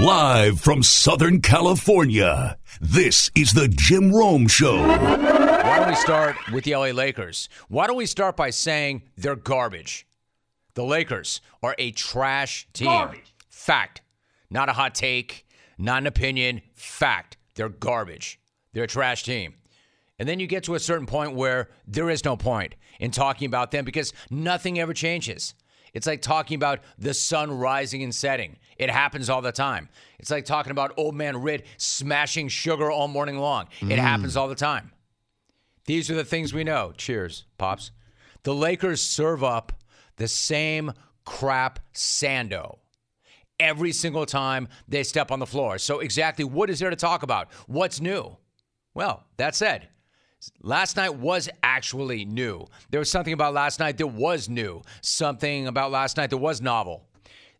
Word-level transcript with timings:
Live 0.00 0.58
from 0.58 0.82
Southern 0.82 1.42
California, 1.42 2.56
this 2.80 3.30
is 3.34 3.52
the 3.52 3.68
Jim 3.68 4.10
Rome 4.10 4.48
Show. 4.48 4.78
Why 4.78 5.78
don't 5.78 5.90
we 5.90 5.94
start 5.94 6.36
with 6.54 6.64
the 6.64 6.74
LA 6.74 6.86
Lakers? 6.86 7.50
Why 7.68 7.86
don't 7.86 7.98
we 7.98 8.06
start 8.06 8.34
by 8.34 8.48
saying 8.48 9.02
they're 9.18 9.36
garbage? 9.36 10.06
The 10.72 10.84
Lakers 10.84 11.42
are 11.62 11.74
a 11.76 11.90
trash 11.90 12.66
team. 12.72 12.86
Garbage. 12.86 13.34
Fact. 13.50 14.00
Not 14.48 14.70
a 14.70 14.72
hot 14.72 14.94
take, 14.94 15.46
not 15.76 15.98
an 15.98 16.06
opinion. 16.06 16.62
Fact. 16.72 17.36
They're 17.54 17.68
garbage. 17.68 18.40
They're 18.72 18.84
a 18.84 18.88
trash 18.88 19.22
team. 19.22 19.52
And 20.18 20.26
then 20.26 20.40
you 20.40 20.46
get 20.46 20.64
to 20.64 20.76
a 20.76 20.80
certain 20.80 21.06
point 21.06 21.34
where 21.34 21.68
there 21.86 22.08
is 22.08 22.24
no 22.24 22.38
point 22.38 22.74
in 23.00 23.10
talking 23.10 23.44
about 23.44 23.70
them 23.70 23.84
because 23.84 24.14
nothing 24.30 24.80
ever 24.80 24.94
changes. 24.94 25.54
It's 25.92 26.06
like 26.06 26.22
talking 26.22 26.54
about 26.54 26.80
the 26.98 27.12
sun 27.12 27.50
rising 27.50 28.02
and 28.02 28.14
setting. 28.14 28.56
It 28.80 28.88
happens 28.88 29.28
all 29.28 29.42
the 29.42 29.52
time. 29.52 29.90
It's 30.18 30.30
like 30.30 30.46
talking 30.46 30.70
about 30.70 30.94
old 30.96 31.14
man 31.14 31.42
Rid 31.42 31.64
smashing 31.76 32.48
sugar 32.48 32.90
all 32.90 33.08
morning 33.08 33.36
long. 33.36 33.68
It 33.82 33.84
mm. 33.84 33.96
happens 33.98 34.38
all 34.38 34.48
the 34.48 34.54
time. 34.54 34.90
These 35.84 36.10
are 36.10 36.14
the 36.14 36.24
things 36.24 36.54
we 36.54 36.64
know. 36.64 36.94
Cheers, 36.96 37.44
Pops. 37.58 37.90
The 38.42 38.54
Lakers 38.54 39.02
serve 39.02 39.44
up 39.44 39.74
the 40.16 40.26
same 40.26 40.94
crap 41.26 41.78
sando 41.92 42.78
every 43.58 43.92
single 43.92 44.24
time 44.24 44.66
they 44.88 45.02
step 45.02 45.30
on 45.30 45.40
the 45.40 45.46
floor. 45.46 45.76
So, 45.76 46.00
exactly 46.00 46.46
what 46.46 46.70
is 46.70 46.78
there 46.78 46.88
to 46.88 46.96
talk 46.96 47.22
about? 47.22 47.52
What's 47.66 48.00
new? 48.00 48.38
Well, 48.94 49.24
that 49.36 49.54
said, 49.54 49.88
last 50.62 50.96
night 50.96 51.16
was 51.16 51.50
actually 51.62 52.24
new. 52.24 52.64
There 52.88 53.00
was 53.00 53.10
something 53.10 53.34
about 53.34 53.52
last 53.52 53.78
night 53.78 53.98
that 53.98 54.06
was 54.06 54.48
new, 54.48 54.80
something 55.02 55.66
about 55.66 55.90
last 55.90 56.16
night 56.16 56.30
that 56.30 56.38
was 56.38 56.62
novel. 56.62 57.09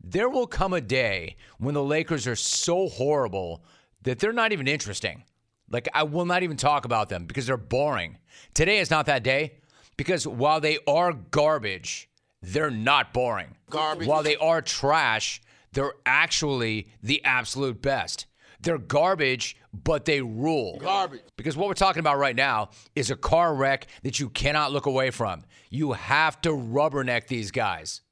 There 0.03 0.29
will 0.29 0.47
come 0.47 0.73
a 0.73 0.81
day 0.81 1.37
when 1.59 1.75
the 1.75 1.83
Lakers 1.83 2.27
are 2.27 2.37
so 2.37 2.89
horrible 2.89 3.63
that 4.03 4.19
they're 4.19 4.33
not 4.33 4.53
even 4.53 4.67
interesting. 4.67 5.25
Like, 5.71 5.89
I 5.95 6.03
will 6.03 6.25
not 6.25 6.43
even 6.43 6.57
talk 6.57 6.85
about 6.85 7.09
them 7.09 7.27
because 7.27 7.47
they're 7.47 7.57
boring. 7.57 8.19
Today 8.55 8.79
is 8.79 8.91
not 8.91 9.07
that 9.07 9.23
day 9.23 9.59
because 9.97 10.27
while 10.27 10.61
they 10.61 10.79
are 10.87 11.13
garbage, 11.13 12.09
they're 12.43 12.71
not 12.71 13.13
boring. 13.13 13.57
Garbage. 13.69 14.09
While 14.09 14.23
they 14.23 14.37
are 14.37 14.63
trash, 14.63 15.43
they're 15.73 15.93
actually 16.07 16.89
the 17.03 17.23
absolute 17.25 17.81
best. 17.83 18.27
They're 18.63 18.79
garbage, 18.79 19.57
but 19.73 20.05
they 20.05 20.21
rule. 20.21 20.79
Garbage. 20.81 21.23
Because 21.37 21.57
what 21.57 21.69
we're 21.69 21.75
talking 21.75 22.01
about 22.01 22.19
right 22.19 22.37
now 22.37 22.71
is 22.95 23.11
a 23.11 23.17
car 23.17 23.55
wreck 23.55 23.87
that 24.03 24.19
you 24.21 24.29
cannot 24.29 24.73
look 24.73 24.87
away 24.87 25.11
from. 25.11 25.45
You 25.71 25.93
have 25.93 26.41
to 26.43 26.51
rubberneck 26.51 27.29
these 27.29 27.51
guys. 27.51 28.03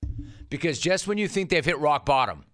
Because 0.50 0.78
just 0.78 1.06
when 1.06 1.18
you 1.18 1.28
think 1.28 1.50
they've 1.50 1.64
hit 1.64 1.78
rock 1.78 2.04
bottom, 2.06 2.44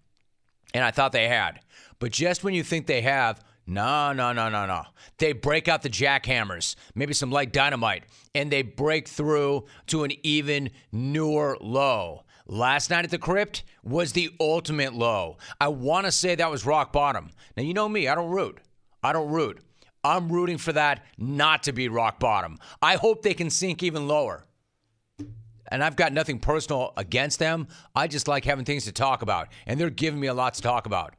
and 0.73 0.83
I 0.83 0.91
thought 0.91 1.11
they 1.11 1.27
had, 1.27 1.59
but 1.99 2.11
just 2.11 2.43
when 2.43 2.53
you 2.53 2.63
think 2.63 2.87
they 2.87 3.01
have, 3.01 3.41
no, 3.67 4.13
no, 4.13 4.31
no, 4.31 4.49
no, 4.49 4.65
no. 4.65 4.83
They 5.17 5.33
break 5.33 5.67
out 5.67 5.81
the 5.81 5.89
jackhammers, 5.89 6.75
maybe 6.93 7.13
some 7.13 7.31
light 7.31 7.51
dynamite, 7.51 8.03
and 8.35 8.51
they 8.51 8.61
break 8.61 9.07
through 9.07 9.65
to 9.87 10.03
an 10.03 10.11
even 10.23 10.69
newer 10.91 11.57
low. 11.59 12.25
Last 12.47 12.91
night 12.91 13.05
at 13.05 13.11
the 13.11 13.17
crypt 13.17 13.63
was 13.83 14.13
the 14.13 14.29
ultimate 14.39 14.93
low. 14.93 15.37
I 15.59 15.69
want 15.69 16.05
to 16.05 16.11
say 16.11 16.35
that 16.35 16.51
was 16.51 16.65
rock 16.65 16.93
bottom. 16.93 17.31
Now, 17.57 17.63
you 17.63 17.73
know 17.73 17.89
me, 17.89 18.07
I 18.07 18.13
don't 18.13 18.29
root. 18.29 18.59
I 19.01 19.13
don't 19.13 19.31
root. 19.31 19.61
I'm 20.03 20.31
rooting 20.31 20.59
for 20.59 20.71
that 20.73 21.03
not 21.17 21.63
to 21.63 21.71
be 21.71 21.89
rock 21.89 22.19
bottom. 22.19 22.59
I 22.83 22.97
hope 22.97 23.23
they 23.23 23.33
can 23.33 23.49
sink 23.49 23.81
even 23.81 24.07
lower. 24.07 24.45
And 25.69 25.83
I've 25.83 25.95
got 25.95 26.13
nothing 26.13 26.39
personal 26.39 26.93
against 26.97 27.39
them. 27.39 27.67
I 27.95 28.07
just 28.07 28.27
like 28.27 28.45
having 28.45 28.65
things 28.65 28.85
to 28.85 28.91
talk 28.91 29.21
about, 29.21 29.47
and 29.65 29.79
they're 29.79 29.89
giving 29.89 30.19
me 30.19 30.27
a 30.27 30.33
lot 30.33 30.53
to 30.55 30.61
talk 30.61 30.85
about. 30.85 31.15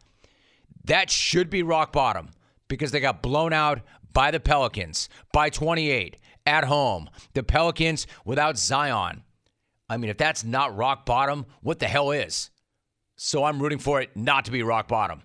That 0.84 1.10
should 1.10 1.50
be 1.50 1.62
rock 1.62 1.92
bottom 1.92 2.30
because 2.68 2.92
they 2.92 3.00
got 3.00 3.22
blown 3.22 3.52
out 3.52 3.80
by 4.12 4.30
the 4.30 4.40
Pelicans 4.40 5.08
by 5.32 5.50
28 5.50 6.16
at 6.46 6.64
home. 6.64 7.10
The 7.34 7.42
Pelicans 7.42 8.06
without 8.24 8.56
Zion. 8.56 9.24
I 9.88 9.96
mean, 9.96 10.10
if 10.10 10.16
that's 10.16 10.44
not 10.44 10.76
rock 10.76 11.04
bottom, 11.06 11.46
what 11.60 11.78
the 11.78 11.88
hell 11.88 12.10
is? 12.12 12.50
So 13.16 13.44
I'm 13.44 13.60
rooting 13.60 13.78
for 13.78 14.00
it 14.00 14.16
not 14.16 14.44
to 14.44 14.50
be 14.50 14.62
rock 14.62 14.88
bottom. 14.88 15.22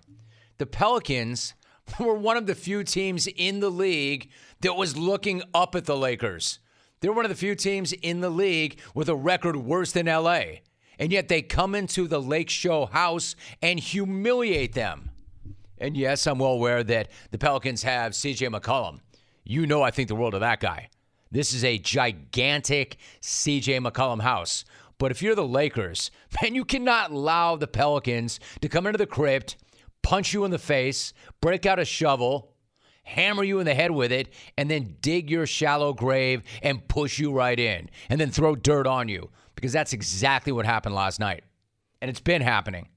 The 0.58 0.66
Pelicans 0.66 1.54
were 1.98 2.14
one 2.14 2.36
of 2.36 2.46
the 2.46 2.54
few 2.54 2.84
teams 2.84 3.26
in 3.26 3.60
the 3.60 3.70
league 3.70 4.30
that 4.60 4.76
was 4.76 4.96
looking 4.96 5.42
up 5.54 5.74
at 5.74 5.84
the 5.84 5.96
Lakers. 5.96 6.58
They're 7.02 7.12
one 7.12 7.24
of 7.24 7.30
the 7.30 7.34
few 7.34 7.56
teams 7.56 7.92
in 7.92 8.20
the 8.20 8.30
league 8.30 8.78
with 8.94 9.08
a 9.08 9.16
record 9.16 9.56
worse 9.56 9.90
than 9.90 10.06
LA. 10.06 10.42
And 11.00 11.10
yet 11.10 11.26
they 11.26 11.42
come 11.42 11.74
into 11.74 12.06
the 12.06 12.22
Lake 12.22 12.48
Show 12.48 12.86
house 12.86 13.34
and 13.60 13.80
humiliate 13.80 14.74
them. 14.74 15.10
And 15.78 15.96
yes, 15.96 16.28
I'm 16.28 16.38
well 16.38 16.52
aware 16.52 16.84
that 16.84 17.08
the 17.32 17.38
Pelicans 17.38 17.82
have 17.82 18.12
CJ 18.12 18.54
McCollum. 18.54 19.00
You 19.42 19.66
know 19.66 19.82
I 19.82 19.90
think 19.90 20.06
the 20.06 20.14
world 20.14 20.34
of 20.34 20.40
that 20.40 20.60
guy. 20.60 20.90
This 21.32 21.52
is 21.52 21.64
a 21.64 21.78
gigantic 21.78 22.98
CJ 23.20 23.84
McCollum 23.84 24.22
house. 24.22 24.64
But 24.98 25.10
if 25.10 25.20
you're 25.20 25.34
the 25.34 25.44
Lakers, 25.44 26.12
man, 26.40 26.54
you 26.54 26.64
cannot 26.64 27.10
allow 27.10 27.56
the 27.56 27.66
Pelicans 27.66 28.38
to 28.60 28.68
come 28.68 28.86
into 28.86 28.98
the 28.98 29.06
crypt, 29.06 29.56
punch 30.02 30.32
you 30.32 30.44
in 30.44 30.52
the 30.52 30.58
face, 30.58 31.12
break 31.40 31.66
out 31.66 31.80
a 31.80 31.84
shovel, 31.84 32.51
hammer 33.02 33.44
you 33.44 33.58
in 33.58 33.66
the 33.66 33.74
head 33.74 33.90
with 33.90 34.12
it, 34.12 34.32
and 34.56 34.70
then 34.70 34.96
dig 35.00 35.30
your 35.30 35.46
shallow 35.46 35.92
grave 35.92 36.42
and 36.62 36.86
push 36.88 37.18
you 37.18 37.32
right 37.32 37.58
in, 37.58 37.90
and 38.08 38.20
then 38.20 38.30
throw 38.30 38.54
dirt 38.54 38.86
on 38.86 39.08
you. 39.08 39.30
Because 39.54 39.72
that's 39.72 39.92
exactly 39.92 40.52
what 40.52 40.66
happened 40.66 40.94
last 40.94 41.20
night. 41.20 41.44
And 42.00 42.08
it's 42.10 42.20
been 42.20 42.42
happening. 42.42 42.88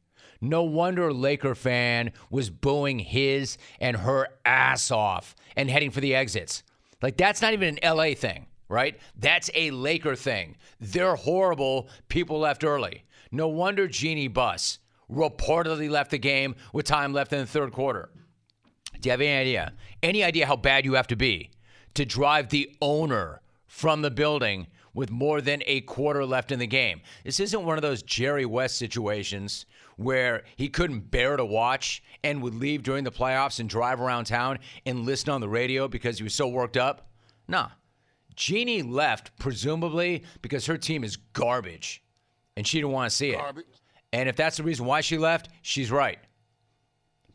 No 0.42 0.64
wonder 0.64 1.14
Laker 1.14 1.56
fan 1.56 2.12
was 2.30 2.50
booing 2.50 3.00
his 3.00 3.58
and 3.80 3.98
her 3.98 4.28
ass 4.46 4.92
off 4.92 5.36
and 5.56 5.70
heading 5.70 5.92
for 5.92 6.02
the 6.02 6.16
exits. 6.16 6.64
Like, 7.02 7.18
that's 7.18 7.42
not 7.42 7.54
even 7.54 7.78
an 7.78 7.96
LA 7.98 8.14
thing, 8.14 8.48
right? 8.68 8.98
That's 9.16 9.50
a 9.54 9.72
Laker 9.72 10.16
thing. 10.16 10.56
They're 10.80 11.16
horrible. 11.16 11.90
People 12.10 12.40
left 12.40 12.64
early. 12.64 13.04
No 13.32 13.48
wonder 13.48 13.88
Jeanie 13.88 14.28
Buss 14.28 14.80
reportedly 15.12 15.90
left 15.90 16.12
the 16.12 16.18
game 16.18 16.56
with 16.74 16.86
time 16.86 17.14
left 17.14 17.34
in 17.34 17.40
the 17.40 17.46
third 17.46 17.72
quarter. 17.72 18.10
Do 19.06 19.10
you 19.10 19.12
have 19.12 19.22
any 19.22 19.40
idea? 19.40 19.74
Any 20.02 20.24
idea 20.24 20.48
how 20.48 20.56
bad 20.56 20.84
you 20.84 20.96
have 20.96 21.06
to 21.10 21.16
be 21.16 21.52
to 21.94 22.06
drive 22.06 22.50
the 22.50 22.76
owner 22.82 23.40
from 23.68 24.02
the 24.02 24.10
building 24.10 24.66
with 24.96 25.12
more 25.12 25.42
than 25.42 25.62
a 25.68 25.82
quarter 25.82 26.26
left 26.26 26.52
in 26.52 26.58
the 26.58 26.66
game? 26.66 27.02
This 27.24 27.40
isn't 27.40 27.64
one 27.64 27.78
of 27.78 27.84
those 27.84 28.02
Jerry 28.02 28.48
West 28.48 28.80
situations 28.80 29.68
where 29.98 30.42
he 30.56 30.70
couldn't 30.70 31.12
bear 31.12 31.38
to 31.38 31.46
watch 31.46 32.02
and 32.24 32.42
would 32.42 32.56
leave 32.56 32.82
during 32.82 33.04
the 33.04 33.12
playoffs 33.12 33.60
and 33.60 33.70
drive 33.70 34.02
around 34.02 34.26
town 34.26 34.58
and 34.88 35.06
listen 35.06 35.30
on 35.30 35.40
the 35.40 35.50
radio 35.50 35.88
because 35.88 36.18
he 36.18 36.24
was 36.24 36.34
so 36.34 36.48
worked 36.48 36.76
up. 36.76 37.08
Nah. 37.48 37.68
Jeanie 38.36 38.82
left 38.82 39.38
presumably 39.38 40.24
because 40.42 40.66
her 40.66 40.80
team 40.80 41.04
is 41.04 41.16
garbage 41.16 42.04
and 42.58 42.66
she 42.66 42.80
didn't 42.80 42.92
want 42.92 43.12
to 43.12 43.16
see 43.16 43.30
it. 43.30 43.38
Garbage. 43.38 43.68
And 44.14 44.28
if 44.28 44.36
that's 44.36 44.58
the 44.58 44.64
reason 44.64 44.88
why 44.88 45.02
she 45.02 45.20
left, 45.20 45.50
she's 45.62 45.92
right. 45.92 46.18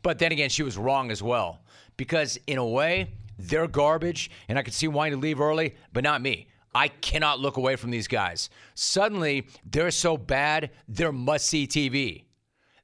But 0.01 0.19
then 0.19 0.31
again, 0.31 0.49
she 0.49 0.63
was 0.63 0.77
wrong 0.77 1.11
as 1.11 1.21
well. 1.21 1.61
Because 1.97 2.37
in 2.47 2.57
a 2.57 2.65
way, 2.65 3.11
they're 3.37 3.67
garbage, 3.67 4.31
and 4.47 4.57
I 4.57 4.63
could 4.63 4.73
see 4.73 4.87
wanting 4.87 5.13
to 5.13 5.19
leave 5.19 5.41
early, 5.41 5.75
but 5.93 6.03
not 6.03 6.21
me. 6.21 6.47
I 6.73 6.87
cannot 6.87 7.39
look 7.39 7.57
away 7.57 7.75
from 7.75 7.91
these 7.91 8.07
guys. 8.07 8.49
Suddenly, 8.75 9.47
they're 9.65 9.91
so 9.91 10.15
bad, 10.17 10.71
they're 10.87 11.11
must 11.11 11.47
see 11.47 11.67
TV. 11.67 12.25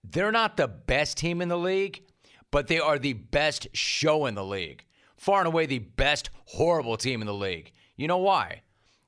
They're 0.04 0.32
not 0.32 0.58
the 0.58 0.68
best 0.68 1.18
team 1.18 1.42
in 1.42 1.48
the 1.48 1.58
league, 1.58 2.04
but 2.52 2.68
they 2.68 2.80
are 2.80 3.00
the 3.00 3.14
best 3.14 3.68
show 3.74 4.26
in 4.26 4.36
the 4.36 4.46
league. 4.46 4.86
Far 5.16 5.40
and 5.40 5.48
away 5.48 5.66
the 5.66 5.80
best 5.80 6.30
horrible 6.46 6.98
team 6.98 7.22
in 7.22 7.28
the 7.28 7.34
league. 7.34 7.72
You 7.96 8.08
know 8.08 8.18
why? 8.18 8.62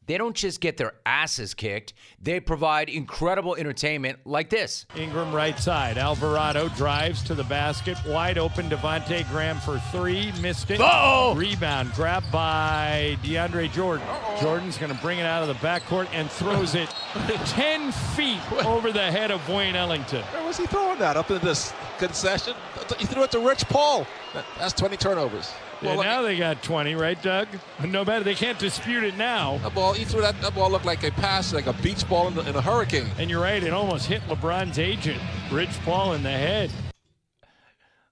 They 0.09 0.17
don't 0.17 0.35
just 0.35 0.59
get 0.59 0.75
their 0.77 0.93
asses 1.05 1.53
kicked, 1.53 1.93
they 2.19 2.39
provide 2.39 2.89
incredible 2.89 3.55
entertainment 3.55 4.17
like 4.25 4.49
this. 4.49 4.87
Ingram 4.97 5.31
right 5.31 5.57
side. 5.59 5.99
Alvarado 5.99 6.67
drives 6.69 7.21
to 7.25 7.35
the 7.35 7.43
basket. 7.43 7.95
Wide 8.07 8.39
open. 8.39 8.71
Devonte' 8.71 9.29
Graham 9.29 9.57
for 9.59 9.77
three. 9.91 10.31
Missed 10.41 10.71
it. 10.71 10.81
Uh-oh. 10.81 11.35
Rebound. 11.35 11.93
Grabbed 11.93 12.31
by 12.31 13.19
DeAndre 13.23 13.71
Jordan. 13.71 14.07
Jordan's 14.41 14.79
going 14.79 14.91
to 14.91 14.99
bring 14.99 15.19
it 15.19 15.27
out 15.27 15.43
of 15.43 15.47
the 15.47 15.67
backcourt 15.67 16.07
and 16.11 16.27
throws 16.31 16.73
it 16.73 16.89
10 17.45 17.91
feet 17.91 18.41
over 18.65 18.91
the 18.91 19.11
head 19.11 19.29
of 19.29 19.47
Wayne 19.47 19.75
Ellington. 19.75 20.23
Where 20.23 20.43
was 20.43 20.57
he 20.57 20.65
throwing 20.65 20.97
that? 20.97 21.17
Up 21.17 21.29
in 21.29 21.39
this 21.41 21.71
concession? 21.99 22.55
He 22.97 23.05
threw 23.05 23.25
it 23.25 23.31
to 23.33 23.39
Rich 23.39 23.67
Paul. 23.67 24.07
That's 24.57 24.73
20 24.73 24.97
turnovers. 24.97 25.51
Yeah, 25.81 25.95
Well, 25.95 26.03
now 26.03 26.21
they 26.21 26.37
got 26.37 26.61
20, 26.61 26.95
right, 26.95 27.21
Doug? 27.21 27.47
No 27.85 28.03
matter. 28.03 28.23
They 28.23 28.35
can't 28.35 28.59
dispute 28.59 29.03
it 29.03 29.15
now. 29.15 29.57
that 29.59 29.73
ball, 29.73 29.93
he 29.93 30.03
threw 30.03 30.21
that, 30.21 30.39
that 30.41 30.53
ball 30.53 30.69
looked 30.69 30.85
like 30.85 31.03
a 31.03 31.11
pass, 31.11 31.53
like 31.53 31.67
a 31.67 31.73
beach 31.73 32.07
ball 32.09 32.27
in, 32.27 32.35
the, 32.35 32.41
in 32.47 32.55
a 32.55 32.61
hurricane. 32.61 33.07
And 33.17 33.29
you're 33.29 33.41
right, 33.41 33.63
it 33.63 33.71
almost 33.71 34.07
hit 34.07 34.21
LeBron's 34.23 34.77
agent, 34.77 35.19
Rich 35.51 35.79
Paul, 35.85 36.13
in 36.13 36.23
the 36.23 36.29
head. 36.31 36.69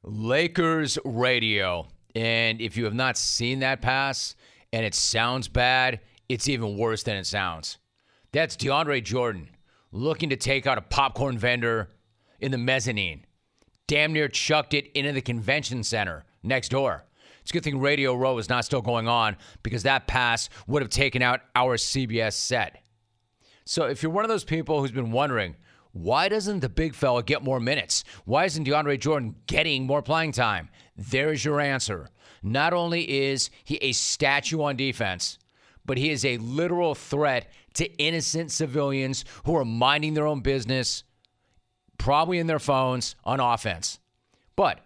Lakers 0.03 0.97
radio. 1.03 1.87
And 2.15 2.61
if 2.61 2.77
you 2.77 2.85
have 2.85 2.93
not 2.93 3.17
seen 3.17 3.59
that 3.59 3.81
pass 3.81 4.35
and 4.71 4.85
it 4.85 4.95
sounds 4.95 5.47
bad, 5.47 5.99
it's 6.29 6.47
even 6.47 6.77
worse 6.77 7.03
than 7.03 7.17
it 7.17 7.25
sounds. 7.25 7.77
That's 8.31 8.55
DeAndre 8.57 9.03
Jordan 9.03 9.49
looking 9.91 10.29
to 10.29 10.35
take 10.35 10.67
out 10.67 10.77
a 10.77 10.81
popcorn 10.81 11.37
vendor 11.37 11.89
in 12.39 12.51
the 12.51 12.57
mezzanine. 12.57 13.25
damn 13.87 14.13
near 14.13 14.27
chucked 14.27 14.73
it 14.73 14.91
into 14.93 15.11
the 15.13 15.21
convention 15.21 15.83
center 15.83 16.25
next 16.43 16.69
door. 16.69 17.03
It's 17.47 17.53
a 17.53 17.53
good 17.53 17.63
thing 17.63 17.79
Radio 17.79 18.13
Row 18.13 18.37
is 18.39 18.49
not 18.49 18.65
still 18.65 18.81
going 18.81 19.07
on 19.07 19.37
because 19.63 19.83
that 19.83 20.05
pass 20.05 20.49
would 20.67 20.81
have 20.81 20.91
taken 20.91 21.21
out 21.21 21.39
our 21.55 21.77
CBS 21.77 22.33
set. 22.33 22.83
So 23.63 23.85
if 23.85 24.03
you're 24.03 24.11
one 24.11 24.25
of 24.25 24.29
those 24.29 24.43
people 24.43 24.81
who's 24.81 24.91
been 24.91 25.11
wondering, 25.11 25.55
why 25.93 26.27
doesn't 26.27 26.59
the 26.59 26.67
big 26.67 26.93
fella 26.93 27.23
get 27.23 27.41
more 27.41 27.61
minutes? 27.61 28.03
Why 28.25 28.43
isn't 28.43 28.67
DeAndre 28.67 28.99
Jordan 28.99 29.33
getting 29.45 29.85
more 29.85 30.01
playing 30.01 30.33
time? 30.33 30.67
There's 30.97 31.45
your 31.45 31.61
answer. 31.61 32.09
Not 32.43 32.73
only 32.73 33.09
is 33.09 33.49
he 33.63 33.77
a 33.77 33.93
statue 33.93 34.61
on 34.61 34.75
defense, 34.75 35.39
but 35.85 35.97
he 35.97 36.09
is 36.09 36.25
a 36.25 36.39
literal 36.39 36.95
threat 36.95 37.49
to 37.75 37.89
innocent 37.95 38.51
civilians 38.51 39.23
who 39.45 39.55
are 39.55 39.63
minding 39.63 40.15
their 40.15 40.27
own 40.27 40.41
business, 40.41 41.05
probably 41.97 42.39
in 42.39 42.47
their 42.47 42.59
phones 42.59 43.15
on 43.23 43.39
offense. 43.39 43.99
But 44.57 44.81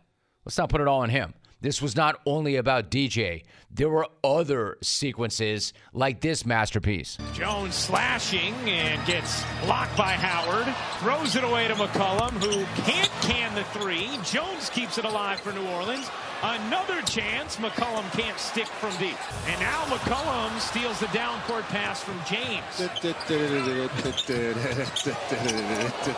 let's 0.46 0.60
not 0.60 0.70
put 0.70 0.80
it 0.80 0.88
all 0.88 1.02
on 1.02 1.10
him. 1.10 1.34
This 1.62 1.80
was 1.80 1.96
not 1.96 2.20
only 2.26 2.56
about 2.56 2.90
DJ. 2.90 3.44
There 3.70 3.90
were 3.90 4.08
other 4.24 4.78
sequences 4.82 5.74
like 5.94 6.20
this 6.20 6.44
masterpiece. 6.44 7.20
Jones 7.34 7.76
slashing 7.76 8.54
and 8.68 9.06
gets 9.06 9.44
blocked 9.64 9.96
by 9.96 10.14
Howard. 10.14 10.74
Throws 11.00 11.36
it 11.36 11.44
away 11.44 11.68
to 11.68 11.76
McCollum, 11.76 12.32
who 12.32 12.66
can't 12.82 13.12
can 13.22 13.54
the 13.54 13.64
three. 13.66 14.10
Jones 14.26 14.72
keeps 14.72 14.98
it 14.98 15.06
alive 15.06 15.40
for 15.40 15.54
New 15.54 15.68
Orleans. 15.68 16.10
Another 16.42 17.02
chance. 17.04 17.58
McCollum 17.58 18.12
can't 18.18 18.40
stick 18.40 18.66
from 18.66 18.90
deep. 18.98 19.18
And 19.48 19.60
now 19.60 19.84
McCollum 19.86 20.60
steals 20.60 21.00
the 21.00 21.08
down 21.08 21.40
court 21.42 21.66
pass 21.66 22.02
from 22.02 22.20
James. 22.28 22.82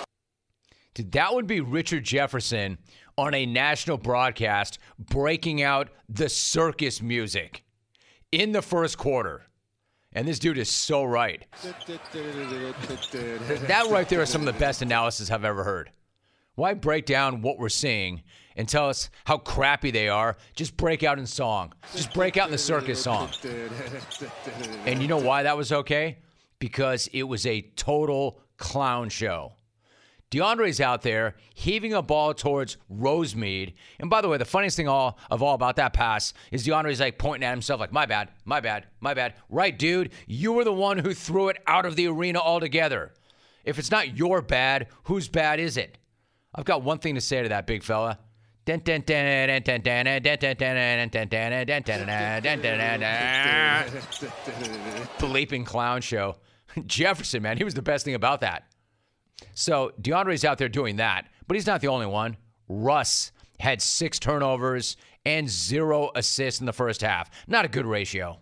Dude, 0.93 1.11
that 1.13 1.33
would 1.33 1.47
be 1.47 1.59
Richard 1.59 2.03
Jefferson 2.03 2.77
on 3.17 3.33
a 3.33 3.45
national 3.45 3.97
broadcast 3.97 4.79
breaking 4.99 5.61
out 5.61 5.89
the 6.09 6.29
circus 6.29 7.01
music 7.01 7.63
in 8.31 8.51
the 8.51 8.61
first 8.61 8.97
quarter. 8.97 9.43
And 10.13 10.27
this 10.27 10.37
dude 10.37 10.59
is 10.59 10.69
so 10.69 11.03
right. 11.03 11.45
that 13.67 13.87
right 13.89 14.07
there 14.07 14.21
is 14.21 14.29
some 14.29 14.41
of 14.41 14.53
the 14.53 14.59
best 14.59 14.83
analysis 14.83 15.31
I've 15.31 15.45
ever 15.45 15.63
heard. 15.63 15.89
Why 16.55 16.75
break 16.75 17.07
down 17.07 17.41
what 17.41 17.57
we're 17.57 17.69
seeing 17.69 18.21
and 18.55 18.69
tell 18.69 18.87
us 18.87 19.09
how 19.25 19.37
crappy 19.39 19.89
they 19.89 20.09
are? 20.09 20.37
Just 20.55 20.77
break 20.77 21.01
out 21.01 21.17
in 21.17 21.25
song. 21.25 21.73
Just 21.95 22.13
break 22.13 22.37
out 22.37 22.45
in 22.45 22.51
the 22.51 22.59
circus 22.59 23.01
song. 23.01 23.31
And 24.85 25.01
you 25.01 25.07
know 25.07 25.17
why 25.17 25.41
that 25.43 25.57
was 25.57 25.71
okay? 25.71 26.19
Because 26.59 27.07
it 27.11 27.23
was 27.23 27.47
a 27.47 27.61
total 27.75 28.39
clown 28.57 29.09
show. 29.09 29.53
DeAndre's 30.33 30.81
out 30.81 31.03
there 31.03 31.35
heaving 31.53 31.93
a 31.93 32.01
ball 32.01 32.33
towards 32.33 32.77
Rosemead. 32.91 33.73
And 33.99 34.09
by 34.09 34.21
the 34.21 34.27
way, 34.27 34.39
the 34.39 34.45
funniest 34.45 34.75
thing 34.75 34.87
all 34.87 35.19
of 35.29 35.43
all 35.43 35.53
about 35.53 35.75
that 35.75 35.93
pass 35.93 36.33
is 36.51 36.65
DeAndre's 36.65 36.99
like 36.99 37.19
pointing 37.19 37.45
at 37.45 37.51
himself 37.51 37.79
like, 37.79 37.91
my 37.91 38.07
bad, 38.07 38.29
my 38.43 38.59
bad, 38.59 38.87
my 38.99 39.13
bad. 39.13 39.35
Right, 39.47 39.77
dude, 39.77 40.09
you 40.25 40.51
were 40.51 40.63
the 40.63 40.73
one 40.73 40.97
who 40.97 41.13
threw 41.13 41.49
it 41.49 41.57
out 41.67 41.85
of 41.85 41.95
the 41.95 42.07
arena 42.07 42.39
altogether. 42.39 43.13
If 43.63 43.77
it's 43.77 43.91
not 43.91 44.17
your 44.17 44.41
bad, 44.41 44.87
whose 45.03 45.29
bad 45.29 45.59
is 45.59 45.77
it? 45.77 45.99
I've 46.55 46.65
got 46.65 46.81
one 46.81 46.97
thing 46.97 47.13
to 47.13 47.21
say 47.21 47.43
to 47.43 47.49
that 47.49 47.67
big 47.67 47.83
fella. 47.83 48.17
Bleeping 55.19 55.63
clown 55.63 56.01
show. 56.01 56.37
Jefferson, 56.87 57.43
man, 57.43 57.57
he 57.57 57.63
was 57.63 57.75
the 57.75 57.83
best 57.83 58.03
thing 58.03 58.15
about 58.15 58.41
that. 58.41 58.63
So 59.53 59.93
DeAndre's 60.01 60.45
out 60.45 60.57
there 60.57 60.69
doing 60.69 60.97
that, 60.97 61.27
but 61.47 61.55
he's 61.55 61.67
not 61.67 61.81
the 61.81 61.87
only 61.87 62.05
one. 62.05 62.37
Russ 62.67 63.31
had 63.59 63.81
six 63.81 64.19
turnovers 64.19 64.97
and 65.25 65.49
zero 65.49 66.11
assists 66.15 66.59
in 66.59 66.65
the 66.65 66.73
first 66.73 67.01
half. 67.01 67.29
Not 67.47 67.65
a 67.65 67.69
good 67.69 67.85
ratio. 67.85 68.39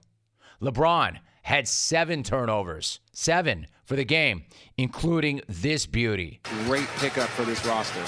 LeBron 0.62 1.18
had 1.44 1.68
seven 1.68 2.24
turnovers, 2.24 3.00
seven 3.12 3.68
for 3.86 3.96
the 3.96 4.06
game, 4.06 4.44
including 4.78 5.42
this 5.48 5.86
beauty. 5.86 6.40
Great 6.66 6.88
pickup 6.98 7.30
for 7.30 7.44
this 7.44 7.66
roster. 7.66 8.04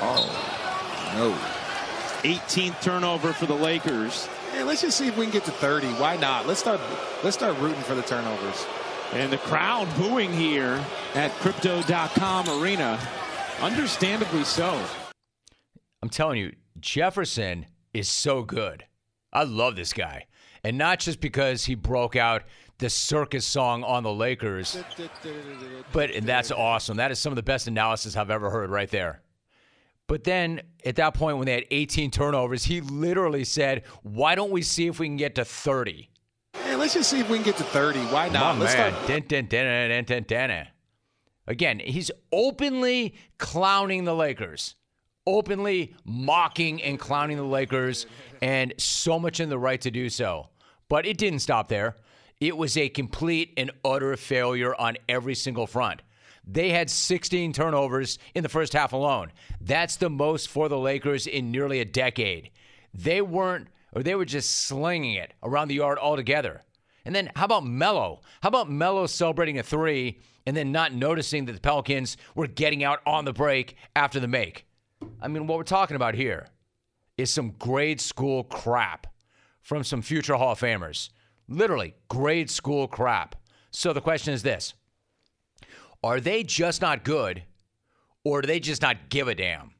Oh, 0.00 0.26
no. 1.16 1.32
18th 2.28 2.80
turnover 2.82 3.32
for 3.32 3.46
the 3.46 3.54
Lakers. 3.54 4.26
Hey, 4.50 4.62
let's 4.62 4.82
just 4.82 4.98
see 4.98 5.08
if 5.08 5.16
we 5.16 5.24
can 5.24 5.32
get 5.32 5.44
to 5.44 5.50
30. 5.50 5.88
Why 5.94 6.16
not? 6.16 6.46
Let's 6.46 6.60
start. 6.60 6.80
Let's 7.22 7.36
start 7.36 7.58
rooting 7.58 7.82
for 7.82 7.94
the 7.94 8.02
turnovers. 8.02 8.66
And 9.14 9.32
the 9.32 9.38
crowd 9.38 9.88
booing 9.96 10.32
here 10.32 10.84
at 11.14 11.30
Crypto.com 11.34 12.48
Arena. 12.60 12.98
Understandably 13.60 14.42
so. 14.42 14.84
I'm 16.02 16.08
telling 16.08 16.38
you, 16.38 16.52
Jefferson 16.80 17.66
is 17.92 18.08
so 18.08 18.42
good. 18.42 18.84
I 19.32 19.44
love 19.44 19.76
this 19.76 19.92
guy. 19.92 20.26
And 20.64 20.76
not 20.76 20.98
just 20.98 21.20
because 21.20 21.64
he 21.64 21.76
broke 21.76 22.16
out 22.16 22.42
the 22.78 22.90
circus 22.90 23.46
song 23.46 23.84
on 23.84 24.02
the 24.02 24.12
Lakers, 24.12 24.76
but 25.92 26.10
and 26.10 26.26
that's 26.26 26.50
awesome. 26.50 26.96
That 26.96 27.12
is 27.12 27.20
some 27.20 27.30
of 27.30 27.36
the 27.36 27.42
best 27.42 27.68
analysis 27.68 28.16
I've 28.16 28.30
ever 28.30 28.50
heard 28.50 28.68
right 28.68 28.90
there. 28.90 29.22
But 30.06 30.24
then 30.24 30.60
at 30.84 30.96
that 30.96 31.14
point, 31.14 31.38
when 31.38 31.46
they 31.46 31.54
had 31.54 31.66
18 31.70 32.10
turnovers, 32.10 32.64
he 32.64 32.80
literally 32.80 33.44
said, 33.44 33.84
Why 34.02 34.34
don't 34.34 34.50
we 34.50 34.62
see 34.62 34.86
if 34.86 34.98
we 34.98 35.06
can 35.06 35.16
get 35.16 35.36
to 35.36 35.44
30? 35.44 36.10
Hey, 36.74 36.80
let's 36.80 36.94
just 36.94 37.08
see 37.08 37.20
if 37.20 37.30
we 37.30 37.36
can 37.36 37.44
get 37.44 37.56
to 37.58 37.62
30. 37.62 38.00
Why 38.06 38.28
not? 38.30 38.58
Let's 38.58 38.74
man. 38.74 38.92
start. 38.92 39.06
Dun, 39.06 39.20
dun, 39.28 39.46
dun, 39.46 39.88
dun, 39.88 40.04
dun, 40.04 40.24
dun, 40.24 40.48
dun. 40.48 40.66
Again, 41.46 41.78
he's 41.78 42.10
openly 42.32 43.14
clowning 43.38 44.02
the 44.02 44.12
Lakers, 44.12 44.74
openly 45.24 45.94
mocking 46.04 46.82
and 46.82 46.98
clowning 46.98 47.36
the 47.36 47.44
Lakers, 47.44 48.06
and 48.42 48.74
so 48.76 49.20
much 49.20 49.38
in 49.38 49.50
the 49.50 49.58
right 49.58 49.80
to 49.82 49.92
do 49.92 50.08
so. 50.08 50.48
But 50.88 51.06
it 51.06 51.16
didn't 51.16 51.38
stop 51.38 51.68
there. 51.68 51.94
It 52.40 52.56
was 52.56 52.76
a 52.76 52.88
complete 52.88 53.52
and 53.56 53.70
utter 53.84 54.16
failure 54.16 54.74
on 54.74 54.96
every 55.08 55.36
single 55.36 55.68
front. 55.68 56.02
They 56.44 56.70
had 56.70 56.90
16 56.90 57.52
turnovers 57.52 58.18
in 58.34 58.42
the 58.42 58.48
first 58.48 58.72
half 58.72 58.92
alone. 58.92 59.30
That's 59.60 59.94
the 59.94 60.10
most 60.10 60.48
for 60.48 60.68
the 60.68 60.76
Lakers 60.76 61.28
in 61.28 61.52
nearly 61.52 61.78
a 61.78 61.84
decade. 61.84 62.50
They 62.92 63.22
weren't, 63.22 63.68
or 63.94 64.02
they 64.02 64.14
were 64.14 64.24
just 64.24 64.50
slinging 64.66 65.14
it 65.14 65.32
around 65.42 65.68
the 65.68 65.76
yard 65.76 65.98
altogether. 65.98 66.62
And 67.04 67.14
then 67.14 67.30
how 67.36 67.44
about 67.44 67.64
Melo? 67.64 68.20
How 68.42 68.48
about 68.48 68.70
Melo 68.70 69.06
celebrating 69.06 69.58
a 69.58 69.62
three 69.62 70.20
and 70.46 70.56
then 70.56 70.72
not 70.72 70.92
noticing 70.92 71.44
that 71.44 71.52
the 71.52 71.60
Pelicans 71.60 72.16
were 72.34 72.46
getting 72.46 72.82
out 72.82 73.00
on 73.06 73.24
the 73.24 73.32
break 73.32 73.76
after 73.94 74.18
the 74.18 74.28
make? 74.28 74.66
I 75.20 75.28
mean, 75.28 75.46
what 75.46 75.58
we're 75.58 75.64
talking 75.64 75.96
about 75.96 76.14
here 76.14 76.46
is 77.16 77.30
some 77.30 77.52
grade 77.58 78.00
school 78.00 78.44
crap 78.44 79.06
from 79.62 79.84
some 79.84 80.02
future 80.02 80.34
Hall 80.34 80.52
of 80.52 80.60
Famers. 80.60 81.10
Literally, 81.48 81.94
grade 82.08 82.50
school 82.50 82.88
crap. 82.88 83.36
So 83.70 83.92
the 83.92 84.00
question 84.00 84.34
is 84.34 84.42
this 84.42 84.74
Are 86.02 86.20
they 86.20 86.42
just 86.42 86.80
not 86.80 87.04
good, 87.04 87.44
or 88.24 88.40
do 88.40 88.46
they 88.46 88.60
just 88.60 88.82
not 88.82 89.08
give 89.08 89.28
a 89.28 89.34
damn? 89.34 89.72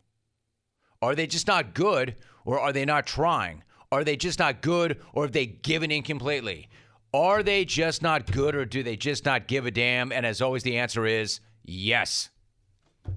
Are 1.00 1.14
they 1.14 1.26
just 1.26 1.46
not 1.46 1.74
good, 1.74 2.16
or 2.44 2.60
are 2.60 2.72
they 2.72 2.84
not 2.84 3.06
trying? 3.06 3.63
Are 3.94 4.02
they 4.02 4.16
just 4.16 4.40
not 4.40 4.60
good, 4.60 5.00
or 5.12 5.22
have 5.22 5.30
they 5.30 5.46
given 5.46 5.92
in 5.92 6.02
completely? 6.02 6.68
Are 7.12 7.44
they 7.44 7.64
just 7.64 8.02
not 8.02 8.28
good, 8.28 8.56
or 8.56 8.64
do 8.64 8.82
they 8.82 8.96
just 8.96 9.24
not 9.24 9.46
give 9.46 9.66
a 9.66 9.70
damn? 9.70 10.10
And 10.10 10.26
as 10.26 10.42
always, 10.42 10.64
the 10.64 10.78
answer 10.78 11.06
is 11.06 11.38
yes. 11.62 12.28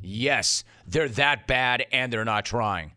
Yes, 0.03 0.63
they're 0.85 1.09
that 1.09 1.47
bad 1.47 1.87
and 1.91 2.13
they're 2.13 2.23
not 2.23 2.45
trying. 2.45 2.91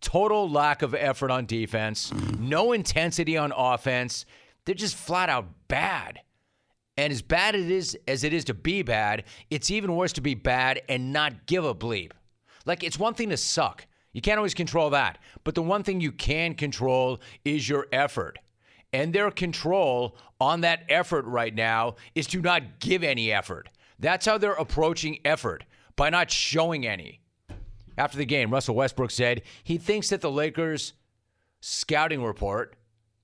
Total 0.00 0.50
lack 0.50 0.82
of 0.82 0.92
effort 0.92 1.30
on 1.30 1.46
defense, 1.46 2.12
no 2.36 2.72
intensity 2.72 3.36
on 3.36 3.52
offense. 3.56 4.26
They're 4.64 4.74
just 4.74 4.96
flat 4.96 5.28
out 5.28 5.46
bad. 5.68 6.18
And 6.96 7.12
as 7.12 7.22
bad 7.22 7.54
it 7.54 7.70
is 7.70 7.96
as 8.08 8.24
it 8.24 8.32
is 8.32 8.44
to 8.46 8.54
be 8.54 8.82
bad, 8.82 9.22
it's 9.50 9.70
even 9.70 9.94
worse 9.94 10.14
to 10.14 10.20
be 10.20 10.34
bad 10.34 10.82
and 10.88 11.12
not 11.12 11.46
give 11.46 11.64
a 11.64 11.76
bleep. 11.76 12.10
Like 12.66 12.82
it's 12.82 12.98
one 12.98 13.14
thing 13.14 13.28
to 13.30 13.36
suck. 13.36 13.86
You 14.12 14.20
can't 14.20 14.38
always 14.38 14.54
control 14.54 14.90
that. 14.90 15.18
But 15.44 15.54
the 15.54 15.62
one 15.62 15.82
thing 15.82 16.00
you 16.00 16.12
can 16.12 16.54
control 16.54 17.20
is 17.44 17.68
your 17.68 17.86
effort. 17.92 18.38
And 18.92 19.12
their 19.12 19.30
control 19.30 20.16
on 20.40 20.62
that 20.62 20.84
effort 20.88 21.24
right 21.26 21.54
now 21.54 21.94
is 22.14 22.26
to 22.28 22.40
not 22.40 22.80
give 22.80 23.04
any 23.04 23.32
effort. 23.32 23.68
That's 23.98 24.26
how 24.26 24.38
they're 24.38 24.52
approaching 24.52 25.18
effort 25.24 25.64
by 25.94 26.10
not 26.10 26.30
showing 26.30 26.86
any. 26.86 27.20
After 27.96 28.16
the 28.18 28.24
game, 28.24 28.50
Russell 28.50 28.74
Westbrook 28.74 29.10
said 29.10 29.42
he 29.62 29.76
thinks 29.76 30.08
that 30.08 30.22
the 30.22 30.30
Lakers' 30.30 30.94
scouting 31.60 32.24
report, 32.24 32.74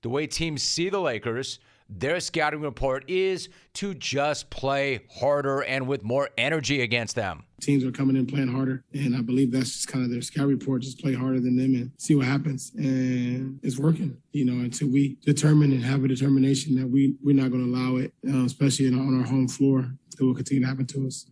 the 0.03 0.09
way 0.09 0.27
teams 0.27 0.61
see 0.61 0.87
the 0.89 1.01
Lakers, 1.01 1.59
their 1.89 2.19
scouting 2.19 2.61
report 2.61 3.09
is 3.09 3.49
to 3.73 3.93
just 3.93 4.49
play 4.49 5.01
harder 5.19 5.61
and 5.61 5.87
with 5.87 6.03
more 6.03 6.29
energy 6.37 6.81
against 6.81 7.15
them. 7.15 7.43
Teams 7.61 7.83
are 7.83 7.91
coming 7.91 8.15
in 8.15 8.25
playing 8.25 8.49
harder, 8.49 8.83
and 8.93 9.15
I 9.15 9.21
believe 9.21 9.51
that's 9.51 9.71
just 9.71 9.87
kind 9.87 10.03
of 10.03 10.11
their 10.11 10.21
scout 10.21 10.47
report. 10.47 10.81
Just 10.81 10.99
play 10.99 11.13
harder 11.13 11.39
than 11.39 11.55
them 11.55 11.75
and 11.75 11.91
see 11.97 12.13
what 12.13 12.25
happens. 12.25 12.71
And 12.75 13.59
it's 13.63 13.79
working, 13.79 14.17
you 14.31 14.45
know. 14.45 14.63
Until 14.63 14.89
we 14.89 15.17
determine 15.25 15.71
and 15.71 15.83
have 15.83 16.03
a 16.03 16.07
determination 16.07 16.75
that 16.75 16.87
we 16.87 17.15
we're 17.23 17.35
not 17.35 17.51
going 17.51 17.63
to 17.63 17.75
allow 17.75 17.97
it, 17.97 18.13
uh, 18.27 18.45
especially 18.45 18.87
in, 18.87 18.99
on 18.99 19.19
our 19.19 19.25
home 19.25 19.47
floor, 19.47 19.89
it 20.19 20.23
will 20.23 20.35
continue 20.35 20.61
to 20.61 20.67
happen 20.67 20.85
to 20.87 21.07
us. 21.07 21.25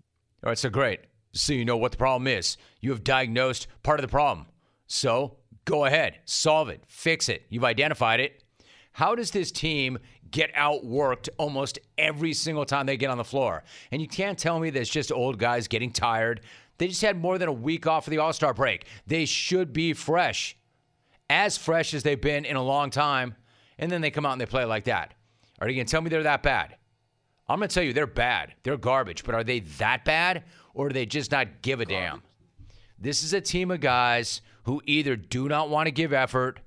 All 0.44 0.50
right, 0.50 0.58
so 0.58 0.70
great. 0.70 1.02
so 1.34 1.54
you 1.54 1.66
know 1.66 1.78
what 1.78 1.92
the 1.92 1.98
problem 1.98 2.28
is. 2.28 2.58
You 2.80 2.92
have 2.92 3.04
diagnosed 3.04 3.68
part 3.84 4.00
of 4.00 4.04
the 4.04 4.12
problem. 4.12 4.48
So 4.88 5.38
go 5.66 5.86
ahead, 5.86 6.20
solve 6.26 6.70
it, 6.70 6.84
fix 6.88 7.30
it. 7.30 7.44
You've 7.50 7.64
identified 7.64 8.20
it. 8.20 8.44
How 8.94 9.14
does 9.14 9.32
this 9.32 9.52
team 9.52 9.98
get 10.32 10.54
outworked 10.56 11.30
almost 11.38 11.80
every 11.98 12.34
single 12.34 12.66
time 12.66 12.86
they 12.86 12.98
get 12.98 13.10
on 13.10 13.18
the 13.18 13.24
floor? 13.24 13.64
And 13.92 14.02
you 14.02 14.08
can't 14.08 14.38
tell 14.38 14.60
me 14.60 14.70
that 14.70 14.80
it's 14.80 14.90
just 14.90 15.12
old 15.12 15.38
guys 15.38 15.68
getting 15.68 15.92
tired. 15.92 16.42
They 16.78 16.88
just 16.88 17.02
had 17.02 17.22
more 17.22 17.38
than 17.38 17.48
a 17.48 17.54
week 17.54 17.88
off 17.88 18.06
for 18.06 18.10
the 18.10 18.18
All 18.18 18.34
Star 18.34 18.54
break. 18.54 18.86
They 19.08 19.26
should 19.26 19.74
be 19.74 19.94
fresh, 19.94 20.58
as 21.30 21.58
fresh 21.58 21.94
as 21.94 22.04
they've 22.04 22.20
been 22.20 22.46
in 22.46 22.56
a 22.56 22.64
long 22.64 22.90
time. 22.90 23.36
And 23.78 23.92
then 23.92 24.02
they 24.02 24.12
come 24.12 24.26
out 24.26 24.34
and 24.34 24.42
they 24.42 24.46
play 24.46 24.66
like 24.66 24.86
that. 24.86 25.14
Are 25.60 25.70
you 25.70 25.76
going 25.76 25.86
to 25.86 25.92
tell 25.92 26.02
me 26.02 26.10
they're 26.10 26.24
that 26.24 26.44
bad? 26.44 26.76
I'm 27.48 27.60
going 27.60 27.70
to 27.70 27.74
tell 27.74 27.84
you 27.84 27.94
they're 27.94 28.08
bad. 28.08 28.56
They're 28.64 28.78
garbage. 28.78 29.24
But 29.24 29.36
are 29.36 29.44
they 29.44 29.60
that 29.60 30.06
bad 30.06 30.44
or 30.74 30.90
do 30.90 30.94
they 30.94 31.06
just 31.06 31.32
not 31.32 31.62
give 31.62 31.80
a 31.80 31.86
damn? 31.86 32.22
This 33.00 33.24
is 33.24 33.34
a 33.34 33.42
team 33.42 33.72
of 33.72 33.82
guys 33.82 34.42
who 34.64 34.82
either 34.86 35.16
do 35.16 35.48
not 35.48 35.70
want 35.70 35.88
to 35.88 35.92
give 35.92 36.14
effort 36.14 36.60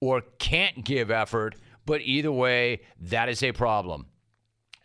or 0.00 0.22
can't 0.38 0.84
give 0.84 1.10
effort. 1.10 1.54
But 1.86 2.00
either 2.02 2.32
way, 2.32 2.80
that 3.00 3.28
is 3.28 3.42
a 3.42 3.52
problem. 3.52 4.06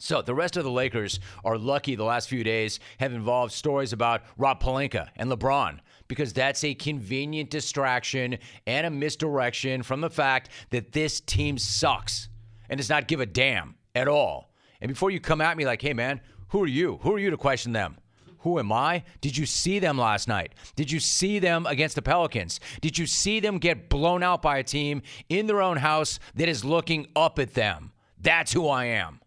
So 0.02 0.22
the 0.22 0.34
rest 0.34 0.56
of 0.56 0.64
the 0.64 0.72
Lakers 0.72 1.20
are 1.44 1.58
lucky 1.58 1.96
the 1.96 2.06
last 2.06 2.30
few 2.30 2.44
days 2.44 2.80
have 3.00 3.12
involved 3.12 3.52
stories 3.52 3.92
about 3.92 4.22
Rob 4.38 4.62
Pelinka 4.62 5.10
and 5.18 5.30
LeBron 5.30 5.80
because 6.08 6.32
that's 6.32 6.64
a 6.64 6.74
convenient 6.74 7.50
distraction 7.50 8.38
and 8.66 8.88
a 8.88 8.90
misdirection 8.90 9.84
from 9.84 10.00
the 10.00 10.10
fact 10.10 10.50
that 10.70 10.94
this 10.94 11.20
team 11.20 11.58
sucks 11.58 12.30
and 12.70 12.78
does 12.78 12.90
not 12.90 13.10
give 13.10 13.20
a 13.20 13.26
damn 13.26 13.76
at 13.94 14.08
all. 14.08 14.54
And 14.80 14.88
before 14.88 15.12
you 15.12 15.20
come 15.20 15.42
at 15.42 15.58
me 15.58 15.66
like, 15.66 15.82
hey 15.82 15.94
man, 15.94 16.22
who 16.50 16.64
are 16.64 16.68
you? 16.68 17.00
Who 17.02 17.14
are 17.14 17.20
you 17.20 17.30
to 17.30 17.38
question 17.38 17.74
them? 17.74 17.98
Who 18.40 18.60
am 18.60 18.72
I? 18.72 19.04
Did 19.22 19.38
you 19.38 19.46
see 19.46 19.80
them 19.80 19.98
last 19.98 20.28
night? 20.28 20.54
Did 20.76 20.92
you 20.92 21.00
see 21.00 21.40
them 21.40 21.66
against 21.66 21.96
the 21.96 22.02
Pelicans? 22.02 22.60
Did 22.82 22.98
you 22.98 23.06
see 23.06 23.40
them 23.40 23.58
get 23.58 23.90
blown 23.90 24.24
out 24.24 24.42
by 24.42 24.58
a 24.58 24.64
team 24.64 25.02
in 25.28 25.48
their 25.48 25.62
own 25.62 25.78
house 25.78 26.20
that 26.36 26.48
is 26.48 26.64
looking 26.64 27.08
up 27.16 27.38
at 27.38 27.54
them? 27.54 27.92
That's 28.22 28.54
who 28.54 28.68
I 28.68 28.86
am. 28.86 29.20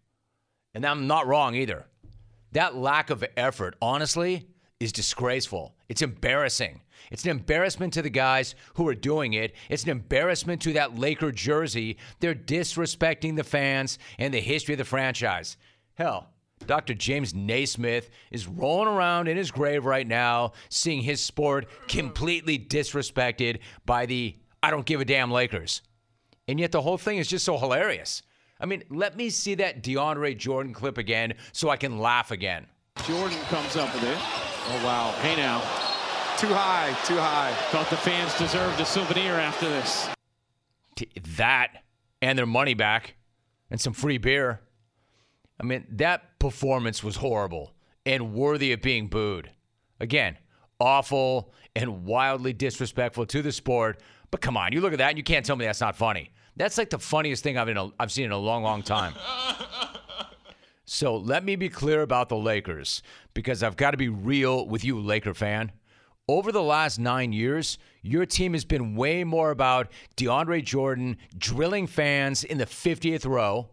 And 0.73 0.85
I'm 0.85 1.05
not 1.05 1.27
wrong 1.27 1.53
either. 1.55 1.85
That 2.53 2.75
lack 2.75 3.09
of 3.09 3.23
effort, 3.37 3.75
honestly, 3.81 4.47
is 4.79 4.91
disgraceful. 4.91 5.75
It's 5.89 6.01
embarrassing. 6.01 6.81
It's 7.11 7.23
an 7.23 7.31
embarrassment 7.31 7.93
to 7.93 8.01
the 8.01 8.09
guys 8.09 8.55
who 8.75 8.87
are 8.87 8.95
doing 8.95 9.33
it. 9.33 9.53
It's 9.69 9.83
an 9.83 9.89
embarrassment 9.89 10.61
to 10.63 10.73
that 10.73 10.97
Laker 10.97 11.31
jersey. 11.31 11.97
They're 12.19 12.35
disrespecting 12.35 13.35
the 13.35 13.43
fans 13.43 13.99
and 14.17 14.33
the 14.33 14.39
history 14.39 14.73
of 14.73 14.79
the 14.79 14.85
franchise. 14.85 15.57
Hell, 15.95 16.29
Dr. 16.67 16.93
James 16.93 17.33
Naismith 17.33 18.09
is 18.31 18.47
rolling 18.47 18.87
around 18.87 19.27
in 19.27 19.37
his 19.37 19.51
grave 19.51 19.85
right 19.85 20.07
now, 20.07 20.53
seeing 20.69 21.01
his 21.01 21.21
sport 21.21 21.67
completely 21.87 22.57
disrespected 22.57 23.59
by 23.85 24.05
the 24.05 24.35
I 24.61 24.71
don't 24.71 24.85
give 24.85 25.01
a 25.01 25.05
damn 25.05 25.31
Lakers. 25.31 25.81
And 26.47 26.59
yet 26.59 26.71
the 26.71 26.81
whole 26.81 26.97
thing 26.97 27.17
is 27.17 27.27
just 27.27 27.45
so 27.45 27.57
hilarious. 27.57 28.21
I 28.59 28.65
mean, 28.65 28.83
let 28.89 29.17
me 29.17 29.29
see 29.29 29.55
that 29.55 29.83
DeAndre 29.83 30.37
Jordan 30.37 30.73
clip 30.73 30.97
again 30.97 31.33
so 31.51 31.69
I 31.69 31.77
can 31.77 31.99
laugh 31.99 32.31
again. 32.31 32.67
Jordan 33.05 33.37
comes 33.49 33.75
up 33.75 33.93
with 33.93 34.03
it. 34.03 34.17
Oh, 34.17 34.81
wow. 34.85 35.11
Hey 35.21 35.35
now. 35.35 35.59
Too 36.37 36.53
high, 36.53 36.97
too 37.05 37.17
high. 37.17 37.53
Thought 37.71 37.89
the 37.89 37.97
fans 37.97 38.37
deserved 38.37 38.79
a 38.79 38.85
souvenir 38.85 39.33
after 39.33 39.69
this. 39.69 40.09
That 41.37 41.83
and 42.21 42.37
their 42.37 42.45
money 42.45 42.73
back 42.73 43.15
and 43.69 43.81
some 43.81 43.93
free 43.93 44.17
beer. 44.17 44.61
I 45.59 45.63
mean, 45.63 45.85
that 45.91 46.39
performance 46.39 47.03
was 47.03 47.15
horrible 47.15 47.73
and 48.05 48.33
worthy 48.33 48.71
of 48.73 48.81
being 48.81 49.07
booed. 49.07 49.49
Again, 49.99 50.37
awful 50.79 51.53
and 51.75 52.05
wildly 52.05 52.53
disrespectful 52.53 53.25
to 53.27 53.41
the 53.41 53.51
sport. 53.51 54.01
But 54.31 54.41
come 54.41 54.57
on, 54.57 54.73
you 54.73 54.81
look 54.81 54.93
at 54.93 54.99
that 54.99 55.09
and 55.09 55.17
you 55.17 55.23
can't 55.23 55.45
tell 55.45 55.55
me 55.55 55.65
that's 55.65 55.81
not 55.81 55.95
funny. 55.95 56.31
That's 56.55 56.77
like 56.77 56.89
the 56.89 56.99
funniest 56.99 57.43
thing 57.43 57.57
I've, 57.57 57.69
in 57.69 57.77
a, 57.77 57.89
I've 57.99 58.11
seen 58.11 58.25
in 58.25 58.31
a 58.31 58.37
long, 58.37 58.63
long 58.63 58.83
time. 58.83 59.13
so 60.85 61.15
let 61.17 61.43
me 61.43 61.55
be 61.55 61.69
clear 61.69 62.01
about 62.01 62.29
the 62.29 62.37
Lakers 62.37 63.01
because 63.33 63.63
I've 63.63 63.77
got 63.77 63.91
to 63.91 63.97
be 63.97 64.09
real 64.09 64.67
with 64.67 64.83
you, 64.83 64.99
Laker 64.99 65.33
fan. 65.33 65.71
Over 66.27 66.51
the 66.51 66.63
last 66.63 66.99
nine 66.99 67.33
years, 67.33 67.77
your 68.01 68.25
team 68.25 68.53
has 68.53 68.63
been 68.63 68.95
way 68.95 69.23
more 69.23 69.51
about 69.51 69.91
DeAndre 70.15 70.63
Jordan 70.63 71.17
drilling 71.37 71.87
fans 71.87 72.43
in 72.43 72.57
the 72.57 72.65
50th 72.65 73.25
row 73.25 73.69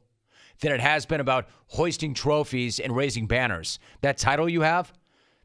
than 0.61 0.73
it 0.73 0.81
has 0.81 1.07
been 1.07 1.21
about 1.21 1.49
hoisting 1.69 2.15
trophies 2.15 2.79
and 2.79 2.95
raising 2.95 3.27
banners. 3.27 3.79
That 4.03 4.19
title 4.19 4.49
you 4.49 4.63
have, 4.63 4.93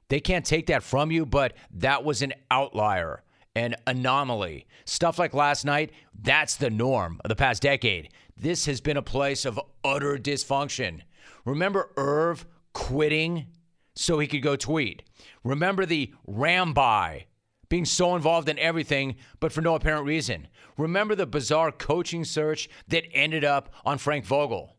they 0.10 0.20
can't 0.20 0.46
take 0.46 0.68
that 0.68 0.84
from 0.84 1.12
you, 1.12 1.26
but 1.26 1.54
that 1.72 2.04
was 2.04 2.22
an 2.22 2.34
outlier, 2.52 3.24
an 3.56 3.76
anomaly. 3.88 4.68
Stuff 4.86 5.18
like 5.18 5.34
last 5.34 5.66
night, 5.66 5.92
that's 6.22 6.56
the 6.56 6.70
norm 6.70 7.20
of 7.24 7.30
the 7.30 7.36
past 7.36 7.62
decade. 7.64 8.10
This 8.38 8.66
has 8.66 8.82
been 8.82 8.98
a 8.98 9.02
place 9.02 9.46
of 9.46 9.60
utter 9.84 10.18
dysfunction. 10.18 11.02
Remember 11.46 11.92
Irv 11.96 12.46
quitting 12.74 13.48
so 13.96 14.20
he 14.20 14.28
could 14.28 14.42
go 14.42 14.56
tweet? 14.56 15.04
Remember 15.44 15.86
the 15.86 16.14
Rambis 16.28 17.24
being 17.70 17.86
so 17.86 18.16
involved 18.16 18.50
in 18.50 18.60
everything, 18.60 19.16
but 19.40 19.52
for 19.52 19.62
no 19.62 19.76
apparent 19.76 20.06
reason? 20.06 20.48
Remember 20.78 21.16
the 21.16 21.26
bizarre 21.26 21.72
coaching 21.72 22.26
search 22.26 22.70
that 22.90 23.06
ended 23.14 23.44
up 23.44 23.74
on 23.86 23.98
Frank 23.98 24.26
Vogel? 24.26 24.75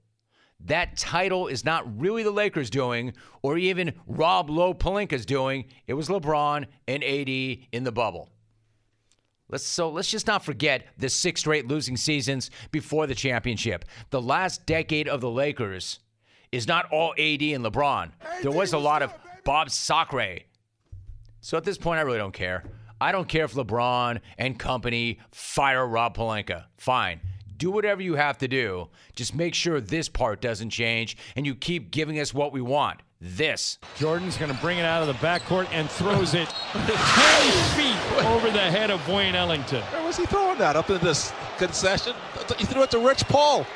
That 0.60 0.96
title 0.96 1.48
is 1.48 1.64
not 1.64 2.00
really 2.00 2.22
the 2.22 2.30
Lakers 2.30 2.70
doing 2.70 3.12
or 3.42 3.58
even 3.58 3.92
Rob 4.06 4.50
Lowe 4.50 4.74
Pelinka's 4.74 5.26
doing. 5.26 5.66
It 5.86 5.94
was 5.94 6.08
LeBron 6.08 6.66
and 6.88 7.04
AD 7.04 7.28
in 7.28 7.84
the 7.84 7.92
bubble. 7.92 8.30
Let's 9.48 9.64
so 9.64 9.90
let's 9.90 10.10
just 10.10 10.26
not 10.26 10.44
forget 10.44 10.86
the 10.98 11.08
six 11.08 11.40
straight 11.40 11.68
losing 11.68 11.96
seasons 11.96 12.50
before 12.72 13.06
the 13.06 13.14
championship. 13.14 13.84
The 14.10 14.20
last 14.20 14.66
decade 14.66 15.08
of 15.08 15.20
the 15.20 15.30
Lakers 15.30 16.00
is 16.50 16.66
not 16.66 16.86
all 16.90 17.12
AD 17.12 17.42
and 17.42 17.64
LeBron. 17.64 18.10
There 18.42 18.50
was 18.50 18.72
a 18.72 18.78
lot 18.78 19.02
of 19.02 19.14
Bob 19.44 19.70
Sacre. 19.70 20.40
So 21.40 21.56
at 21.56 21.62
this 21.62 21.78
point, 21.78 22.00
I 22.00 22.02
really 22.02 22.18
don't 22.18 22.34
care. 22.34 22.64
I 23.00 23.12
don't 23.12 23.28
care 23.28 23.44
if 23.44 23.52
LeBron 23.52 24.20
and 24.38 24.58
company 24.58 25.20
fire 25.30 25.86
Rob 25.86 26.16
Pelinka. 26.16 26.64
Fine. 26.76 27.20
Do 27.56 27.70
whatever 27.70 28.02
you 28.02 28.14
have 28.14 28.38
to 28.38 28.48
do. 28.48 28.88
Just 29.14 29.34
make 29.34 29.54
sure 29.54 29.80
this 29.80 30.08
part 30.08 30.40
doesn't 30.40 30.70
change 30.70 31.16
and 31.36 31.46
you 31.46 31.54
keep 31.54 31.90
giving 31.90 32.18
us 32.20 32.34
what 32.34 32.52
we 32.52 32.60
want. 32.60 33.00
This. 33.18 33.78
Jordan's 33.96 34.36
going 34.36 34.52
to 34.54 34.60
bring 34.60 34.76
it 34.76 34.84
out 34.84 35.00
of 35.00 35.08
the 35.08 35.14
backcourt 35.26 35.68
and 35.72 35.90
throws 35.90 36.34
it 36.34 36.48
10 36.72 36.84
feet 37.74 38.24
over 38.26 38.50
the 38.50 38.60
head 38.60 38.90
of 38.90 39.08
Wayne 39.08 39.34
Ellington. 39.34 39.82
Where 39.84 40.04
was 40.04 40.18
he 40.18 40.26
throwing 40.26 40.58
that? 40.58 40.76
Up 40.76 40.90
in 40.90 40.98
this 41.00 41.32
concession? 41.56 42.14
He 42.58 42.66
threw 42.66 42.82
it 42.82 42.90
to 42.90 42.98
Rich 42.98 43.24
Paul. 43.24 43.66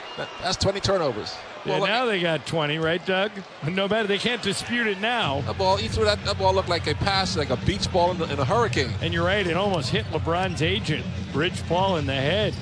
That's 0.42 0.58
20 0.58 0.80
turnovers. 0.80 1.34
Yeah, 1.64 1.78
Well, 1.78 1.86
now 1.86 2.04
they 2.04 2.20
got 2.20 2.46
20, 2.46 2.78
right, 2.78 3.04
Doug? 3.04 3.32
No 3.66 3.88
matter. 3.88 4.06
They 4.06 4.18
can't 4.18 4.42
dispute 4.42 4.86
it 4.86 5.00
now. 5.00 5.40
that 5.42 5.56
ball, 5.56 5.76
he 5.76 5.88
threw 5.88 6.04
that, 6.04 6.22
that 6.24 6.38
ball 6.38 6.54
looked 6.54 6.68
like 6.68 6.86
a 6.86 6.94
pass, 6.94 7.36
like 7.36 7.50
a 7.50 7.56
beach 7.58 7.90
ball 7.90 8.10
in, 8.10 8.18
the, 8.18 8.30
in 8.30 8.38
a 8.38 8.44
hurricane. 8.44 8.92
And 9.00 9.12
you're 9.12 9.24
right, 9.24 9.46
it 9.46 9.56
almost 9.56 9.88
hit 9.90 10.04
LeBron's 10.06 10.60
agent, 10.62 11.04
Rich 11.32 11.66
Paul, 11.66 11.96
in 11.96 12.06
the 12.06 12.14
head. 12.14 12.54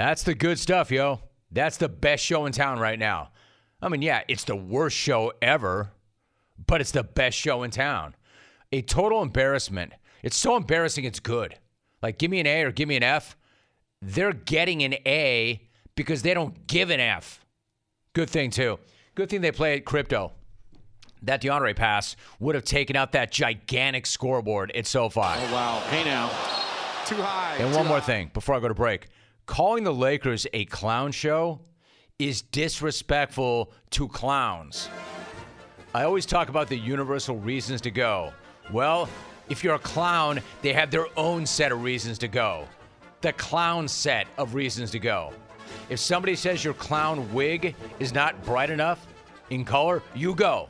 That's 0.00 0.22
the 0.22 0.34
good 0.34 0.58
stuff, 0.58 0.90
yo. 0.90 1.20
That's 1.50 1.76
the 1.76 1.90
best 1.90 2.24
show 2.24 2.46
in 2.46 2.52
town 2.52 2.78
right 2.78 2.98
now. 2.98 3.32
I 3.82 3.90
mean, 3.90 4.00
yeah, 4.00 4.22
it's 4.28 4.44
the 4.44 4.56
worst 4.56 4.96
show 4.96 5.34
ever, 5.42 5.92
but 6.66 6.80
it's 6.80 6.92
the 6.92 7.02
best 7.02 7.36
show 7.36 7.64
in 7.64 7.70
town. 7.70 8.14
A 8.72 8.80
total 8.80 9.20
embarrassment. 9.20 9.92
It's 10.22 10.38
so 10.38 10.56
embarrassing, 10.56 11.04
it's 11.04 11.20
good. 11.20 11.58
Like, 12.02 12.16
give 12.16 12.30
me 12.30 12.40
an 12.40 12.46
A 12.46 12.62
or 12.62 12.72
give 12.72 12.88
me 12.88 12.96
an 12.96 13.02
F. 13.02 13.36
They're 14.00 14.32
getting 14.32 14.82
an 14.84 14.94
A 15.04 15.68
because 15.96 16.22
they 16.22 16.32
don't 16.32 16.66
give 16.66 16.88
an 16.88 17.00
F. 17.00 17.44
Good 18.14 18.30
thing, 18.30 18.48
too. 18.48 18.78
Good 19.14 19.28
thing 19.28 19.42
they 19.42 19.52
play 19.52 19.76
at 19.76 19.84
crypto. 19.84 20.32
That 21.20 21.42
DeAndre 21.42 21.76
pass 21.76 22.16
would 22.38 22.54
have 22.54 22.64
taken 22.64 22.96
out 22.96 23.12
that 23.12 23.32
gigantic 23.32 24.06
scoreboard 24.06 24.70
at 24.70 24.86
SoFi. 24.86 25.20
Oh, 25.20 25.52
wow. 25.52 25.82
Hey 25.90 26.04
now. 26.04 26.28
Too 27.04 27.16
high. 27.16 27.56
And 27.58 27.74
one 27.74 27.86
more 27.86 27.98
high. 27.98 28.06
thing 28.06 28.30
before 28.32 28.54
I 28.54 28.60
go 28.60 28.68
to 28.68 28.74
break. 28.74 29.08
Calling 29.50 29.82
the 29.82 29.92
Lakers 29.92 30.46
a 30.52 30.64
clown 30.66 31.10
show 31.10 31.58
is 32.20 32.40
disrespectful 32.40 33.72
to 33.90 34.06
clowns. 34.06 34.88
I 35.92 36.04
always 36.04 36.24
talk 36.24 36.48
about 36.48 36.68
the 36.68 36.78
universal 36.78 37.36
reasons 37.36 37.80
to 37.80 37.90
go. 37.90 38.32
Well, 38.72 39.08
if 39.48 39.64
you're 39.64 39.74
a 39.74 39.80
clown, 39.80 40.38
they 40.62 40.72
have 40.72 40.92
their 40.92 41.06
own 41.16 41.46
set 41.46 41.72
of 41.72 41.82
reasons 41.82 42.16
to 42.18 42.28
go. 42.28 42.68
The 43.22 43.32
clown 43.32 43.88
set 43.88 44.28
of 44.38 44.54
reasons 44.54 44.92
to 44.92 45.00
go. 45.00 45.32
If 45.88 45.98
somebody 45.98 46.36
says 46.36 46.64
your 46.64 46.74
clown 46.74 47.34
wig 47.34 47.74
is 47.98 48.14
not 48.14 48.40
bright 48.44 48.70
enough 48.70 49.04
in 49.50 49.64
color, 49.64 50.00
you 50.14 50.36
go. 50.36 50.68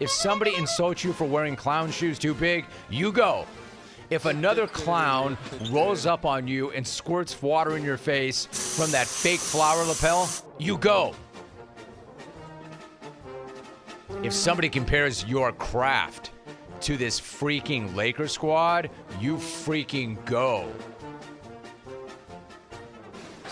If 0.00 0.10
somebody 0.10 0.56
insults 0.56 1.04
you 1.04 1.12
for 1.12 1.24
wearing 1.24 1.54
clown 1.54 1.92
shoes 1.92 2.18
too 2.18 2.34
big, 2.34 2.64
you 2.90 3.12
go. 3.12 3.46
If 4.10 4.24
another 4.24 4.66
clown 4.66 5.36
rolls 5.70 6.06
up 6.06 6.24
on 6.24 6.48
you 6.48 6.70
and 6.70 6.86
squirts 6.86 7.40
water 7.42 7.76
in 7.76 7.84
your 7.84 7.98
face 7.98 8.46
from 8.46 8.90
that 8.92 9.06
fake 9.06 9.40
flower 9.40 9.84
lapel, 9.84 10.30
you 10.58 10.78
go. 10.78 11.14
If 14.22 14.32
somebody 14.32 14.70
compares 14.70 15.24
your 15.26 15.52
craft 15.52 16.30
to 16.80 16.96
this 16.96 17.20
freaking 17.20 17.94
Laker 17.94 18.28
squad, 18.28 18.88
you 19.20 19.36
freaking 19.36 20.24
go. 20.24 20.72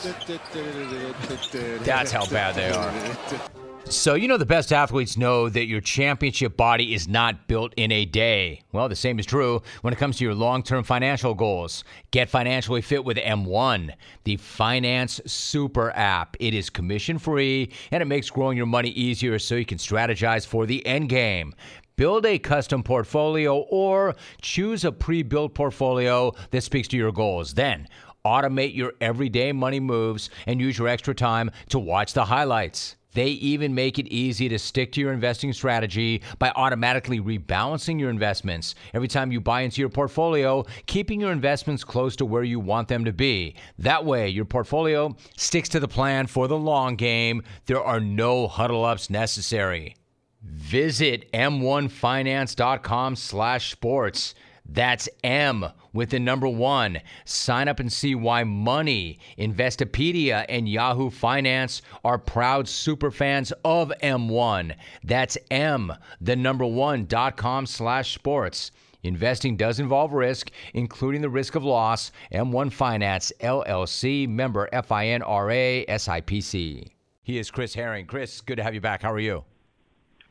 That's 1.84 2.12
how 2.12 2.26
bad 2.26 2.54
they 2.54 2.70
are. 2.70 3.50
So, 3.88 4.14
you 4.14 4.26
know, 4.26 4.36
the 4.36 4.44
best 4.44 4.72
athletes 4.72 5.16
know 5.16 5.48
that 5.48 5.66
your 5.66 5.80
championship 5.80 6.56
body 6.56 6.92
is 6.92 7.06
not 7.06 7.46
built 7.46 7.72
in 7.76 7.92
a 7.92 8.04
day. 8.04 8.62
Well, 8.72 8.88
the 8.88 8.96
same 8.96 9.20
is 9.20 9.26
true 9.26 9.62
when 9.82 9.92
it 9.92 9.98
comes 9.98 10.18
to 10.18 10.24
your 10.24 10.34
long 10.34 10.64
term 10.64 10.82
financial 10.82 11.34
goals. 11.34 11.84
Get 12.10 12.28
financially 12.28 12.82
fit 12.82 13.04
with 13.04 13.16
M1, 13.16 13.92
the 14.24 14.38
finance 14.38 15.20
super 15.24 15.92
app. 15.92 16.36
It 16.40 16.52
is 16.52 16.68
commission 16.68 17.20
free 17.20 17.70
and 17.92 18.02
it 18.02 18.06
makes 18.06 18.28
growing 18.28 18.56
your 18.56 18.66
money 18.66 18.88
easier 18.90 19.38
so 19.38 19.54
you 19.54 19.64
can 19.64 19.78
strategize 19.78 20.44
for 20.44 20.66
the 20.66 20.84
end 20.84 21.08
game. 21.08 21.54
Build 21.94 22.26
a 22.26 22.40
custom 22.40 22.82
portfolio 22.82 23.58
or 23.70 24.16
choose 24.42 24.84
a 24.84 24.90
pre 24.90 25.22
built 25.22 25.54
portfolio 25.54 26.32
that 26.50 26.62
speaks 26.62 26.88
to 26.88 26.96
your 26.96 27.12
goals. 27.12 27.54
Then, 27.54 27.86
automate 28.24 28.74
your 28.74 28.94
everyday 29.00 29.52
money 29.52 29.78
moves 29.78 30.28
and 30.48 30.60
use 30.60 30.76
your 30.76 30.88
extra 30.88 31.14
time 31.14 31.52
to 31.68 31.78
watch 31.78 32.14
the 32.14 32.24
highlights. 32.24 32.96
They 33.16 33.28
even 33.28 33.74
make 33.74 33.98
it 33.98 34.08
easy 34.08 34.46
to 34.50 34.58
stick 34.58 34.92
to 34.92 35.00
your 35.00 35.10
investing 35.10 35.54
strategy 35.54 36.20
by 36.38 36.52
automatically 36.54 37.18
rebalancing 37.18 37.98
your 37.98 38.10
investments 38.10 38.74
every 38.92 39.08
time 39.08 39.32
you 39.32 39.40
buy 39.40 39.62
into 39.62 39.80
your 39.80 39.88
portfolio, 39.88 40.66
keeping 40.84 41.22
your 41.22 41.32
investments 41.32 41.82
close 41.82 42.14
to 42.16 42.26
where 42.26 42.42
you 42.44 42.60
want 42.60 42.88
them 42.88 43.06
to 43.06 43.14
be. 43.14 43.56
That 43.78 44.04
way, 44.04 44.28
your 44.28 44.44
portfolio 44.44 45.16
sticks 45.34 45.70
to 45.70 45.80
the 45.80 45.88
plan 45.88 46.26
for 46.26 46.46
the 46.46 46.58
long 46.58 46.94
game. 46.96 47.42
There 47.64 47.82
are 47.82 48.00
no 48.00 48.48
huddle 48.48 48.84
ups 48.84 49.08
necessary. 49.08 49.96
Visit 50.42 51.32
m1finance.com 51.32 53.16
slash 53.16 53.72
sports. 53.72 54.34
That's 54.68 55.08
M 55.22 55.66
with 55.92 56.10
the 56.10 56.18
number 56.18 56.48
one. 56.48 57.00
Sign 57.24 57.68
up 57.68 57.80
and 57.80 57.92
see 57.92 58.14
why 58.14 58.44
Money, 58.44 59.18
Investopedia, 59.38 60.44
and 60.48 60.68
Yahoo 60.68 61.10
Finance 61.10 61.82
are 62.04 62.18
proud 62.18 62.68
super 62.68 63.10
fans 63.10 63.52
of 63.64 63.92
M1. 64.02 64.74
That's 65.04 65.38
M, 65.50 65.92
the 66.20 66.36
number 66.36 66.66
one 66.66 67.06
dot 67.06 67.36
com 67.36 67.66
slash 67.66 68.14
sports. 68.14 68.70
Investing 69.02 69.56
does 69.56 69.78
involve 69.78 70.12
risk, 70.12 70.50
including 70.74 71.20
the 71.22 71.28
risk 71.28 71.54
of 71.54 71.64
loss. 71.64 72.10
M1 72.32 72.72
Finance, 72.72 73.32
LLC, 73.40 74.28
member 74.28 74.68
FINRA, 74.72 75.86
SIPC. 75.86 76.90
He 77.22 77.38
is 77.38 77.50
Chris 77.50 77.74
Herring. 77.74 78.06
Chris, 78.06 78.40
good 78.40 78.56
to 78.56 78.62
have 78.62 78.74
you 78.74 78.80
back. 78.80 79.02
How 79.02 79.12
are 79.12 79.20
you? 79.20 79.44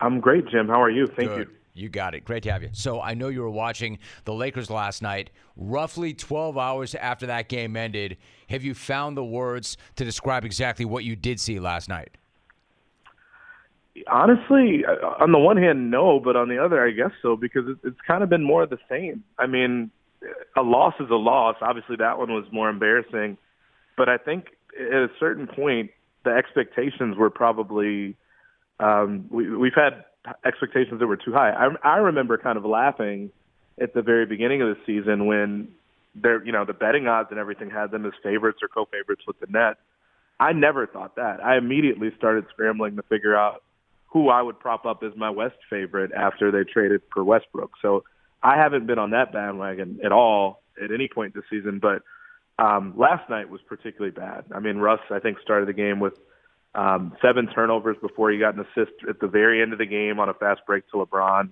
I'm 0.02 0.20
great, 0.20 0.48
Jim. 0.50 0.68
How 0.68 0.82
are 0.82 0.90
you? 0.90 1.08
Thank 1.08 1.30
Good. 1.30 1.48
you. 1.48 1.56
You 1.76 1.90
got 1.90 2.16
it. 2.16 2.24
Great 2.24 2.42
to 2.44 2.52
have 2.54 2.64
you. 2.64 2.70
So 2.72 3.02
I 3.02 3.14
know 3.14 3.28
you 3.28 3.42
were 3.42 3.50
watching 3.50 4.00
the 4.24 4.34
Lakers 4.34 4.70
last 4.70 5.02
night. 5.02 5.30
Roughly 5.58 6.14
12 6.14 6.58
hours 6.58 6.96
after 6.96 7.26
that 7.28 7.50
game 7.50 7.76
ended, 7.76 8.16
have 8.50 8.64
you 8.64 8.74
found 8.74 9.18
the 9.18 9.26
words 9.26 9.76
to 9.98 10.06
describe 10.06 10.46
exactly 10.46 10.86
what 10.86 11.04
you 11.04 11.18
did 11.18 11.38
see 11.38 11.60
last 11.60 11.90
night? 11.90 12.18
Honestly, 14.08 14.84
uh, 14.86 15.06
on 15.22 15.34
the 15.34 15.38
one 15.38 15.58
hand, 15.58 15.92
no, 15.92 16.22
but 16.22 16.38
on 16.38 16.48
the 16.48 16.58
other, 16.58 16.86
I 16.86 16.92
guess 16.92 17.12
so 17.22 17.36
because 17.36 17.64
it's 17.84 18.00
kind 18.08 18.24
of 18.24 18.30
been 18.30 18.44
more 18.44 18.64
of 18.64 18.70
the 18.70 18.80
same. 18.90 19.24
I 19.38 19.46
mean, 19.46 19.92
a 20.56 20.62
loss 20.62 20.94
is 21.02 21.10
a 21.10 21.16
loss. 21.16 21.58
Obviously, 21.62 21.98
that 21.98 22.18
one 22.18 22.32
was 22.32 22.46
more 22.52 22.70
embarrassing, 22.70 23.38
but 23.98 24.08
I 24.08 24.18
think 24.18 24.48
at 24.80 24.94
a 24.94 25.08
certain 25.20 25.48
point, 25.48 25.92
the 26.24 26.32
expectations 26.32 27.16
were 27.18 27.30
probably 27.30 28.18
um, 28.80 29.28
we, 29.30 29.56
we've 29.56 29.76
had 29.76 30.04
expectations 30.46 31.00
that 31.00 31.08
were 31.08 31.18
too 31.18 31.34
high. 31.34 31.52
I, 31.52 31.70
I 31.84 31.98
remember 31.98 32.38
kind 32.38 32.58
of 32.58 32.66
laughing 32.66 33.32
at 33.80 33.94
the 33.94 34.02
very 34.02 34.26
beginning 34.26 34.62
of 34.62 34.70
the 34.70 34.78
season 34.86 35.26
when 35.26 35.70
they're, 36.16 36.44
you 36.46 36.52
know, 36.52 36.66
the 36.66 36.74
betting 36.74 37.08
odds 37.08 37.30
and 37.32 37.40
everything 37.40 37.70
had 37.70 37.92
them 37.92 38.06
as 38.06 38.14
favorites 38.24 38.60
or 38.62 38.68
co-favorites 38.68 39.24
with 39.28 39.40
the 39.40 39.48
net. 39.50 39.78
I 40.40 40.54
never 40.54 40.88
thought 40.88 41.16
that. 41.16 41.44
I 41.44 41.58
immediately 41.58 42.12
started 42.18 42.46
scrambling 42.50 42.96
to 42.96 43.04
figure 43.04 43.36
out 43.36 43.64
who 44.08 44.30
I 44.30 44.42
would 44.42 44.60
prop 44.60 44.86
up 44.86 45.04
as 45.04 45.12
my 45.16 45.30
West 45.30 45.58
favorite 45.70 46.12
after 46.14 46.52
they 46.52 46.64
traded 46.64 47.02
for 47.14 47.24
Westbrook. 47.24 47.72
So 47.82 48.04
I 48.42 48.56
haven't 48.58 48.88
been 48.88 49.00
on 49.00 49.12
that 49.12 49.34
bandwagon 49.34 50.00
at 50.04 50.12
all 50.12 50.62
at 50.82 50.92
any 50.92 51.08
point 51.08 51.34
this 51.34 51.44
season. 51.50 51.80
But 51.80 52.02
um, 52.58 52.94
last 52.96 53.30
night 53.30 53.50
was 53.50 53.62
particularly 53.68 54.12
bad. 54.12 54.46
I 54.54 54.60
mean, 54.60 54.78
Russ, 54.78 55.02
I 55.10 55.20
think, 55.20 55.40
started 55.42 55.68
the 55.68 55.74
game 55.74 56.00
with 56.00 56.14
um, 56.76 57.16
seven 57.22 57.48
turnovers 57.48 57.98
before 58.02 58.32
he 58.32 58.38
got 58.38 58.56
an 58.56 58.62
assist 58.62 58.94
at 59.10 59.20
the 59.20 59.28
very 59.28 59.62
end 59.62 59.74
of 59.74 59.80
the 59.80 59.86
game 59.86 60.20
on 60.20 60.30
a 60.30 60.34
fast 60.34 60.62
break 60.68 60.88
to 60.92 60.98
LeBron. 60.98 61.50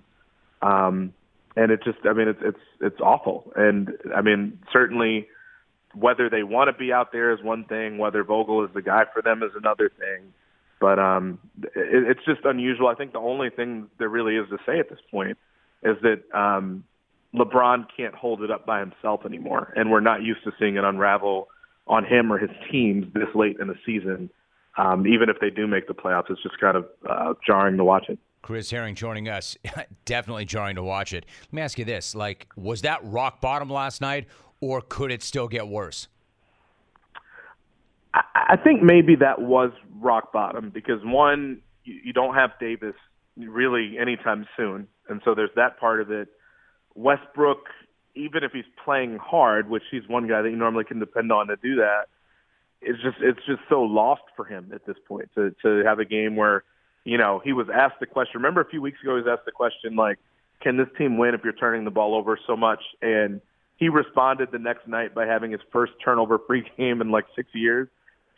Um, 0.62 1.12
and 1.56 1.70
it 1.70 1.80
just, 1.84 1.98
I 2.04 2.12
mean, 2.12 2.28
it's 2.28 2.40
it's 2.42 2.58
it's 2.80 3.00
awful. 3.00 3.52
And 3.56 3.90
I 4.14 4.22
mean, 4.22 4.58
certainly, 4.72 5.28
whether 5.94 6.28
they 6.28 6.42
want 6.42 6.68
to 6.68 6.78
be 6.78 6.92
out 6.92 7.12
there 7.12 7.32
is 7.32 7.42
one 7.42 7.64
thing. 7.64 7.98
Whether 7.98 8.24
Vogel 8.24 8.64
is 8.64 8.70
the 8.74 8.82
guy 8.82 9.04
for 9.12 9.22
them 9.22 9.42
is 9.42 9.52
another 9.56 9.90
thing. 9.98 10.32
But 10.80 10.98
um, 10.98 11.38
it, 11.62 11.70
it's 11.76 12.24
just 12.26 12.44
unusual. 12.44 12.88
I 12.88 12.94
think 12.94 13.12
the 13.12 13.20
only 13.20 13.50
thing 13.50 13.88
there 13.98 14.08
really 14.08 14.36
is 14.36 14.48
to 14.50 14.58
say 14.66 14.78
at 14.78 14.90
this 14.90 14.98
point 15.10 15.38
is 15.82 15.96
that 16.02 16.22
um, 16.36 16.84
LeBron 17.34 17.86
can't 17.96 18.14
hold 18.14 18.42
it 18.42 18.50
up 18.50 18.66
by 18.66 18.80
himself 18.80 19.24
anymore, 19.24 19.72
and 19.76 19.90
we're 19.90 20.00
not 20.00 20.22
used 20.22 20.42
to 20.44 20.52
seeing 20.58 20.76
it 20.76 20.84
unravel 20.84 21.48
on 21.86 22.04
him 22.04 22.32
or 22.32 22.38
his 22.38 22.50
teams 22.70 23.06
this 23.12 23.28
late 23.34 23.56
in 23.60 23.68
the 23.68 23.76
season. 23.86 24.30
Um, 24.76 25.06
even 25.06 25.28
if 25.28 25.38
they 25.40 25.50
do 25.50 25.66
make 25.66 25.86
the 25.86 25.94
playoffs, 25.94 26.30
it's 26.30 26.42
just 26.42 26.58
kind 26.58 26.76
of 26.76 26.86
uh, 27.08 27.34
jarring 27.46 27.76
to 27.76 27.84
watch 27.84 28.06
it. 28.08 28.18
Chris 28.42 28.70
Herring 28.70 28.94
joining 28.94 29.28
us. 29.28 29.56
Definitely 30.04 30.44
jarring 30.44 30.76
to 30.76 30.82
watch 30.82 31.12
it. 31.12 31.24
Let 31.44 31.52
me 31.52 31.62
ask 31.62 31.78
you 31.78 31.84
this: 31.84 32.14
like, 32.14 32.46
was 32.56 32.82
that 32.82 33.00
rock 33.02 33.40
bottom 33.40 33.70
last 33.70 34.00
night, 34.00 34.26
or 34.60 34.80
could 34.80 35.10
it 35.10 35.22
still 35.22 35.48
get 35.48 35.66
worse? 35.68 36.08
I, 38.12 38.22
I 38.34 38.56
think 38.56 38.82
maybe 38.82 39.16
that 39.16 39.40
was 39.40 39.70
rock 39.98 40.32
bottom 40.32 40.70
because 40.70 41.00
one, 41.04 41.60
you, 41.84 42.00
you 42.04 42.12
don't 42.12 42.34
have 42.34 42.50
Davis 42.60 42.94
really 43.36 43.96
anytime 43.98 44.46
soon, 44.56 44.88
and 45.08 45.22
so 45.24 45.34
there's 45.34 45.50
that 45.56 45.78
part 45.78 46.00
of 46.00 46.10
it. 46.10 46.28
Westbrook, 46.94 47.66
even 48.14 48.44
if 48.44 48.52
he's 48.52 48.64
playing 48.84 49.18
hard, 49.18 49.70
which 49.70 49.82
he's 49.90 50.06
one 50.06 50.28
guy 50.28 50.42
that 50.42 50.50
you 50.50 50.56
normally 50.56 50.84
can 50.84 50.98
depend 50.98 51.32
on 51.32 51.46
to 51.46 51.56
do 51.56 51.76
that, 51.76 52.08
it's 52.84 53.02
just 53.02 53.16
it's 53.20 53.40
just 53.46 53.60
so 53.68 53.82
lost 53.82 54.22
for 54.36 54.44
him 54.44 54.70
at 54.74 54.86
this 54.86 54.96
point 55.08 55.30
to 55.34 55.54
to 55.62 55.82
have 55.84 55.98
a 55.98 56.04
game 56.04 56.36
where 56.36 56.64
you 57.04 57.18
know 57.18 57.40
he 57.42 57.52
was 57.52 57.66
asked 57.72 58.00
the 58.00 58.06
question. 58.06 58.32
Remember 58.36 58.60
a 58.60 58.68
few 58.68 58.82
weeks 58.82 58.98
ago 59.02 59.16
he 59.16 59.22
was 59.22 59.30
asked 59.30 59.46
the 59.46 59.52
question 59.52 59.96
like, 59.96 60.18
"Can 60.60 60.76
this 60.76 60.88
team 60.96 61.18
win 61.18 61.34
if 61.34 61.42
you're 61.42 61.54
turning 61.54 61.84
the 61.84 61.90
ball 61.90 62.14
over 62.14 62.38
so 62.46 62.56
much?" 62.56 62.80
And 63.02 63.40
he 63.76 63.88
responded 63.88 64.50
the 64.52 64.58
next 64.58 64.86
night 64.86 65.14
by 65.14 65.26
having 65.26 65.50
his 65.50 65.60
first 65.72 65.92
turnover-free 66.04 66.64
game 66.78 67.00
in 67.00 67.10
like 67.10 67.24
six 67.34 67.48
years. 67.54 67.88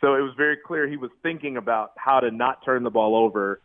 So 0.01 0.15
it 0.15 0.21
was 0.21 0.33
very 0.37 0.57
clear 0.57 0.87
he 0.87 0.97
was 0.97 1.11
thinking 1.23 1.57
about 1.57 1.91
how 1.97 2.19
to 2.19 2.31
not 2.31 2.63
turn 2.63 2.83
the 2.83 2.89
ball 2.89 3.15
over. 3.15 3.59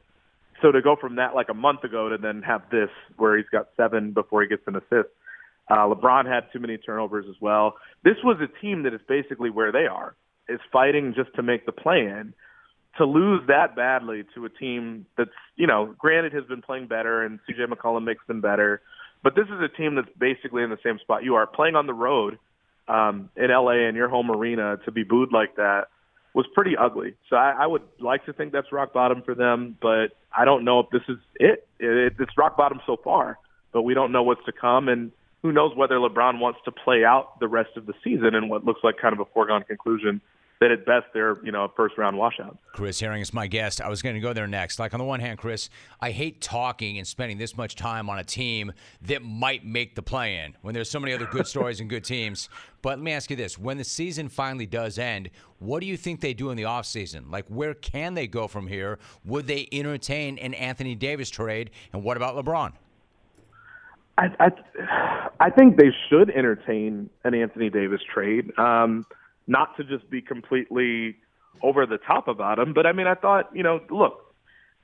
So 0.61 0.73
to 0.73 0.81
go 0.81 0.97
from 0.97 1.17
that 1.17 1.35
like 1.35 1.49
a 1.49 1.55
month 1.55 1.85
ago 1.85 2.09
to 2.09 2.19
then 2.19 2.43
have 2.43 2.63
this 2.71 2.89
where 3.17 3.37
he's 3.37 3.49
got 3.51 3.69
seven 3.77 4.13
before 4.13 4.43
he 4.43 4.49
gets 4.49 4.63
an 4.67 4.77
assist. 4.77 5.09
Uh, 5.69 5.87
LeBron 5.89 6.27
had 6.27 6.45
too 6.53 6.59
many 6.59 6.77
turnovers 6.77 7.27
as 7.29 7.37
well. 7.41 7.77
This 8.05 8.17
was 8.25 8.39
a 8.41 8.61
team 8.61 8.83
that 8.83 8.95
is 8.95 9.01
basically 9.09 9.51
where 9.51 9.73
they 9.73 9.87
are 9.87 10.17
is 10.49 10.61
fighting 10.73 11.15
just 11.17 11.35
to 11.37 11.43
make 11.43 11.67
the 11.67 11.73
play-in. 11.73 12.35
To 12.99 13.07
lose 13.07 13.41
that 13.49 13.75
badly 13.75 14.25
to 14.35 14.45
a 14.45 14.51
team 14.51 15.07
that's, 15.17 15.31
you 15.57 15.67
know, 15.67 15.95
granted 15.99 16.35
has 16.35 16.45
been 16.45 16.61
playing 16.61 16.89
better 16.89 17.23
and 17.23 17.39
CJ 17.49 17.73
McCollum 17.73 18.05
makes 18.05 18.27
them 18.27 18.43
better, 18.43 18.83
but 19.23 19.35
this 19.35 19.47
is 19.47 19.61
a 19.63 19.69
team 19.69 19.95
that's 19.95 20.11
basically 20.19 20.63
in 20.63 20.71
the 20.71 20.79
same 20.85 20.99
spot 20.99 21.25
you 21.25 21.37
are 21.37 21.47
playing 21.47 21.75
on 21.75 21.87
the 21.87 21.95
road 21.95 22.39
um, 22.89 23.31
in 23.37 23.51
LA 23.51 23.89
in 23.89 23.95
your 23.95 24.09
home 24.09 24.31
arena 24.31 24.79
to 24.85 24.93
be 24.93 25.05
booed 25.05 25.33
like 25.33 25.57
that 25.57 25.89
was 26.35 26.47
pretty 26.55 26.77
ugly. 26.77 27.15
So 27.29 27.37
I, 27.37 27.53
I 27.61 27.67
would 27.67 27.83
like 27.99 28.25
to 28.27 28.33
think 28.33 28.53
that's 28.53 28.73
rock 28.73 28.93
bottom 28.93 29.23
for 29.23 29.35
them, 29.35 29.77
but 29.81 30.09
I 30.37 30.45
don't 30.45 30.65
know 30.65 30.81
if 30.81 30.91
this 30.91 31.03
is 31.09 31.19
it. 31.37 31.67
it. 31.79 32.15
It's 32.19 32.37
rock 32.37 32.57
bottom 32.57 32.81
so 32.87 32.97
far, 33.03 33.39
but 33.73 33.83
we 33.83 33.95
don't 33.95 34.13
know 34.13 34.23
what's 34.23 34.45
to 34.47 34.53
come. 34.53 34.89
And 34.89 35.13
who 35.43 35.53
knows 35.53 35.77
whether 35.77 35.97
LeBron 35.97 36.39
wants 36.39 36.61
to 36.65 36.73
play 36.73 37.05
out 37.05 37.39
the 37.41 37.49
rest 37.49 37.71
of 37.77 37.87
the 37.87 37.95
season 38.03 38.35
in 38.35 38.49
what 38.49 38.65
looks 38.65 38.81
like 38.83 38.97
kind 38.97 39.13
of 39.13 39.21
a 39.21 39.25
foregone 39.27 39.63
conclusion 39.65 40.21
that 40.63 40.71
at 40.71 40.87
best 40.87 41.07
they're 41.13 41.45
you 41.45 41.51
know 41.51 41.65
a 41.65 41.69
first 41.77 41.99
round 41.99 42.17
washout. 42.17 42.57
Chris 42.73 43.01
Herring 43.01 43.21
is 43.21 43.35
my 43.35 43.49
guest. 43.49 43.81
I 43.81 43.89
was 43.89 44.01
going 44.01 44.15
to 44.15 44.21
go 44.21 44.33
there 44.33 44.47
next. 44.47 44.79
Like 44.79 44.95
on 44.95 44.99
the 44.99 45.05
one 45.05 45.19
hand, 45.19 45.39
Chris, 45.39 45.69
I 46.01 46.13
hate 46.13 46.41
talking 46.41 46.99
and 46.99 47.07
spending 47.07 47.37
this 47.37 47.57
much 47.57 47.75
time 47.75 48.09
on 48.09 48.21
a 48.21 48.25
team 48.25 48.73
that 49.03 49.23
might 49.23 49.67
make 49.67 49.97
the 49.97 50.03
play 50.03 50.37
in 50.37 50.55
when 50.63 50.73
there's 50.73 50.89
so 50.89 51.01
many 51.01 51.13
other 51.13 51.27
good 51.27 51.47
stories 51.49 51.81
and 51.81 51.91
good 51.91 52.05
teams. 52.05 52.49
But 52.81 52.91
let 52.91 53.01
me 53.01 53.13
ask 53.13 53.29
you 53.29 53.37
this: 53.37 53.59
when 53.59 53.77
the 53.77 53.85
season 53.85 54.29
finally 54.29 54.67
does 54.67 54.99
end, 54.99 55.31
what 55.59 55.81
do 55.81 55.87
you 55.87 55.97
think 55.97 56.21
they 56.21 56.33
do 56.33 56.51
in 56.51 56.57
the 56.57 56.63
offseason? 56.63 57.31
Like 57.31 57.47
where 57.49 57.75
can 57.75 58.15
they 58.15 58.29
go 58.29 58.47
from 58.47 58.69
here? 58.69 59.01
Would 59.25 59.49
they 59.49 59.69
entertain 59.73 60.39
an 60.39 60.55
Anthony 60.55 60.95
Davis 60.95 61.29
trade? 61.29 61.71
And 61.93 62.05
what 62.05 62.17
about 62.17 62.37
LeBron? 62.37 62.73
I, 64.19 64.27
I, 64.39 65.29
I 65.41 65.51
think 65.51 65.79
they 65.79 65.91
should 66.09 66.31
entertain 66.31 67.11
an 67.25 67.35
Anthony 67.35 67.71
Davis 67.71 68.01
trade. 68.13 68.57
Um, 68.59 69.07
not 69.47 69.77
to 69.77 69.85
just 69.85 70.09
be 70.11 70.21
completely 70.21 71.17
over 71.63 71.87
the 71.87 71.99
top 71.99 72.29
about 72.29 72.59
him, 72.59 72.73
but 72.73 72.87
I 72.87 72.93
mean, 72.93 73.07
I 73.07 73.15
thought, 73.15 73.51
you 73.55 73.63
know, 73.63 73.81
look, 73.91 74.35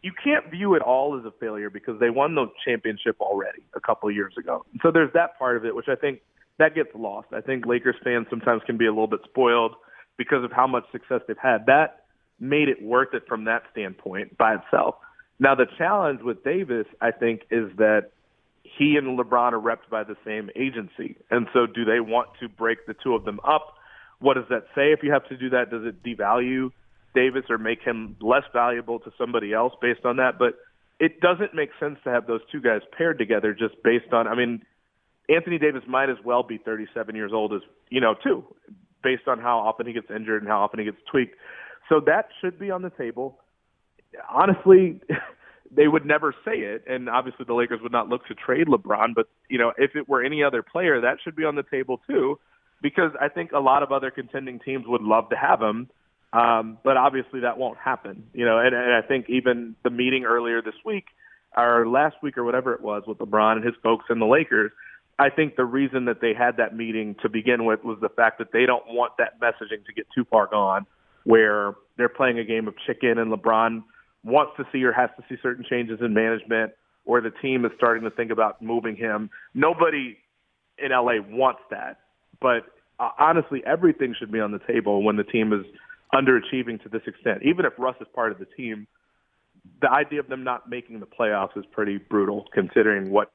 you 0.03 0.12
can't 0.12 0.51
view 0.51 0.75
it 0.75 0.83
all 0.83 1.18
as 1.18 1.25
a 1.25 1.33
failure 1.40 1.71
because 1.71 1.99
they 1.99 2.11
won 2.11 2.35
the 2.35 2.47
championship 2.64 3.16
already 3.21 3.62
a 3.75 3.81
couple 3.81 4.09
of 4.09 4.14
years 4.14 4.35
ago. 4.38 4.64
So 4.83 4.90
there's 4.90 5.12
that 5.14 5.38
part 5.38 5.57
of 5.57 5.64
it, 5.64 5.75
which 5.75 5.88
I 5.88 5.97
think 5.97 6.21
that 6.59 6.75
gets 6.75 6.90
lost. 6.94 7.29
I 7.33 7.40
think 7.40 7.66
Lakers 7.66 7.97
fans 8.05 8.27
sometimes 8.31 8.62
can 8.66 8.77
be 8.77 8.87
a 8.87 8.90
little 8.90 9.09
bit 9.09 9.21
spoiled 9.25 9.75
because 10.16 10.44
of 10.44 10.53
how 10.53 10.66
much 10.66 10.85
success 10.92 11.21
they've 11.27 11.37
had. 11.40 11.66
That 11.66 12.05
made 12.38 12.68
it 12.68 12.83
worth 12.83 13.14
it 13.14 13.25
from 13.27 13.44
that 13.44 13.62
standpoint 13.73 14.37
by 14.37 14.55
itself. 14.55 14.97
Now 15.40 15.55
the 15.55 15.66
challenge 15.79 16.21
with 16.23 16.44
Davis, 16.44 16.87
I 17.01 17.11
think, 17.11 17.42
is 17.51 17.71
that 17.77 18.11
he 18.62 18.97
and 18.97 19.18
LeBron 19.18 19.53
are 19.53 19.61
repped 19.61 19.88
by 19.90 20.05
the 20.05 20.16
same 20.25 20.51
agency. 20.55 21.16
And 21.31 21.49
so 21.53 21.66
do 21.66 21.85
they 21.85 22.01
want 22.01 22.29
to 22.40 22.49
break 22.49 22.87
the 22.87 22.94
two 22.94 23.14
of 23.14 23.25
them 23.25 23.40
up? 23.44 23.75
What 24.20 24.35
does 24.35 24.46
that 24.50 24.64
say 24.74 24.92
if 24.92 25.02
you 25.02 25.12
have 25.12 25.28
to 25.28 25.37
do 25.37 25.50
that? 25.50 25.70
Does 25.70 25.85
it 25.85 26.02
devalue 26.02 26.70
Davis 27.14 27.44
or 27.48 27.59
make 27.59 27.83
him 27.83 28.16
less 28.20 28.44
valuable 28.52 28.98
to 29.00 29.12
somebody 29.16 29.52
else 29.52 29.72
based 29.81 30.04
on 30.04 30.16
that? 30.16 30.38
But 30.38 30.54
it 31.00 31.20
doesn't 31.20 31.54
make 31.54 31.70
sense 31.78 31.98
to 32.04 32.11
have 32.11 32.26
those 32.26 32.40
two 32.50 32.61
guys 32.61 32.81
paired 32.96 33.18
together 33.18 33.54
just 33.54 33.81
based 33.83 34.12
on 34.12 34.26
I 34.26 34.35
mean, 34.35 34.62
Anthony 35.28 35.59
Davis 35.59 35.83
might 35.87 36.09
as 36.09 36.16
well 36.24 36.42
be 36.42 36.59
37 36.59 37.14
years 37.14 37.33
old 37.35 37.52
as, 37.52 37.61
you 37.90 38.00
know, 38.00 38.14
too, 38.22 38.44
based 39.02 39.28
on 39.28 39.38
how 39.38 39.59
often 39.59 39.87
he 39.87 39.92
gets 39.92 40.09
injured 40.14 40.42
and 40.42 40.50
how 40.50 40.61
often 40.62 40.78
he 40.78 40.87
gets 40.87 40.98
tweaked. 41.11 41.37
So 41.88 42.00
that 42.07 42.28
should 42.40 42.59
be 42.59 42.70
on 42.70 42.83
the 42.83 42.90
table. 42.90 43.38
Honestly, 44.33 45.00
they 45.70 45.87
would 45.87 46.07
never 46.07 46.35
say 46.44 46.57
it, 46.57 46.85
and 46.88 47.09
obviously 47.09 47.44
the 47.46 47.54
Lakers 47.54 47.81
would 47.83 47.92
not 47.92 48.09
look 48.09 48.26
to 48.26 48.35
trade 48.35 48.68
LeBron. 48.68 49.14
But 49.14 49.28
you 49.48 49.59
know, 49.59 49.72
if 49.76 49.94
it 49.94 50.09
were 50.09 50.22
any 50.24 50.42
other 50.42 50.62
player, 50.62 51.00
that 51.00 51.18
should 51.22 51.37
be 51.37 51.44
on 51.44 51.57
the 51.57 51.62
table 51.62 52.00
too, 52.07 52.38
because 52.83 53.12
I 53.21 53.29
think 53.29 53.53
a 53.53 53.61
lot 53.61 53.83
of 53.83 53.93
other 53.93 54.11
contending 54.11 54.61
teams 54.61 54.85
would 54.87 55.03
love 55.03 55.31
to 55.31 55.37
have 55.37 55.61
him. 55.61 55.88
Um, 56.33 56.79
but 56.85 56.97
obviously 56.99 57.41
that 57.41 57.57
won't 57.57 57.79
happen, 57.79 58.25
you 58.35 58.45
know. 58.45 58.59
And, 58.59 58.75
and 58.75 58.95
I 58.95 59.01
think 59.01 59.31
even 59.31 59.77
the 59.83 59.91
meeting 59.91 60.25
earlier 60.25 60.61
this 60.61 60.75
week, 60.85 61.07
or 61.57 61.88
last 61.88 62.17
week, 62.23 62.37
or 62.37 62.45
whatever 62.45 62.75
it 62.75 62.83
was, 62.83 63.05
with 63.07 63.19
LeBron 63.19 63.57
and 63.57 63.64
his 63.64 63.75
folks 63.83 64.05
and 64.11 64.21
the 64.21 64.27
Lakers, 64.27 64.71
I 65.19 65.31
think 65.31 65.57
the 65.57 65.64
reason 65.64 66.05
that 66.05 66.21
they 66.21 66.35
had 66.35 66.59
that 66.59 66.77
meeting 66.77 67.17
to 67.23 67.29
begin 67.29 67.64
with 67.64 67.83
was 67.83 67.99
the 68.01 68.11
fact 68.11 68.38
that 68.38 68.53
they 68.53 68.67
don't 68.67 68.85
want 68.88 69.14
that 69.19 69.41
messaging 69.41 69.85
to 69.87 69.93
get 69.95 70.07
too 70.14 70.25
far 70.31 70.47
gone, 70.47 70.87
where 71.25 71.75
they're 71.97 72.09
playing 72.09 72.38
a 72.38 72.45
game 72.45 72.69
of 72.69 72.75
chicken 72.87 73.19
and 73.19 73.33
LeBron 73.33 73.83
wants 74.23 74.53
to 74.59 74.64
see 74.71 74.85
or 74.85 74.93
has 74.93 75.11
to 75.17 75.25
see 75.29 75.41
certain 75.43 75.64
changes 75.69 75.99
in 76.01 76.12
management, 76.12 76.73
or 77.05 77.21
the 77.21 77.33
team 77.43 77.64
is 77.64 77.73
starting 77.77 78.05
to 78.05 78.11
think 78.11 78.31
about 78.31 78.61
moving 78.61 78.95
him. 78.97 79.31
Nobody 79.55 80.19
in 80.77 80.91
LA 80.91 81.21
wants 81.27 81.61
that, 81.71 81.99
but 82.40 82.64
uh, 83.01 83.11
honestly, 83.18 83.62
everything 83.66 84.14
should 84.18 84.33
be 84.33 84.40
on 84.40 84.53
the 84.53 84.61
table 84.66 85.03
when 85.03 85.16
the 85.16 85.24
team 85.24 85.53
is 85.53 85.64
underachieving 86.14 86.83
to 86.83 86.88
this 86.88 87.03
extent. 87.07 87.42
Even 87.42 87.64
if 87.64 87.72
Russ 87.79 87.96
is 88.01 88.07
part 88.14 88.33
of 88.33 88.38
the 88.38 88.46
team, 88.57 88.87
the 89.81 89.90
idea 89.90 90.20
of 90.20 90.29
them 90.29 90.44
not 90.44 90.68
making 90.68 91.01
the 91.01 91.07
playoffs 91.07 91.57
is 91.57 91.64
pretty 91.72 91.98
brutal, 91.98 92.46
considering 92.53 93.11
what 93.11 93.31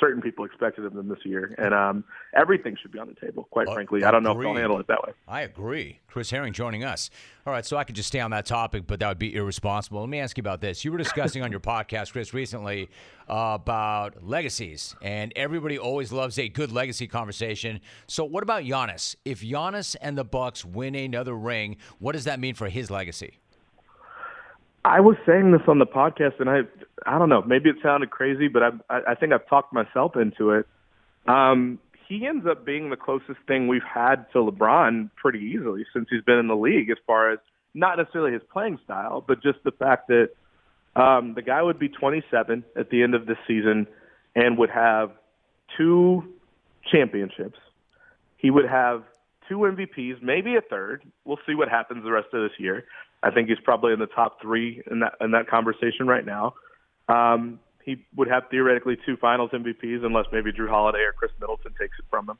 certain 0.00 0.22
people 0.22 0.44
expected 0.44 0.84
of 0.84 0.94
them 0.94 1.08
this 1.08 1.24
year, 1.24 1.54
and 1.58 1.74
um, 1.74 2.04
everything 2.34 2.76
should 2.80 2.92
be 2.92 2.98
on 2.98 3.08
the 3.08 3.14
table. 3.26 3.44
Quite 3.50 3.68
uh, 3.68 3.74
frankly, 3.74 4.04
I 4.04 4.10
don't 4.10 4.22
know 4.22 4.32
if 4.32 4.40
they'll 4.40 4.54
handle 4.54 4.78
it 4.78 4.86
that 4.88 5.02
way. 5.02 5.12
I 5.28 5.42
agree. 5.42 6.00
Chris 6.08 6.30
Herring 6.30 6.52
joining 6.52 6.84
us. 6.84 7.10
All 7.46 7.52
right, 7.52 7.64
so 7.64 7.76
I 7.76 7.84
could 7.84 7.94
just 7.94 8.08
stay 8.08 8.20
on 8.20 8.30
that 8.30 8.46
topic, 8.46 8.86
but 8.86 9.00
that 9.00 9.08
would 9.08 9.18
be 9.18 9.34
irresponsible. 9.34 10.00
Let 10.00 10.08
me 10.08 10.18
ask 10.18 10.36
you 10.36 10.40
about 10.40 10.60
this. 10.60 10.84
You 10.84 10.92
were 10.92 10.98
discussing 10.98 11.42
on 11.42 11.50
your 11.50 11.60
podcast, 11.60 12.12
Chris, 12.12 12.32
recently 12.32 12.88
uh, 13.28 13.58
about 13.60 14.24
legacies, 14.24 14.94
and 15.02 15.32
everybody 15.36 15.78
always 15.78 16.12
loves 16.12 16.38
a 16.38 16.48
good 16.48 16.72
legacy 16.72 17.06
conversation. 17.06 17.80
So, 18.06 18.24
what 18.24 18.42
about 18.42 18.62
Giannis? 18.64 19.16
If 19.24 19.42
Giannis 19.42 19.96
and 20.00 20.16
the 20.16 20.24
Bucks 20.24 20.64
win 20.64 20.94
another 20.94 21.34
ring, 21.34 21.76
what 21.98 22.12
does 22.12 22.24
that 22.24 22.40
mean 22.40 22.54
for 22.54 22.68
his 22.68 22.90
legacy? 22.90 23.38
I 24.86 25.00
was 25.00 25.16
saying 25.26 25.50
this 25.50 25.62
on 25.66 25.80
the 25.80 25.86
podcast, 25.86 26.38
and 26.38 26.48
I 26.48 26.60
I 27.04 27.18
don't 27.18 27.28
know, 27.28 27.42
maybe 27.42 27.70
it 27.70 27.76
sounded 27.82 28.10
crazy, 28.10 28.46
but 28.46 28.62
I 28.62 29.00
I 29.08 29.14
think 29.16 29.32
I've 29.32 29.46
talked 29.48 29.72
myself 29.72 30.16
into 30.16 30.52
it. 30.52 30.66
Um, 31.26 31.80
he 32.08 32.24
ends 32.24 32.46
up 32.46 32.64
being 32.64 32.90
the 32.90 32.96
closest 32.96 33.40
thing 33.48 33.66
we've 33.66 33.82
had 33.82 34.30
to 34.32 34.38
LeBron 34.38 35.10
pretty 35.16 35.40
easily 35.40 35.84
since 35.92 36.06
he's 36.08 36.22
been 36.22 36.38
in 36.38 36.46
the 36.46 36.54
league, 36.54 36.88
as 36.90 36.98
far 37.04 37.32
as 37.32 37.40
not 37.74 37.98
necessarily 37.98 38.32
his 38.32 38.42
playing 38.52 38.78
style, 38.84 39.24
but 39.26 39.42
just 39.42 39.58
the 39.64 39.72
fact 39.72 40.06
that 40.06 40.30
um, 40.94 41.34
the 41.34 41.42
guy 41.42 41.60
would 41.60 41.80
be 41.80 41.88
27 41.88 42.64
at 42.76 42.90
the 42.90 43.02
end 43.02 43.16
of 43.16 43.26
this 43.26 43.38
season 43.46 43.88
and 44.36 44.56
would 44.56 44.70
have 44.70 45.10
two 45.76 46.32
championships. 46.90 47.58
He 48.36 48.50
would 48.50 48.68
have 48.68 49.02
two 49.48 49.58
MVPs, 49.58 50.22
maybe 50.22 50.54
a 50.54 50.60
third. 50.60 51.02
We'll 51.24 51.40
see 51.46 51.54
what 51.54 51.68
happens 51.68 52.04
the 52.04 52.12
rest 52.12 52.28
of 52.32 52.42
this 52.42 52.58
year. 52.58 52.84
I 53.22 53.30
think 53.30 53.48
he's 53.48 53.58
probably 53.64 53.92
in 53.92 53.98
the 53.98 54.06
top 54.06 54.40
three 54.40 54.82
in 54.90 55.00
that 55.00 55.14
in 55.20 55.32
that 55.32 55.48
conversation 55.48 56.06
right 56.06 56.24
now. 56.24 56.54
Um, 57.08 57.60
he 57.84 58.04
would 58.16 58.28
have 58.28 58.44
theoretically 58.50 58.96
two 59.06 59.16
Finals 59.16 59.50
MVPs 59.52 60.04
unless 60.04 60.26
maybe 60.32 60.52
Jrue 60.52 60.68
Holiday 60.68 60.98
or 60.98 61.12
Khris 61.12 61.30
Middleton 61.40 61.72
takes 61.78 61.96
it 61.98 62.04
from 62.10 62.28
him. 62.28 62.38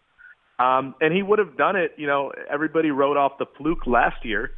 Um, 0.59 0.95
and 1.01 1.15
he 1.15 1.23
would 1.23 1.39
have 1.39 1.57
done 1.57 1.77
it. 1.77 1.93
You 1.97 2.07
know, 2.07 2.33
everybody 2.51 2.91
wrote 2.91 3.17
off 3.17 3.33
the 3.39 3.47
fluke 3.57 3.87
last 3.87 4.25
year 4.25 4.51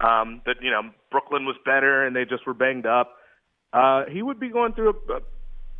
um, 0.00 0.42
that 0.46 0.56
you 0.62 0.70
know 0.70 0.82
Brooklyn 1.10 1.44
was 1.44 1.56
better 1.64 2.06
and 2.06 2.14
they 2.14 2.24
just 2.24 2.46
were 2.46 2.54
banged 2.54 2.86
up. 2.86 3.16
Uh, 3.72 4.04
he 4.10 4.22
would 4.22 4.38
be 4.38 4.48
going 4.48 4.72
through 4.72 4.90
a, 4.90 5.12
a 5.14 5.20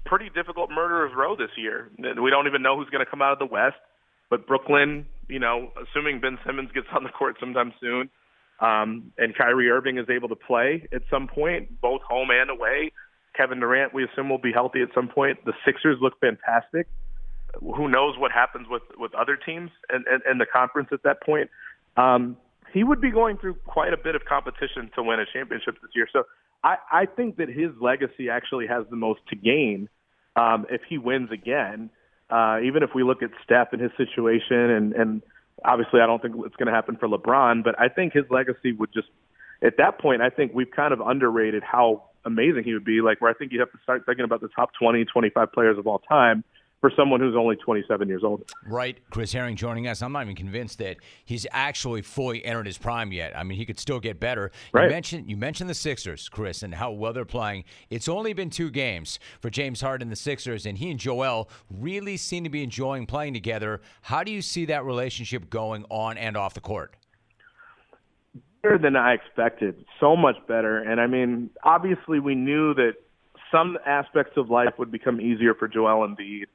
pretty 0.05 0.31
difficult 0.35 0.71
murderer's 0.71 1.13
row 1.17 1.37
this 1.37 1.51
year. 1.57 1.91
We 1.99 2.31
don't 2.31 2.47
even 2.47 2.63
know 2.63 2.77
who's 2.77 2.89
going 2.91 3.05
to 3.05 3.11
come 3.11 3.23
out 3.23 3.33
of 3.33 3.39
the 3.39 3.47
West, 3.47 3.77
but 4.31 4.47
Brooklyn, 4.47 5.07
you 5.29 5.39
know, 5.39 5.71
assuming 5.77 6.21
Ben 6.21 6.39
Simmons 6.45 6.71
gets 6.73 6.87
on 6.95 7.05
the 7.05 7.11
court 7.11 7.37
sometime 7.39 7.73
soon, 7.81 8.11
um, 8.61 9.13
and 9.19 9.35
Kyrie 9.35 9.69
Irving 9.69 9.99
is 9.99 10.07
able 10.09 10.29
to 10.29 10.37
play 10.37 10.89
at 10.93 11.03
some 11.11 11.29
point, 11.29 11.81
both 11.81 12.03
home 12.03 12.29
and 12.31 12.51
away. 12.51 12.93
Kevin 13.37 13.61
Durant, 13.61 13.93
we 13.93 14.05
assume, 14.05 14.31
will 14.31 14.39
be 14.39 14.53
healthy 14.53 14.81
at 14.81 14.89
some 14.95 15.09
point. 15.09 15.45
The 15.45 15.53
Sixers 15.65 15.99
look 16.01 16.19
fantastic. 16.21 16.87
Who 17.61 17.89
knows 17.89 18.19
what 18.19 18.33
happens 18.33 18.67
with 18.69 18.83
with 18.99 19.15
other 19.15 19.37
teams 19.37 19.71
and, 19.89 20.05
and, 20.07 20.23
and 20.27 20.41
the 20.41 20.47
conference 20.47 20.89
at 20.93 21.03
that 21.05 21.23
point? 21.23 21.51
Um, 21.97 22.37
he 22.73 22.85
would 22.85 23.01
be 23.01 23.11
going 23.11 23.39
through 23.39 23.55
quite 23.67 23.93
a 23.93 23.97
bit 23.97 24.15
of 24.15 24.25
competition 24.25 24.91
to 24.95 25.03
win 25.03 25.21
a 25.21 25.25
championship 25.33 25.77
this 25.81 25.91
year. 25.95 26.09
So 26.13 26.25
I, 26.63 26.77
I 26.93 27.07
think 27.07 27.37
that 27.37 27.49
his 27.49 27.71
legacy 27.81 28.29
actually 28.29 28.67
has 28.67 28.85
the 28.91 28.97
most 28.97 29.21
to 29.29 29.37
gain 29.37 29.89
um, 30.35 30.67
if 30.71 30.83
he 30.89 30.99
wins 30.99 31.31
again. 31.31 31.91
Uh, 32.29 32.59
even 32.65 32.83
if 32.83 32.91
we 32.95 33.05
look 33.05 33.23
at 33.23 33.31
Steph 33.45 33.73
and 33.73 33.81
his 33.81 33.93
situation 33.97 34.59
and, 34.59 34.93
and 34.95 35.23
Obviously, 35.65 36.01
I 36.01 36.07
don't 36.07 36.21
think 36.21 36.35
it's 36.45 36.57
going 36.57 36.67
to 36.67 36.73
happen 36.73 36.97
for 36.97 37.09
LeBron, 37.09 37.65
but 37.65 37.79
I 37.81 37.89
think 37.89 38.13
his 38.13 38.25
legacy 38.31 38.73
would 38.73 38.93
just, 38.93 39.09
at 39.63 39.79
that 39.79 39.99
point, 39.99 40.23
I 40.23 40.31
think 40.31 40.53
we've 40.55 40.71
kind 40.71 40.93
of 40.93 41.01
underrated 41.01 41.63
how 41.63 42.05
amazing 42.25 42.65
he 42.65 42.75
would 42.75 42.85
be. 42.85 43.01
Like, 43.01 43.21
where 43.21 43.31
I 43.31 43.35
think 43.35 43.53
you 43.53 43.61
have 43.61 43.73
to 43.73 43.79
start 43.83 44.05
thinking 44.05 44.25
about 44.25 44.41
the 44.41 44.49
top 44.49 44.71
20, 44.79 45.05
25 45.07 45.53
players 45.53 45.79
of 45.79 45.87
all 45.87 45.99
time 46.01 46.45
for 46.87 46.93
someone 46.97 47.19
who's 47.19 47.35
only 47.35 47.57
27 47.57 48.07
years 48.07 48.23
old. 48.23 48.49
Right. 48.65 48.99
Chris 49.11 49.33
Herring 49.33 49.57
joining 49.57 49.89
us. 49.89 50.03
I'm 50.03 50.13
not 50.13 50.23
even 50.23 50.37
convinced 50.37 50.79
that 50.79 50.99
he's 51.25 51.45
actually 51.51 52.03
fully 52.03 52.45
entered 52.45 52.67
his 52.67 52.79
prime 52.79 53.11
yet. 53.11 53.37
I 53.37 53.43
mean, 53.43 53.59
he 53.59 53.67
could 53.67 53.81
still 53.81 53.99
get 53.99 54.21
better. 54.21 54.53
Right. 54.73 54.85
You 54.85 54.91
mentioned 54.91 55.29
you 55.29 55.37
mentioned 55.37 55.69
the 55.69 55.75
Sixers, 55.75 56.29
Chris, 56.29 56.63
and 56.63 56.73
how 56.73 56.93
well 56.93 57.13
they're 57.13 57.25
playing. 57.25 57.65
It's 57.91 58.09
only 58.09 58.35
been 58.35 58.51
two 58.51 58.71
games 58.71 59.19
for 59.41 59.51
James 59.51 59.81
Harden 59.81 60.07
and 60.07 60.13
the 60.13 60.17
Sixers, 60.17 60.65
and 60.65 60.79
he 60.79 60.89
and 60.93 61.01
Joel 61.01 61.51
really 61.69 62.17
seem 62.17 62.45
to 62.45 62.51
be 62.51 62.63
enjoying 62.63 63.07
playing 63.07 63.35
together. 63.35 63.81
How 64.03 64.23
do 64.23 64.31
you 64.31 64.41
see 64.41 64.67
that 64.67 64.85
relationship 64.85 65.51
going 65.51 65.87
on 65.91 66.17
and 66.19 66.37
off 66.37 66.55
the 66.55 66.61
court? 66.61 66.95
Better 68.63 68.79
than 68.79 68.95
I 68.95 69.15
expected. 69.15 69.85
So 69.99 70.15
much 70.15 70.37
better. 70.47 70.79
And 70.79 71.01
I 71.01 71.09
mean, 71.09 71.51
obviously 71.65 72.21
we 72.21 72.37
knew 72.37 72.75
that 72.75 72.93
some 73.51 73.77
aspects 73.85 74.37
of 74.37 74.51
life 74.51 74.75
would 74.79 74.93
become 74.93 75.21
easier 75.21 75.55
for 75.55 75.67
Joel 75.67 76.07
Embiid 76.07 76.47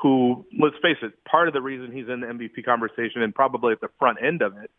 who, 0.00 0.44
let's 0.58 0.76
face 0.82 0.96
it, 1.02 1.12
part 1.24 1.48
of 1.48 1.54
the 1.54 1.60
reason 1.60 1.92
he's 1.92 2.08
in 2.08 2.20
the 2.20 2.26
MVP 2.26 2.64
conversation 2.64 3.22
and 3.22 3.34
probably 3.34 3.72
at 3.72 3.80
the 3.80 3.90
front 3.98 4.18
end 4.22 4.42
of 4.42 4.56
it 4.56 4.70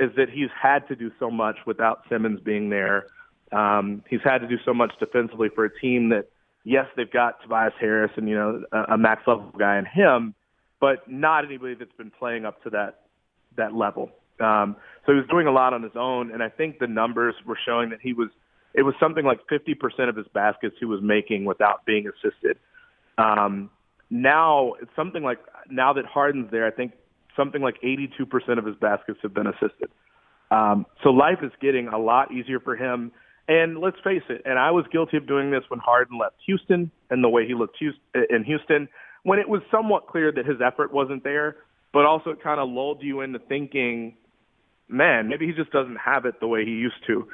is 0.00 0.10
that 0.16 0.28
he's 0.30 0.48
had 0.60 0.86
to 0.88 0.96
do 0.96 1.10
so 1.18 1.30
much 1.30 1.56
without 1.66 2.02
Simmons 2.08 2.40
being 2.40 2.70
there. 2.70 3.06
Um, 3.52 4.02
he's 4.08 4.22
had 4.24 4.38
to 4.38 4.48
do 4.48 4.56
so 4.64 4.72
much 4.72 4.92
defensively 4.98 5.48
for 5.54 5.64
a 5.64 5.80
team 5.80 6.08
that, 6.08 6.28
yes, 6.64 6.86
they've 6.96 7.10
got 7.10 7.42
Tobias 7.42 7.74
Harris 7.78 8.10
and 8.16 8.28
you 8.28 8.34
know 8.34 8.62
a, 8.72 8.94
a 8.94 8.98
max 8.98 9.22
level 9.26 9.52
guy 9.58 9.78
in 9.78 9.84
him, 9.84 10.34
but 10.80 11.08
not 11.08 11.44
anybody 11.44 11.74
that's 11.74 11.92
been 11.98 12.10
playing 12.10 12.46
up 12.46 12.62
to 12.64 12.70
that 12.70 13.00
that 13.56 13.74
level. 13.74 14.10
Um, 14.40 14.76
so 15.04 15.12
he 15.12 15.18
was 15.18 15.28
doing 15.30 15.46
a 15.46 15.52
lot 15.52 15.74
on 15.74 15.82
his 15.82 15.92
own, 15.94 16.32
and 16.32 16.42
I 16.42 16.48
think 16.48 16.78
the 16.78 16.86
numbers 16.86 17.34
were 17.46 17.58
showing 17.66 17.90
that 17.90 18.00
he 18.00 18.14
was. 18.14 18.28
It 18.74 18.84
was 18.84 18.94
something 18.98 19.26
like 19.26 19.40
50% 19.50 20.08
of 20.08 20.16
his 20.16 20.26
baskets 20.32 20.76
he 20.80 20.86
was 20.86 21.00
making 21.02 21.44
without 21.44 21.84
being 21.84 22.06
assisted. 22.08 22.56
Um, 23.18 23.68
now 24.12 24.74
it's 24.80 24.90
something 24.94 25.22
like 25.22 25.38
now 25.70 25.94
that 25.94 26.04
Harden's 26.04 26.50
there, 26.50 26.66
I 26.66 26.70
think 26.70 26.92
something 27.34 27.62
like 27.62 27.76
82% 27.82 28.58
of 28.58 28.66
his 28.66 28.76
baskets 28.76 29.18
have 29.22 29.32
been 29.32 29.46
assisted. 29.46 29.88
Um, 30.50 30.84
so 31.02 31.08
life 31.08 31.38
is 31.42 31.50
getting 31.62 31.88
a 31.88 31.98
lot 31.98 32.30
easier 32.30 32.60
for 32.60 32.76
him. 32.76 33.10
And 33.48 33.78
let's 33.78 33.96
face 34.04 34.22
it, 34.28 34.42
and 34.44 34.58
I 34.58 34.70
was 34.70 34.84
guilty 34.92 35.16
of 35.16 35.26
doing 35.26 35.50
this 35.50 35.62
when 35.68 35.80
Harden 35.80 36.18
left 36.18 36.36
Houston 36.46 36.90
and 37.10 37.24
the 37.24 37.28
way 37.28 37.46
he 37.46 37.54
looked 37.54 37.78
in 37.82 38.44
Houston, 38.44 38.88
when 39.24 39.38
it 39.38 39.48
was 39.48 39.62
somewhat 39.70 40.06
clear 40.06 40.30
that 40.30 40.46
his 40.46 40.58
effort 40.64 40.92
wasn't 40.92 41.24
there, 41.24 41.56
but 41.92 42.04
also 42.04 42.30
it 42.30 42.42
kind 42.42 42.60
of 42.60 42.68
lulled 42.68 43.02
you 43.02 43.22
into 43.22 43.38
thinking, 43.40 44.14
man, 44.88 45.28
maybe 45.28 45.46
he 45.46 45.52
just 45.52 45.72
doesn't 45.72 45.96
have 45.96 46.24
it 46.24 46.38
the 46.38 46.46
way 46.46 46.64
he 46.64 46.70
used 46.70 47.04
to. 47.08 47.26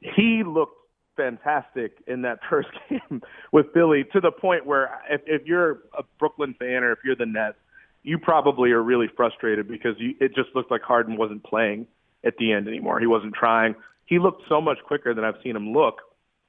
He 0.00 0.42
looked 0.46 0.75
fantastic 1.16 2.02
in 2.06 2.22
that 2.22 2.38
first 2.50 2.68
game 2.88 3.22
with 3.52 3.66
Philly 3.72 4.04
to 4.12 4.20
the 4.20 4.30
point 4.30 4.66
where 4.66 5.00
if, 5.10 5.20
if 5.26 5.46
you're 5.46 5.82
a 5.96 6.02
Brooklyn 6.18 6.54
fan 6.58 6.84
or 6.84 6.92
if 6.92 6.98
you're 7.04 7.16
the 7.16 7.26
Nets, 7.26 7.56
you 8.02 8.18
probably 8.18 8.70
are 8.70 8.82
really 8.82 9.08
frustrated 9.16 9.66
because 9.66 9.94
you, 9.98 10.14
it 10.20 10.34
just 10.34 10.50
looked 10.54 10.70
like 10.70 10.82
Harden 10.82 11.16
wasn't 11.16 11.42
playing 11.42 11.86
at 12.24 12.36
the 12.38 12.52
end 12.52 12.68
anymore. 12.68 13.00
He 13.00 13.06
wasn't 13.06 13.34
trying. 13.34 13.74
He 14.06 14.18
looked 14.18 14.42
so 14.48 14.60
much 14.60 14.78
quicker 14.86 15.12
than 15.12 15.24
I've 15.24 15.34
seen 15.42 15.56
him 15.56 15.72
look. 15.72 16.00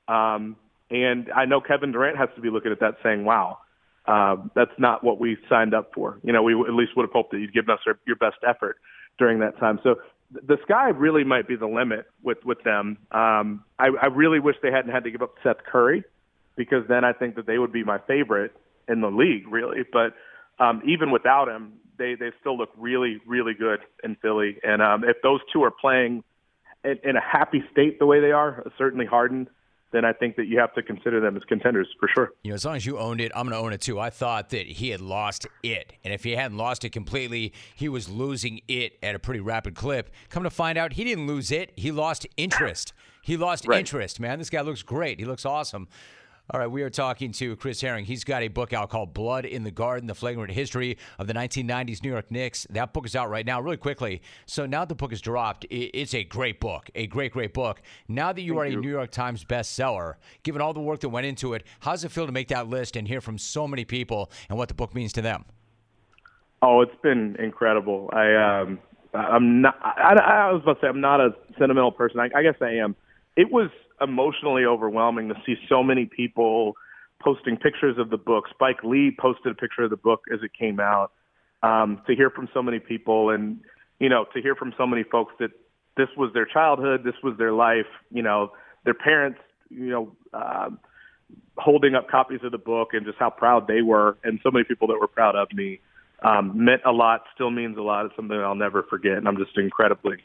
Um, 0.08 0.56
and 0.90 1.30
I 1.36 1.46
know 1.46 1.60
Kevin 1.60 1.92
Durant 1.92 2.18
has 2.18 2.30
to 2.36 2.42
be 2.42 2.50
looking 2.50 2.72
at 2.72 2.80
that 2.80 2.98
saying, 3.04 3.26
wow, 3.26 3.58
uh, 4.06 4.38
that's 4.56 4.72
not 4.78 5.04
what 5.04 5.20
we 5.20 5.38
signed 5.50 5.74
up 5.74 5.92
for. 5.94 6.20
You 6.24 6.32
know, 6.32 6.44
we 6.44 6.54
at 6.54 6.74
least 6.74 6.92
would 6.96 7.04
have 7.04 7.12
hoped 7.12 7.32
that 7.32 7.40
you'd 7.40 7.54
given 7.54 7.72
us 7.72 7.80
our, 7.86 8.00
your 8.06 8.16
best 8.16 8.38
effort 8.48 8.78
during 9.18 9.40
that 9.40 9.58
time. 9.60 9.80
So 9.84 9.96
the 10.32 10.58
sky 10.64 10.90
really 10.90 11.24
might 11.24 11.48
be 11.48 11.56
the 11.56 11.68
limit 11.68 12.06
with 12.22 12.44
with 12.44 12.62
them. 12.64 12.98
Um, 13.12 13.64
I, 13.80 13.90
I 14.02 14.06
really 14.08 14.40
wish 14.40 14.56
they 14.62 14.72
hadn't 14.72 14.92
had 14.92 15.04
to 15.06 15.12
give 15.12 15.22
up 15.22 15.36
Seth 15.44 15.64
Curry 15.66 16.04
because 16.56 16.84
then 16.88 17.04
I 17.04 17.14
think 17.14 17.36
that 17.36 17.46
they 17.46 17.58
would 17.58 17.72
be 17.72 17.84
my 17.84 18.00
favorite 18.00 18.52
in 18.88 19.02
the 19.02 19.10
league, 19.10 19.48
really. 19.48 19.86
But 19.92 20.14
um, 20.60 20.82
even 20.86 21.12
without 21.12 21.48
him, 21.48 21.74
they 21.98 22.16
they 22.16 22.32
still 22.40 22.58
look 22.58 22.70
really 22.78 23.22
really 23.26 23.54
good 23.54 23.80
in 24.04 24.16
Philly. 24.22 24.58
And 24.64 24.82
um, 24.82 25.04
if 25.04 25.22
those 25.22 25.40
two 25.54 25.64
are 25.64 25.72
playing 25.72 26.24
in, 26.84 26.98
in 27.04 27.16
a 27.16 27.22
happy 27.22 27.64
state 27.72 28.00
the 28.00 28.06
way 28.06 28.20
they 28.20 28.32
are, 28.32 28.66
certainly 28.78 29.06
Harden 29.06 29.48
then 29.92 30.06
I 30.06 30.14
think 30.14 30.36
that 30.36 30.48
you 30.48 30.60
have 30.60 30.74
to 30.76 30.84
consider 30.84 31.20
them 31.20 31.38
as 31.38 31.44
contenders 31.44 31.88
for 32.00 32.10
sure. 32.14 32.32
You 32.44 32.52
know, 32.52 32.56
as 32.56 32.66
long 32.66 32.76
as 32.76 32.86
you 32.86 32.98
owned 32.98 33.22
it, 33.22 33.32
I'm 33.36 33.48
going 33.48 33.58
to 33.58 33.66
own 33.66 33.74
it 33.74 33.82
too. 33.82 34.00
I 34.00 34.10
thought 34.10 34.50
that 34.50 34.68
he 34.68 34.90
had 34.90 35.02
lost 35.02 35.48
it, 35.64 35.94
and 36.04 36.14
if 36.14 36.24
he 36.24 36.36
hadn't 36.36 36.58
lost 36.58 36.84
it 36.84 36.90
completely, 36.90 37.54
he 37.76 37.90
was 37.90 38.10
losing 38.10 38.62
it 38.68 38.98
at 39.02 39.16
a 39.16 39.20
pretty 39.20 39.40
rapid 39.40 39.76
clip. 39.76 40.10
Come 40.30 40.44
to 40.44 40.50
find 40.50 40.78
out, 40.78 40.94
he 40.94 41.04
didn't 41.04 41.28
lose 41.28 41.52
it; 41.52 41.72
he 41.76 41.92
lost 41.92 42.28
interest. 42.36 42.94
He 43.22 43.38
lost 43.38 43.68
right. 43.68 43.80
interest, 43.80 44.20
man. 44.20 44.40
This 44.40 44.50
guy 44.50 44.62
looks 44.62 44.84
great. 44.84 45.20
He 45.20 45.26
looks 45.26 45.46
awesome. 45.46 45.88
All 46.50 46.62
right, 46.62 46.72
we 46.72 46.82
are 46.82 46.90
talking 46.90 47.34
to 47.34 47.58
Chris 47.58 47.82
Herring. 47.82 48.06
He's 48.06 48.24
got 48.24 48.42
a 48.42 48.48
book 48.48 48.72
out 48.72 48.90
called 48.90 49.14
Blood 49.14 49.44
in 49.44 49.64
the 49.64 49.72
Garden 49.72 50.08
The 50.08 50.16
Flagrant 50.16 50.54
History 50.54 50.98
of 51.20 51.28
the 51.28 51.34
1990s 51.34 52.02
New 52.02 52.10
York 52.10 52.32
Knicks. 52.32 52.66
That 52.70 52.94
book 52.94 53.06
is 53.06 53.18
out 53.18 53.30
right 53.30 53.46
now, 53.46 53.60
really 53.60 53.76
quickly. 53.76 54.22
So 54.46 54.66
now 54.66 54.86
the 54.86 54.96
book 54.96 55.12
is 55.12 55.20
dropped. 55.20 55.66
It's 55.70 56.14
a 56.14 56.24
great 56.24 56.62
book, 56.62 56.90
a 56.96 57.06
great, 57.06 57.34
great 57.34 57.54
book. 57.54 57.82
Now 58.08 58.32
that 58.32 58.42
you 58.42 58.54
Thank 58.54 58.62
are 58.62 58.66
you. 58.68 58.80
a 58.80 58.82
New 58.82 58.90
York 58.90 59.12
Times 59.12 59.44
bestseller, 59.44 60.14
given 60.44 60.62
all 60.62 60.72
the 60.72 60.80
work 60.80 61.02
that 61.02 61.10
went 61.10 61.26
into 61.26 61.54
it, 61.54 61.66
how 61.82 61.92
does 61.92 62.06
it 62.06 62.14
feel 62.14 62.26
to 62.26 62.32
make 62.32 62.48
that 62.48 62.70
list 62.70 62.96
and 62.96 63.10
hear 63.10 63.20
from 63.20 63.38
so 63.38 63.68
many 63.68 63.84
people 63.84 64.32
and 64.48 64.58
what 64.58 64.70
the 64.70 64.74
book 64.74 64.96
means 64.96 65.12
to 65.14 65.22
them? 65.22 65.44
Oh, 66.62 66.80
it's 66.80 66.96
been 67.04 67.36
incredible. 67.40 68.10
I, 68.14 68.62
um, 68.62 68.80
I'm 69.14 69.64
not. 69.64 69.78
I, 69.82 70.16
I 70.18 70.52
was 70.54 70.62
about 70.64 70.76
to 70.76 70.80
say 70.80 70.88
I'm 70.88 71.02
not 71.02 71.20
a 71.20 71.36
sentimental 71.60 71.92
person. 71.92 72.22
I, 72.22 72.30
I 72.34 72.42
guess 72.42 72.56
I 72.62 72.76
am. 72.76 72.96
It 73.36 73.52
was 73.52 73.70
emotionally 74.02 74.66
overwhelming 74.66 75.30
to 75.30 75.36
see 75.46 75.56
so 75.68 75.84
many 75.84 76.06
people 76.06 76.76
posting 77.22 77.58
pictures 77.58 77.98
of 77.98 78.10
the 78.10 78.18
book. 78.18 78.46
Spike 78.50 78.84
Lee 78.84 79.16
posted 79.20 79.52
a 79.52 79.56
picture 79.56 79.84
of 79.84 79.90
the 79.90 79.98
book 79.98 80.22
as 80.32 80.40
it 80.44 80.52
came 80.58 80.80
out. 80.80 81.12
Um, 81.64 82.02
to 82.06 82.16
hear 82.16 82.30
from 82.30 82.48
so 82.54 82.62
many 82.62 82.80
people, 82.80 83.32
and 83.32 83.60
you 84.00 84.10
know, 84.10 84.26
to 84.36 84.42
hear 84.42 84.56
from 84.56 84.76
so 84.78 84.86
many 84.86 85.04
folks 85.04 85.34
that 85.40 85.50
this 85.98 86.08
was 86.16 86.32
their 86.34 86.46
childhood, 86.46 87.04
this 87.04 87.16
was 87.24 87.36
their 87.40 87.52
life. 87.52 87.88
You 88.12 88.22
know, 88.22 88.52
their 88.86 88.94
parents, 88.94 89.40
you 89.70 89.90
know, 89.90 90.16
uh, 90.34 90.70
holding 91.58 91.96
up 91.96 92.10
copies 92.10 92.42
of 92.44 92.52
the 92.52 92.60
book, 92.60 92.90
and 92.94 93.08
just 93.08 93.18
how 93.18 93.32
proud 93.32 93.68
they 93.68 93.82
were, 93.82 94.18
and 94.24 94.40
so 94.44 94.52
many 94.52 94.66
people 94.66 94.88
that 94.90 95.00
were 95.00 95.08
proud 95.08 95.36
of 95.36 95.52
me. 95.52 95.80
Um, 96.24 96.66
meant 96.66 96.82
a 96.86 96.92
lot, 96.92 97.24
still 97.34 97.52
means 97.52 97.78
a 97.78 97.82
lot. 97.82 98.06
It's 98.06 98.16
something 98.16 98.38
I'll 98.38 98.56
never 98.56 98.84
forget, 98.84 99.18
and 99.18 99.28
I'm 99.28 99.38
just 99.38 99.58
incredibly 99.58 100.18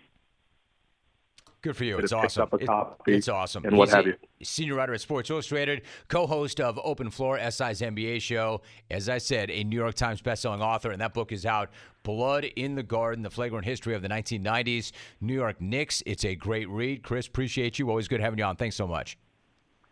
Good 1.62 1.77
for 1.77 1.85
you. 1.85 1.96
It's 1.98 2.12
awesome. 2.12 2.48
It, 2.61 2.68
it's 3.07 3.29
awesome. 3.29 3.64
And 3.64 3.79
what 3.79 3.88
have 3.90 4.05
you. 4.05 4.16
Senior 4.42 4.75
writer 4.75 4.94
at 4.94 5.01
Sports 5.01 5.31
Illustrated, 5.31 5.83
co-host 6.09 6.61
of 6.61 6.79
Open 6.83 7.09
Floor, 7.09 7.38
SI's 7.38 7.81
NBA 7.81 8.20
show. 8.20 8.62
As 8.90 9.09
I 9.09 9.18
said, 9.18 9.48
a 9.48 9.62
New 9.62 9.77
York 9.77 9.94
Times 9.94 10.20
bestselling 10.20 10.61
author, 10.61 10.90
and 10.90 11.01
that 11.01 11.14
book 11.14 11.31
is 11.31 11.46
out. 11.46 11.70
Blood 12.03 12.44
in 12.57 12.75
the 12.75 12.83
Garden: 12.83 13.22
The 13.22 13.31
Flagrant 13.31 13.64
History 13.64 13.94
of 13.94 14.03
the 14.03 14.09
1990s 14.09 14.90
New 15.20 15.35
York 15.35 15.61
Knicks. 15.61 16.03
It's 16.05 16.25
a 16.25 16.35
great 16.35 16.68
read. 16.68 17.05
Chris, 17.05 17.29
appreciate 17.29 17.79
you. 17.79 17.88
Always 17.88 18.09
good 18.09 18.20
having 18.20 18.40
you 18.40 18.44
on. 18.44 18.57
Thanks 18.57 18.75
so 18.75 18.88
much. 18.88 19.16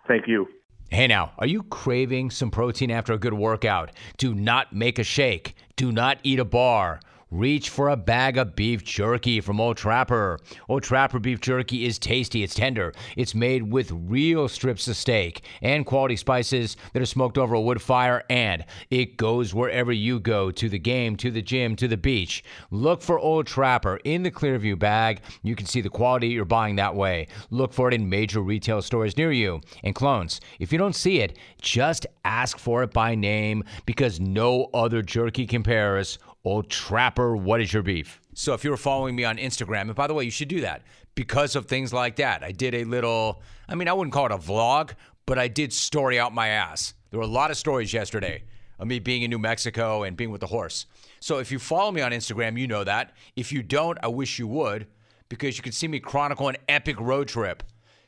Thank 0.09 0.27
you. 0.27 0.49
Hey 0.91 1.07
now, 1.07 1.31
are 1.39 1.47
you 1.47 1.63
craving 1.63 2.31
some 2.31 2.51
protein 2.51 2.91
after 2.91 3.13
a 3.13 3.19
good 3.19 3.35
workout? 3.35 3.93
Do 4.17 4.35
not 4.35 4.73
make 4.73 4.99
a 4.99 5.05
shake. 5.05 5.55
Do 5.77 5.93
not 5.93 6.19
eat 6.25 6.41
a 6.41 6.45
bar. 6.45 6.99
Reach 7.31 7.71
for 7.71 7.88
a 7.90 7.97
bag 7.97 8.38
of 8.38 8.57
beef 8.57 8.83
jerky 8.83 9.40
from 9.40 9.61
Old 9.61 9.77
Trapper. 9.77 10.40
Old 10.69 10.83
Trapper 10.83 11.21
beef 11.21 11.40
jerky 11.40 11.87
is 11.87 11.97
tasty, 11.97 12.43
it's 12.43 12.55
tender, 12.55 12.93
it's 13.16 13.37
made 13.37 13.71
with 13.71 13.93
real 13.93 14.49
strips 14.49 14.88
of 14.88 14.97
steak 14.97 15.45
and 15.62 15.87
quality 15.87 16.16
spices 16.16 16.77
that 16.93 17.01
are 17.01 17.07
smoked 17.07 17.38
over 17.38 17.55
a 17.55 17.61
wood 17.61 17.81
fire, 17.81 18.25
and 18.29 18.64
it 18.90 19.16
goes 19.16 19.55
wherever 19.55 19.93
you 19.93 20.19
go 20.19 20.51
to 20.51 20.69
the 20.69 20.79
game, 20.79 21.14
to 21.16 21.31
the 21.31 21.40
gym, 21.40 21.77
to 21.77 21.87
the 21.87 21.97
beach. 21.97 22.43
Look 22.73 23.01
for 23.01 23.16
Old 23.16 23.47
Trapper 23.47 24.01
in 24.03 24.25
the 24.25 24.33
Clearview 24.33 24.77
bag. 24.77 25.21
You 25.45 25.55
can 25.55 25.66
see 25.66 25.81
the 25.81 25.88
quality 25.88 26.29
you're 26.29 26.45
buying 26.45 26.75
that 26.77 26.97
way. 26.97 27.29
Look 27.51 27.73
for 27.73 27.87
it 27.87 27.95
in 27.95 28.09
major 28.09 28.40
retail 28.40 28.83
stores 28.83 29.16
near 29.16 29.31
you. 29.31 29.61
And 29.85 29.95
clones, 29.95 30.40
if 30.59 30.73
you 30.73 30.79
don't 30.79 30.97
see 30.97 31.21
it, 31.21 31.38
just 31.62 32.09
ask 32.25 32.59
for 32.59 32.83
it 32.83 32.93
by 32.93 33.14
name 33.14 33.62
because 33.87 34.19
no 34.19 34.69
other 34.75 35.01
jerky 35.01 35.47
compares. 35.47 36.19
Old 36.44 36.70
Trapper, 36.70 37.37
what 37.37 37.61
is 37.61 37.72
your 37.72 37.83
beef? 37.83 38.20
So 38.35 38.55
if 38.55 38.64
you 38.64 38.70
were 38.70 38.79
following 38.79 39.14
me 39.14 39.24
on 39.24 39.37
Instagram, 39.37 39.83
and 39.83 39.94
by 39.94 40.07
the 40.07 40.14
way, 40.14 40.24
you 40.24 40.31
should 40.31 40.48
do 40.48 40.62
that 40.62 40.83
because 41.14 41.55
of 41.55 41.66
things 41.66 41.92
like 41.92 42.16
that. 42.16 42.42
I 42.42 42.53
did 42.53 42.74
a 42.74 42.85
little, 42.85 43.42
I 43.68 43.74
mean, 43.74 43.88
I 43.88 43.92
wouldn't 43.92 44.14
call 44.14 44.26
it 44.26 44.33
a 44.33 44.38
vlog, 44.38 44.92
but 45.26 45.38
I 45.38 45.48
did 45.48 45.72
story 45.72 46.18
out 46.18 46.33
my 46.33 46.48
ass. 46.48 46.94
There 47.11 47.18
were 47.18 47.26
a 47.26 47.29
lot 47.29 47.50
of 47.50 47.57
stories 47.59 47.92
yesterday 47.92 48.44
of 48.79 48.87
me 48.87 48.98
being 48.98 49.22
in 49.22 49.31
New 49.31 49.38
Mexico 49.38 50.05
and 50.05 50.16
being 50.16 50.31
with 50.31 50.40
the 50.40 50.46
horse. 50.46 50.87
So 51.20 51.38
if 51.38 51.53
you 51.53 51.59
follow 51.59 51.92
me 51.92 52.00
on 52.00 52.12
Instagram, 52.12 52.59
you 52.59 52.66
know 52.66 52.85
that. 52.85 53.12
If 53.37 53.53
you 53.53 53.62
don't, 53.62 53.98
I 54.03 54.09
wish 54.09 54.38
you 54.38 54.46
would 54.46 54.87
because 55.29 55.59
you 55.59 55.62
can 55.62 55.72
see 55.72 55.88
me 55.88 56.00
chronicle 56.00 56.48
an 56.48 56.57
epic 56.68 56.98
road 56.98 57.29
trip 57.29 57.62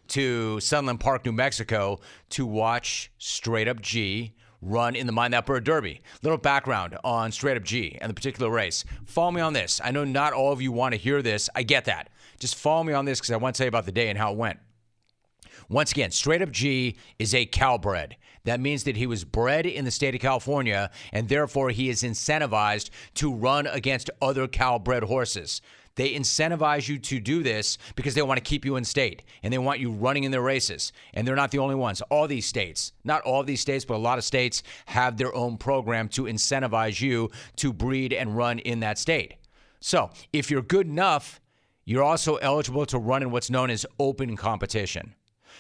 to 0.09 0.59
Sunland 0.61 1.01
Park, 1.01 1.27
New 1.27 1.33
Mexico 1.33 2.01
to 2.31 2.47
watch 2.47 3.13
Straight 3.19 3.69
Up 3.69 3.81
G 3.83 4.35
run 4.63 4.95
in 4.95 5.07
the 5.07 5.13
Mind 5.13 5.35
That 5.35 5.45
Bird 5.45 5.65
Derby. 5.65 6.01
Little 6.23 6.39
background 6.39 6.97
on 7.05 7.33
Straight 7.33 7.57
Up 7.57 7.65
G 7.65 7.99
and 8.01 8.09
the 8.09 8.15
particular 8.15 8.51
race. 8.51 8.85
Follow 9.05 9.33
me 9.33 9.41
on 9.41 9.53
this. 9.53 9.81
I 9.85 9.91
know 9.91 10.05
not 10.05 10.33
all 10.33 10.53
of 10.53 10.63
you 10.63 10.73
want 10.73 10.95
to 10.95 10.99
hear 10.99 11.21
this. 11.21 11.51
I 11.55 11.65
get 11.65 11.85
that. 11.87 12.09
Just 12.39 12.55
follow 12.55 12.85
me 12.85 12.93
on 12.93 13.05
this 13.05 13.21
because 13.21 13.33
I 13.33 13.37
want 13.37 13.55
to 13.55 13.59
tell 13.59 13.67
you 13.67 13.71
about 13.71 13.85
the 13.85 13.93
day 13.93 14.09
and 14.09 14.19
how 14.19 14.33
it 14.33 14.39
went. 14.39 14.59
Once 15.69 15.91
again, 15.91 16.11
Straight 16.11 16.43
Up 16.43 16.51
G 16.51 16.97
is 17.19 17.35
a 17.35 17.47
Calbred. 17.47 18.17
That 18.45 18.61
means 18.61 18.85
that 18.85 18.97
he 18.97 19.07
was 19.07 19.25
bred 19.25 19.67
in 19.67 19.85
the 19.85 19.91
state 19.91 20.15
of 20.15 20.21
California 20.21 20.91
and 21.13 21.29
therefore 21.29 21.71
he 21.71 21.89
is 21.89 22.03
incentivized 22.03 22.91
to 23.15 23.33
run 23.33 23.67
against 23.67 24.11
other 24.21 24.49
Calbred 24.49 25.05
horses. 25.05 25.63
They 25.95 26.15
incentivize 26.15 26.89
you 26.89 26.99
to 26.99 27.21
do 27.21 27.43
this 27.43 27.77
because 27.97 28.15
they 28.15 28.23
want 28.23 28.39
to 28.39 28.45
keep 28.45 28.65
you 28.65 28.77
in 28.77 28.85
state 28.85 29.23
and 29.43 29.53
they 29.53 29.59
want 29.59 29.81
you 29.81 29.91
running 29.91 30.25
in 30.25 30.31
their 30.31 30.43
races. 30.43 30.93
And 31.15 31.27
they're 31.27 31.37
not 31.37 31.51
the 31.51 31.59
only 31.59 31.75
ones. 31.75 32.01
All 32.03 32.27
these 32.27 32.47
states, 32.47 32.93
not 33.05 33.23
all 33.23 33.45
these 33.45 33.61
states, 33.61 33.85
but 33.85 33.95
a 33.95 33.99
lot 33.99 34.19
of 34.19 34.25
states 34.25 34.63
have 34.87 35.17
their 35.17 35.35
own 35.35 35.59
program 35.59 36.09
to 36.11 36.25
incentivize 36.25 37.01
you 37.01 37.31
to 37.57 37.73
breed 37.73 38.13
and 38.13 38.37
run 38.37 38.59
in 38.61 38.81
that 38.81 38.99
state. 38.99 39.35
So 39.81 40.11
if 40.33 40.51
you're 40.51 40.63
good 40.63 40.87
enough, 40.87 41.41
you're 41.85 42.05
also 42.05 42.37
eligible 42.37 42.87
to 42.87 42.99
run 42.99 43.23
in 43.23 43.31
what's 43.31 43.51
known 43.51 43.69
as 43.69 43.85
open 43.99 44.37
competition. 44.37 45.15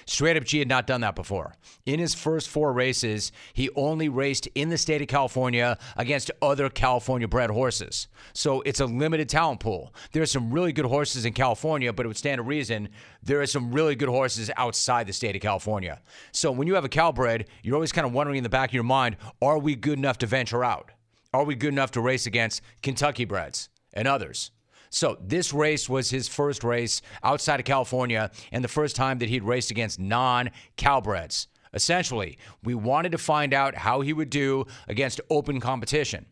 Straight 0.06 0.36
Up 0.36 0.44
G 0.44 0.58
had 0.58 0.68
not 0.68 0.86
done 0.86 1.00
that 1.02 1.14
before. 1.14 1.54
In 1.86 1.98
his 1.98 2.14
first 2.14 2.48
four 2.48 2.72
races, 2.72 3.32
he 3.52 3.70
only 3.76 4.08
raced 4.08 4.48
in 4.54 4.68
the 4.68 4.78
state 4.78 5.02
of 5.02 5.08
California 5.08 5.78
against 5.96 6.30
other 6.40 6.68
California 6.68 7.28
bred 7.28 7.50
horses. 7.50 8.08
So 8.32 8.60
it's 8.62 8.80
a 8.80 8.86
limited 8.86 9.28
talent 9.28 9.60
pool. 9.60 9.94
There 10.12 10.22
are 10.22 10.26
some 10.26 10.50
really 10.50 10.72
good 10.72 10.86
horses 10.86 11.24
in 11.24 11.32
California, 11.32 11.92
but 11.92 12.06
it 12.06 12.08
would 12.08 12.16
stand 12.16 12.38
to 12.38 12.42
reason 12.42 12.88
there 13.22 13.40
are 13.40 13.46
some 13.46 13.72
really 13.72 13.94
good 13.94 14.08
horses 14.08 14.50
outside 14.56 15.06
the 15.06 15.12
state 15.12 15.36
of 15.36 15.42
California. 15.42 16.00
So 16.32 16.52
when 16.52 16.66
you 16.66 16.74
have 16.74 16.84
a 16.84 16.88
Calbred, 16.88 17.46
you're 17.62 17.74
always 17.74 17.92
kind 17.92 18.06
of 18.06 18.12
wondering 18.12 18.38
in 18.38 18.42
the 18.42 18.48
back 18.48 18.70
of 18.70 18.74
your 18.74 18.84
mind, 18.84 19.16
are 19.40 19.58
we 19.58 19.74
good 19.74 19.98
enough 19.98 20.18
to 20.18 20.26
venture 20.26 20.64
out? 20.64 20.90
Are 21.34 21.44
we 21.44 21.54
good 21.54 21.72
enough 21.72 21.92
to 21.92 22.00
race 22.00 22.26
against 22.26 22.62
Kentucky 22.82 23.24
breds 23.24 23.68
and 23.94 24.06
others? 24.06 24.50
So 24.92 25.16
this 25.20 25.54
race 25.54 25.88
was 25.88 26.10
his 26.10 26.28
first 26.28 26.62
race 26.62 27.00
outside 27.22 27.58
of 27.58 27.64
California 27.64 28.30
and 28.52 28.62
the 28.62 28.68
first 28.68 28.94
time 28.94 29.18
that 29.18 29.30
he'd 29.30 29.42
raced 29.42 29.70
against 29.70 29.98
non 29.98 30.50
Calbreds. 30.76 31.46
Essentially, 31.72 32.36
we 32.62 32.74
wanted 32.74 33.12
to 33.12 33.18
find 33.18 33.54
out 33.54 33.74
how 33.74 34.02
he 34.02 34.12
would 34.12 34.28
do 34.28 34.66
against 34.86 35.22
open 35.30 35.60
competition. 35.60 36.26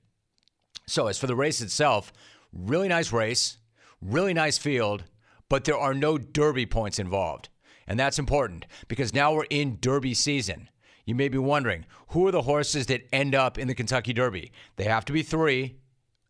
So, 0.87 1.07
as 1.07 1.17
for 1.17 1.27
the 1.27 1.35
race 1.35 1.63
itself, 1.63 2.13
really 2.53 2.89
nice 2.89 3.13
race, 3.13 3.57
really 4.03 4.35
nice 4.35 4.59
field, 4.59 5.05
but 5.49 5.65
there 5.65 5.79
are 5.79 5.95
no 5.95 6.19
Derby 6.19 6.67
points 6.67 6.99
involved. 6.99 7.49
And 7.87 7.99
that's 7.99 8.19
important 8.19 8.67
because 8.89 9.15
now 9.15 9.33
we're 9.33 9.45
in 9.49 9.79
Derby 9.81 10.13
season. 10.13 10.69
You 11.07 11.15
may 11.15 11.29
be 11.29 11.39
wondering 11.39 11.87
who 12.09 12.27
are 12.27 12.31
the 12.31 12.43
horses 12.43 12.87
that 12.87 13.09
end 13.11 13.35
up 13.35 13.59
in 13.59 13.69
the 13.69 13.75
Kentucky 13.75 14.13
Derby? 14.13 14.53
They 14.77 14.85
have 14.85 15.07
to 15.07 15.15
be 15.15 15.23
three 15.23 15.77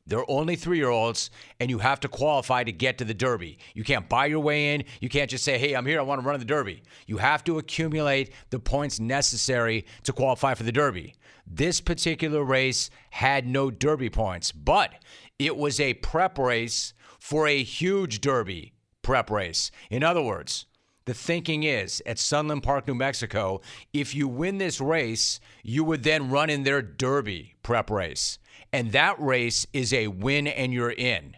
They're 0.07 0.29
only 0.29 0.57
three 0.57 0.79
year 0.79 0.91
olds, 0.91 1.31
and 1.61 1.71
you 1.71 1.79
have 1.79 2.01
to 2.01 2.09
qualify 2.09 2.65
to 2.65 2.73
get 2.73 2.99
to 2.99 3.05
the 3.05 3.15
Derby. 3.15 3.59
You 3.75 3.85
can't 3.85 4.09
buy 4.09 4.27
your 4.27 4.41
way 4.41 4.75
in. 4.75 4.85
You 5.01 5.09
can't 5.09 5.31
just 5.31 5.45
say, 5.45 5.59
hey, 5.59 5.75
I'm 5.75 5.87
here, 5.87 6.01
I 6.01 6.03
want 6.03 6.21
to 6.21 6.27
run 6.27 6.35
in 6.35 6.41
the 6.41 6.47
Derby. 6.47 6.83
You 7.07 7.19
have 7.19 7.45
to 7.45 7.59
accumulate 7.59 8.33
the 8.51 8.59
points 8.59 8.99
necessary 8.99 9.87
to 10.05 10.13
qualify 10.13 10.55
for 10.55 10.65
the 10.65 10.73
Derby. 10.73 11.15
This 11.47 11.81
particular 11.81 12.43
race 12.43 12.91
had 13.11 13.47
no 13.47 13.71
Derby 13.71 14.11
points, 14.11 14.53
but 14.53 14.95
it 15.39 15.57
was 15.57 15.81
a 15.81 15.95
prep 15.95 16.39
race 16.39 16.93
for 17.19 17.47
a 17.47 17.63
huge 17.63 18.21
Derby 18.21 18.73
prep 19.03 19.31
race. 19.31 19.71
In 19.91 20.03
other 20.03 20.23
words, 20.23 20.67
the 21.07 21.15
thinking 21.15 21.63
is 21.63 22.03
at 22.07 22.19
Sunland 22.19 22.63
Park, 22.63 22.87
New 22.87 22.95
Mexico, 22.95 23.61
if 23.93 24.15
you 24.15 24.29
win 24.29 24.59
this 24.59 24.81
race, 24.81 25.41
you 25.63 25.83
would 25.83 26.03
then 26.03 26.31
run 26.31 26.51
in 26.51 26.63
their 26.63 26.83
Derby 26.83 27.55
prep 27.63 27.91
race. 27.91 28.39
And 28.73 28.93
that 28.93 29.21
race 29.21 29.67
is 29.73 29.93
a 29.93 30.09
win 30.09 30.47
and 30.47 30.73
you're 30.73 30.93
in. 30.93 31.37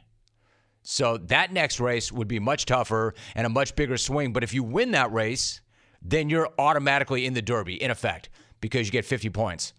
So 0.82 1.16
that 1.16 1.52
next 1.52 1.80
race 1.80 2.10
would 2.10 2.28
be 2.28 2.38
much 2.38 2.66
tougher 2.66 3.14
and 3.34 3.46
a 3.46 3.50
much 3.50 3.74
bigger 3.76 3.96
swing. 3.96 4.32
But 4.32 4.42
if 4.42 4.52
you 4.52 4.62
win 4.62 4.90
that 4.92 5.12
race, 5.12 5.60
then 6.02 6.28
you're 6.28 6.50
automatically 6.58 7.26
in 7.26 7.34
the 7.34 7.42
Derby, 7.42 7.80
in 7.80 7.90
effect, 7.90 8.28
because 8.60 8.86
you 8.86 8.92
get 8.92 9.04
50 9.04 9.30
points. 9.30 9.72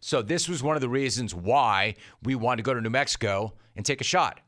So 0.00 0.22
this 0.22 0.48
was 0.48 0.62
one 0.62 0.76
of 0.76 0.82
the 0.82 0.88
reasons 0.88 1.34
why 1.34 1.94
we 2.22 2.34
wanted 2.34 2.58
to 2.58 2.62
go 2.62 2.74
to 2.74 2.80
New 2.80 2.90
Mexico 2.90 3.54
and 3.76 3.86
take 3.86 4.00
a 4.00 4.04
shot. 4.04 4.40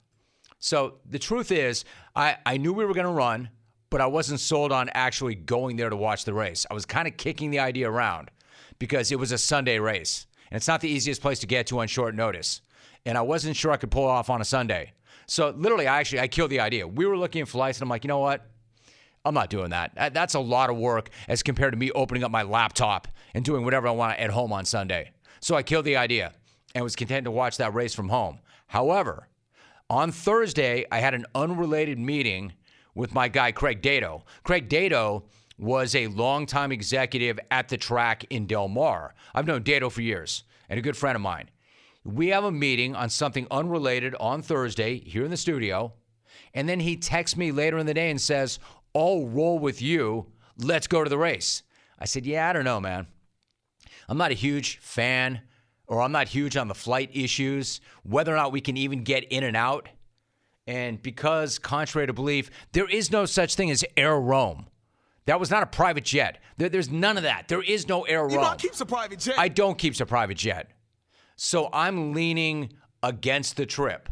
So 0.58 0.98
the 1.08 1.18
truth 1.18 1.50
is, 1.50 1.84
I, 2.14 2.36
I 2.44 2.56
knew 2.56 2.72
we 2.72 2.84
were 2.84 2.94
going 2.94 3.06
to 3.06 3.12
run, 3.12 3.48
but 3.88 4.00
I 4.00 4.06
wasn't 4.06 4.40
sold 4.40 4.72
on 4.72 4.88
actually 4.90 5.34
going 5.34 5.76
there 5.76 5.90
to 5.90 5.96
watch 5.96 6.24
the 6.24 6.34
race. 6.34 6.66
I 6.70 6.74
was 6.74 6.84
kind 6.84 7.08
of 7.08 7.16
kicking 7.16 7.50
the 7.50 7.60
idea 7.60 7.90
around 7.90 8.30
because 8.78 9.10
it 9.10 9.18
was 9.18 9.32
a 9.32 9.38
Sunday 9.38 9.78
race. 9.78 10.26
And 10.50 10.56
it's 10.56 10.68
not 10.68 10.80
the 10.80 10.88
easiest 10.88 11.22
place 11.22 11.38
to 11.40 11.46
get 11.46 11.66
to 11.68 11.80
on 11.80 11.88
short 11.88 12.14
notice. 12.14 12.60
And 13.06 13.16
I 13.16 13.22
wasn't 13.22 13.56
sure 13.56 13.70
I 13.70 13.76
could 13.76 13.90
pull 13.90 14.06
off 14.06 14.30
on 14.30 14.40
a 14.40 14.44
Sunday. 14.44 14.92
So 15.26 15.50
literally, 15.50 15.86
I 15.86 16.00
actually 16.00 16.20
I 16.20 16.28
killed 16.28 16.50
the 16.50 16.60
idea. 16.60 16.86
We 16.88 17.06
were 17.06 17.16
looking 17.16 17.40
at 17.40 17.48
flights, 17.48 17.78
and 17.78 17.84
I'm 17.84 17.88
like, 17.88 18.04
you 18.04 18.08
know 18.08 18.18
what? 18.18 18.46
I'm 19.24 19.34
not 19.34 19.50
doing 19.50 19.70
that. 19.70 20.12
That's 20.14 20.34
a 20.34 20.40
lot 20.40 20.70
of 20.70 20.76
work 20.76 21.10
as 21.28 21.42
compared 21.42 21.72
to 21.72 21.78
me 21.78 21.90
opening 21.92 22.24
up 22.24 22.30
my 22.30 22.42
laptop 22.42 23.06
and 23.34 23.44
doing 23.44 23.64
whatever 23.64 23.86
I 23.86 23.92
want 23.92 24.18
at 24.18 24.30
home 24.30 24.52
on 24.52 24.64
Sunday. 24.64 25.12
So 25.40 25.54
I 25.54 25.62
killed 25.62 25.84
the 25.84 25.96
idea 25.96 26.32
and 26.74 26.82
was 26.82 26.96
content 26.96 27.24
to 27.24 27.30
watch 27.30 27.58
that 27.58 27.74
race 27.74 27.94
from 27.94 28.08
home. 28.08 28.38
However, 28.66 29.28
on 29.88 30.10
Thursday, 30.10 30.84
I 30.90 31.00
had 31.00 31.14
an 31.14 31.26
unrelated 31.34 31.98
meeting 31.98 32.54
with 32.94 33.14
my 33.14 33.28
guy, 33.28 33.52
Craig 33.52 33.82
Dato. 33.82 34.24
Craig 34.42 34.68
Dato 34.68 35.24
was 35.60 35.94
a 35.94 36.06
longtime 36.08 36.72
executive 36.72 37.38
at 37.50 37.68
the 37.68 37.76
track 37.76 38.24
in 38.30 38.46
Del 38.46 38.68
Mar. 38.68 39.14
I've 39.34 39.46
known 39.46 39.62
Dato 39.62 39.90
for 39.90 40.00
years 40.00 40.44
and 40.68 40.78
a 40.78 40.82
good 40.82 40.96
friend 40.96 41.14
of 41.14 41.22
mine. 41.22 41.50
We 42.02 42.28
have 42.28 42.44
a 42.44 42.50
meeting 42.50 42.96
on 42.96 43.10
something 43.10 43.46
unrelated 43.50 44.14
on 44.18 44.40
Thursday 44.40 45.00
here 45.00 45.24
in 45.24 45.30
the 45.30 45.36
studio. 45.36 45.92
And 46.54 46.68
then 46.68 46.80
he 46.80 46.96
texts 46.96 47.36
me 47.36 47.52
later 47.52 47.76
in 47.76 47.86
the 47.86 47.94
day 47.94 48.10
and 48.10 48.20
says, 48.20 48.58
I'll 48.94 49.26
roll 49.26 49.58
with 49.58 49.82
you. 49.82 50.26
Let's 50.56 50.86
go 50.86 51.04
to 51.04 51.10
the 51.10 51.18
race. 51.18 51.62
I 51.98 52.06
said, 52.06 52.24
Yeah, 52.24 52.48
I 52.48 52.52
don't 52.54 52.64
know, 52.64 52.80
man. 52.80 53.06
I'm 54.08 54.18
not 54.18 54.30
a 54.30 54.34
huge 54.34 54.78
fan, 54.78 55.42
or 55.86 56.00
I'm 56.00 56.12
not 56.12 56.28
huge 56.28 56.56
on 56.56 56.68
the 56.68 56.74
flight 56.74 57.10
issues, 57.12 57.80
whether 58.02 58.32
or 58.32 58.36
not 58.36 58.52
we 58.52 58.60
can 58.60 58.76
even 58.76 59.04
get 59.04 59.24
in 59.24 59.44
and 59.44 59.56
out. 59.56 59.88
And 60.66 61.00
because, 61.02 61.58
contrary 61.58 62.06
to 62.06 62.12
belief, 62.12 62.50
there 62.72 62.88
is 62.88 63.10
no 63.10 63.26
such 63.26 63.54
thing 63.54 63.70
as 63.70 63.84
Air 63.96 64.18
Rome. 64.18 64.66
That 65.26 65.38
was 65.38 65.50
not 65.50 65.62
a 65.62 65.66
private 65.66 66.04
jet. 66.04 66.38
There, 66.56 66.68
there's 66.68 66.90
none 66.90 67.16
of 67.16 67.22
that. 67.24 67.48
There 67.48 67.62
is 67.62 67.88
no 67.88 68.02
Air 68.02 68.26
Rome. 68.26 68.56
keeps 68.56 68.80
a 68.80 68.86
private 68.86 69.18
jet. 69.18 69.38
I 69.38 69.48
don't 69.48 69.78
keep 69.78 69.98
a 70.00 70.06
private 70.06 70.36
jet. 70.36 70.70
So 71.36 71.68
I'm 71.72 72.12
leaning 72.12 72.72
against 73.02 73.56
the 73.56 73.66
trip. 73.66 74.08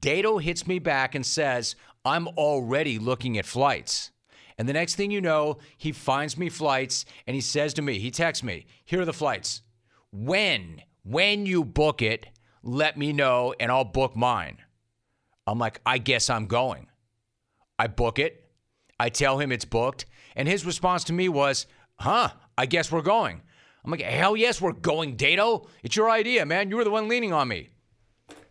Dato 0.00 0.38
hits 0.38 0.66
me 0.66 0.78
back 0.78 1.14
and 1.14 1.24
says, 1.24 1.76
I'm 2.04 2.28
already 2.28 2.98
looking 2.98 3.38
at 3.38 3.46
flights. 3.46 4.10
And 4.56 4.68
the 4.68 4.72
next 4.72 4.96
thing 4.96 5.10
you 5.10 5.20
know, 5.20 5.58
he 5.76 5.92
finds 5.92 6.36
me 6.36 6.48
flights 6.48 7.04
and 7.26 7.34
he 7.34 7.40
says 7.40 7.74
to 7.74 7.82
me, 7.82 7.98
he 7.98 8.10
texts 8.10 8.42
me, 8.42 8.66
here 8.84 9.00
are 9.00 9.04
the 9.04 9.12
flights. 9.12 9.62
When, 10.10 10.82
when 11.04 11.46
you 11.46 11.64
book 11.64 12.02
it, 12.02 12.26
let 12.62 12.96
me 12.96 13.12
know 13.12 13.54
and 13.60 13.70
I'll 13.70 13.84
book 13.84 14.16
mine. 14.16 14.58
I'm 15.46 15.58
like, 15.58 15.80
I 15.86 15.98
guess 15.98 16.28
I'm 16.28 16.46
going. 16.46 16.88
I 17.78 17.86
book 17.86 18.18
it. 18.18 18.50
I 18.98 19.10
tell 19.10 19.38
him 19.38 19.52
it's 19.52 19.64
booked. 19.64 20.06
And 20.38 20.46
his 20.46 20.64
response 20.64 21.02
to 21.04 21.12
me 21.12 21.28
was, 21.28 21.66
huh, 21.96 22.30
I 22.56 22.66
guess 22.66 22.92
we're 22.92 23.02
going. 23.02 23.42
I'm 23.84 23.90
like, 23.90 24.02
hell 24.02 24.36
yes, 24.36 24.60
we're 24.60 24.72
going, 24.72 25.16
Dato. 25.16 25.66
It's 25.82 25.96
your 25.96 26.08
idea, 26.08 26.46
man. 26.46 26.70
You 26.70 26.76
were 26.76 26.84
the 26.84 26.92
one 26.92 27.08
leaning 27.08 27.32
on 27.32 27.48
me. 27.48 27.70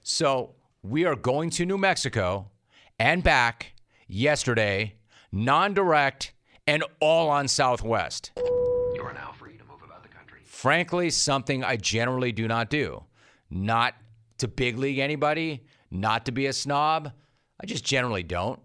So 0.04 0.56
we 0.84 1.06
are 1.06 1.16
going 1.16 1.50
to 1.52 1.66
New 1.66 1.78
Mexico 1.78 2.52
and 3.00 3.24
back 3.24 3.74
yesterday, 4.06 4.96
non 5.32 5.74
direct, 5.74 6.34
and 6.68 6.84
all 7.00 7.30
on 7.30 7.48
Southwest. 7.48 8.32
You 8.36 9.02
are 9.04 9.14
now 9.14 9.32
free 9.32 9.58
to 9.58 9.64
move 9.64 9.82
about 9.82 10.04
the 10.04 10.10
country. 10.10 10.42
Frankly, 10.44 11.10
something 11.10 11.64
I 11.64 11.78
generally 11.78 12.34
do 12.34 12.50
not 12.50 12.70
do. 12.70 13.06
Not 13.50 13.96
to 14.40 14.50
big 14.50 14.78
league 14.78 15.00
anybody, 15.00 15.64
not 15.90 16.26
to 16.26 16.34
be 16.34 16.48
a 16.48 16.54
snob. 16.54 17.14
I 17.62 17.66
just 17.66 17.86
generally 17.86 18.24
don't. 18.24 18.60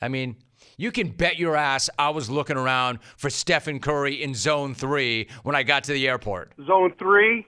I 0.00 0.08
mean, 0.08 0.36
you 0.80 0.90
can 0.90 1.10
bet 1.10 1.38
your 1.38 1.56
ass 1.56 1.90
I 1.98 2.08
was 2.08 2.30
looking 2.30 2.56
around 2.56 3.00
for 3.18 3.28
Stephen 3.28 3.80
Curry 3.80 4.22
in 4.22 4.34
zone 4.34 4.74
three 4.74 5.28
when 5.42 5.54
I 5.54 5.62
got 5.62 5.84
to 5.84 5.92
the 5.92 6.08
airport. 6.08 6.52
Zone 6.66 6.94
three? 6.98 7.46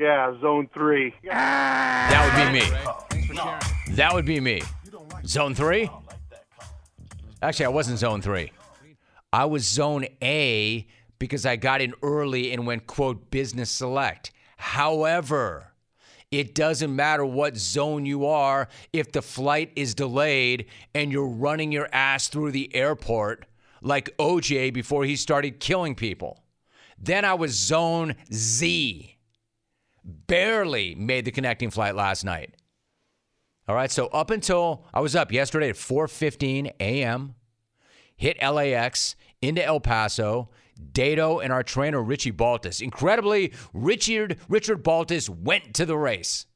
Yeah, 0.00 0.36
zone 0.40 0.68
three. 0.74 1.14
That 1.22 2.24
would 2.26 2.44
be 2.44 2.60
me. 2.60 3.94
That 3.94 4.12
would 4.12 4.24
be 4.24 4.40
me. 4.40 4.62
Zone 5.24 5.54
three? 5.54 5.88
Actually, 7.40 7.66
I 7.66 7.68
wasn't 7.68 8.00
zone 8.00 8.20
three. 8.20 8.50
I 9.32 9.44
was 9.44 9.64
zone 9.64 10.06
A 10.20 10.84
because 11.20 11.46
I 11.46 11.54
got 11.54 11.80
in 11.80 11.94
early 12.02 12.52
and 12.52 12.66
went, 12.66 12.88
quote, 12.88 13.30
business 13.30 13.70
select. 13.70 14.32
However, 14.56 15.71
it 16.32 16.54
doesn't 16.54 16.96
matter 16.96 17.24
what 17.24 17.56
zone 17.56 18.06
you 18.06 18.26
are 18.26 18.68
if 18.92 19.12
the 19.12 19.22
flight 19.22 19.70
is 19.76 19.94
delayed 19.94 20.66
and 20.94 21.12
you're 21.12 21.28
running 21.28 21.70
your 21.70 21.88
ass 21.92 22.28
through 22.28 22.50
the 22.50 22.74
airport 22.74 23.46
like 23.82 24.16
OJ 24.16 24.72
before 24.72 25.04
he 25.04 25.14
started 25.14 25.60
killing 25.60 25.94
people. 25.94 26.42
Then 26.98 27.24
I 27.24 27.34
was 27.34 27.52
zone 27.52 28.16
Z. 28.32 29.16
Barely 30.04 30.94
made 30.94 31.26
the 31.26 31.30
connecting 31.30 31.70
flight 31.70 31.94
last 31.94 32.24
night. 32.24 32.56
All 33.68 33.74
right, 33.74 33.90
so 33.90 34.06
up 34.06 34.30
until 34.30 34.86
I 34.92 35.00
was 35.00 35.14
up 35.14 35.30
yesterday 35.30 35.68
at 35.68 35.76
4:15 35.76 36.72
a.m., 36.80 37.34
hit 38.16 38.42
LAX 38.42 39.14
into 39.40 39.64
El 39.64 39.80
Paso, 39.80 40.48
Dato 40.92 41.40
and 41.40 41.52
our 41.52 41.62
trainer 41.62 42.02
Richie 42.02 42.30
Baltas. 42.30 42.80
Incredibly, 42.80 43.52
Richard 43.72 44.38
Richard 44.48 44.82
Baltas 44.82 45.28
went 45.28 45.74
to 45.74 45.86
the 45.86 45.96
race. 45.96 46.46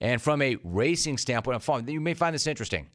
And 0.00 0.20
from 0.20 0.40
a 0.40 0.56
racing 0.64 1.18
standpoint, 1.18 1.88
you 1.88 2.00
may 2.00 2.14
find 2.14 2.34
this 2.34 2.46
interesting. 2.46 2.88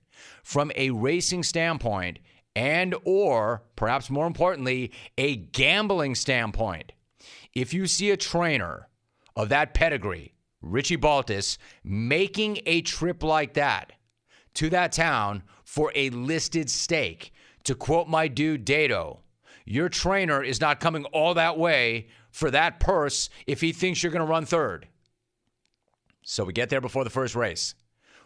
From 0.43 0.71
a 0.75 0.89
racing 0.89 1.43
standpoint, 1.43 2.19
and 2.55 2.95
or 3.03 3.63
perhaps 3.75 4.09
more 4.09 4.27
importantly, 4.27 4.91
a 5.17 5.35
gambling 5.35 6.15
standpoint, 6.15 6.93
if 7.53 7.73
you 7.73 7.85
see 7.85 8.11
a 8.11 8.17
trainer 8.17 8.87
of 9.35 9.49
that 9.49 9.73
pedigree, 9.73 10.33
Richie 10.61 10.95
Baltas, 10.95 11.57
making 11.83 12.59
a 12.65 12.81
trip 12.81 13.21
like 13.21 13.53
that 13.53 13.93
to 14.55 14.69
that 14.69 14.91
town 14.91 15.43
for 15.63 15.91
a 15.95 16.09
listed 16.09 16.69
stake, 16.69 17.33
to 17.65 17.75
quote 17.75 18.07
my 18.07 18.27
dude 18.27 18.65
Dato, 18.65 19.21
your 19.65 19.89
trainer 19.89 20.43
is 20.43 20.61
not 20.61 20.79
coming 20.79 21.05
all 21.05 21.33
that 21.33 21.57
way 21.57 22.07
for 22.29 22.51
that 22.51 22.79
purse 22.79 23.29
if 23.47 23.61
he 23.61 23.73
thinks 23.73 24.01
you're 24.01 24.11
going 24.11 24.25
to 24.25 24.31
run 24.31 24.45
third. 24.45 24.87
So 26.23 26.43
we 26.43 26.53
get 26.53 26.69
there 26.69 26.81
before 26.81 27.03
the 27.03 27.09
first 27.09 27.35
race. 27.35 27.75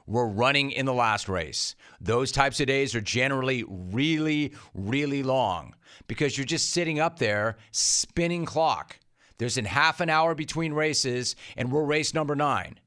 We're 0.05 0.27
running 0.27 0.71
in 0.71 0.85
the 0.85 0.93
last 0.93 1.29
race. 1.29 1.75
Those 2.01 2.31
types 2.31 2.59
of 2.59 2.67
days 2.67 2.95
are 2.95 3.01
generally 3.01 3.63
really, 3.67 4.53
really 4.73 5.21
long 5.21 5.75
because 6.07 6.37
you're 6.37 6.45
just 6.45 6.71
sitting 6.71 6.99
up 6.99 7.19
there 7.19 7.57
spinning 7.71 8.45
clock. 8.45 8.99
There's 9.37 9.57
in 9.57 9.65
half 9.65 10.01
an 10.01 10.09
hour 10.09 10.35
between 10.35 10.73
races, 10.73 11.35
and 11.55 11.71
we're 11.71 11.83
race 11.83 12.13
number 12.13 12.35
nine. 12.35 12.79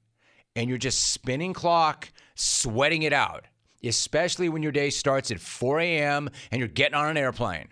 And 0.56 0.68
you're 0.68 0.78
just 0.78 1.12
spinning 1.12 1.54
clock, 1.54 2.12
sweating 2.34 3.02
it 3.02 3.12
out, 3.12 3.46
especially 3.84 4.48
when 4.48 4.62
your 4.62 4.72
day 4.72 4.90
starts 4.90 5.30
at 5.30 5.40
4 5.40 5.80
a.m. 5.80 6.28
and 6.50 6.58
you're 6.58 6.68
getting 6.68 6.96
on 6.96 7.08
an 7.08 7.16
airplane. 7.16 7.68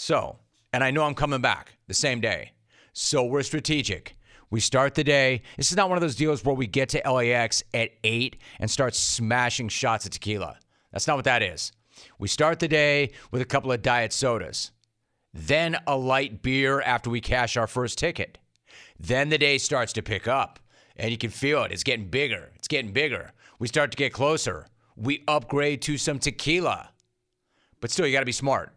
So, 0.00 0.38
and 0.72 0.84
I 0.84 0.92
know 0.92 1.02
I'm 1.02 1.14
coming 1.16 1.40
back 1.40 1.76
the 1.88 1.92
same 1.92 2.20
day. 2.20 2.52
So 2.92 3.24
we're 3.24 3.42
strategic. 3.42 4.14
We 4.48 4.60
start 4.60 4.94
the 4.94 5.02
day. 5.02 5.42
This 5.56 5.72
is 5.72 5.76
not 5.76 5.88
one 5.88 5.98
of 5.98 6.02
those 6.02 6.14
deals 6.14 6.44
where 6.44 6.54
we 6.54 6.68
get 6.68 6.90
to 6.90 7.02
LAX 7.04 7.64
at 7.74 7.90
8 8.04 8.36
and 8.60 8.70
start 8.70 8.94
smashing 8.94 9.68
shots 9.68 10.04
of 10.04 10.12
tequila. 10.12 10.56
That's 10.92 11.08
not 11.08 11.16
what 11.16 11.24
that 11.24 11.42
is. 11.42 11.72
We 12.20 12.28
start 12.28 12.60
the 12.60 12.68
day 12.68 13.10
with 13.32 13.42
a 13.42 13.44
couple 13.44 13.72
of 13.72 13.82
diet 13.82 14.12
sodas, 14.12 14.70
then 15.34 15.76
a 15.88 15.96
light 15.96 16.42
beer 16.42 16.80
after 16.80 17.10
we 17.10 17.20
cash 17.20 17.56
our 17.56 17.66
first 17.66 17.98
ticket. 17.98 18.38
Then 19.00 19.30
the 19.30 19.36
day 19.38 19.58
starts 19.58 19.92
to 19.94 20.02
pick 20.02 20.28
up 20.28 20.60
and 20.94 21.10
you 21.10 21.18
can 21.18 21.30
feel 21.30 21.64
it. 21.64 21.72
It's 21.72 21.82
getting 21.82 22.06
bigger. 22.06 22.52
It's 22.54 22.68
getting 22.68 22.92
bigger. 22.92 23.32
We 23.58 23.66
start 23.66 23.90
to 23.90 23.96
get 23.96 24.12
closer. 24.12 24.68
We 24.94 25.24
upgrade 25.26 25.82
to 25.82 25.98
some 25.98 26.20
tequila. 26.20 26.90
But 27.80 27.90
still, 27.90 28.06
you 28.06 28.12
got 28.12 28.20
to 28.20 28.26
be 28.26 28.30
smart. 28.32 28.72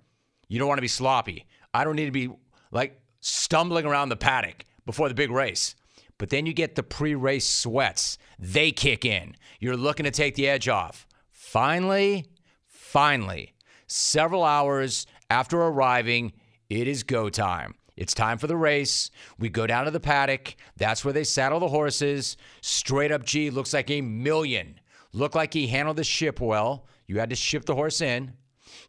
You 0.51 0.59
don't 0.59 0.67
want 0.67 0.79
to 0.79 0.81
be 0.83 0.89
sloppy. 0.89 1.45
I 1.73 1.85
don't 1.85 1.95
need 1.95 2.07
to 2.07 2.11
be 2.11 2.29
like 2.71 2.99
stumbling 3.21 3.85
around 3.85 4.09
the 4.09 4.17
paddock 4.17 4.65
before 4.85 5.07
the 5.07 5.15
big 5.15 5.31
race. 5.31 5.75
But 6.17 6.29
then 6.29 6.45
you 6.45 6.51
get 6.51 6.75
the 6.75 6.83
pre 6.83 7.15
race 7.15 7.47
sweats. 7.47 8.17
They 8.37 8.73
kick 8.73 9.05
in. 9.05 9.37
You're 9.61 9.77
looking 9.77 10.03
to 10.03 10.11
take 10.11 10.35
the 10.35 10.49
edge 10.49 10.67
off. 10.67 11.07
Finally, 11.31 12.25
finally, 12.67 13.53
several 13.87 14.43
hours 14.43 15.07
after 15.29 15.57
arriving, 15.57 16.33
it 16.69 16.85
is 16.85 17.03
go 17.03 17.29
time. 17.29 17.75
It's 17.95 18.13
time 18.13 18.37
for 18.37 18.47
the 18.47 18.57
race. 18.57 19.09
We 19.39 19.47
go 19.47 19.65
down 19.65 19.85
to 19.85 19.91
the 19.91 20.01
paddock. 20.01 20.55
That's 20.75 21.05
where 21.05 21.13
they 21.13 21.23
saddle 21.23 21.61
the 21.61 21.69
horses. 21.69 22.35
Straight 22.59 23.13
up 23.13 23.23
G 23.23 23.51
looks 23.51 23.73
like 23.73 23.89
a 23.89 24.01
million. 24.01 24.81
Looked 25.13 25.35
like 25.35 25.53
he 25.53 25.67
handled 25.67 25.95
the 25.95 26.03
ship 26.03 26.41
well. 26.41 26.87
You 27.07 27.19
had 27.19 27.29
to 27.29 27.37
ship 27.37 27.63
the 27.63 27.75
horse 27.75 28.01
in. 28.01 28.33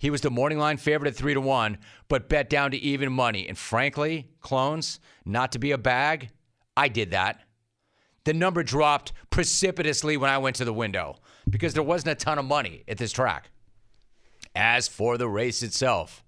He 0.02 0.10
was 0.10 0.20
the 0.20 0.30
morning 0.32 0.58
line 0.58 0.78
favorite 0.78 1.10
at 1.10 1.14
three 1.14 1.32
to 1.32 1.40
one, 1.40 1.78
but 2.08 2.28
bet 2.28 2.50
down 2.50 2.72
to 2.72 2.76
even 2.76 3.12
money. 3.12 3.46
And 3.46 3.56
frankly, 3.56 4.26
clones, 4.40 4.98
not 5.24 5.52
to 5.52 5.60
be 5.60 5.70
a 5.70 5.78
bag, 5.78 6.30
I 6.76 6.88
did 6.88 7.12
that. 7.12 7.42
The 8.24 8.34
number 8.34 8.64
dropped 8.64 9.12
precipitously 9.30 10.16
when 10.16 10.28
I 10.28 10.38
went 10.38 10.56
to 10.56 10.64
the 10.64 10.72
window 10.72 11.18
because 11.48 11.72
there 11.72 11.84
wasn't 11.84 12.20
a 12.20 12.24
ton 12.24 12.40
of 12.40 12.44
money 12.44 12.82
at 12.88 12.98
this 12.98 13.12
track. 13.12 13.50
As 14.56 14.88
for 14.88 15.16
the 15.16 15.28
race 15.28 15.62
itself, 15.62 16.24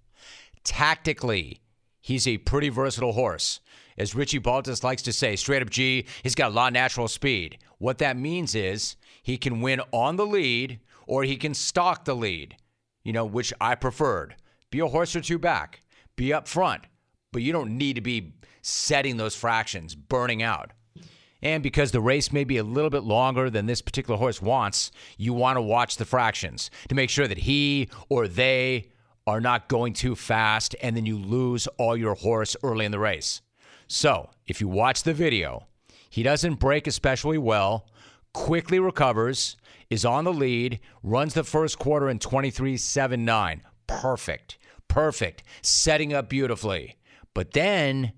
tactically, 0.62 1.60
he's 2.00 2.28
a 2.28 2.38
pretty 2.38 2.68
versatile 2.68 3.14
horse. 3.14 3.58
As 3.98 4.14
Richie 4.14 4.38
Baltas 4.38 4.84
likes 4.84 5.02
to 5.02 5.12
say, 5.12 5.34
straight 5.34 5.62
up 5.62 5.70
G, 5.70 6.06
he's 6.22 6.36
got 6.36 6.52
a 6.52 6.54
lot 6.54 6.68
of 6.68 6.74
natural 6.74 7.08
speed. 7.08 7.58
What 7.78 7.98
that 7.98 8.16
means 8.16 8.54
is 8.54 8.94
he 9.24 9.36
can 9.36 9.60
win 9.60 9.80
on 9.90 10.14
the 10.14 10.26
lead 10.26 10.78
or 11.08 11.24
he 11.24 11.36
can 11.36 11.54
stalk 11.54 12.04
the 12.04 12.14
lead, 12.14 12.56
you 13.04 13.12
know, 13.12 13.24
which 13.24 13.52
I 13.60 13.74
preferred. 13.74 14.34
Be 14.70 14.80
a 14.80 14.88
horse 14.88 15.14
or 15.14 15.20
two 15.20 15.38
back, 15.38 15.82
be 16.16 16.32
up 16.32 16.48
front, 16.48 16.82
but 17.32 17.42
you 17.42 17.52
don't 17.52 17.78
need 17.78 17.94
to 17.94 18.00
be 18.00 18.34
setting 18.62 19.16
those 19.16 19.36
fractions, 19.36 19.94
burning 19.94 20.42
out. 20.42 20.72
And 21.42 21.62
because 21.62 21.92
the 21.92 22.00
race 22.00 22.32
may 22.32 22.44
be 22.44 22.56
a 22.56 22.64
little 22.64 22.88
bit 22.88 23.04
longer 23.04 23.50
than 23.50 23.66
this 23.66 23.82
particular 23.82 24.18
horse 24.18 24.40
wants, 24.40 24.90
you 25.18 25.34
want 25.34 25.58
to 25.58 25.62
watch 25.62 25.98
the 25.98 26.06
fractions 26.06 26.70
to 26.88 26.94
make 26.94 27.10
sure 27.10 27.28
that 27.28 27.38
he 27.38 27.90
or 28.08 28.26
they 28.26 28.88
are 29.26 29.42
not 29.42 29.68
going 29.68 29.92
too 29.92 30.16
fast 30.16 30.74
and 30.82 30.96
then 30.96 31.04
you 31.04 31.18
lose 31.18 31.66
all 31.78 31.96
your 31.96 32.14
horse 32.14 32.56
early 32.62 32.86
in 32.86 32.92
the 32.92 32.98
race. 32.98 33.42
So, 33.86 34.30
if 34.46 34.60
you 34.60 34.68
watch 34.68 35.02
the 35.02 35.12
video, 35.12 35.66
he 36.08 36.22
doesn't 36.22 36.54
break 36.54 36.86
especially 36.86 37.36
well, 37.36 37.86
quickly 38.32 38.78
recovers, 38.78 39.56
is 39.94 40.04
on 40.04 40.24
the 40.24 40.32
lead, 40.32 40.80
runs 41.02 41.32
the 41.32 41.44
first 41.44 41.78
quarter 41.78 42.08
in 42.08 42.18
23 42.18 42.76
7 42.76 43.24
9. 43.24 43.62
Perfect. 43.86 44.58
Perfect. 44.88 45.42
Setting 45.62 46.12
up 46.12 46.28
beautifully. 46.28 46.96
But 47.32 47.52
then 47.52 48.12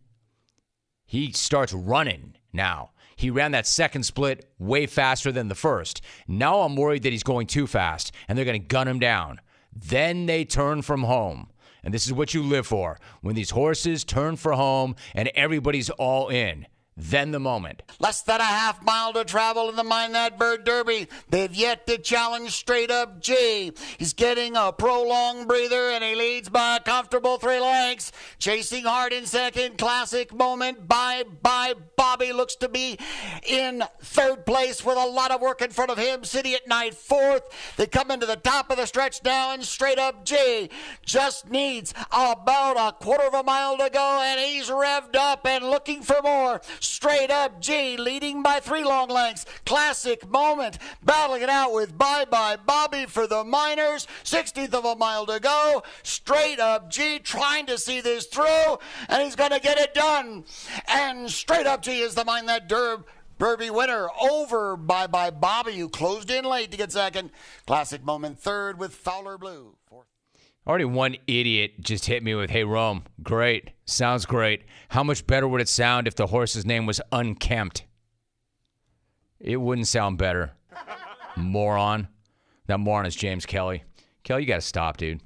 he 1.05 1.33
starts 1.33 1.73
running 1.73 2.35
now. 2.53 2.91
He 3.15 3.31
ran 3.31 3.53
that 3.53 3.67
second 3.67 4.03
split 4.03 4.51
way 4.59 4.87
faster 4.87 5.31
than 5.31 5.49
the 5.49 5.55
first. 5.55 6.03
Now 6.27 6.61
I'm 6.61 6.77
worried 6.77 7.03
that 7.05 7.13
he's 7.13 7.23
going 7.23 7.47
too 7.47 7.67
fast 7.67 8.13
and 8.27 8.37
they're 8.37 8.45
going 8.45 8.61
to 8.61 8.67
gun 8.67 8.89
him 8.89 8.99
down. 8.99 9.41
Then 9.73 10.27
they 10.27 10.45
turn 10.45 10.83
from 10.83 11.05
home. 11.05 11.51
And 11.83 11.95
this 11.95 12.07
is 12.07 12.13
what 12.13 12.35
you 12.35 12.43
live 12.43 12.67
for. 12.67 12.99
When 13.21 13.37
these 13.37 13.51
horses 13.51 14.03
turn 14.03 14.37
for 14.37 14.53
home 14.53 14.97
and 15.15 15.31
everybody's 15.35 15.89
all 15.91 16.29
in, 16.29 16.67
then 16.97 17.31
the 17.31 17.39
moment. 17.39 17.83
Less 18.01 18.23
than 18.23 18.41
a 18.41 18.45
half 18.45 18.83
mile 18.83 19.13
to 19.13 19.25
travel 19.25 19.69
in 19.69 19.77
the 19.77 19.85
Mine 19.85 20.13
That 20.13 20.39
Bird 20.39 20.65
Derby. 20.65 21.09
They've 21.29 21.55
yet 21.55 21.87
to 21.87 21.99
challenge 21.99 22.53
straight 22.53 22.91
up 22.91 23.21
G. 23.21 23.73
He's 23.99 24.15
getting 24.15 24.57
a 24.57 24.73
prolonged 24.73 25.47
breather 25.47 25.91
and 25.91 26.03
he 26.03 26.15
leads 26.15 26.49
by 26.49 26.77
a 26.77 26.81
comfortable 26.81 27.37
three 27.37 27.61
lengths. 27.61 28.13
Chasing 28.39 28.85
hard 28.85 29.13
in 29.13 29.27
second. 29.27 29.77
Classic 29.77 30.33
moment. 30.35 30.89
Bye 30.89 31.25
bye. 31.43 31.75
Bobby 31.97 32.33
looks 32.33 32.57
to 32.57 32.69
be 32.69 32.99
in 33.47 33.83
third 34.01 34.47
place 34.47 34.85
with 34.85 34.97
a 34.97 35.07
lot 35.07 35.31
of 35.31 35.41
work 35.41 35.61
in 35.61 35.71
front 35.71 35.91
of 35.91 35.99
him. 35.99 36.25
City 36.25 36.55
at 36.55 36.67
night 36.67 36.95
fourth. 36.95 37.43
They 37.77 37.87
come 37.87 38.11
into 38.11 38.27
the 38.27 38.37
top 38.37 38.71
of 38.71 38.79
the 38.79 38.87
stretch 38.87 39.23
now 39.23 39.53
and 39.53 39.65
straight 39.65 39.99
up 39.99 40.25
G 40.25 40.71
just 41.05 41.51
needs 41.51 41.93
about 42.11 42.77
a 42.79 42.93
quarter 42.93 43.25
of 43.25 43.35
a 43.35 43.43
mile 43.43 43.77
to 43.77 43.91
go 43.91 44.23
and 44.23 44.41
he's 44.41 44.71
revved 44.71 45.17
up 45.17 45.47
and 45.47 45.65
looking 45.65 46.03
for 46.03 46.21
more. 46.23 46.61
Straight 46.87 47.31
up 47.31 47.61
G, 47.61 47.97
leading 47.97 48.43
by 48.43 48.61
three 48.61 48.85
long 48.85 49.09
lengths. 49.09 49.45
Classic 49.67 50.27
moment, 50.31 50.79
battling 51.05 51.43
it 51.43 51.49
out 51.49 51.73
with 51.73 51.99
Bye 51.99 52.25
Bye 52.25 52.57
Bobby 52.57 53.07
for 53.07 53.27
the 53.27 53.45
Miners. 53.45 54.07
16th 54.25 54.73
of 54.73 54.85
a 54.85 54.97
mile 54.97 55.27
to 55.27 55.41
go. 55.41 55.83
Straight 56.05 56.61
up 56.61 56.89
G, 56.91 57.19
trying 57.19 57.67
to 57.67 57.77
see 57.77 58.01
this 58.01 58.27
through, 58.27 58.79
and 59.09 59.23
he's 59.23 59.37
going 59.37 59.51
to 59.51 59.61
get 59.61 59.79
it 59.79 59.95
done. 59.95 60.45
And 60.89 61.31
straight 61.31 61.67
up 61.67 61.83
G 61.83 62.01
is 62.01 62.15
the 62.15 62.25
mind 62.25 62.49
that 62.49 62.69
Derb. 62.69 63.05
Derby 63.39 63.69
winner 63.69 64.09
over 64.19 64.79
Bye 64.79 65.09
Bye 65.09 65.31
Bobby, 65.31 65.77
who 65.77 65.91
closed 65.91 66.31
in 66.31 66.45
late 66.45 66.71
to 66.71 66.77
get 66.79 66.93
second. 66.93 67.31
Classic 67.67 68.03
moment 68.03 68.39
third 68.39 68.79
with 68.79 68.95
Fowler 68.95 69.37
Blue. 69.37 69.75
Already 70.67 70.85
one 70.85 71.17
idiot 71.29 71.81
just 71.81 72.07
hit 72.07 72.25
me 72.25 72.35
with, 72.35 72.51
hey, 72.51 72.65
Rome, 72.65 73.05
great. 73.23 73.71
Sounds 73.85 74.27
great. 74.27 74.65
How 74.89 75.05
much 75.05 75.27
better 75.27 75.47
would 75.47 75.61
it 75.61 75.69
sound 75.69 76.09
if 76.09 76.17
the 76.17 76.27
horse's 76.27 76.67
name 76.67 76.87
was 76.87 77.01
Unkempt? 77.13 77.85
It 79.39 79.59
wouldn't 79.59 79.87
sound 79.87 80.19
better. 80.19 80.55
moron. 81.37 82.09
That 82.67 82.81
moron 82.81 83.07
is 83.07 83.15
James 83.15 83.47
Kelly. 83.47 83.85
Kelly, 84.25 84.43
you 84.43 84.49
got 84.49 84.57
to 84.57 84.61
stop, 84.61 84.97
dude. 84.97 85.21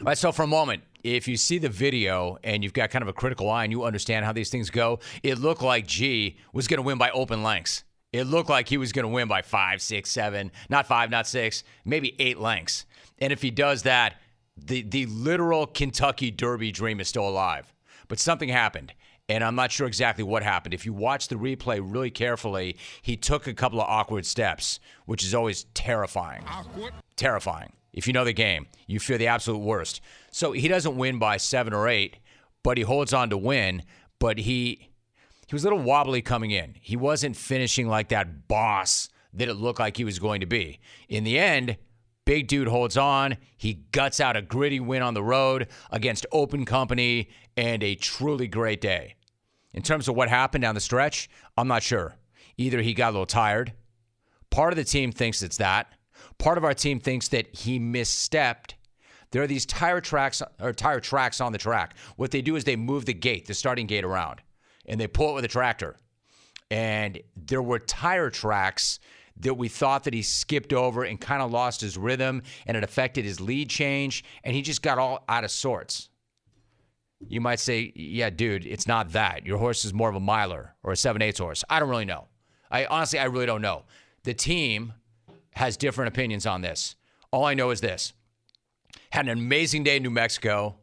All 0.00 0.06
right, 0.06 0.18
so 0.18 0.32
for 0.32 0.42
a 0.42 0.48
moment, 0.48 0.82
if 1.04 1.28
you 1.28 1.36
see 1.36 1.58
the 1.58 1.68
video 1.68 2.36
and 2.42 2.64
you've 2.64 2.72
got 2.72 2.90
kind 2.90 3.02
of 3.02 3.08
a 3.08 3.12
critical 3.12 3.48
eye 3.48 3.62
and 3.62 3.72
you 3.72 3.84
understand 3.84 4.24
how 4.24 4.32
these 4.32 4.50
things 4.50 4.70
go, 4.70 4.98
it 5.22 5.38
looked 5.38 5.62
like 5.62 5.86
G 5.86 6.36
was 6.52 6.66
going 6.66 6.78
to 6.78 6.82
win 6.82 6.98
by 6.98 7.10
open 7.10 7.44
lengths. 7.44 7.84
It 8.12 8.24
looked 8.24 8.50
like 8.50 8.68
he 8.68 8.76
was 8.76 8.92
going 8.92 9.04
to 9.04 9.08
win 9.08 9.28
by 9.28 9.42
five, 9.42 9.80
six, 9.80 10.10
seven, 10.10 10.50
not 10.68 10.86
five, 10.86 11.10
not 11.10 11.28
six, 11.28 11.62
maybe 11.84 12.16
eight 12.18 12.38
lengths. 12.38 12.86
And 13.18 13.32
if 13.32 13.42
he 13.42 13.50
does 13.50 13.82
that, 13.82 14.16
the 14.56 14.82
the 14.82 15.06
literal 15.06 15.66
Kentucky 15.66 16.30
Derby 16.30 16.72
dream 16.72 17.00
is 17.00 17.08
still 17.08 17.28
alive. 17.28 17.72
But 18.08 18.18
something 18.18 18.48
happened. 18.48 18.92
And 19.28 19.42
I'm 19.42 19.56
not 19.56 19.72
sure 19.72 19.88
exactly 19.88 20.22
what 20.22 20.44
happened. 20.44 20.72
If 20.72 20.86
you 20.86 20.92
watch 20.92 21.26
the 21.26 21.34
replay 21.34 21.80
really 21.82 22.10
carefully, 22.10 22.76
he 23.02 23.16
took 23.16 23.48
a 23.48 23.54
couple 23.54 23.80
of 23.80 23.88
awkward 23.88 24.24
steps, 24.24 24.78
which 25.04 25.24
is 25.24 25.34
always 25.34 25.64
terrifying. 25.74 26.44
Awkward. 26.46 26.92
Terrifying. 27.16 27.72
If 27.92 28.06
you 28.06 28.12
know 28.12 28.24
the 28.24 28.32
game, 28.32 28.68
you 28.86 29.00
fear 29.00 29.18
the 29.18 29.26
absolute 29.26 29.58
worst. 29.58 30.00
So 30.30 30.52
he 30.52 30.68
doesn't 30.68 30.96
win 30.96 31.18
by 31.18 31.38
seven 31.38 31.72
or 31.72 31.88
eight, 31.88 32.18
but 32.62 32.76
he 32.76 32.84
holds 32.84 33.12
on 33.12 33.30
to 33.30 33.38
win. 33.38 33.82
But 34.20 34.38
he 34.38 34.90
he 35.46 35.54
was 35.54 35.64
a 35.64 35.68
little 35.68 35.82
wobbly 35.82 36.22
coming 36.22 36.50
in. 36.50 36.76
He 36.80 36.96
wasn't 36.96 37.36
finishing 37.36 37.88
like 37.88 38.08
that 38.10 38.46
boss 38.48 39.08
that 39.32 39.48
it 39.48 39.54
looked 39.54 39.80
like 39.80 39.96
he 39.96 40.04
was 40.04 40.18
going 40.18 40.40
to 40.40 40.46
be. 40.46 40.78
In 41.08 41.24
the 41.24 41.38
end, 41.38 41.76
Big 42.26 42.48
dude 42.48 42.68
holds 42.68 42.96
on. 42.96 43.38
He 43.56 43.84
guts 43.92 44.20
out 44.20 44.36
a 44.36 44.42
gritty 44.42 44.80
win 44.80 45.00
on 45.00 45.14
the 45.14 45.22
road 45.22 45.68
against 45.90 46.26
open 46.32 46.66
company 46.66 47.30
and 47.56 47.82
a 47.82 47.94
truly 47.94 48.48
great 48.48 48.80
day. 48.82 49.14
In 49.72 49.82
terms 49.82 50.08
of 50.08 50.16
what 50.16 50.28
happened 50.28 50.62
down 50.62 50.74
the 50.74 50.80
stretch, 50.80 51.30
I'm 51.56 51.68
not 51.68 51.82
sure. 51.82 52.16
Either 52.58 52.82
he 52.82 52.94
got 52.94 53.10
a 53.10 53.12
little 53.12 53.26
tired. 53.26 53.72
Part 54.50 54.72
of 54.72 54.76
the 54.76 54.84
team 54.84 55.12
thinks 55.12 55.42
it's 55.42 55.58
that. 55.58 55.92
Part 56.38 56.58
of 56.58 56.64
our 56.64 56.74
team 56.74 56.98
thinks 56.98 57.28
that 57.28 57.54
he 57.54 57.78
misstepped. 57.78 58.72
There 59.30 59.42
are 59.42 59.46
these 59.46 59.66
tire 59.66 60.00
tracks 60.00 60.42
or 60.60 60.72
tire 60.72 61.00
tracks 61.00 61.40
on 61.40 61.52
the 61.52 61.58
track. 61.58 61.96
What 62.16 62.32
they 62.32 62.42
do 62.42 62.56
is 62.56 62.64
they 62.64 62.76
move 62.76 63.04
the 63.04 63.14
gate, 63.14 63.46
the 63.46 63.54
starting 63.54 63.86
gate 63.86 64.04
around, 64.04 64.40
and 64.86 64.98
they 65.00 65.06
pull 65.06 65.30
it 65.30 65.34
with 65.34 65.44
a 65.44 65.48
tractor. 65.48 65.96
And 66.70 67.20
there 67.36 67.62
were 67.62 67.78
tire 67.78 68.30
tracks 68.30 68.98
that 69.40 69.54
we 69.54 69.68
thought 69.68 70.04
that 70.04 70.14
he 70.14 70.22
skipped 70.22 70.72
over 70.72 71.04
and 71.04 71.20
kind 71.20 71.42
of 71.42 71.50
lost 71.50 71.80
his 71.80 71.98
rhythm 71.98 72.42
and 72.66 72.76
it 72.76 72.84
affected 72.84 73.24
his 73.24 73.40
lead 73.40 73.68
change 73.68 74.24
and 74.44 74.54
he 74.54 74.62
just 74.62 74.82
got 74.82 74.98
all 74.98 75.24
out 75.28 75.44
of 75.44 75.50
sorts. 75.50 76.08
You 77.28 77.40
might 77.40 77.60
say, 77.60 77.92
yeah, 77.94 78.30
dude, 78.30 78.66
it's 78.66 78.86
not 78.86 79.12
that. 79.12 79.46
Your 79.46 79.58
horse 79.58 79.84
is 79.84 79.94
more 79.94 80.08
of 80.08 80.16
a 80.16 80.20
miler 80.20 80.74
or 80.82 80.92
a 80.92 80.96
7 80.96 81.20
8 81.20 81.38
horse. 81.38 81.64
I 81.68 81.80
don't 81.80 81.88
really 81.88 82.04
know. 82.04 82.28
I 82.70 82.86
honestly, 82.86 83.18
I 83.18 83.24
really 83.24 83.46
don't 83.46 83.62
know. 83.62 83.84
The 84.24 84.34
team 84.34 84.92
has 85.52 85.76
different 85.76 86.08
opinions 86.08 86.46
on 86.46 86.60
this. 86.60 86.96
All 87.30 87.44
I 87.44 87.54
know 87.54 87.70
is 87.70 87.80
this 87.80 88.12
had 89.10 89.26
an 89.26 89.38
amazing 89.38 89.84
day 89.84 89.96
in 89.96 90.02
New 90.02 90.10
Mexico. 90.10 90.76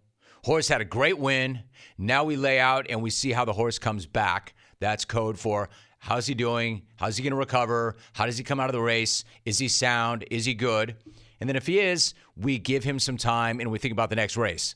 Horse 0.44 0.68
had 0.68 0.82
a 0.82 0.86
great 0.86 1.18
win. 1.18 1.62
Now 1.98 2.24
we 2.24 2.36
lay 2.36 2.60
out 2.60 2.88
and 2.90 3.02
we 3.02 3.10
see 3.10 3.32
how 3.32 3.46
the 3.46 3.54
horse 3.54 3.80
comes 3.80 4.06
back. 4.06 4.54
That's 4.80 5.06
code 5.06 5.40
for 5.40 5.70
How's 6.06 6.28
he 6.28 6.34
doing? 6.34 6.82
How's 6.98 7.16
he 7.16 7.24
going 7.24 7.32
to 7.32 7.38
recover? 7.38 7.96
How 8.12 8.26
does 8.26 8.38
he 8.38 8.44
come 8.44 8.60
out 8.60 8.68
of 8.68 8.74
the 8.74 8.82
race? 8.82 9.24
Is 9.46 9.58
he 9.58 9.70
sound? 9.70 10.26
Is 10.30 10.44
he 10.44 10.54
good? 10.54 10.98
And 11.40 11.48
then 11.48 11.56
if 11.56 11.66
he 11.66 11.80
is, 11.80 12.14
we 12.36 12.60
give 12.60 12.84
him 12.84 13.00
some 13.00 13.16
time 13.16 13.62
and 13.62 13.72
we 13.72 13.80
think 13.80 13.94
about 13.94 14.10
the 14.10 14.18
next 14.18 14.36
race. 14.36 14.76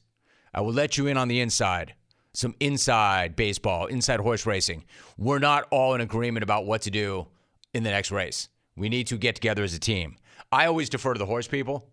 I 0.53 0.61
will 0.61 0.71
let 0.71 0.97
you 0.97 1.07
in 1.07 1.17
on 1.17 1.27
the 1.27 1.41
inside. 1.41 1.95
some 2.37 2.53
inside 2.59 3.35
baseball, 3.35 3.87
inside 3.87 4.19
horse 4.19 4.45
racing. 4.45 4.85
We're 5.17 5.39
not 5.39 5.65
all 5.71 5.95
in 5.95 6.01
agreement 6.01 6.43
about 6.43 6.67
what 6.67 6.83
to 6.83 6.91
do 6.91 7.27
in 7.73 7.81
the 7.81 7.89
next 7.89 8.11
race. 8.11 8.47
We 8.75 8.89
need 8.89 9.07
to 9.07 9.17
get 9.17 9.33
together 9.33 9.63
as 9.63 9.73
a 9.73 9.79
team. 9.79 10.17
I 10.51 10.67
always 10.67 10.87
defer 10.87 11.13
to 11.13 11.17
the 11.17 11.25
horse 11.25 11.47
people, 11.47 11.89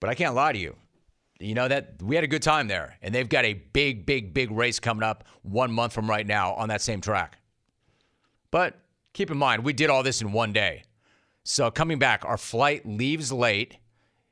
but 0.00 0.10
I 0.10 0.14
can't 0.14 0.34
lie 0.34 0.52
to 0.52 0.58
you. 0.58 0.76
You 1.40 1.54
know 1.54 1.66
that 1.66 1.94
we 2.02 2.14
had 2.14 2.24
a 2.24 2.28
good 2.28 2.42
time 2.42 2.68
there, 2.68 2.98
and 3.00 3.14
they've 3.14 3.28
got 3.28 3.46
a 3.46 3.54
big, 3.54 4.04
big, 4.04 4.34
big 4.34 4.50
race 4.50 4.78
coming 4.78 5.02
up 5.02 5.24
one 5.40 5.72
month 5.72 5.94
from 5.94 6.10
right 6.10 6.26
now 6.26 6.52
on 6.52 6.68
that 6.68 6.82
same 6.82 7.00
track. 7.00 7.38
But 8.52 8.78
keep 9.14 9.32
in 9.32 9.38
mind, 9.38 9.64
we 9.64 9.72
did 9.72 9.90
all 9.90 10.04
this 10.04 10.22
in 10.22 10.30
one 10.30 10.52
day. 10.52 10.84
So 11.42 11.72
coming 11.72 11.98
back, 11.98 12.24
our 12.24 12.38
flight 12.38 12.86
leaves 12.86 13.32
late. 13.32 13.78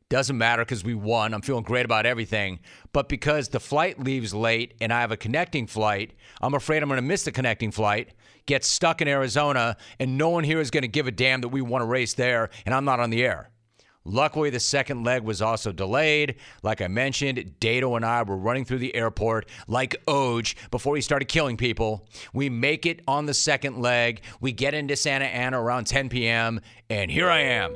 Doesn't 0.09 0.39
matter 0.39 0.65
because 0.65 0.85
we 0.85 0.95
won. 0.95 1.35
I'm 1.35 1.41
feeling 1.41 1.65
great 1.65 1.85
about 1.85 2.07
everything. 2.07 2.61
But 2.93 3.09
because 3.09 3.49
the 3.49 3.61
flight 3.61 3.99
leaves 3.99 4.35
late 4.35 4.75
and 4.81 4.93
I 4.93 5.01
have 5.01 5.13
a 5.13 5.17
connecting 5.17 5.67
flight, 5.67 6.13
I'm 6.41 6.55
afraid 6.55 6.83
I'm 6.83 6.89
going 6.89 6.99
to 6.99 7.03
miss 7.03 7.25
the 7.25 7.33
connecting 7.33 7.71
flight, 7.71 8.11
get 8.47 8.65
stuck 8.65 9.01
in 9.01 9.09
Arizona, 9.09 9.77
and 9.99 10.19
no 10.19 10.29
one 10.29 10.45
here 10.45 10.61
is 10.61 10.71
going 10.71 10.83
to 10.83 10.89
give 10.89 11.07
a 11.07 11.13
damn 11.13 11.41
that 11.41 11.49
we 11.49 11.63
want 11.63 11.83
to 11.83 11.87
race 11.87 12.15
there 12.15 12.51
and 12.67 12.75
I'm 12.75 12.85
not 12.85 13.01
on 13.01 13.11
the 13.11 13.25
air. 13.25 13.51
Luckily, 14.05 14.49
the 14.49 14.61
second 14.61 15.05
leg 15.05 15.23
was 15.23 15.43
also 15.43 15.73
delayed. 15.73 16.37
Like 16.63 16.81
I 16.81 16.89
mentioned, 16.89 17.61
Dato 17.61 17.97
and 17.97 18.05
I 18.05 18.23
were 18.23 18.37
running 18.37 18.65
through 18.65 18.79
the 18.79 18.95
airport 18.95 19.47
like 19.69 19.95
Oj 20.07 20.55
before 20.71 20.97
he 20.97 21.03
started 21.03 21.29
killing 21.29 21.59
people. 21.59 22.09
We 22.33 22.49
make 22.49 22.87
it 22.87 23.03
on 23.07 23.27
the 23.27 23.35
second 23.35 23.81
leg. 23.81 24.23
We 24.41 24.53
get 24.53 24.73
into 24.73 24.97
Santa 24.97 25.27
Ana 25.27 25.61
around 25.61 25.87
10 25.87 26.09
p.m., 26.09 26.61
and 26.89 27.11
here 27.11 27.29
I 27.29 27.41
am. 27.41 27.75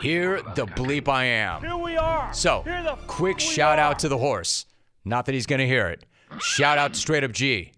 Here 0.00 0.40
the 0.54 0.66
bleep 0.66 1.08
I 1.08 1.24
am. 1.24 1.62
Here 1.62 1.76
we 1.76 1.96
are. 1.96 2.32
So, 2.32 2.64
quick 3.06 3.38
shout 3.38 3.78
out 3.78 3.98
to 4.00 4.08
the 4.08 4.18
horse. 4.18 4.66
Not 5.04 5.26
that 5.26 5.34
he's 5.34 5.46
going 5.46 5.60
to 5.60 5.66
hear 5.66 5.88
it. 5.88 6.04
Shout 6.40 6.78
out 6.78 6.94
to 6.94 6.98
Straight 6.98 7.22
Up 7.22 7.32
G, 7.32 7.72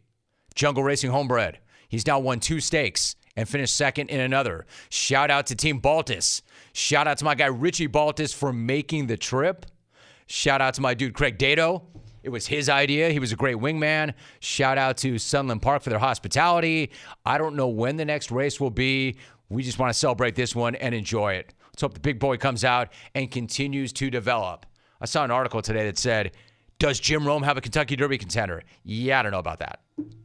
Jungle 0.55 0.83
Racing 0.83 1.11
Homebred. 1.11 1.59
He's 1.89 2.07
now 2.07 2.19
won 2.19 2.41
two 2.41 2.61
stakes 2.61 3.17
and 3.37 3.49
finished 3.49 3.77
second 3.77 4.11
in 4.11 4.21
another. 4.21 4.67
Shout 4.89 5.31
out 5.31 5.47
to 5.47 5.55
Team 5.55 5.79
Baltas. 5.79 6.43
Shout 6.79 7.09
out 7.09 7.19
to 7.19 7.25
my 7.25 7.35
guy 7.35 7.47
Richie 7.47 7.89
Baltas 7.89 8.33
for 8.33 8.53
making 8.53 9.09
the 9.09 9.17
trip. 9.17 9.67
Shout 10.29 10.61
out 10.61 10.75
to 10.75 10.81
my 10.81 10.95
dude 10.95 11.13
Craig 11.13 11.37
Dato. 11.37 11.83
It 12.23 12.29
was 12.29 12.47
his 12.47 12.69
idea. 12.69 13.11
He 13.11 13.19
was 13.19 13.33
a 13.33 13.37
great 13.37 13.57
wingman. 13.57 14.15
Shout 14.39 14.79
out 14.79 14.97
to 14.99 15.19
Sunland 15.19 15.61
Park 15.61 15.83
for 15.83 15.91
their 15.91 15.99
hospitality. 15.99 16.93
I 17.27 17.37
don't 17.37 17.57
know 17.57 17.67
when 17.67 17.97
the 17.97 18.05
next 18.05 18.31
race 18.31 18.61
will 18.61 18.71
be. 18.71 19.17
We 19.49 19.65
just 19.65 19.81
want 19.81 19.93
to 19.93 19.99
celebrate 19.99 20.37
this 20.37 20.55
one 20.55 20.77
and 20.77 20.95
enjoy 20.95 21.33
it. 21.33 21.53
Let's 21.73 21.83
hope 21.83 21.95
the 21.95 22.01
big 22.01 22.21
boy 22.21 22.37
comes 22.37 22.63
out 22.63 22.93
and 23.13 23.29
continues 23.29 23.93
to 23.95 24.09
develop. 24.09 24.65
I 25.01 25.07
saw 25.07 25.25
an 25.25 25.33
article 25.33 25.61
today 25.61 25.85
that 25.87 25.99
said, 25.99 26.31
Does 26.79 27.01
Jim 27.01 27.27
Rome 27.27 27.43
have 27.43 27.57
a 27.57 27.61
Kentucky 27.61 27.97
Derby 27.97 28.19
contender? 28.19 28.63
Yeah, 28.85 29.19
I 29.19 29.23
don't 29.25 29.33
know 29.33 29.41
about 29.41 29.59
that. 29.59 29.81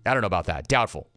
I 0.06 0.14
don't 0.14 0.22
know 0.22 0.28
about 0.28 0.46
that. 0.46 0.68
Doubtful. 0.68 1.10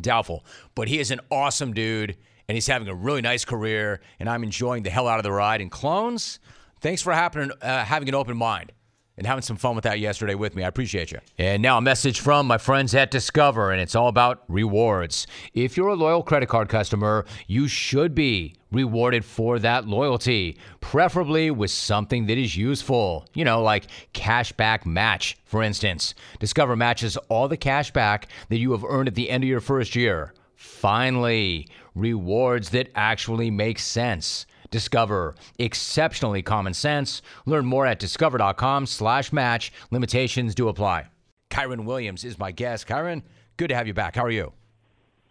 Doubtful. 0.00 0.46
But 0.74 0.88
he 0.88 1.00
is 1.00 1.10
an 1.10 1.20
awesome 1.30 1.74
dude, 1.74 2.16
and 2.48 2.56
he's 2.56 2.66
having 2.66 2.88
a 2.88 2.94
really 2.94 3.22
nice 3.22 3.44
career, 3.44 4.00
and 4.18 4.28
I'm 4.28 4.42
enjoying 4.42 4.82
the 4.82 4.90
hell 4.90 5.08
out 5.08 5.18
of 5.18 5.22
the 5.22 5.32
ride. 5.32 5.60
And 5.60 5.70
clones, 5.70 6.40
thanks 6.80 7.02
for 7.02 7.12
happening, 7.12 7.50
uh, 7.62 7.84
having 7.84 8.08
an 8.08 8.14
open 8.14 8.36
mind 8.36 8.72
and 9.16 9.26
having 9.26 9.42
some 9.42 9.56
fun 9.56 9.74
with 9.74 9.84
that 9.84 10.00
yesterday 10.00 10.34
with 10.34 10.56
me. 10.56 10.64
I 10.64 10.68
appreciate 10.68 11.12
you. 11.12 11.18
And 11.38 11.62
now 11.62 11.78
a 11.78 11.80
message 11.80 12.20
from 12.20 12.46
my 12.46 12.58
friends 12.58 12.94
at 12.94 13.10
Discover, 13.10 13.70
and 13.70 13.80
it's 13.80 13.94
all 13.94 14.08
about 14.08 14.42
rewards. 14.48 15.26
If 15.52 15.76
you're 15.76 15.88
a 15.88 15.94
loyal 15.94 16.22
credit 16.22 16.48
card 16.48 16.68
customer, 16.68 17.24
you 17.46 17.68
should 17.68 18.14
be 18.14 18.56
rewarded 18.72 19.24
for 19.24 19.60
that 19.60 19.86
loyalty, 19.86 20.58
preferably 20.80 21.50
with 21.50 21.70
something 21.70 22.26
that 22.26 22.38
is 22.38 22.56
useful. 22.56 23.26
You 23.34 23.44
know, 23.44 23.62
like 23.62 23.86
cashback 24.14 24.84
match, 24.84 25.36
for 25.44 25.62
instance. 25.62 26.14
Discover 26.40 26.74
matches 26.76 27.16
all 27.28 27.46
the 27.46 27.56
cash 27.56 27.92
back 27.92 28.28
that 28.48 28.58
you 28.58 28.72
have 28.72 28.84
earned 28.84 29.08
at 29.08 29.14
the 29.14 29.30
end 29.30 29.44
of 29.44 29.48
your 29.48 29.60
first 29.60 29.94
year. 29.94 30.34
Finally, 30.56 31.68
rewards 31.94 32.70
that 32.70 32.90
actually 32.94 33.50
make 33.50 33.78
sense. 33.78 34.46
Discover 34.70 35.34
exceptionally 35.58 36.42
common 36.42 36.74
sense. 36.74 37.22
Learn 37.46 37.64
more 37.64 37.86
at 37.86 37.98
discover.com/slash 37.98 39.32
match. 39.32 39.72
Limitations 39.90 40.54
do 40.54 40.68
apply. 40.68 41.06
Kyren 41.50 41.84
Williams 41.84 42.24
is 42.24 42.38
my 42.38 42.50
guest. 42.50 42.88
Kyren, 42.88 43.22
good 43.56 43.68
to 43.68 43.74
have 43.74 43.86
you 43.86 43.94
back. 43.94 44.16
How 44.16 44.24
are 44.24 44.30
you? 44.30 44.52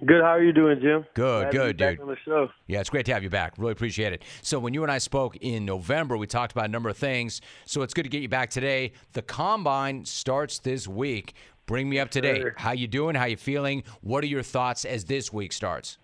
Good. 0.05 0.21
How 0.21 0.31
are 0.31 0.43
you 0.43 0.51
doing, 0.53 0.79
Jim? 0.81 1.05
Good, 1.13 1.51
Glad 1.51 1.51
good, 1.51 1.77
dude. 1.77 1.99
On 2.01 2.07
the 2.07 2.17
show. 2.25 2.49
Yeah, 2.67 2.79
it's 2.81 2.89
great 2.89 3.05
to 3.05 3.13
have 3.13 3.23
you 3.23 3.29
back. 3.29 3.53
Really 3.57 3.71
appreciate 3.71 4.11
it. 4.11 4.23
So 4.41 4.59
when 4.59 4.73
you 4.73 4.83
and 4.83 4.91
I 4.91 4.97
spoke 4.97 5.37
in 5.37 5.65
November, 5.65 6.17
we 6.17 6.27
talked 6.27 6.51
about 6.51 6.65
a 6.65 6.69
number 6.69 6.89
of 6.89 6.97
things. 6.97 7.41
So 7.65 7.81
it's 7.83 7.93
good 7.93 8.03
to 8.03 8.09
get 8.09 8.21
you 8.21 8.29
back 8.29 8.49
today. 8.49 8.93
The 9.13 9.21
combine 9.21 10.03
starts 10.05 10.59
this 10.59 10.87
week. 10.87 11.35
Bring 11.65 11.89
me 11.89 11.99
up 11.99 12.09
to 12.11 12.21
date. 12.21 12.41
Sure. 12.41 12.53
How 12.57 12.71
you 12.71 12.87
doing? 12.87 13.15
How 13.15 13.25
you 13.25 13.37
feeling? 13.37 13.83
What 14.01 14.23
are 14.23 14.27
your 14.27 14.43
thoughts 14.43 14.83
as 14.83 15.05
this 15.05 15.31
week 15.31 15.53
starts? 15.53 15.97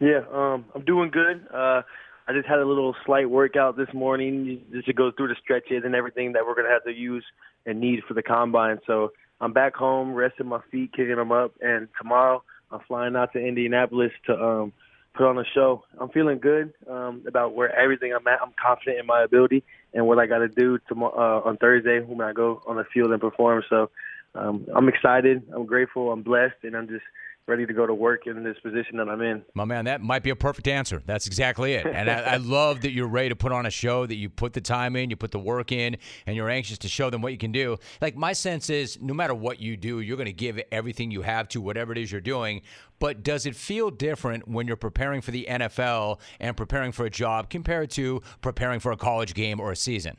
Yeah, 0.00 0.20
um, 0.32 0.64
I'm 0.74 0.84
doing 0.84 1.10
good. 1.10 1.46
Uh, 1.52 1.82
I 2.26 2.32
just 2.32 2.48
had 2.48 2.58
a 2.58 2.64
little 2.64 2.94
slight 3.04 3.28
workout 3.28 3.76
this 3.76 3.88
morning 3.92 4.62
just 4.72 4.86
to 4.86 4.92
go 4.94 5.10
through 5.14 5.28
the 5.28 5.36
stretches 5.42 5.82
and 5.84 5.94
everything 5.94 6.32
that 6.32 6.46
we're 6.46 6.54
gonna 6.54 6.70
have 6.70 6.84
to 6.84 6.92
use 6.92 7.24
and 7.66 7.80
need 7.80 8.00
for 8.08 8.14
the 8.14 8.22
combine. 8.22 8.78
So 8.86 9.12
I'm 9.40 9.52
back 9.52 9.74
home, 9.74 10.14
resting 10.14 10.46
my 10.46 10.60
feet, 10.70 10.92
kicking 10.92 11.16
them 11.16 11.32
up, 11.32 11.52
and 11.60 11.88
tomorrow 12.00 12.42
I'm 12.70 12.80
flying 12.88 13.14
out 13.14 13.32
to 13.34 13.38
Indianapolis 13.38 14.12
to 14.26 14.42
um, 14.42 14.72
put 15.14 15.26
on 15.26 15.38
a 15.38 15.44
show. 15.54 15.84
I'm 16.00 16.08
feeling 16.10 16.38
good 16.38 16.72
um, 16.88 17.22
about 17.26 17.54
where 17.54 17.74
everything 17.76 18.12
I'm 18.14 18.26
at. 18.26 18.40
I'm 18.40 18.54
confident 18.62 19.00
in 19.00 19.06
my 19.06 19.22
ability 19.22 19.62
and 19.92 20.06
what 20.06 20.18
I 20.18 20.26
got 20.26 20.38
to 20.38 20.48
do 20.48 20.78
tomorrow 20.88 21.42
uh, 21.44 21.48
on 21.48 21.56
Thursday 21.58 22.00
when 22.00 22.20
I 22.22 22.32
go 22.32 22.62
on 22.66 22.76
the 22.76 22.84
field 22.94 23.10
and 23.10 23.20
perform. 23.20 23.62
So 23.68 23.90
um, 24.34 24.66
I'm 24.74 24.88
excited. 24.88 25.42
I'm 25.54 25.66
grateful. 25.66 26.12
I'm 26.12 26.22
blessed, 26.22 26.62
and 26.62 26.76
I'm 26.76 26.88
just 26.88 27.04
ready 27.46 27.66
to 27.66 27.72
go 27.72 27.86
to 27.86 27.94
work 27.94 28.26
in 28.26 28.44
this 28.44 28.56
position 28.62 28.96
that 28.98 29.08
I'm 29.08 29.20
in. 29.20 29.42
My 29.54 29.64
man, 29.64 29.84
that 29.86 30.00
might 30.00 30.22
be 30.22 30.30
a 30.30 30.36
perfect 30.36 30.68
answer. 30.68 31.02
That's 31.04 31.26
exactly 31.26 31.74
it. 31.74 31.86
And 31.86 32.08
I, 32.08 32.20
I 32.20 32.36
love 32.38 32.82
that 32.82 32.92
you're 32.92 33.08
ready 33.08 33.28
to 33.30 33.36
put 33.36 33.50
on 33.50 33.66
a 33.66 33.70
show, 33.70 34.06
that 34.06 34.14
you 34.14 34.28
put 34.30 34.52
the 34.52 34.60
time 34.60 34.94
in, 34.94 35.10
you 35.10 35.16
put 35.16 35.32
the 35.32 35.38
work 35.38 35.72
in, 35.72 35.96
and 36.26 36.36
you're 36.36 36.48
anxious 36.48 36.78
to 36.78 36.88
show 36.88 37.10
them 37.10 37.22
what 37.22 37.32
you 37.32 37.38
can 37.38 37.52
do. 37.52 37.76
Like, 38.00 38.16
my 38.16 38.32
sense 38.32 38.70
is 38.70 39.00
no 39.00 39.14
matter 39.14 39.34
what 39.34 39.60
you 39.60 39.76
do, 39.76 40.00
you're 40.00 40.16
going 40.16 40.26
to 40.26 40.32
give 40.32 40.60
everything 40.70 41.10
you 41.10 41.22
have 41.22 41.48
to 41.48 41.60
whatever 41.60 41.92
it 41.92 41.98
is 41.98 42.12
you're 42.12 42.20
doing. 42.20 42.62
But 43.00 43.22
does 43.22 43.46
it 43.46 43.56
feel 43.56 43.90
different 43.90 44.46
when 44.46 44.66
you're 44.66 44.76
preparing 44.76 45.20
for 45.20 45.30
the 45.30 45.46
NFL 45.48 46.20
and 46.38 46.56
preparing 46.56 46.92
for 46.92 47.06
a 47.06 47.10
job 47.10 47.50
compared 47.50 47.90
to 47.92 48.22
preparing 48.42 48.78
for 48.78 48.92
a 48.92 48.96
college 48.96 49.34
game 49.34 49.58
or 49.58 49.72
a 49.72 49.76
season? 49.76 50.18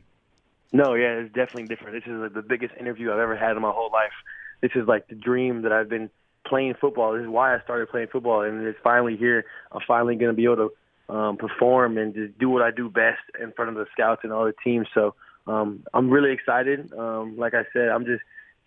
No, 0.73 0.95
yeah, 0.95 1.19
it's 1.19 1.33
definitely 1.33 1.67
different. 1.67 1.93
This 1.93 2.11
is 2.11 2.19
like 2.19 2.33
the 2.33 2.41
biggest 2.41 2.73
interview 2.79 3.11
I've 3.11 3.19
ever 3.19 3.35
had 3.35 3.55
in 3.55 3.61
my 3.61 3.71
whole 3.71 3.91
life. 3.91 4.13
This 4.61 4.71
is 4.75 4.87
like 4.87 5.07
the 5.07 5.15
dream 5.15 5.63
that 5.63 5.71
I've 5.71 5.89
been 5.89 6.09
playing 6.51 6.73
football. 6.81 7.13
This 7.13 7.23
is 7.23 7.29
why 7.29 7.55
I 7.55 7.61
started 7.63 7.89
playing 7.89 8.09
football, 8.11 8.41
and 8.41 8.67
it's 8.67 8.77
finally 8.83 9.15
here. 9.15 9.45
I'm 9.71 9.79
finally 9.87 10.15
going 10.15 10.31
to 10.31 10.35
be 10.35 10.43
able 10.43 10.69
to 11.07 11.15
um, 11.15 11.37
perform 11.37 11.97
and 11.97 12.13
just 12.13 12.37
do 12.37 12.49
what 12.49 12.61
I 12.61 12.71
do 12.71 12.89
best 12.89 13.21
in 13.41 13.53
front 13.53 13.69
of 13.69 13.75
the 13.75 13.85
scouts 13.93 14.21
and 14.23 14.33
all 14.33 14.43
the 14.43 14.53
teams. 14.61 14.87
So 14.93 15.15
um, 15.47 15.85
I'm 15.93 16.09
really 16.09 16.33
excited. 16.33 16.91
Um, 16.91 17.37
like 17.37 17.53
I 17.53 17.63
said, 17.71 17.87
I'm 17.87 18.05
just 18.05 18.21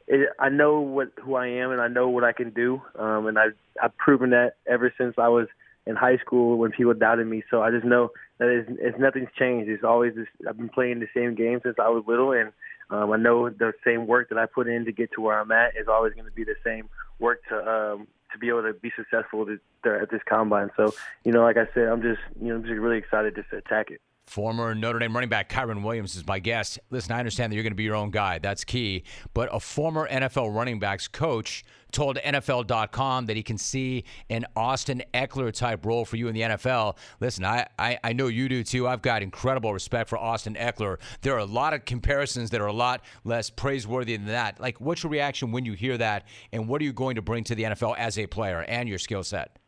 it, 0.07 0.31
I 0.39 0.49
know 0.49 0.81
what 0.81 1.13
who 1.23 1.35
I 1.35 1.47
am 1.47 1.73
and 1.73 1.81
I 1.81 1.89
know 1.89 2.09
what 2.09 2.25
I 2.25 2.33
can 2.33 2.51
do, 2.51 2.81
um, 2.99 3.27
and 3.27 3.39
I 3.39 3.49
I've 3.83 3.97
proven 3.99 4.31
that 4.31 4.55
ever 4.67 4.93
since 4.97 5.15
I 5.19 5.29
was 5.29 5.47
in 5.87 5.95
high 5.95 6.17
school 6.17 6.57
when 6.57 6.73
people 6.73 6.95
doubted 6.95 7.27
me. 7.27 7.43
So 7.51 7.61
I 7.61 7.71
just 7.71 7.85
know 7.85 8.13
that 8.39 8.49
it's, 8.49 8.71
it's 8.81 8.99
nothing's 8.99 9.29
changed. 9.39 9.69
It's 9.71 9.85
always 9.85 10.15
this. 10.15 10.27
I've 10.49 10.57
been 10.57 10.71
playing 10.71 11.01
the 11.01 11.09
same 11.15 11.35
game 11.35 11.61
since 11.63 11.77
I 11.79 11.91
was 11.91 12.05
little, 12.07 12.33
and 12.33 12.51
um, 12.89 13.13
I 13.13 13.19
know 13.19 13.51
the 13.51 13.73
same 13.85 14.07
work 14.07 14.31
that 14.31 14.39
I 14.39 14.47
put 14.47 14.69
in 14.69 14.87
to 14.87 14.93
get 14.93 15.11
to 15.13 15.21
where 15.21 15.39
I'm 15.39 15.53
at 15.53 15.77
is 15.77 15.89
always 15.89 16.15
going 16.15 16.27
to 16.27 16.33
be 16.33 16.45
the 16.45 16.57
same 16.65 16.89
work 17.19 17.41
to 17.49 17.57
um, 17.57 18.09
to 18.33 18.39
be 18.39 18.49
able 18.49 18.63
to 18.63 18.73
be 18.75 18.93
successful 18.97 19.47
at 19.85 20.11
this 20.11 20.23
combine. 20.29 20.71
So 20.77 20.95
you 21.25 21.33
know, 21.33 21.43
like 21.43 21.57
I 21.57 21.67
said, 21.75 21.89
I'm 21.89 22.03
just 22.03 22.21
you 22.41 22.49
know 22.49 22.57
I'm 22.57 22.63
just 22.63 22.75
really 22.75 22.99
excited 22.99 23.35
just 23.35 23.51
to 23.51 23.59
attack 23.59 23.91
it. 23.91 24.01
Former 24.27 24.75
Notre 24.75 24.99
Dame 24.99 25.15
running 25.15 25.29
back 25.29 25.51
Kyren 25.51 25.83
Williams 25.83 26.17
is 26.17 26.27
my 26.27 26.39
guest. 26.39 26.79
Listen, 26.91 27.13
I 27.13 27.19
understand 27.19 27.53
that 27.53 27.57
you're 27.57 27.63
going 27.63 27.73
to 27.73 27.77
be 27.77 27.85
your 27.85 27.95
own 27.95 28.11
guy. 28.11 28.39
That's 28.39 28.65
key. 28.65 29.05
But 29.35 29.49
a 29.53 29.61
former 29.61 30.09
NFL 30.09 30.55
running 30.55 30.79
backs 30.79 31.09
coach 31.09 31.63
told 31.93 32.17
NFL.com 32.17 33.27
that 33.27 33.37
he 33.37 33.43
can 33.43 33.59
see 33.59 34.05
an 34.31 34.47
Austin 34.57 35.03
Ekeler 35.13 35.53
type 35.53 35.87
role 35.87 36.05
for 36.05 36.17
you 36.17 36.29
in 36.29 36.35
the 36.35 36.41
NFL. 36.41 36.97
Listen, 37.21 37.45
I, 37.45 37.67
I, 37.79 37.99
I 38.03 38.13
know 38.13 38.27
you 38.27 38.49
do 38.49 38.65
too. 38.65 38.89
I've 38.89 39.03
got 39.03 39.23
incredible 39.23 39.73
respect 39.73 40.09
for 40.09 40.19
Austin 40.19 40.55
Ekeler. 40.55 40.99
There 41.21 41.35
are 41.35 41.39
a 41.39 41.45
lot 41.45 41.75
of 41.75 41.85
comparisons 41.85 42.51
that 42.51 42.61
are 42.61 42.67
a 42.67 42.73
lot 42.73 43.03
less 43.25 43.51
praiseworthy 43.51 44.17
than 44.17 44.27
that. 44.27 44.59
Like, 44.59 44.81
what's 44.81 45.03
your 45.03 45.13
reaction 45.13 45.53
when 45.53 45.65
you 45.65 45.75
hear 45.75 45.97
that? 45.99 46.27
And 46.51 46.67
what 46.67 46.81
are 46.81 46.85
you 46.85 46.93
going 46.93 47.15
to 47.17 47.23
bring 47.23 47.45
to 47.45 47.55
the 47.55 47.65
NFL 47.65 47.97
as 47.99 48.19
a 48.19 48.27
player 48.27 48.63
and 48.63 48.89
your 48.89 48.99
skill 48.99 49.23
set? 49.23 49.59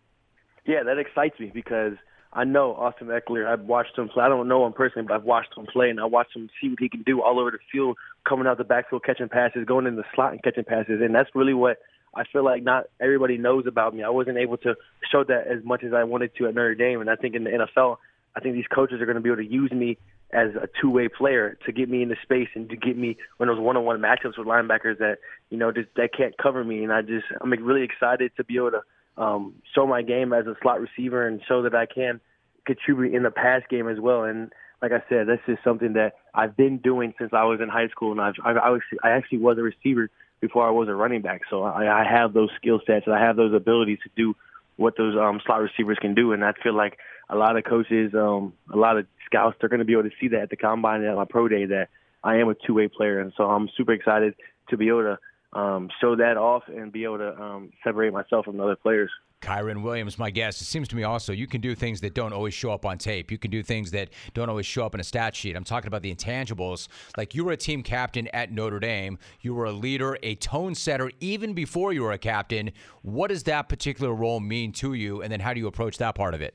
Yeah, 0.65 0.83
that 0.83 0.99
excites 0.99 1.39
me 1.39 1.53
because 1.55 1.93
I 2.37 2.45
know 2.45 2.75
Austin 2.75 3.09
Ekeler. 3.09 3.47
I've 3.47 3.63
watched 3.63 3.97
him 3.97 4.11
play. 4.11 4.23
I 4.23 4.29
don't 4.29 4.47
know 4.47 4.67
him 4.67 4.75
personally, 4.75 5.09
but 5.09 5.15
I've 5.15 5.25
watched 5.25 5.57
him 5.57 5.65
play, 5.73 5.89
and 5.89 5.99
I 5.99 6.05
watched 6.05 6.37
him 6.37 6.51
see 6.61 6.69
what 6.69 6.79
he 6.79 6.91
can 6.91 7.03
do 7.03 7.23
all 7.23 7.41
over 7.41 7.51
the 7.51 7.59
field, 7.73 7.97
coming 8.29 8.47
out 8.47 8.59
the 8.59 8.65
backfield, 8.65 9.05
catching 9.05 9.31
passes, 9.31 9.65
going 9.65 9.87
in 9.87 9.97
the 9.97 10.05
slot 10.15 10.33
and 10.33 10.43
catching 10.43 10.65
passes, 10.65 11.01
and 11.01 11.15
that's 11.15 11.31
really 11.35 11.55
what 11.55 11.79
I 12.15 12.25
feel 12.31 12.45
like 12.45 12.63
not 12.63 12.85
everybody 13.01 13.39
knows 13.39 13.65
about 13.67 13.95
me. 13.95 14.03
I 14.03 14.11
wasn't 14.11 14.37
able 14.37 14.59
to 14.59 14.75
show 15.11 15.25
that 15.25 15.47
as 15.47 15.65
much 15.65 15.83
as 15.83 15.95
I 15.95 16.05
wanted 16.05 16.37
to 16.37 16.47
at 16.47 16.55
Notre 16.55 16.75
Dame, 16.75 17.01
and 17.01 17.09
I 17.09 17.17
think 17.17 17.35
in 17.35 17.45
the 17.45 17.51
NFL, 17.51 17.97
I 18.37 18.41
think 18.41 18.55
these 18.55 18.67
coaches 18.67 19.01
are 19.01 19.07
going 19.07 19.17
to 19.17 19.23
be 19.23 19.31
able 19.31 19.43
to 19.43 19.51
use 19.51 19.73
me 19.73 19.97
as 20.31 20.49
a 20.57 20.69
two-way 20.79 21.09
player 21.09 21.57
to 21.65 21.73
get 21.73 21.89
me 21.89 22.03
into 22.03 22.17
space 22.23 22.49
and 22.55 22.69
to 22.69 22.77
get 22.77 22.99
me 22.99 23.17
when 23.39 23.49
those 23.49 23.59
one-on-one 23.59 23.99
matchups 24.01 24.37
with 24.37 24.47
linebackers 24.47 24.99
that 24.99 25.19
you 25.49 25.57
know 25.57 25.73
just 25.73 25.89
that 25.97 26.11
can't 26.15 26.37
cover 26.37 26.63
me. 26.63 26.85
And 26.85 26.93
I 26.93 27.01
just 27.01 27.25
I'm 27.41 27.51
really 27.51 27.83
excited 27.83 28.33
to 28.37 28.45
be 28.45 28.57
able 28.57 28.73
to 28.73 28.83
um, 29.17 29.55
show 29.75 29.87
my 29.87 30.03
game 30.03 30.33
as 30.33 30.47
a 30.47 30.57
slot 30.63 30.81
receiver 30.81 31.27
and 31.27 31.41
show 31.47 31.63
that 31.63 31.75
I 31.75 31.87
can 31.87 32.21
contribute 32.67 33.15
in 33.15 33.23
the 33.23 33.31
pass 33.31 33.63
game 33.71 33.89
as 33.89 33.99
well. 33.99 34.25
And 34.25 34.53
like 34.83 34.93
I 34.93 35.03
said, 35.09 35.27
that's 35.29 35.43
just 35.47 35.65
something 35.65 35.95
that 35.95 36.15
I've 36.35 36.57
been 36.57 36.79
doing 36.79 37.15
since 37.19 37.33
I 37.33 37.45
was 37.45 37.61
in 37.61 37.69
high 37.69 37.89
school, 37.89 38.13
and 38.13 38.21
I've, 38.21 38.35
I've 38.45 38.57
I, 38.57 38.71
was, 38.71 38.83
I 39.03 39.11
actually 39.11 39.39
was 39.39 39.57
a 39.59 39.63
receiver 39.63 40.11
before 40.41 40.67
I 40.67 40.71
was 40.71 40.89
a 40.89 40.95
running 40.95 41.23
back. 41.23 41.43
So 41.49 41.63
I, 41.63 42.03
I 42.03 42.05
have 42.05 42.35
those 42.35 42.51
skill 42.57 42.81
sets 42.87 43.07
and 43.07 43.15
I 43.15 43.21
have 43.21 43.37
those 43.37 43.55
abilities 43.55 43.99
to 44.03 44.11
do 44.17 44.37
what 44.77 44.97
those 44.97 45.17
um, 45.17 45.41
slot 45.47 45.63
receivers 45.63 45.99
can 46.01 46.15
do. 46.15 46.33
And 46.33 46.45
I 46.45 46.53
feel 46.63 46.75
like 46.75 46.99
a 47.31 47.37
lot 47.37 47.57
of 47.57 47.65
coaches, 47.65 48.13
um, 48.15 48.53
a 48.73 48.77
lot 48.77 48.99
of 48.99 49.07
scouts, 49.25 49.57
they're 49.59 49.71
going 49.71 49.81
to 49.81 49.87
be 49.87 49.95
able 49.95 50.05
to 50.05 50.11
see 50.21 50.29
that 50.29 50.43
at 50.43 50.51
the 50.51 50.57
combine 50.57 51.01
and 51.01 51.11
at 51.11 51.17
my 51.17 51.25
pro 51.25 51.49
day 51.49 51.65
that 51.67 51.89
I 52.23 52.37
am 52.37 52.49
a 52.49 52.55
two-way 52.55 52.89
player. 52.89 53.19
And 53.19 53.33
so 53.37 53.45
I'm 53.45 53.71
super 53.77 53.93
excited 53.93 54.35
to 54.69 54.77
be 54.77 54.89
able 54.89 55.03
to 55.03 55.19
um, 55.57 55.89
show 56.01 56.17
that 56.17 56.37
off 56.37 56.65
and 56.69 56.93
be 56.93 57.05
able 57.05 57.19
to 57.19 57.35
um, 57.41 57.73
separate 57.83 58.13
myself 58.13 58.45
from 58.45 58.61
other 58.61 58.77
players. 58.77 59.11
Kyren 59.41 59.83
Williams, 59.83 60.19
my 60.19 60.31
guest. 60.31 60.61
It 60.61 60.65
seems 60.65 60.89
to 60.89 60.97
me 60.97 61.03
also 61.03 61.33
you 61.33 61.47
can 61.47 61.61
do 61.61 61.75
things 61.75 62.01
that 62.01 62.15
don't 62.15 62.33
always 62.33 62.55
show 62.55 62.73
up 62.73 62.85
on 62.85 62.99
tape. 62.99 63.31
You 63.31 63.39
can 63.39 63.51
do 63.51 63.63
things 63.63 63.91
that 63.93 64.11
don't 64.35 64.49
always 64.49 64.67
show 64.67 64.85
up 64.85 64.95
in 64.95 65.01
a 65.01 65.05
stat 65.05 65.37
sheet. 65.37 65.57
I'm 65.57 65.65
talking 65.65 65.89
about 65.89 66.03
the 66.03 66.15
intangibles. 66.15 66.89
Like 67.17 67.35
you 67.35 67.45
were 67.45 67.53
a 67.53 67.57
team 67.57 67.83
captain 67.83 68.29
at 68.29 68.51
Notre 68.51 68.81
Dame, 68.81 69.19
you 69.41 69.55
were 69.55 69.67
a 69.67 69.73
leader, 69.73 70.19
a 70.23 70.35
tone 70.37 70.75
setter 70.75 71.11
even 71.21 71.55
before 71.55 71.93
you 71.93 72.03
were 72.03 72.13
a 72.13 72.19
captain. 72.19 72.73
What 73.03 73.29
does 73.29 73.45
that 73.45 73.69
particular 73.69 74.15
role 74.15 74.41
mean 74.41 74.73
to 74.73 74.95
you, 74.95 75.23
and 75.23 75.31
then 75.31 75.41
how 75.41 75.55
do 75.55 75.61
you 75.61 75.67
approach 75.67 75.99
that 75.99 76.15
part 76.15 76.35
of 76.35 76.41
it? 76.41 76.55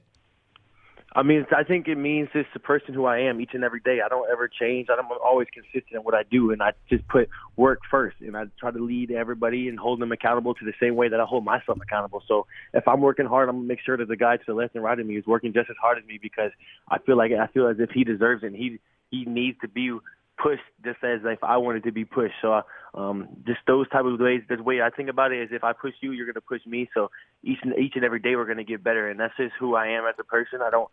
I 1.14 1.24
mean, 1.24 1.46
I 1.56 1.64
think 1.64 1.90
it 1.90 1.98
means 1.98 2.30
just 2.32 2.48
the 2.54 2.60
person 2.60 2.94
who 2.94 3.04
I 3.06 3.20
am 3.20 3.42
each 3.42 3.50
and 3.54 3.66
every 3.66 3.82
day. 3.82 4.00
I 4.04 4.08
don't 4.08 4.30
ever 4.32 4.48
change. 4.48 4.88
I'm 4.90 5.06
always 5.24 5.48
consistent 5.54 5.94
in 5.94 6.02
what 6.02 6.14
I 6.14 6.24
do, 6.24 6.52
and 6.52 6.64
I 6.64 6.72
just 6.90 7.06
put 7.10 7.28
work 7.58 7.80
first. 7.90 8.16
And 8.22 8.38
I 8.38 8.46
try 8.58 8.72
to 8.72 8.80
lead 8.80 9.12
everybody 9.12 9.68
and 9.68 9.78
hold 9.78 10.00
them 10.00 10.14
accountable 10.14 10.54
to 10.54 10.66
the 10.66 10.74
same 10.80 10.96
way 10.96 11.10
that 11.10 11.20
I 11.20 11.26
hold 11.26 11.44
myself 11.44 11.80
accountable. 11.82 12.24
So 12.28 12.48
if 12.74 12.88
I'm 12.88 13.02
working 13.02 13.26
hard, 13.26 13.50
I'm 13.50 13.58
gonna 13.58 13.68
make 13.68 13.82
sure 13.86 13.98
that 13.98 14.08
the 14.08 14.16
guy 14.16 14.38
to 14.38 14.44
the 14.48 14.54
left 14.54 14.76
and 14.76 14.84
right 14.84 14.98
of 14.98 15.06
me 15.06 15.18
is 15.18 15.28
working 15.28 15.52
just 15.52 15.70
as 15.70 15.76
hard 15.82 15.98
as 15.98 16.06
me 16.06 16.18
because 16.22 16.52
I 16.90 17.00
feel 17.00 17.18
like 17.18 17.34
I 17.34 17.48
feel 17.48 17.68
as 17.68 17.78
if 17.80 17.90
he 17.92 18.06
deserves 18.06 18.44
it. 18.44 18.48
And 18.48 18.56
he 18.56 18.80
he 19.10 19.26
needs 19.26 19.60
to 19.62 19.68
be 19.68 19.92
pushed 20.42 20.62
just 20.84 21.04
as 21.04 21.20
if 21.24 21.44
I 21.44 21.58
wanted 21.58 21.84
to 21.84 21.92
be 21.92 22.06
pushed. 22.06 22.36
So 22.42 22.62
um, 22.94 23.30
just 23.46 23.60
those 23.68 23.88
type 23.90 24.06
of 24.06 24.20
ways. 24.20 24.42
The 24.50 24.62
way 24.62 24.82
I 24.82 24.90
think 24.90 25.10
about 25.10 25.32
it 25.32 25.42
is, 25.42 25.50
if 25.52 25.64
I 25.64 25.74
push 25.74 25.94
you, 26.02 26.12
you're 26.12 26.26
going 26.26 26.36
to 26.36 26.42
push 26.42 26.66
me. 26.66 26.90
So 26.94 27.10
each 27.44 27.60
and 27.64 27.74
each 27.78 27.94
and 27.96 28.04
every 28.04 28.20
day 28.20 28.36
we're 28.36 28.46
going 28.46 28.58
to 28.58 28.64
get 28.64 28.84
better, 28.84 29.10
and 29.10 29.20
that's 29.20 29.36
just 29.38 29.54
who 29.60 29.76
I 29.76 29.88
am 29.88 30.06
as 30.06 30.16
a 30.20 30.24
person. 30.24 30.60
I 30.62 30.70
don't. 30.70 30.90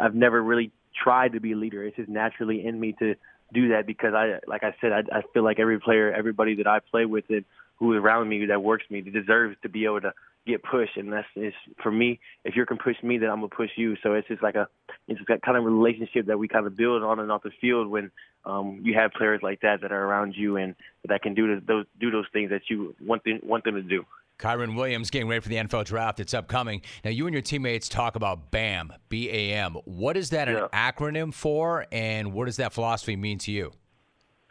I've 0.00 0.14
never 0.14 0.42
really 0.42 0.72
tried 1.02 1.32
to 1.32 1.40
be 1.40 1.52
a 1.52 1.56
leader. 1.56 1.84
It's 1.84 1.96
just 1.96 2.08
naturally 2.08 2.64
in 2.66 2.78
me 2.78 2.94
to 2.98 3.14
do 3.52 3.68
that 3.68 3.86
because 3.86 4.12
I, 4.14 4.38
like 4.46 4.64
I 4.64 4.74
said, 4.80 4.92
I, 4.92 5.18
I 5.18 5.22
feel 5.32 5.44
like 5.44 5.60
every 5.60 5.78
player, 5.78 6.12
everybody 6.12 6.56
that 6.56 6.66
I 6.66 6.80
play 6.80 7.04
with, 7.04 7.24
and 7.28 7.44
who 7.76 7.94
around 7.94 8.28
me 8.28 8.46
that 8.46 8.62
works 8.62 8.84
me, 8.90 9.00
deserves 9.00 9.56
to 9.62 9.68
be 9.68 9.84
able 9.84 10.00
to 10.02 10.12
get 10.46 10.62
pushed, 10.62 10.96
and 10.96 11.12
that's 11.12 11.26
is 11.36 11.54
for 11.82 11.90
me. 11.90 12.18
If 12.44 12.56
you 12.56 12.66
can 12.66 12.78
push 12.78 12.96
me, 13.02 13.18
then 13.18 13.30
I'm 13.30 13.36
gonna 13.36 13.48
push 13.48 13.70
you. 13.76 13.96
So 14.02 14.14
it's 14.14 14.28
just 14.28 14.42
like 14.42 14.54
a 14.54 14.68
it's 15.08 15.20
that 15.28 15.42
kind 15.42 15.56
of 15.56 15.64
relationship 15.64 16.26
that 16.26 16.38
we 16.38 16.48
kind 16.48 16.66
of 16.66 16.76
build 16.76 17.02
on 17.02 17.20
and 17.20 17.30
off 17.30 17.42
the 17.42 17.50
field 17.60 17.88
when 17.88 18.10
um, 18.44 18.80
you 18.82 18.94
have 18.94 19.12
players 19.12 19.40
like 19.42 19.60
that 19.60 19.80
that 19.82 19.92
are 19.92 20.04
around 20.04 20.34
you 20.36 20.56
and 20.56 20.74
that 21.08 21.22
can 21.22 21.34
do 21.34 21.60
those 21.60 21.86
do 22.00 22.10
those 22.10 22.26
things 22.32 22.50
that 22.50 22.62
you 22.68 22.94
want 23.00 23.22
them 23.24 23.40
want 23.42 23.64
them 23.64 23.74
to 23.74 23.82
do. 23.82 24.04
Kyren 24.38 24.74
Williams 24.74 25.10
getting 25.10 25.28
ready 25.28 25.40
for 25.40 25.48
the 25.48 25.56
NFL 25.56 25.84
draft. 25.84 26.18
It's 26.18 26.34
upcoming. 26.34 26.82
Now, 27.04 27.10
you 27.10 27.26
and 27.26 27.32
your 27.32 27.42
teammates 27.42 27.88
talk 27.88 28.16
about 28.16 28.50
BAM, 28.50 28.92
B 29.08 29.30
A 29.30 29.52
M. 29.52 29.76
What 29.84 30.16
is 30.16 30.30
that 30.30 30.48
yeah. 30.48 30.64
an 30.64 30.68
acronym 30.72 31.32
for, 31.32 31.86
and 31.92 32.32
what 32.32 32.46
does 32.46 32.56
that 32.56 32.72
philosophy 32.72 33.14
mean 33.14 33.38
to 33.38 33.52
you? 33.52 33.70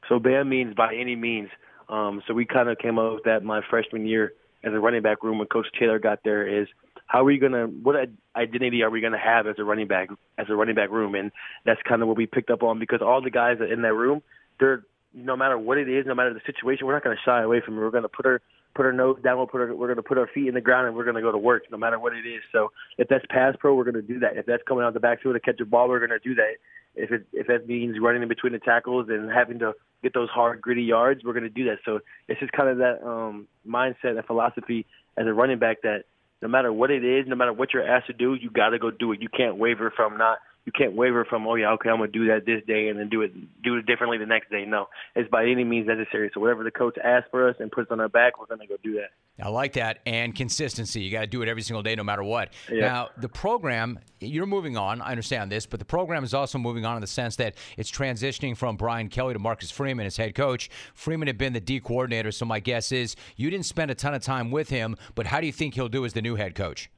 So, 0.07 0.17
BAM 0.17 0.47
means 0.47 0.75
by 0.75 0.95
any 0.95 1.15
means. 1.15 1.49
Um, 1.91 2.23
so, 2.25 2.33
we 2.33 2.45
kind 2.45 2.69
of 2.69 2.77
came 2.77 2.97
up 2.97 3.13
with 3.15 3.23
that 3.25 3.43
my 3.43 3.61
freshman 3.69 4.07
year 4.07 4.33
as 4.63 4.73
a 4.73 4.79
running 4.79 5.01
back 5.01 5.23
room 5.23 5.39
when 5.39 5.47
Coach 5.47 5.67
Taylor 5.77 5.99
got 5.99 6.19
there 6.23 6.47
is 6.47 6.67
how 7.11 7.25
are 7.25 7.31
you 7.31 7.41
gonna 7.41 7.65
what 7.65 7.95
identity 8.35 8.83
are 8.83 8.89
we 8.89 9.01
gonna 9.01 9.19
have 9.19 9.45
as 9.45 9.55
a 9.59 9.63
running 9.63 9.87
back 9.87 10.09
as 10.37 10.47
a 10.49 10.55
running 10.55 10.75
back 10.75 10.89
room? 10.89 11.15
And 11.15 11.31
that's 11.65 11.81
kind 11.87 12.01
of 12.01 12.07
what 12.07 12.15
we 12.15 12.25
picked 12.25 12.49
up 12.49 12.63
on 12.63 12.79
because 12.79 13.01
all 13.01 13.21
the 13.21 13.29
guys 13.29 13.57
in 13.59 13.81
that 13.81 13.93
room 13.93 14.21
they're 14.59 14.83
no 15.13 15.35
matter 15.35 15.57
what 15.57 15.77
it 15.77 15.89
is 15.89 16.05
no 16.05 16.15
matter 16.15 16.33
the 16.33 16.39
situation 16.45 16.87
we're 16.87 16.93
not 16.93 17.03
gonna 17.03 17.17
shy 17.25 17.41
away 17.41 17.59
from 17.59 17.77
it. 17.77 17.81
We're 17.81 17.91
gonna 17.91 18.07
put 18.07 18.25
our 18.25 18.41
put 18.75 18.85
our 18.85 18.93
nose 18.93 19.17
down 19.21 19.37
we'll 19.37 19.47
put 19.47 19.59
our, 19.59 19.75
we're 19.75 19.89
gonna 19.89 20.01
put 20.01 20.17
our 20.17 20.27
feet 20.27 20.47
in 20.47 20.53
the 20.53 20.61
ground 20.61 20.87
and 20.87 20.95
we're 20.95 21.03
gonna 21.03 21.21
go 21.21 21.33
to 21.33 21.37
work 21.37 21.63
no 21.69 21.77
matter 21.77 21.99
what 21.99 22.13
it 22.13 22.25
is. 22.25 22.41
So 22.53 22.71
if 22.97 23.09
that's 23.09 23.25
pass 23.29 23.55
pro 23.59 23.75
we're 23.75 23.83
gonna 23.83 24.01
do 24.01 24.19
that. 24.19 24.37
If 24.37 24.45
that's 24.45 24.63
coming 24.63 24.85
out 24.85 24.93
the 24.93 25.01
backfield 25.01 25.35
to 25.35 25.41
catch 25.41 25.59
a 25.59 25.65
ball 25.65 25.89
we're 25.89 25.99
gonna 25.99 26.19
do 26.19 26.35
that 26.35 26.55
if 26.95 27.11
it 27.11 27.25
if 27.33 27.47
that 27.47 27.67
means 27.67 27.97
running 28.01 28.21
in 28.21 28.27
between 28.27 28.53
the 28.53 28.59
tackles 28.59 29.07
and 29.09 29.31
having 29.31 29.59
to 29.59 29.73
get 30.03 30.13
those 30.13 30.29
hard 30.29 30.61
gritty 30.61 30.83
yards, 30.83 31.23
we're 31.23 31.33
going 31.33 31.43
to 31.43 31.49
do 31.49 31.65
that. 31.65 31.77
So 31.85 31.99
it's 32.27 32.39
just 32.39 32.51
kind 32.51 32.69
of 32.69 32.77
that 32.77 33.05
um, 33.05 33.47
mindset 33.67 34.17
and 34.17 34.25
philosophy 34.25 34.85
as 35.17 35.27
a 35.27 35.33
running 35.33 35.59
back 35.59 35.81
that 35.83 36.03
no 36.41 36.47
matter 36.47 36.73
what 36.73 36.89
it 36.89 37.05
is, 37.05 37.25
no 37.27 37.35
matter 37.35 37.53
what 37.53 37.73
you're 37.73 37.87
asked 37.87 38.07
to 38.07 38.13
do, 38.13 38.33
you 38.33 38.49
got 38.49 38.69
to 38.69 38.79
go 38.79 38.89
do 38.89 39.11
it. 39.11 39.21
You 39.21 39.29
can't 39.29 39.57
waver 39.57 39.93
from 39.95 40.17
not 40.17 40.39
you 40.65 40.71
can't 40.71 40.93
waver 40.93 41.25
from 41.25 41.47
oh 41.47 41.55
yeah 41.55 41.71
okay 41.71 41.89
I'm 41.89 41.97
gonna 41.97 42.11
do 42.11 42.27
that 42.27 42.45
this 42.45 42.61
day 42.67 42.89
and 42.89 42.99
then 42.99 43.09
do 43.09 43.21
it 43.21 43.33
do 43.63 43.75
it 43.77 43.85
differently 43.85 44.17
the 44.17 44.25
next 44.25 44.49
day. 44.51 44.65
No, 44.65 44.87
it's 45.15 45.29
by 45.29 45.45
any 45.45 45.63
means 45.63 45.87
necessary. 45.87 46.29
So 46.33 46.39
whatever 46.39 46.63
the 46.63 46.71
coach 46.71 46.97
asks 47.03 47.29
for 47.31 47.49
us 47.49 47.55
and 47.59 47.71
puts 47.71 47.91
on 47.91 47.99
our 47.99 48.09
back, 48.09 48.39
we're 48.39 48.45
gonna 48.45 48.67
go 48.67 48.77
do 48.83 48.93
that. 48.93 49.09
I 49.43 49.49
like 49.49 49.73
that 49.73 49.99
and 50.05 50.35
consistency. 50.35 51.01
You 51.01 51.11
got 51.11 51.21
to 51.21 51.27
do 51.27 51.41
it 51.41 51.47
every 51.47 51.63
single 51.63 51.81
day, 51.81 51.95
no 51.95 52.03
matter 52.03 52.23
what. 52.23 52.53
Yeah. 52.71 52.81
Now 52.81 53.09
the 53.17 53.29
program 53.29 53.99
you're 54.19 54.45
moving 54.45 54.77
on. 54.77 55.01
I 55.01 55.09
understand 55.09 55.51
this, 55.51 55.65
but 55.65 55.79
the 55.79 55.85
program 55.85 56.23
is 56.23 56.33
also 56.33 56.59
moving 56.59 56.85
on 56.85 56.95
in 56.95 57.01
the 57.01 57.07
sense 57.07 57.35
that 57.37 57.55
it's 57.77 57.89
transitioning 57.89 58.55
from 58.55 58.75
Brian 58.75 59.09
Kelly 59.09 59.33
to 59.33 59.39
Marcus 59.39 59.71
Freeman 59.71 60.05
as 60.05 60.17
head 60.17 60.35
coach. 60.35 60.69
Freeman 60.93 61.27
had 61.27 61.37
been 61.37 61.53
the 61.53 61.59
D 61.59 61.79
coordinator, 61.79 62.31
so 62.31 62.45
my 62.45 62.59
guess 62.59 62.91
is 62.91 63.15
you 63.35 63.49
didn't 63.49 63.65
spend 63.65 63.89
a 63.89 63.95
ton 63.95 64.13
of 64.13 64.21
time 64.21 64.51
with 64.51 64.69
him. 64.69 64.95
But 65.15 65.25
how 65.27 65.39
do 65.39 65.47
you 65.47 65.53
think 65.53 65.73
he'll 65.73 65.89
do 65.89 66.05
as 66.05 66.13
the 66.13 66.21
new 66.21 66.35
head 66.35 66.53
coach? 66.53 66.89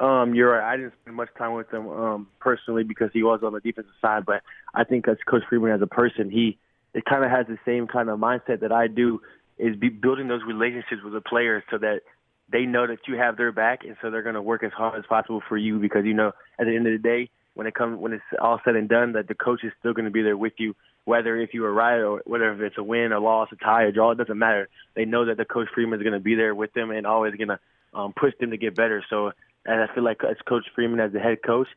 Um, 0.00 0.34
you're 0.34 0.52
right. 0.52 0.72
I 0.72 0.76
didn't 0.76 0.94
spend 1.02 1.16
much 1.16 1.30
time 1.36 1.54
with 1.54 1.72
him 1.72 1.88
um, 1.88 2.28
personally 2.40 2.84
because 2.84 3.10
he 3.12 3.22
was 3.22 3.40
on 3.42 3.52
the 3.52 3.60
defensive 3.60 3.92
side. 4.00 4.24
But 4.24 4.42
I 4.74 4.84
think 4.84 5.08
as 5.08 5.16
Coach 5.26 5.42
Freeman 5.48 5.72
as 5.72 5.82
a 5.82 5.86
person, 5.86 6.30
he 6.30 6.58
it 6.94 7.04
kind 7.04 7.24
of 7.24 7.30
has 7.30 7.46
the 7.46 7.58
same 7.64 7.86
kind 7.86 8.08
of 8.08 8.18
mindset 8.18 8.60
that 8.60 8.72
I 8.72 8.86
do. 8.86 9.20
Is 9.58 9.74
be 9.74 9.88
building 9.88 10.28
those 10.28 10.42
relationships 10.46 11.02
with 11.02 11.12
the 11.12 11.20
players 11.20 11.64
so 11.68 11.78
that 11.78 12.02
they 12.50 12.64
know 12.64 12.86
that 12.86 12.98
you 13.08 13.16
have 13.16 13.36
their 13.36 13.50
back, 13.50 13.84
and 13.84 13.96
so 14.00 14.10
they're 14.10 14.22
going 14.22 14.36
to 14.36 14.42
work 14.42 14.62
as 14.62 14.72
hard 14.72 14.98
as 14.98 15.04
possible 15.06 15.42
for 15.48 15.56
you 15.56 15.78
because 15.80 16.04
you 16.04 16.14
know 16.14 16.32
at 16.58 16.66
the 16.66 16.76
end 16.76 16.86
of 16.86 16.92
the 16.92 16.98
day, 16.98 17.28
when 17.54 17.66
it 17.66 17.74
comes 17.74 17.98
when 17.98 18.12
it's 18.12 18.22
all 18.40 18.60
said 18.64 18.76
and 18.76 18.88
done, 18.88 19.12
that 19.14 19.26
the 19.26 19.34
coach 19.34 19.64
is 19.64 19.72
still 19.80 19.92
going 19.92 20.04
to 20.04 20.12
be 20.12 20.22
there 20.22 20.36
with 20.36 20.52
you, 20.58 20.76
whether 21.04 21.36
if 21.36 21.54
you 21.54 21.64
are 21.64 21.72
right 21.72 21.98
or 21.98 22.22
whether 22.24 22.64
it's 22.64 22.78
a 22.78 22.82
win, 22.82 23.10
a 23.12 23.18
loss, 23.18 23.48
a 23.50 23.56
tie, 23.56 23.84
a 23.84 23.92
draw, 23.92 24.12
it 24.12 24.18
doesn't 24.18 24.38
matter. 24.38 24.68
They 24.94 25.04
know 25.04 25.24
that 25.24 25.38
the 25.38 25.44
coach 25.44 25.66
Freeman 25.74 25.98
is 25.98 26.04
going 26.04 26.12
to 26.14 26.20
be 26.20 26.36
there 26.36 26.54
with 26.54 26.72
them 26.72 26.92
and 26.92 27.04
always 27.04 27.34
going 27.34 27.48
to 27.48 27.58
um, 27.94 28.12
push 28.12 28.32
them 28.38 28.50
to 28.50 28.56
get 28.56 28.76
better. 28.76 29.04
So 29.10 29.32
and 29.68 29.82
I 29.82 29.94
feel 29.94 30.02
like 30.02 30.24
as 30.24 30.36
Coach 30.48 30.64
Freeman 30.74 30.98
as 30.98 31.12
the 31.12 31.20
head 31.20 31.42
coach, 31.44 31.68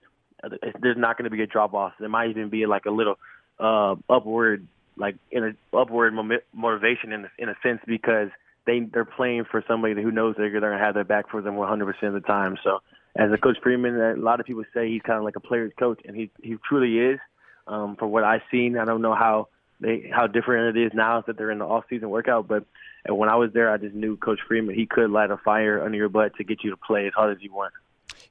there's 0.82 0.98
not 0.98 1.18
going 1.18 1.30
to 1.30 1.36
be 1.36 1.44
a 1.44 1.48
drop 1.48 1.74
off. 1.74 1.94
There 2.00 2.10
might 2.10 2.30
even 2.30 2.50
be 2.50 2.66
like 2.66 2.86
a 2.86 2.92
little 2.92 3.20
uh, 3.60 3.96
upward, 4.10 4.66
like 4.96 5.16
in 5.30 5.44
a 5.44 5.78
upward 5.78 6.14
motivation 6.54 7.12
in 7.12 7.30
in 7.38 7.50
a 7.50 7.56
sense 7.62 7.82
because 7.86 8.30
they 8.66 8.80
they're 8.80 9.06
playing 9.06 9.46
for 9.52 9.64
somebody 9.68 10.02
who 10.02 10.12
knows 10.12 10.36
they're 10.38 10.50
going 10.50 10.64
to 10.64 10.78
have 10.78 10.94
their 10.94 11.04
back 11.04 11.30
for 11.30 11.42
them 11.42 11.56
100% 11.56 12.04
of 12.04 12.14
the 12.14 12.22
time. 12.22 12.58
So 12.64 12.80
as 13.16 13.32
a 13.32 13.38
Coach 13.38 13.58
Freeman, 13.62 14.00
a 14.00 14.16
lot 14.16 14.40
of 14.40 14.46
people 14.46 14.64
say 14.74 14.90
he's 14.90 15.02
kind 15.02 15.18
of 15.18 15.24
like 15.24 15.36
a 15.36 15.42
player's 15.42 15.74
coach, 15.78 16.02
and 16.06 16.16
he 16.16 16.32
he 16.42 16.56
truly 16.68 16.98
is. 16.98 17.20
Um, 17.68 17.96
from 17.96 18.10
what 18.10 18.24
I've 18.24 18.42
seen, 18.50 18.78
I 18.78 18.86
don't 18.86 19.02
know 19.02 19.14
how 19.14 19.50
they 19.80 20.10
how 20.14 20.28
different 20.28 20.78
it 20.78 20.86
is 20.88 20.92
now 20.94 21.22
that 21.28 21.38
they're 21.38 21.52
in 21.52 21.60
the 21.60 21.66
off 21.66 21.86
season 21.90 22.10
workout, 22.10 22.48
but 22.48 22.64
and 23.06 23.18
when 23.18 23.30
I 23.30 23.36
was 23.36 23.52
there, 23.54 23.72
I 23.72 23.78
just 23.78 23.96
knew 23.96 24.16
Coach 24.18 24.40
Freeman, 24.48 24.76
he 24.76 24.86
could 24.86 25.10
light 25.10 25.32
a 25.32 25.38
fire 25.38 25.84
under 25.84 25.98
your 25.98 26.10
butt 26.10 26.36
to 26.36 26.44
get 26.44 26.64
you 26.64 26.70
to 26.70 26.78
play 26.78 27.08
as 27.08 27.14
hard 27.14 27.36
as 27.36 27.42
you 27.42 27.52
want. 27.52 27.74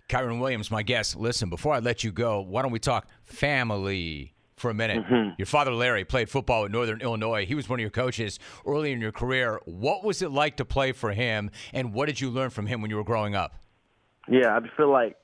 Kyren 0.09 0.41
Williams, 0.41 0.71
my 0.71 0.83
guest. 0.83 1.17
Listen, 1.17 1.51
before 1.51 1.75
I 1.75 1.79
let 1.79 2.05
you 2.05 2.13
go, 2.13 2.41
why 2.41 2.63
don't 2.63 2.71
we 2.71 2.79
talk 2.79 3.09
family 3.25 4.35
for 4.57 4.71
a 4.71 4.75
minute? 4.75 5.05
Mm-hmm. 5.05 5.35
Your 5.39 5.47
father, 5.47 5.73
Larry, 5.73 6.05
played 6.05 6.29
football 6.29 6.65
at 6.65 6.71
Northern 6.71 7.01
Illinois. 7.01 7.47
He 7.47 7.55
was 7.55 7.69
one 7.69 7.79
of 7.79 7.83
your 7.83 7.91
coaches 7.91 8.39
early 8.67 8.93
in 8.93 9.01
your 9.01 9.13
career. 9.13 9.61
What 9.65 10.05
was 10.05 10.23
it 10.23 10.31
like 10.31 10.57
to 10.59 10.65
play 10.65 10.93
for 10.93 11.13
him, 11.13 11.51
and 11.73 11.93
what 11.93 12.07
did 12.07 12.21
you 12.21 12.31
learn 12.31 12.51
from 12.51 12.67
him 12.67 12.83
when 12.83 12.91
you 12.91 12.97
were 12.97 13.05
growing 13.05 13.35
up? 13.35 13.55
Yeah, 14.29 14.57
I 14.57 14.61
feel 14.77 14.91
like 14.91 15.17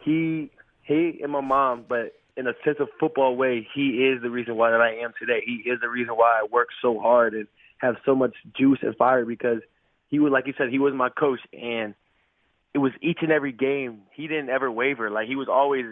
he, 0.00 0.50
he 0.82 1.20
and 1.22 1.32
my 1.32 1.40
mom, 1.40 1.84
but 1.88 2.12
in 2.36 2.46
a 2.46 2.52
sense 2.64 2.78
of 2.80 2.88
football 3.00 3.36
way, 3.36 3.66
he 3.74 4.04
is 4.06 4.22
the 4.22 4.30
reason 4.30 4.56
why 4.56 4.70
that 4.70 4.80
I 4.80 4.96
am 4.96 5.12
today. 5.18 5.42
He 5.44 5.68
is 5.68 5.80
the 5.80 5.88
reason 5.88 6.14
why 6.14 6.40
I 6.40 6.46
work 6.50 6.68
so 6.80 7.00
hard 7.00 7.34
and– 7.34 7.48
have 7.82 7.96
so 8.06 8.14
much 8.14 8.34
juice 8.56 8.78
and 8.82 8.96
fire 8.96 9.24
because 9.24 9.60
he 10.08 10.20
was 10.20 10.32
like 10.32 10.46
you 10.46 10.54
said 10.56 10.70
he 10.70 10.78
was 10.78 10.94
my 10.94 11.08
coach 11.08 11.40
and 11.52 11.94
it 12.72 12.78
was 12.78 12.92
each 13.02 13.18
and 13.20 13.32
every 13.32 13.52
game 13.52 14.02
he 14.12 14.28
didn't 14.28 14.48
ever 14.48 14.70
waver. 14.70 15.10
Like 15.10 15.26
he 15.26 15.36
was 15.36 15.48
always 15.48 15.86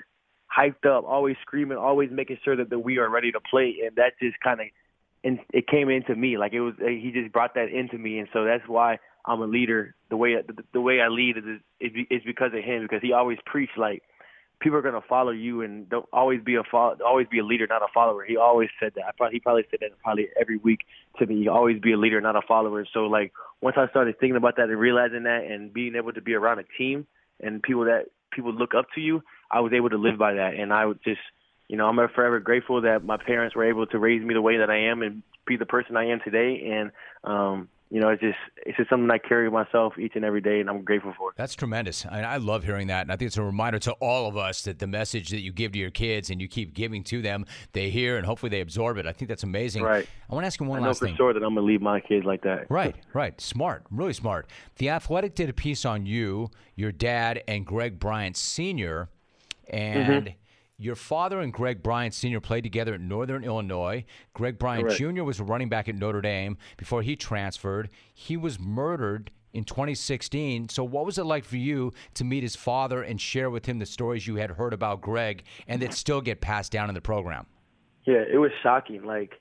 hyped 0.57 0.87
up 0.87 1.05
always 1.05 1.37
screaming 1.43 1.79
always 1.79 2.11
making 2.11 2.39
sure 2.45 2.57
that, 2.57 2.71
that 2.71 2.79
we 2.79 2.99
are 2.99 3.09
ready 3.09 3.33
to 3.33 3.41
play. 3.41 3.79
And 3.85 3.97
that 3.97 4.13
just 4.23 4.39
kind 4.41 4.61
of 4.61 4.67
and 5.23 5.41
it 5.53 5.67
came 5.67 5.91
into 5.91 6.15
me. 6.15 6.39
Like 6.39 6.53
it 6.53 6.61
was 6.61 6.75
eh, 6.81 6.99
he 7.01 7.11
just 7.13 7.33
brought 7.33 7.55
that 7.55 7.69
into 7.69 7.99
me. 7.99 8.21
And 8.21 8.29
so 8.33 8.45
that's 8.45 8.67
why 8.69 8.99
I'm 9.27 9.43
a 9.43 9.47
leader. 9.47 9.95
The 10.09 10.17
way 10.17 10.37
the, 10.37 10.63
the 10.73 10.81
way 10.81 11.01
I 11.01 11.09
lead 11.09 11.37
is 11.39 11.45
is, 11.81 11.93
is 12.09 12.23
because 12.25 12.53
of 12.55 12.63
him 12.63 12.83
because 12.83 13.03
he 13.03 13.13
always 13.13 13.39
preached 13.45 13.77
like 13.77 14.03
people 14.61 14.79
are 14.79 14.83
gonna 14.83 15.01
follow 15.09 15.31
you 15.33 15.63
and 15.63 15.89
don't 15.89 16.07
always 16.13 16.43
be 16.43 16.55
a 16.55 16.63
follow, 16.71 16.97
always 17.05 17.27
be 17.29 17.39
a 17.39 17.45
leader, 17.45 17.67
not 17.67 17.83
a 17.83 17.89
follower. 17.93 18.25
He 18.25 18.37
always 18.37 18.69
said 18.79 18.93
that. 18.97 19.05
I 19.07 19.11
probably, 19.17 19.37
he 19.37 19.41
probably 19.41 19.65
said 19.71 19.81
that 19.81 19.99
probably 20.03 20.29
every 20.41 20.59
week 20.59 20.81
to 21.19 21.27
me. 21.27 21.49
Always 21.49 21.81
be 21.81 21.93
a 21.93 21.97
leader, 21.97 22.21
not 22.21 22.37
a 22.37 22.43
follower. 22.43 22.87
So 22.93 23.01
like 23.01 23.33
once 23.61 23.77
I 23.79 23.89
started 23.89 24.19
thinking 24.19 24.37
about 24.37 24.57
that 24.57 24.69
and 24.69 24.79
realizing 24.79 25.25
that 25.25 25.45
and 25.45 25.73
being 25.73 25.95
able 25.97 26.13
to 26.13 26.21
be 26.21 26.35
around 26.35 26.59
a 26.59 26.65
team 26.79 27.07
and 27.41 27.63
people 27.63 27.85
that 27.85 28.07
people 28.33 28.53
look 28.53 28.75
up 28.75 28.87
to 28.95 29.01
you, 29.01 29.23
I 29.51 29.61
was 29.61 29.73
able 29.73 29.91
to 29.91 29.99
live 29.99 30.19
by 30.19 30.35
that. 30.35 30.55
And 30.55 30.73
I 30.73 30.87
would 30.87 31.03
just, 31.03 31.21
you 31.69 31.77
know, 31.77 31.87
I'm 31.87 31.97
forever 32.15 32.39
grateful 32.41 32.83
that 32.83 33.05
my 33.05 33.17
parents 33.17 33.57
were 33.57 33.69
able 33.69 33.87
to 33.87 33.99
raise 33.99 34.23
me 34.23 34.35
the 34.35 34.43
way 34.43 34.59
that 34.59 34.71
I 34.71 34.91
am 34.91 35.03
and 35.03 35.23
be 35.47 35.57
the 35.57 35.67
person 35.67 35.97
I 35.97 36.11
am 36.11 36.21
today. 36.25 36.71
And 36.71 36.91
um, 37.25 37.69
you 37.93 38.01
know, 38.01 38.09
it's 38.09 38.21
just 38.23 38.39
it's 38.65 38.77
just 38.77 38.89
something 38.89 39.11
I 39.11 39.19
carry 39.19 39.51
myself 39.51 39.99
each 39.99 40.13
and 40.15 40.25
every 40.25 40.41
day, 40.41 40.61
and 40.61 40.71
I'm 40.71 40.83
grateful 40.83 41.13
for. 41.19 41.33
That's 41.37 41.57
tremendous. 41.57 42.07
I, 42.07 42.23
I 42.23 42.37
love 42.37 42.63
hearing 42.63 42.87
that, 42.87 43.03
and 43.03 43.11
I 43.13 43.17
think 43.17 43.27
it's 43.27 43.37
a 43.37 43.43
reminder 43.43 43.81
to 43.81 43.93
all 43.95 44.29
of 44.29 44.37
us 44.37 44.63
that 44.63 44.79
the 44.79 44.87
message 44.87 45.31
that 45.31 45.41
you 45.41 45.53
give 45.53 45.73
to 45.73 45.79
your 45.79 45.91
kids 45.91 46.31
and 46.31 46.41
you 46.41 46.47
keep 46.47 46.73
giving 46.73 47.03
to 47.05 47.21
them, 47.21 47.47
they 47.73 47.91
hear 47.91 48.17
and 48.17 48.25
hopefully 48.25 48.49
they 48.51 48.61
absorb 48.61 48.97
it. 48.97 49.07
I 49.07 49.13
think 49.13 49.29
that's 49.29 49.43
amazing. 49.43 49.83
Right. 49.83 50.07
I 50.31 50.35
want 50.35 50.45
to 50.45 50.47
ask 50.47 50.61
you 50.61 50.67
one 50.67 50.79
I 50.79 50.83
know 50.83 50.89
last 50.89 51.01
for 51.01 51.07
thing. 51.07 51.17
sure 51.17 51.33
that 51.35 51.43
I'm 51.43 51.55
gonna 51.55 51.67
leave 51.67 51.83
my 51.83 51.99
kids 52.01 52.25
like 52.25 52.43
that. 52.43 52.71
Right, 52.71 52.95
right. 53.13 53.41
Smart, 53.41 53.83
really 53.91 54.13
smart. 54.13 54.47
The 54.77 54.91
Athletic 54.91 55.35
did 55.35 55.49
a 55.51 55.53
piece 55.53 55.85
on 55.85 56.07
you, 56.07 56.51
your 56.77 56.93
dad, 56.93 57.43
and 57.49 57.67
Greg 57.67 57.99
Bryant 57.99 58.37
Sr. 58.37 59.09
And 59.69 60.27
Mhm. 60.27 60.35
Your 60.81 60.97
father 60.97 61.41
and 61.41 61.53
Greg 61.53 61.83
Bryant 61.83 62.15
Sr. 62.15 62.41
played 62.41 62.65
together 62.65 62.95
at 62.95 63.03
Northern 63.03 63.45
Illinois. 63.45 64.05
Greg 64.33 64.59
Bryant 64.59 64.87
Correct. 64.87 64.99
Jr. 64.99 65.23
was 65.23 65.39
a 65.39 65.45
running 65.45 65.69
back 65.69 65.91
at 65.91 65.95
Notre 65.95 66.23
Dame 66.23 66.57
before 66.79 67.03
he 67.03 67.17
transferred. 67.17 67.91
He 68.15 68.37
was 68.37 68.59
murdered 68.59 69.31
in 69.53 69.65
2016. 69.65 70.71
So, 70.71 70.83
what 70.83 71.05
was 71.05 71.19
it 71.19 71.25
like 71.25 71.45
for 71.45 71.59
you 71.59 71.93
to 72.15 72.25
meet 72.25 72.43
his 72.43 72.57
father 72.57 73.03
and 73.03 73.21
share 73.21 73.51
with 73.51 73.67
him 73.67 73.79
the 73.79 73.85
stories 73.85 74.27
you 74.27 74.37
had 74.37 74.53
heard 74.53 74.73
about 74.73 75.03
Greg 75.03 75.45
and 75.69 75.83
that 75.83 75.93
still 75.93 76.23
get 76.23 76.41
passed 76.41 76.73
down 76.73 76.89
in 76.89 76.95
the 76.95 77.03
program? 77.03 77.47
Yeah, 78.07 78.25
it 78.33 78.39
was 78.39 78.51
shocking. 78.63 79.05
Like, 79.05 79.35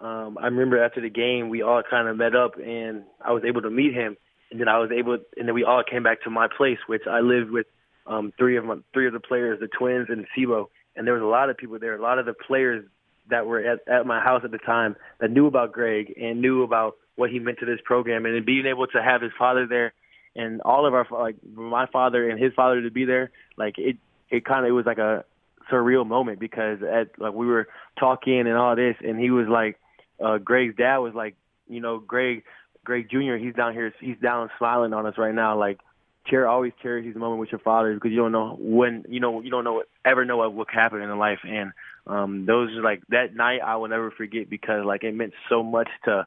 um, 0.00 0.38
I 0.40 0.46
remember 0.46 0.82
after 0.82 1.00
the 1.00 1.10
game, 1.10 1.50
we 1.50 1.62
all 1.62 1.82
kind 1.88 2.08
of 2.08 2.16
met 2.16 2.34
up, 2.34 2.56
and 2.56 3.04
I 3.24 3.30
was 3.30 3.44
able 3.46 3.62
to 3.62 3.70
meet 3.70 3.94
him. 3.94 4.16
And 4.50 4.58
then 4.58 4.66
I 4.66 4.78
was 4.78 4.90
able, 4.90 5.18
and 5.36 5.46
then 5.46 5.54
we 5.54 5.62
all 5.62 5.84
came 5.88 6.02
back 6.02 6.22
to 6.22 6.30
my 6.30 6.48
place, 6.48 6.78
which 6.88 7.02
I 7.08 7.20
lived 7.20 7.52
with 7.52 7.66
um, 8.06 8.32
three 8.36 8.56
of 8.56 8.64
my, 8.64 8.78
three 8.92 9.06
of 9.06 9.12
the 9.12 9.20
players, 9.20 9.60
the 9.60 9.68
twins 9.68 10.08
and 10.08 10.26
Sibo. 10.36 10.66
And 11.00 11.06
there 11.06 11.14
was 11.14 11.22
a 11.22 11.26
lot 11.26 11.48
of 11.48 11.56
people 11.56 11.78
there. 11.78 11.96
A 11.96 12.02
lot 12.02 12.18
of 12.18 12.26
the 12.26 12.34
players 12.34 12.84
that 13.30 13.46
were 13.46 13.58
at, 13.58 13.78
at 13.88 14.04
my 14.04 14.20
house 14.20 14.42
at 14.44 14.50
the 14.50 14.58
time 14.58 14.96
that 15.18 15.30
knew 15.30 15.46
about 15.46 15.72
Greg 15.72 16.12
and 16.20 16.42
knew 16.42 16.62
about 16.62 16.96
what 17.16 17.30
he 17.30 17.38
meant 17.38 17.58
to 17.60 17.64
this 17.64 17.80
program. 17.86 18.26
And 18.26 18.44
being 18.44 18.66
able 18.66 18.86
to 18.88 19.02
have 19.02 19.22
his 19.22 19.32
father 19.38 19.66
there, 19.66 19.94
and 20.36 20.60
all 20.60 20.84
of 20.84 20.92
our 20.92 21.06
like 21.10 21.36
my 21.54 21.86
father 21.86 22.28
and 22.28 22.38
his 22.38 22.52
father 22.52 22.82
to 22.82 22.90
be 22.90 23.06
there, 23.06 23.30
like 23.56 23.76
it, 23.78 23.96
it 24.28 24.44
kind 24.44 24.66
of 24.66 24.68
it 24.68 24.72
was 24.72 24.84
like 24.84 24.98
a 24.98 25.24
surreal 25.72 26.06
moment 26.06 26.38
because 26.38 26.80
at 26.82 27.18
like 27.18 27.32
we 27.32 27.46
were 27.46 27.68
talking 27.98 28.40
and 28.40 28.58
all 28.58 28.76
this, 28.76 28.96
and 29.00 29.18
he 29.18 29.30
was 29.30 29.46
like, 29.48 29.78
uh, 30.22 30.36
Greg's 30.36 30.76
dad 30.76 30.98
was 30.98 31.14
like, 31.14 31.34
you 31.66 31.80
know, 31.80 31.98
Greg, 31.98 32.42
Greg 32.84 33.08
Jr. 33.10 33.36
He's 33.36 33.54
down 33.54 33.72
here, 33.72 33.90
he's 34.02 34.18
down 34.22 34.50
smiling 34.58 34.92
on 34.92 35.06
us 35.06 35.14
right 35.16 35.34
now, 35.34 35.58
like. 35.58 35.78
Cher 36.26 36.46
always 36.46 36.72
cherish 36.82 37.04
these 37.04 37.14
moment 37.14 37.40
with 37.40 37.50
your 37.50 37.60
father 37.60 37.94
because 37.94 38.10
you 38.10 38.18
don't 38.18 38.32
know 38.32 38.56
when 38.60 39.04
you 39.08 39.20
know 39.20 39.40
you 39.40 39.50
don't 39.50 39.64
know 39.64 39.82
ever 40.04 40.24
know 40.24 40.36
what 40.36 40.54
will 40.54 40.66
happen 40.68 41.00
in 41.00 41.18
life 41.18 41.40
and 41.44 41.72
um 42.06 42.46
those 42.46 42.70
like 42.82 43.02
that 43.08 43.34
night 43.34 43.60
I 43.64 43.76
will 43.76 43.88
never 43.88 44.10
forget 44.10 44.48
because 44.48 44.84
like 44.84 45.02
it 45.02 45.14
meant 45.14 45.32
so 45.48 45.62
much 45.62 45.88
to 46.04 46.26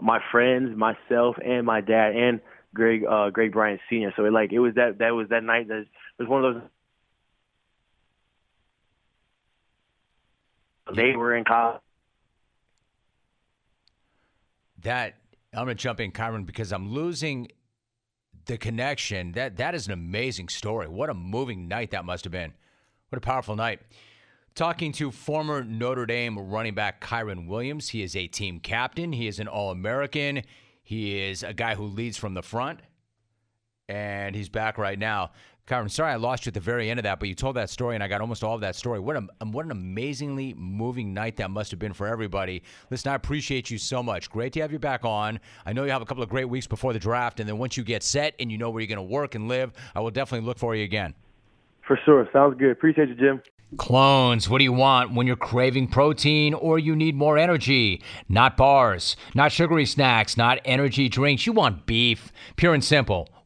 my 0.00 0.20
friends, 0.30 0.76
myself, 0.76 1.36
and 1.44 1.66
my 1.66 1.80
dad 1.80 2.14
and 2.14 2.40
Greg 2.74 3.04
uh 3.04 3.30
Greg 3.30 3.52
Bryant 3.52 3.80
Senior. 3.90 4.12
So 4.16 4.24
it 4.24 4.32
like 4.32 4.52
it 4.52 4.60
was 4.60 4.74
that 4.76 4.98
that 4.98 5.10
was 5.10 5.28
that 5.30 5.42
night 5.42 5.68
that 5.68 5.86
was 6.18 6.28
one 6.28 6.44
of 6.44 6.54
those 6.54 6.62
they 10.94 11.16
were 11.16 11.36
in 11.36 11.44
college. 11.44 11.80
That 14.82 15.16
I'm 15.52 15.64
going 15.64 15.76
to 15.76 15.82
jump 15.82 16.00
in, 16.00 16.12
Kyren, 16.12 16.46
because 16.46 16.72
I'm 16.72 16.90
losing 16.92 17.48
the 18.48 18.58
connection. 18.58 19.32
That 19.32 19.56
that 19.58 19.74
is 19.76 19.86
an 19.86 19.92
amazing 19.92 20.48
story. 20.48 20.88
What 20.88 21.08
a 21.08 21.14
moving 21.14 21.68
night 21.68 21.92
that 21.92 22.04
must 22.04 22.24
have 22.24 22.32
been. 22.32 22.52
What 23.10 23.18
a 23.18 23.20
powerful 23.20 23.54
night. 23.54 23.80
Talking 24.54 24.90
to 24.94 25.12
former 25.12 25.62
Notre 25.62 26.04
Dame 26.04 26.36
running 26.36 26.74
back 26.74 27.00
Kyren 27.00 27.46
Williams. 27.46 27.90
He 27.90 28.02
is 28.02 28.16
a 28.16 28.26
team 28.26 28.58
captain. 28.58 29.12
He 29.12 29.28
is 29.28 29.38
an 29.38 29.46
All 29.46 29.70
American. 29.70 30.42
He 30.82 31.20
is 31.20 31.44
a 31.44 31.54
guy 31.54 31.76
who 31.76 31.84
leads 31.84 32.16
from 32.16 32.34
the 32.34 32.42
front. 32.42 32.80
And 33.88 34.34
he's 34.34 34.48
back 34.48 34.76
right 34.76 34.98
now. 34.98 35.30
Kyren, 35.68 35.90
sorry 35.90 36.12
I 36.12 36.16
lost 36.16 36.46
you 36.46 36.50
at 36.50 36.54
the 36.54 36.60
very 36.60 36.88
end 36.88 36.98
of 36.98 37.04
that, 37.04 37.20
but 37.20 37.28
you 37.28 37.34
told 37.34 37.56
that 37.56 37.68
story, 37.68 37.94
and 37.94 38.02
I 38.02 38.08
got 38.08 38.22
almost 38.22 38.42
all 38.42 38.54
of 38.54 38.62
that 38.62 38.74
story. 38.74 39.00
What 39.00 39.16
a 39.16 39.26
um, 39.40 39.52
what 39.52 39.66
an 39.66 39.70
amazingly 39.70 40.54
moving 40.54 41.12
night 41.12 41.36
that 41.36 41.50
must 41.50 41.70
have 41.70 41.78
been 41.78 41.92
for 41.92 42.06
everybody. 42.06 42.62
Listen, 42.90 43.12
I 43.12 43.14
appreciate 43.14 43.70
you 43.70 43.76
so 43.76 44.02
much. 44.02 44.30
Great 44.30 44.54
to 44.54 44.60
have 44.60 44.72
you 44.72 44.78
back 44.78 45.04
on. 45.04 45.38
I 45.66 45.74
know 45.74 45.84
you 45.84 45.90
have 45.90 46.00
a 46.00 46.06
couple 46.06 46.22
of 46.22 46.30
great 46.30 46.46
weeks 46.46 46.66
before 46.66 46.94
the 46.94 46.98
draft, 46.98 47.38
and 47.38 47.46
then 47.46 47.58
once 47.58 47.76
you 47.76 47.84
get 47.84 48.02
set 48.02 48.34
and 48.40 48.50
you 48.50 48.56
know 48.56 48.70
where 48.70 48.80
you're 48.80 48.88
going 48.88 48.96
to 48.96 49.02
work 49.02 49.34
and 49.34 49.46
live, 49.46 49.72
I 49.94 50.00
will 50.00 50.10
definitely 50.10 50.46
look 50.46 50.58
for 50.58 50.74
you 50.74 50.84
again. 50.84 51.14
For 51.86 51.98
sure. 52.02 52.26
Sounds 52.32 52.56
good. 52.58 52.70
Appreciate 52.70 53.10
you, 53.10 53.14
Jim. 53.14 53.42
Clones, 53.76 54.48
what 54.48 54.58
do 54.58 54.64
you 54.64 54.72
want 54.72 55.12
when 55.12 55.26
you're 55.26 55.36
craving 55.36 55.88
protein 55.88 56.54
or 56.54 56.78
you 56.78 56.96
need 56.96 57.14
more 57.14 57.36
energy? 57.36 58.02
Not 58.26 58.56
bars, 58.56 59.16
not 59.34 59.52
sugary 59.52 59.84
snacks, 59.84 60.38
not 60.38 60.58
energy 60.64 61.10
drinks. 61.10 61.46
You 61.46 61.52
want 61.52 61.84
beef. 61.84 62.32
Pure 62.56 62.74
and 62.74 62.84
simple. 62.84 63.28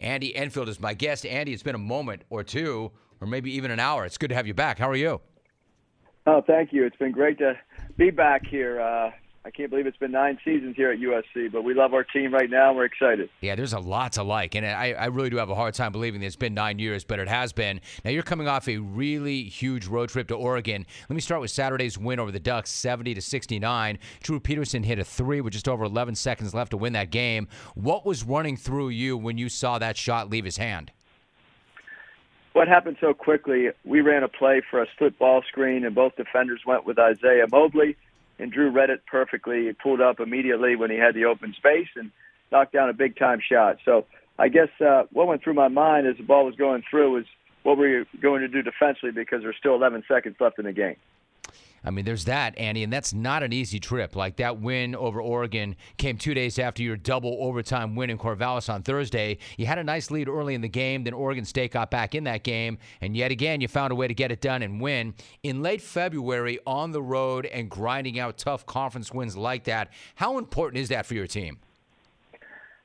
Andy 0.00 0.34
Enfield 0.34 0.68
is 0.68 0.80
my 0.80 0.94
guest. 0.94 1.26
Andy, 1.26 1.52
it's 1.52 1.62
been 1.62 1.74
a 1.74 1.78
moment 1.78 2.22
or 2.30 2.42
two, 2.42 2.90
or 3.20 3.26
maybe 3.26 3.52
even 3.52 3.70
an 3.70 3.78
hour. 3.78 4.04
It's 4.04 4.18
good 4.18 4.30
to 4.30 4.34
have 4.34 4.46
you 4.46 4.54
back. 4.54 4.78
How 4.78 4.88
are 4.88 4.96
you? 4.96 5.20
Oh, 6.26 6.42
thank 6.46 6.72
you. 6.72 6.84
It's 6.84 6.96
been 6.96 7.12
great 7.12 7.38
to 7.38 7.54
be 7.96 8.10
back 8.10 8.46
here. 8.46 8.80
Uh, 8.80 9.10
I 9.42 9.50
can't 9.50 9.70
believe 9.70 9.86
it's 9.86 9.96
been 9.96 10.12
nine 10.12 10.38
seasons 10.44 10.76
here 10.76 10.90
at 10.90 10.98
USC, 10.98 11.50
but 11.50 11.62
we 11.62 11.72
love 11.72 11.94
our 11.94 12.04
team 12.04 12.32
right 12.34 12.50
now. 12.50 12.68
and 12.68 12.76
We're 12.76 12.84
excited. 12.84 13.30
Yeah, 13.40 13.54
there's 13.54 13.72
a 13.72 13.78
lot 13.78 14.12
to 14.12 14.22
like, 14.22 14.54
and 14.54 14.66
I, 14.66 14.92
I 14.92 15.06
really 15.06 15.30
do 15.30 15.38
have 15.38 15.48
a 15.48 15.54
hard 15.54 15.72
time 15.72 15.92
believing 15.92 16.20
that 16.20 16.26
it's 16.26 16.36
been 16.36 16.52
nine 16.52 16.78
years, 16.78 17.04
but 17.04 17.18
it 17.18 17.26
has 17.26 17.50
been. 17.54 17.80
Now 18.04 18.10
you're 18.10 18.22
coming 18.22 18.48
off 18.48 18.68
a 18.68 18.76
really 18.76 19.44
huge 19.44 19.86
road 19.86 20.10
trip 20.10 20.28
to 20.28 20.34
Oregon. 20.34 20.84
Let 21.08 21.14
me 21.14 21.22
start 21.22 21.40
with 21.40 21.50
Saturday's 21.50 21.96
win 21.96 22.20
over 22.20 22.30
the 22.30 22.38
Ducks, 22.38 22.70
70 22.70 23.14
to 23.14 23.22
69. 23.22 23.98
Drew 24.22 24.40
Peterson 24.40 24.82
hit 24.82 24.98
a 24.98 25.04
three 25.04 25.40
with 25.40 25.54
just 25.54 25.68
over 25.68 25.84
11 25.84 26.16
seconds 26.16 26.52
left 26.52 26.72
to 26.72 26.76
win 26.76 26.92
that 26.92 27.10
game. 27.10 27.48
What 27.74 28.04
was 28.04 28.22
running 28.22 28.58
through 28.58 28.90
you 28.90 29.16
when 29.16 29.38
you 29.38 29.48
saw 29.48 29.78
that 29.78 29.96
shot 29.96 30.28
leave 30.28 30.44
his 30.44 30.58
hand? 30.58 30.92
What 32.52 32.68
happened 32.68 32.98
so 33.00 33.14
quickly? 33.14 33.68
We 33.86 34.02
ran 34.02 34.22
a 34.22 34.28
play 34.28 34.60
for 34.70 34.82
a 34.82 34.86
split 34.94 35.18
ball 35.18 35.42
screen, 35.48 35.86
and 35.86 35.94
both 35.94 36.16
defenders 36.16 36.60
went 36.66 36.84
with 36.84 36.98
Isaiah 36.98 37.46
Mobley, 37.50 37.96
and 38.40 38.52
Drew 38.52 38.70
read 38.70 38.90
it 38.90 39.02
perfectly. 39.06 39.66
He 39.66 39.72
pulled 39.72 40.00
up 40.00 40.20
immediately 40.20 40.76
when 40.76 40.90
he 40.90 40.96
had 40.96 41.14
the 41.14 41.26
open 41.26 41.54
space 41.56 41.88
and 41.96 42.10
knocked 42.50 42.72
down 42.72 42.88
a 42.88 42.92
big 42.92 43.16
time 43.16 43.40
shot. 43.40 43.76
So 43.84 44.06
I 44.38 44.48
guess 44.48 44.68
uh, 44.80 45.04
what 45.12 45.26
went 45.26 45.42
through 45.42 45.54
my 45.54 45.68
mind 45.68 46.06
as 46.06 46.16
the 46.16 46.22
ball 46.22 46.46
was 46.46 46.54
going 46.56 46.82
through 46.90 47.16
was 47.16 47.24
what 47.62 47.76
were 47.76 47.88
you 47.88 48.06
going 48.20 48.40
to 48.40 48.48
do 48.48 48.62
defensively 48.62 49.10
because 49.10 49.42
there's 49.42 49.56
still 49.58 49.74
11 49.74 50.04
seconds 50.08 50.36
left 50.40 50.58
in 50.58 50.64
the 50.64 50.72
game. 50.72 50.96
I 51.84 51.90
mean, 51.90 52.04
there's 52.04 52.26
that, 52.26 52.58
Andy, 52.58 52.82
and 52.82 52.92
that's 52.92 53.14
not 53.14 53.42
an 53.42 53.52
easy 53.52 53.80
trip. 53.80 54.14
Like 54.14 54.36
that 54.36 54.60
win 54.60 54.94
over 54.94 55.20
Oregon 55.20 55.76
came 55.96 56.18
two 56.18 56.34
days 56.34 56.58
after 56.58 56.82
your 56.82 56.96
double 56.96 57.38
overtime 57.40 57.96
win 57.96 58.10
in 58.10 58.18
Corvallis 58.18 58.72
on 58.72 58.82
Thursday. 58.82 59.38
You 59.56 59.66
had 59.66 59.78
a 59.78 59.84
nice 59.84 60.10
lead 60.10 60.28
early 60.28 60.54
in 60.54 60.60
the 60.60 60.68
game, 60.68 61.04
then 61.04 61.14
Oregon 61.14 61.44
State 61.44 61.72
got 61.72 61.90
back 61.90 62.14
in 62.14 62.24
that 62.24 62.42
game, 62.42 62.78
and 63.00 63.16
yet 63.16 63.30
again, 63.30 63.60
you 63.60 63.68
found 63.68 63.92
a 63.92 63.94
way 63.94 64.08
to 64.08 64.14
get 64.14 64.30
it 64.30 64.40
done 64.40 64.62
and 64.62 64.80
win. 64.80 65.14
In 65.42 65.62
late 65.62 65.80
February, 65.80 66.58
on 66.66 66.92
the 66.92 67.02
road 67.02 67.46
and 67.46 67.70
grinding 67.70 68.18
out 68.18 68.36
tough 68.36 68.66
conference 68.66 69.12
wins 69.12 69.36
like 69.36 69.64
that, 69.64 69.90
how 70.16 70.38
important 70.38 70.80
is 70.82 70.90
that 70.90 71.06
for 71.06 71.14
your 71.14 71.26
team? 71.26 71.58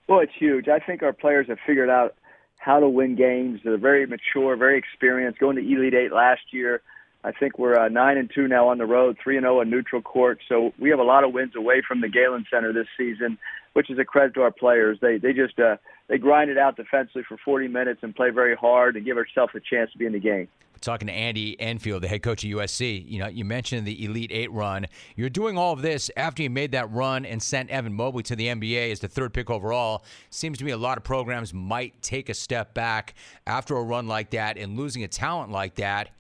Well, 0.08 0.20
it's 0.20 0.34
huge. 0.38 0.68
I 0.68 0.80
think 0.80 1.04
our 1.04 1.14
players 1.14 1.48
have 1.48 1.58
figured 1.66 1.90
out 1.90 2.16
how 2.58 2.80
to 2.80 2.88
win 2.88 3.16
games. 3.16 3.60
They're 3.64 3.78
very 3.78 4.06
mature, 4.06 4.56
very 4.56 4.78
experienced. 4.78 5.40
Going 5.40 5.56
to 5.56 5.62
Elite 5.62 5.94
Eight 5.94 6.12
last 6.12 6.42
year, 6.52 6.82
I 7.26 7.32
think 7.32 7.58
we're 7.58 7.76
uh, 7.76 7.90
nine 7.90 8.18
and 8.18 8.30
two 8.34 8.48
now 8.48 8.68
on 8.68 8.78
the 8.78 8.86
road, 8.86 9.18
three 9.22 9.36
and 9.36 9.46
zero 9.46 9.60
on 9.60 9.70
neutral 9.72 10.00
court. 10.00 10.40
So 10.48 10.74
we 10.78 10.92
have 10.92 11.00
a 11.00 11.04
lot 11.04 11.24
of 11.24 11.34
wins 11.34 11.56
away 11.56 11.82
from 11.86 12.02
the 12.02 12.08
Galen 12.08 12.46
Center 12.52 12.72
this 12.72 12.86
season, 12.96 13.40
which 13.74 13.90
is 13.90 13.98
a 13.98 14.06
credit 14.06 14.36
to 14.36 14.42
our 14.44 14.52
players. 14.52 15.00
They 15.02 15.18
they 15.18 15.34
just 15.34 15.58
uh, 15.60 15.78
they 16.08 16.20
grind 16.20 16.52
it 16.52 16.60
out 16.60 16.76
defensively 16.76 17.24
for 17.28 17.38
40 17.44 17.68
minutes 17.68 18.02
and 18.04 18.16
play 18.16 18.30
very 18.30 18.56
hard 18.56 18.96
and 18.96 19.04
give 19.04 19.18
ourselves 19.18 19.54
a 19.56 19.60
chance 19.60 19.92
to 19.94 19.98
be 19.98 20.06
in 20.06 20.14
the 20.14 20.20
game 20.20 20.48
talking 20.82 21.08
to 21.08 21.14
Andy 21.14 21.60
Enfield, 21.60 22.04
the 22.04 22.08
head 22.08 22.22
coach 22.22 22.44
of 22.44 22.52
USC. 22.52 23.10
You 23.10 23.20
know, 23.20 23.28
you 23.28 23.44
mentioned 23.44 23.88
the 23.88 24.06
Elite 24.06 24.32
Eight 24.32 24.52
run. 24.52 24.86
You're 25.16 25.30
doing 25.30 25.58
all 25.58 25.74
of 25.74 25.82
this 25.82 26.12
after 26.16 26.44
you 26.44 26.50
made 26.50 26.74
that 26.74 26.92
run 26.92 27.26
and 27.26 27.42
sent 27.42 27.70
Evan 27.72 27.94
Mobley 27.94 28.22
to 28.24 28.36
the 28.36 28.48
NBA 28.48 28.92
as 28.92 29.00
the 29.00 29.08
third 29.08 29.34
pick 29.34 29.50
overall. 29.50 30.04
Seems 30.30 30.60
to 30.60 30.66
me 30.66 30.72
a 30.72 30.78
lot 30.78 30.98
of 30.98 31.04
programs 31.04 31.54
might 31.54 32.00
take 32.04 32.30
a 32.30 32.34
step 32.34 32.74
back 32.76 33.16
after 33.48 33.76
a 33.76 33.82
run 33.82 34.08
like 34.08 34.30
that 34.32 34.58
and 34.58 34.78
losing 34.78 35.04
a 35.04 35.08
talent 35.08 35.52
like 35.52 35.76
that. 35.76 36.12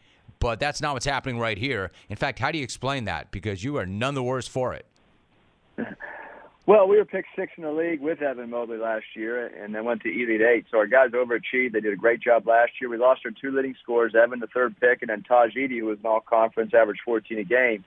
But 0.46 0.60
that's 0.60 0.80
not 0.80 0.94
what's 0.94 1.08
happening 1.08 1.40
right 1.40 1.58
here. 1.58 1.92
In 2.08 2.18
fact, 2.18 2.38
how 2.38 2.52
do 2.52 2.60
you 2.60 2.64
explain 2.64 3.06
that? 3.06 3.32
Because 3.32 3.64
you 3.64 3.78
are 3.78 3.86
none 3.88 4.14
the 4.14 4.22
worse 4.22 4.48
for 4.48 4.76
it. 4.76 4.86
Well, 6.68 6.88
we 6.88 6.98
were 6.98 7.06
picked 7.06 7.30
six 7.36 7.52
in 7.58 7.64
the 7.64 7.72
league 7.72 8.00
with 8.00 8.24
Evan 8.24 8.52
Mobley 8.52 8.78
last 8.78 9.06
year, 9.16 9.48
and 9.48 9.74
then 9.74 9.86
went 9.86 10.02
to 10.02 10.10
Elite 10.10 10.42
Eight. 10.42 10.66
So 10.72 10.78
our 10.78 10.88
guys 10.88 11.12
overachieved. 11.12 11.74
They 11.74 11.80
did 11.80 11.94
a 11.94 11.96
great 11.96 12.22
job 12.22 12.48
last 12.48 12.74
year. 12.80 12.90
We 12.92 12.98
lost 12.98 13.22
our 13.26 13.32
two 13.32 13.56
leading 13.56 13.76
scorers, 13.82 14.14
Evan, 14.16 14.40
the 14.40 14.48
third 14.48 14.76
pick, 14.80 15.02
and 15.02 15.10
then 15.10 15.24
Tahj 15.28 15.56
Eaddy, 15.56 15.80
who 15.80 15.86
was 15.86 16.00
an 16.00 16.06
all-conference, 16.06 16.74
average 16.76 17.00
14 17.06 17.40
a 17.40 17.44
game. 17.44 17.84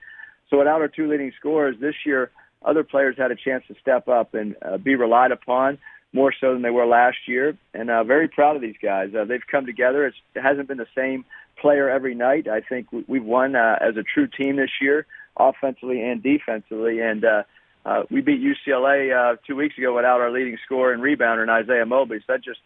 So 0.49 0.57
without 0.57 0.81
our 0.81 0.87
two 0.89 1.09
leading 1.09 1.31
scorers 1.39 1.75
this 1.79 1.95
year, 2.05 2.29
other 2.61 2.83
players 2.83 3.15
had 3.17 3.31
a 3.31 3.35
chance 3.35 3.63
to 3.69 3.75
step 3.81 4.09
up 4.09 4.33
and 4.33 4.55
uh, 4.61 4.77
be 4.77 4.95
relied 4.95 5.31
upon 5.31 5.77
more 6.11 6.33
so 6.39 6.53
than 6.53 6.61
they 6.61 6.71
were 6.71 6.85
last 6.85 7.17
year. 7.25 7.57
And 7.73 7.89
uh, 7.89 8.03
very 8.03 8.27
proud 8.27 8.57
of 8.57 8.61
these 8.61 8.77
guys. 8.81 9.09
Uh, 9.13 9.25
they've 9.25 9.45
come 9.49 9.65
together. 9.65 10.07
It's, 10.07 10.17
it 10.35 10.41
hasn't 10.41 10.67
been 10.67 10.77
the 10.77 10.87
same 10.95 11.25
player 11.61 11.89
every 11.89 12.15
night. 12.15 12.47
I 12.47 12.61
think 12.61 12.87
we've 13.07 13.23
won 13.23 13.55
uh, 13.55 13.77
as 13.81 13.97
a 13.97 14.03
true 14.03 14.27
team 14.27 14.57
this 14.57 14.71
year, 14.81 15.05
offensively 15.37 16.01
and 16.01 16.21
defensively, 16.21 16.99
and. 16.99 17.23
Uh, 17.25 17.43
uh, 17.85 18.03
we 18.11 18.19
beat 18.19 18.41
UCLA 18.41 19.15
uh, 19.15 19.37
two 19.47 19.55
weeks 19.55 19.77
ago 19.77 19.95
without 19.95 20.19
our 20.19 20.29
leading 20.29 20.57
scorer 20.65 20.91
and 20.91 21.01
rebounder, 21.01 21.41
and 21.41 21.49
Isaiah 21.49 21.85
Mobley. 21.85 22.19
So 22.19 22.33
that 22.33 22.43
just 22.43 22.59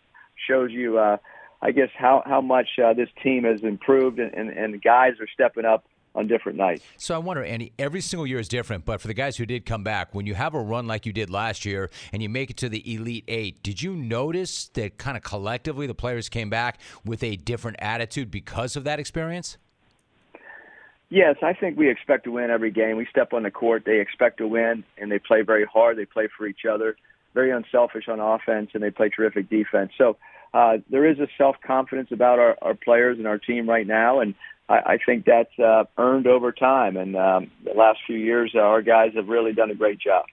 shows 0.47 0.71
you, 0.71 0.97
uh, 0.97 1.17
I 1.61 1.71
guess, 1.71 1.89
how 1.95 2.23
how 2.25 2.41
much 2.41 2.67
uh, 2.83 2.93
this 2.93 3.09
team 3.21 3.43
has 3.43 3.61
improved, 3.61 4.19
and, 4.19 4.33
and, 4.33 4.49
and 4.49 4.81
guys 4.81 5.13
are 5.19 5.27
stepping 5.31 5.65
up 5.65 5.85
on 6.15 6.27
different 6.27 6.57
nights. 6.57 6.83
So 6.97 7.15
I 7.15 7.17
wonder, 7.17 7.43
Andy, 7.43 7.73
every 7.79 8.01
single 8.01 8.27
year 8.27 8.39
is 8.39 8.47
different, 8.47 8.85
but 8.85 9.01
for 9.01 9.07
the 9.07 9.13
guys 9.13 9.37
who 9.37 9.45
did 9.45 9.65
come 9.65 9.83
back, 9.83 10.13
when 10.13 10.25
you 10.25 10.35
have 10.35 10.53
a 10.53 10.59
run 10.59 10.87
like 10.87 11.05
you 11.05 11.13
did 11.13 11.29
last 11.29 11.65
year 11.65 11.89
and 12.11 12.21
you 12.21 12.29
make 12.29 12.49
it 12.49 12.57
to 12.57 12.69
the 12.69 12.93
Elite 12.93 13.25
Eight, 13.27 13.63
did 13.63 13.81
you 13.81 13.95
notice 13.95 14.67
that 14.69 14.97
kind 14.97 15.17
of 15.17 15.23
collectively 15.23 15.87
the 15.87 15.95
players 15.95 16.29
came 16.29 16.49
back 16.49 16.79
with 17.03 17.23
a 17.23 17.35
different 17.35 17.77
attitude 17.79 18.29
because 18.29 18.75
of 18.75 18.83
that 18.83 18.99
experience? 18.99 19.57
Yes, 21.09 21.35
I 21.43 21.53
think 21.53 21.77
we 21.77 21.89
expect 21.89 22.23
to 22.23 22.31
win 22.31 22.49
every 22.49 22.71
game. 22.71 22.97
We 22.97 23.05
step 23.09 23.33
on 23.33 23.43
the 23.43 23.51
court, 23.51 23.83
they 23.85 23.99
expect 23.99 24.39
to 24.39 24.47
win, 24.47 24.83
and 24.97 25.11
they 25.11 25.19
play 25.19 25.41
very 25.41 25.65
hard. 25.65 25.97
They 25.97 26.05
play 26.05 26.27
for 26.35 26.47
each 26.47 26.65
other, 26.67 26.95
very 27.35 27.51
unselfish 27.51 28.07
on 28.07 28.19
offense, 28.19 28.71
and 28.73 28.81
they 28.81 28.89
play 28.89 29.09
terrific 29.09 29.47
defense. 29.47 29.91
So 29.97 30.17
uh, 30.53 30.77
there 30.89 31.07
is 31.07 31.19
a 31.19 31.27
self 31.37 31.55
confidence 31.65 32.09
about 32.11 32.39
our, 32.39 32.57
our 32.61 32.73
players 32.73 33.17
and 33.17 33.27
our 33.27 33.37
team 33.37 33.69
right 33.69 33.85
now, 33.85 34.21
and 34.21 34.33
I, 34.69 34.75
I 34.75 34.97
think 35.05 35.25
that's 35.25 35.57
uh, 35.59 35.85
earned 35.97 36.27
over 36.27 36.51
time. 36.51 36.97
And 36.97 37.15
um, 37.15 37.51
the 37.63 37.73
last 37.73 37.99
few 38.05 38.17
years, 38.17 38.53
uh, 38.55 38.59
our 38.59 38.81
guys 38.81 39.11
have 39.15 39.27
really 39.27 39.53
done 39.53 39.71
a 39.71 39.75
great 39.75 39.99
job. 39.99 40.25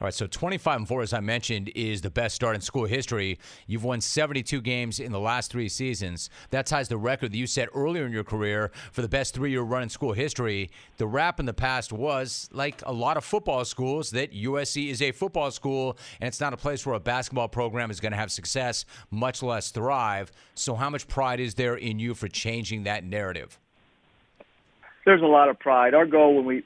All 0.00 0.06
right, 0.06 0.14
so 0.14 0.26
25 0.26 0.78
and 0.78 0.88
4, 0.88 1.02
as 1.02 1.12
I 1.12 1.20
mentioned, 1.20 1.70
is 1.76 2.00
the 2.00 2.10
best 2.10 2.34
start 2.34 2.56
in 2.56 2.60
school 2.60 2.86
history. 2.86 3.38
You've 3.68 3.84
won 3.84 4.00
72 4.00 4.60
games 4.60 4.98
in 4.98 5.12
the 5.12 5.20
last 5.20 5.52
three 5.52 5.68
seasons. 5.68 6.28
That 6.50 6.66
ties 6.66 6.88
the 6.88 6.96
record 6.96 7.30
that 7.30 7.36
you 7.36 7.46
set 7.46 7.68
earlier 7.72 8.04
in 8.04 8.10
your 8.10 8.24
career 8.24 8.72
for 8.90 9.02
the 9.02 9.08
best 9.08 9.32
three 9.32 9.52
year 9.52 9.62
run 9.62 9.84
in 9.84 9.88
school 9.88 10.12
history. 10.12 10.70
The 10.96 11.06
rap 11.06 11.38
in 11.38 11.46
the 11.46 11.54
past 11.54 11.92
was, 11.92 12.48
like 12.52 12.82
a 12.84 12.92
lot 12.92 13.16
of 13.16 13.24
football 13.24 13.64
schools, 13.64 14.10
that 14.10 14.32
USC 14.32 14.90
is 14.90 15.00
a 15.02 15.12
football 15.12 15.52
school 15.52 15.96
and 16.20 16.26
it's 16.26 16.40
not 16.40 16.52
a 16.52 16.56
place 16.56 16.84
where 16.84 16.96
a 16.96 17.00
basketball 17.00 17.48
program 17.48 17.88
is 17.88 18.00
going 18.00 18.12
to 18.12 18.18
have 18.18 18.32
success, 18.32 18.84
much 19.12 19.40
less 19.40 19.70
thrive. 19.70 20.32
So, 20.56 20.74
how 20.74 20.90
much 20.90 21.06
pride 21.06 21.38
is 21.38 21.54
there 21.54 21.76
in 21.76 22.00
you 22.00 22.14
for 22.14 22.26
changing 22.26 22.82
that 22.84 23.04
narrative? 23.04 23.60
There's 25.04 25.22
a 25.22 25.26
lot 25.26 25.48
of 25.48 25.58
pride. 25.58 25.94
Our 25.94 26.06
goal 26.06 26.36
when 26.36 26.44
we 26.44 26.64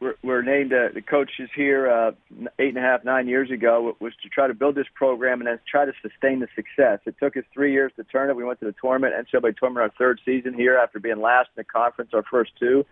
were, 0.00 0.16
were 0.22 0.42
named 0.42 0.72
uh, 0.72 0.88
the 0.92 1.00
coaches 1.00 1.48
here 1.54 1.90
uh, 1.90 2.12
eight 2.58 2.68
and 2.68 2.78
a 2.78 2.80
half, 2.80 3.04
nine 3.04 3.28
years 3.28 3.50
ago 3.50 3.96
was 4.00 4.12
to 4.22 4.28
try 4.28 4.48
to 4.48 4.54
build 4.54 4.74
this 4.74 4.86
program 4.94 5.40
and 5.40 5.48
then 5.48 5.60
try 5.68 5.84
to 5.84 5.92
sustain 6.02 6.40
the 6.40 6.48
success. 6.54 7.00
It 7.06 7.16
took 7.20 7.36
us 7.36 7.44
three 7.54 7.72
years 7.72 7.92
to 7.96 8.04
turn 8.04 8.28
it. 8.28 8.36
We 8.36 8.44
went 8.44 8.60
to 8.60 8.66
the 8.66 8.74
tournament, 8.80 9.14
NCAA 9.14 9.56
tournament, 9.56 9.90
our 9.90 9.96
third 9.98 10.20
season 10.24 10.54
here 10.54 10.76
after 10.76 10.98
being 10.98 11.20
last 11.20 11.50
in 11.56 11.60
the 11.60 11.64
conference, 11.64 12.10
our 12.14 12.24
first 12.24 12.52
two. 12.58 12.84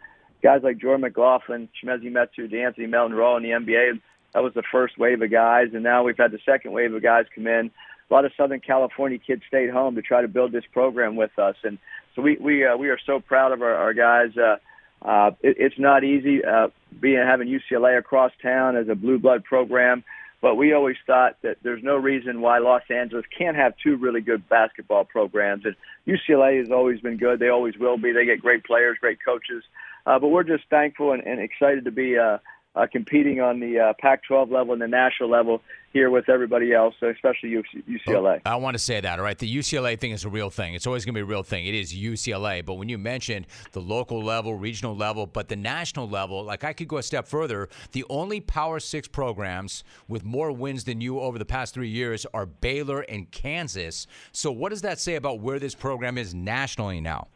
Guys 0.42 0.60
like 0.62 0.78
Jordan 0.78 1.02
McLaughlin, 1.02 1.68
Chimezie 1.82 2.10
Metu, 2.10 2.50
De'Anthony 2.50 2.88
Melton 2.88 3.14
were 3.14 3.22
all 3.22 3.36
in 3.36 3.42
the 3.42 3.50
NBA. 3.50 4.00
That 4.32 4.42
was 4.42 4.54
the 4.54 4.62
first 4.70 4.96
wave 4.96 5.20
of 5.20 5.30
guys, 5.30 5.68
and 5.74 5.82
now 5.82 6.04
we've 6.04 6.16
had 6.16 6.30
the 6.30 6.38
second 6.46 6.72
wave 6.72 6.94
of 6.94 7.02
guys 7.02 7.26
come 7.34 7.46
in. 7.46 7.70
A 8.10 8.14
lot 8.14 8.24
of 8.24 8.32
Southern 8.36 8.60
California 8.60 9.18
kids 9.18 9.42
stayed 9.46 9.70
home 9.70 9.96
to 9.96 10.02
try 10.02 10.22
to 10.22 10.28
build 10.28 10.52
this 10.52 10.64
program 10.72 11.16
with 11.16 11.36
us, 11.38 11.56
and 11.64 11.78
so 12.14 12.22
we 12.22 12.36
we 12.36 12.64
uh, 12.64 12.76
we 12.76 12.88
are 12.88 12.98
so 13.04 13.20
proud 13.20 13.52
of 13.52 13.62
our, 13.62 13.74
our 13.74 13.92
guys. 13.92 14.36
Uh, 14.36 14.56
uh, 15.02 15.30
it, 15.42 15.56
it's 15.58 15.78
not 15.78 16.04
easy 16.04 16.44
uh, 16.44 16.68
being 17.00 17.18
having 17.18 17.48
UCLA 17.48 17.98
across 17.98 18.32
town 18.42 18.76
as 18.76 18.88
a 18.88 18.94
blue 18.94 19.18
blood 19.18 19.44
program, 19.44 20.04
but 20.40 20.56
we 20.56 20.72
always 20.72 20.96
thought 21.06 21.36
that 21.42 21.58
there's 21.62 21.82
no 21.82 21.96
reason 21.96 22.40
why 22.40 22.58
Los 22.58 22.82
Angeles 22.90 23.24
can't 23.36 23.56
have 23.56 23.74
two 23.82 23.96
really 23.96 24.20
good 24.20 24.48
basketball 24.48 25.04
programs. 25.04 25.64
And 25.64 25.76
UCLA 26.06 26.60
has 26.60 26.70
always 26.70 27.00
been 27.00 27.16
good; 27.16 27.38
they 27.38 27.48
always 27.48 27.76
will 27.76 27.98
be. 27.98 28.12
They 28.12 28.24
get 28.24 28.40
great 28.40 28.64
players, 28.64 28.98
great 29.00 29.18
coaches. 29.24 29.64
Uh, 30.06 30.18
but 30.18 30.28
we're 30.28 30.44
just 30.44 30.64
thankful 30.70 31.12
and, 31.12 31.22
and 31.22 31.40
excited 31.40 31.84
to 31.84 31.90
be 31.90 32.18
uh, 32.18 32.38
uh, 32.74 32.86
competing 32.90 33.40
on 33.40 33.60
the 33.60 33.78
uh, 33.78 33.92
Pac-12 34.00 34.50
level 34.50 34.72
and 34.72 34.80
the 34.80 34.88
national 34.88 35.28
level 35.28 35.60
here 35.92 36.08
with 36.08 36.28
everybody 36.28 36.72
else, 36.72 36.94
especially 37.02 37.50
UCLA. 37.88 38.40
I 38.46 38.54
want 38.56 38.74
to 38.74 38.78
say 38.78 39.00
that, 39.00 39.18
all 39.18 39.24
right? 39.24 39.36
The 39.36 39.56
UCLA 39.56 39.98
thing 39.98 40.12
is 40.12 40.24
a 40.24 40.28
real 40.28 40.50
thing. 40.50 40.74
It's 40.74 40.86
always 40.86 41.04
going 41.04 41.14
to 41.14 41.18
be 41.18 41.22
a 41.22 41.24
real 41.24 41.42
thing. 41.42 41.66
It 41.66 41.74
is 41.74 41.92
UCLA. 41.92 42.64
But 42.64 42.74
when 42.74 42.88
you 42.88 42.96
mentioned 42.96 43.48
the 43.72 43.80
local 43.80 44.22
level, 44.22 44.54
regional 44.54 44.94
level, 44.94 45.26
but 45.26 45.48
the 45.48 45.56
national 45.56 46.08
level, 46.08 46.44
like 46.44 46.62
I 46.62 46.72
could 46.72 46.86
go 46.86 46.98
a 46.98 47.02
step 47.02 47.26
further. 47.26 47.68
The 47.90 48.04
only 48.08 48.40
Power 48.40 48.78
Six 48.78 49.08
programs 49.08 49.82
with 50.06 50.24
more 50.24 50.52
wins 50.52 50.84
than 50.84 51.00
you 51.00 51.18
over 51.18 51.38
the 51.38 51.44
past 51.44 51.74
three 51.74 51.88
years 51.88 52.24
are 52.32 52.46
Baylor 52.46 53.00
and 53.00 53.28
Kansas. 53.32 54.06
So, 54.30 54.52
what 54.52 54.68
does 54.68 54.82
that 54.82 55.00
say 55.00 55.16
about 55.16 55.40
where 55.40 55.58
this 55.58 55.74
program 55.74 56.16
is 56.16 56.34
nationally 56.34 57.00
now? 57.00 57.26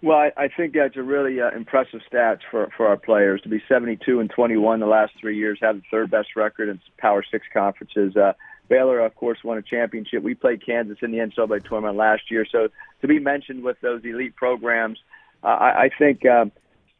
Well, 0.00 0.16
I, 0.16 0.30
I 0.36 0.48
think 0.48 0.74
that's 0.74 0.96
a 0.96 1.02
really 1.02 1.40
uh, 1.40 1.50
impressive 1.50 2.00
stats 2.10 2.40
for 2.50 2.70
for 2.76 2.86
our 2.86 2.96
players 2.96 3.40
to 3.42 3.48
be 3.48 3.60
72 3.68 4.20
and 4.20 4.30
21 4.30 4.78
the 4.78 4.86
last 4.86 5.12
three 5.20 5.36
years, 5.36 5.58
have 5.60 5.76
the 5.76 5.82
third 5.90 6.10
best 6.10 6.36
record 6.36 6.68
in 6.68 6.80
Power 6.98 7.24
Six 7.28 7.44
conferences. 7.52 8.16
Uh, 8.16 8.34
Baylor, 8.68 9.00
of 9.00 9.14
course, 9.16 9.38
won 9.42 9.58
a 9.58 9.62
championship. 9.62 10.22
We 10.22 10.34
played 10.34 10.64
Kansas 10.64 10.98
in 11.02 11.10
the 11.10 11.18
NCAA 11.18 11.66
tournament 11.68 11.96
last 11.96 12.30
year, 12.30 12.46
so 12.50 12.68
to 13.00 13.08
be 13.08 13.18
mentioned 13.18 13.64
with 13.64 13.80
those 13.80 14.02
elite 14.04 14.36
programs, 14.36 14.98
uh, 15.42 15.46
I, 15.46 15.84
I 15.84 15.90
think 15.98 16.24
uh, 16.24 16.44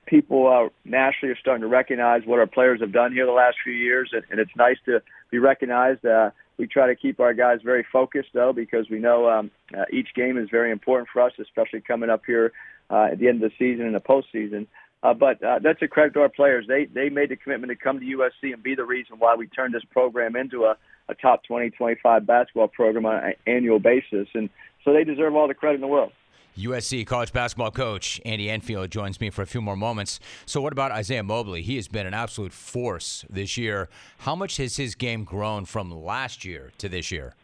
people 0.07 0.49
uh, 0.49 0.71
nationally 0.85 1.33
are 1.33 1.39
starting 1.39 1.63
to 1.63 1.69
recognize 1.69 2.23
what 2.25 2.39
our 2.39 2.47
players 2.47 2.81
have 2.81 2.93
done 2.93 3.13
here 3.13 3.27
the 3.27 3.33
last 3.33 3.59
few 3.63 3.75
years, 3.75 4.11
and, 4.13 4.23
and 4.31 4.41
it's 4.41 4.57
nice 4.57 4.79
to 4.87 5.03
be 5.31 5.39
recognized. 5.39 6.05
Uh, 6.05 6.31
we 6.57 6.67
try 6.67 6.89
to 6.89 6.97
keep 6.97 7.21
our 7.21 7.35
guys 7.35 7.61
very 7.63 7.87
focused, 7.93 8.31
though, 8.33 8.53
because 8.53 8.89
we 8.91 8.99
know 8.99 9.29
um, 9.29 9.51
uh, 9.77 9.85
each 9.93 10.09
game 10.15 10.39
is 10.39 10.49
very 10.51 10.73
important 10.73 11.09
for 11.13 11.21
us, 11.21 11.33
especially 11.39 11.81
coming 11.81 12.11
up 12.11 12.23
here 12.27 12.53
uh, 12.91 13.09
at 13.13 13.19
the 13.19 13.29
end 13.29 13.43
of 13.43 13.51
the 13.51 13.57
season 13.59 13.87
and 13.87 13.95
the 13.95 14.01
postseason. 14.01 14.67
Uh, 15.03 15.15
but 15.15 15.43
uh, 15.43 15.61
that's 15.63 15.81
a 15.81 15.89
credit 15.89 16.15
to 16.15 16.21
our 16.21 16.29
players. 16.29 16.67
They 16.67 16.87
they 16.87 17.09
made 17.09 17.31
the 17.31 17.37
commitment 17.37 17.71
to 17.71 17.77
come 17.77 18.01
to 18.01 18.07
USC 18.07 18.53
and 18.53 18.63
be 18.63 18.75
the 18.75 18.85
reason 18.85 19.17
why 19.19 19.37
we 19.37 19.47
turned 19.47 19.73
this 19.73 19.85
program 19.91 20.35
into 20.35 20.65
a, 20.65 20.77
a 21.09 21.15
top 21.15 21.45
20, 21.45 21.71
25 21.71 22.27
basketball 22.27 22.69
program 22.69 23.07
on 23.07 23.25
an 23.25 23.35
annual 23.47 23.79
basis. 23.79 24.27
And 24.35 24.51
so 24.85 24.93
they 24.93 25.05
deserve 25.05 25.37
all 25.37 25.47
the 25.47 25.55
credit 25.55 25.77
in 25.77 25.81
the 25.83 25.87
world. 25.87 26.13
USC 26.59 27.07
college 27.07 27.33
basketball 27.33 27.71
coach 27.71 28.21
Andy 28.25 28.51
Enfield 28.51 28.91
joins 28.91 29.21
me 29.21 29.31
for 29.31 29.43
a 29.43 29.47
few 29.47 29.61
more 29.61 29.77
moments. 29.77 30.19
So, 30.45 30.61
what 30.61 30.73
about 30.73 30.91
Isaiah 30.91 31.23
Mobley? 31.23 31.63
He 31.63 31.77
has 31.77 31.87
been 31.87 32.07
an 32.07 32.15
absolute 32.15 32.53
force 32.53 33.25
this 33.31 33.57
year. 33.57 33.89
How 34.19 34.35
much 34.35 34.57
has 34.57 34.77
his 34.77 34.97
game 34.97 35.23
grown 35.23 35.67
from 35.67 35.93
last 35.93 36.45
year 36.45 36.73
to 36.79 36.89
this 36.89 37.13
year? 37.13 37.35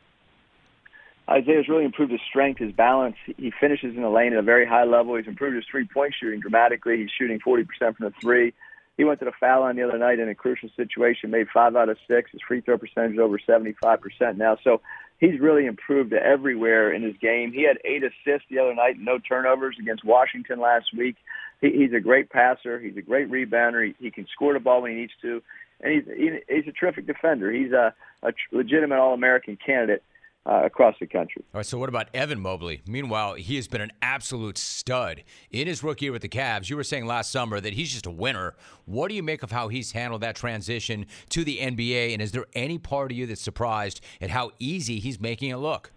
Isaiah's 1.28 1.68
really 1.68 1.84
improved 1.84 2.12
his 2.12 2.20
strength, 2.28 2.60
his 2.60 2.72
balance. 2.72 3.16
He 3.24 3.50
finishes 3.58 3.96
in 3.96 4.02
the 4.02 4.10
lane 4.10 4.34
at 4.34 4.38
a 4.38 4.42
very 4.42 4.66
high 4.66 4.84
level. 4.84 5.16
He's 5.16 5.26
improved 5.26 5.56
his 5.56 5.64
three-point 5.70 6.14
shooting 6.20 6.40
dramatically. 6.40 6.98
He's 6.98 7.10
shooting 7.10 7.38
40% 7.38 7.66
from 7.96 8.06
the 8.06 8.12
three. 8.20 8.52
He 8.96 9.04
went 9.04 9.18
to 9.20 9.24
the 9.24 9.32
foul 9.40 9.62
line 9.62 9.76
the 9.76 9.82
other 9.82 9.98
night 9.98 10.20
in 10.20 10.28
a 10.28 10.34
crucial 10.34 10.68
situation, 10.76 11.30
made 11.30 11.48
five 11.52 11.74
out 11.74 11.88
of 11.88 11.96
six. 12.06 12.30
His 12.30 12.40
free 12.46 12.60
throw 12.60 12.78
percentage 12.78 13.14
is 13.14 13.18
over 13.18 13.38
75% 13.38 14.36
now. 14.36 14.56
So 14.62 14.82
he's 15.18 15.40
really 15.40 15.66
improved 15.66 16.12
everywhere 16.12 16.92
in 16.92 17.02
his 17.02 17.16
game. 17.16 17.52
He 17.52 17.66
had 17.66 17.78
eight 17.84 18.04
assists 18.04 18.46
the 18.50 18.60
other 18.60 18.74
night, 18.74 18.96
no 18.98 19.18
turnovers 19.18 19.76
against 19.80 20.04
Washington 20.04 20.60
last 20.60 20.94
week. 20.96 21.16
He, 21.60 21.70
he's 21.70 21.92
a 21.92 22.00
great 22.00 22.30
passer. 22.30 22.78
He's 22.78 22.96
a 22.96 23.02
great 23.02 23.30
rebounder. 23.30 23.86
He, 23.86 23.94
he 23.98 24.10
can 24.10 24.26
score 24.32 24.52
the 24.52 24.60
ball 24.60 24.82
when 24.82 24.92
he 24.92 24.98
needs 24.98 25.12
to, 25.22 25.42
and 25.80 25.92
he's 25.92 26.04
he, 26.16 26.38
he's 26.48 26.68
a 26.68 26.72
terrific 26.72 27.06
defender. 27.06 27.50
He's 27.50 27.72
a, 27.72 27.94
a 28.22 28.32
legitimate 28.52 28.98
All-American 28.98 29.58
candidate 29.64 30.04
uh, 30.46 30.62
across 30.64 30.94
the 31.00 31.06
country. 31.06 31.42
All 31.54 31.58
right, 31.58 31.66
so 31.66 31.78
what 31.78 31.88
about 31.88 32.08
Evan 32.14 32.40
Mobley? 32.40 32.82
Meanwhile, 32.86 33.34
he 33.34 33.56
has 33.56 33.66
been 33.66 33.80
an 33.80 33.92
absolute 34.02 34.58
stud 34.58 35.22
in 35.50 35.66
his 35.66 35.82
rookie 35.82 36.06
year 36.06 36.12
with 36.12 36.22
the 36.22 36.28
Cavs. 36.28 36.68
You 36.68 36.76
were 36.76 36.84
saying 36.84 37.06
last 37.06 37.30
summer 37.30 37.60
that 37.60 37.72
he's 37.74 37.92
just 37.92 38.06
a 38.06 38.10
winner. 38.10 38.54
What 38.84 39.08
do 39.08 39.14
you 39.14 39.22
make 39.22 39.42
of 39.42 39.50
how 39.50 39.68
he's 39.68 39.92
handled 39.92 40.20
that 40.20 40.36
transition 40.36 41.06
to 41.30 41.44
the 41.44 41.58
NBA? 41.58 42.12
And 42.12 42.20
is 42.20 42.32
there 42.32 42.46
any 42.54 42.78
part 42.78 43.10
of 43.10 43.16
you 43.16 43.26
that's 43.26 43.40
surprised 43.40 44.00
at 44.20 44.30
how 44.30 44.50
easy 44.58 44.98
he's 44.98 45.20
making 45.20 45.50
it 45.50 45.56
look? 45.56 45.92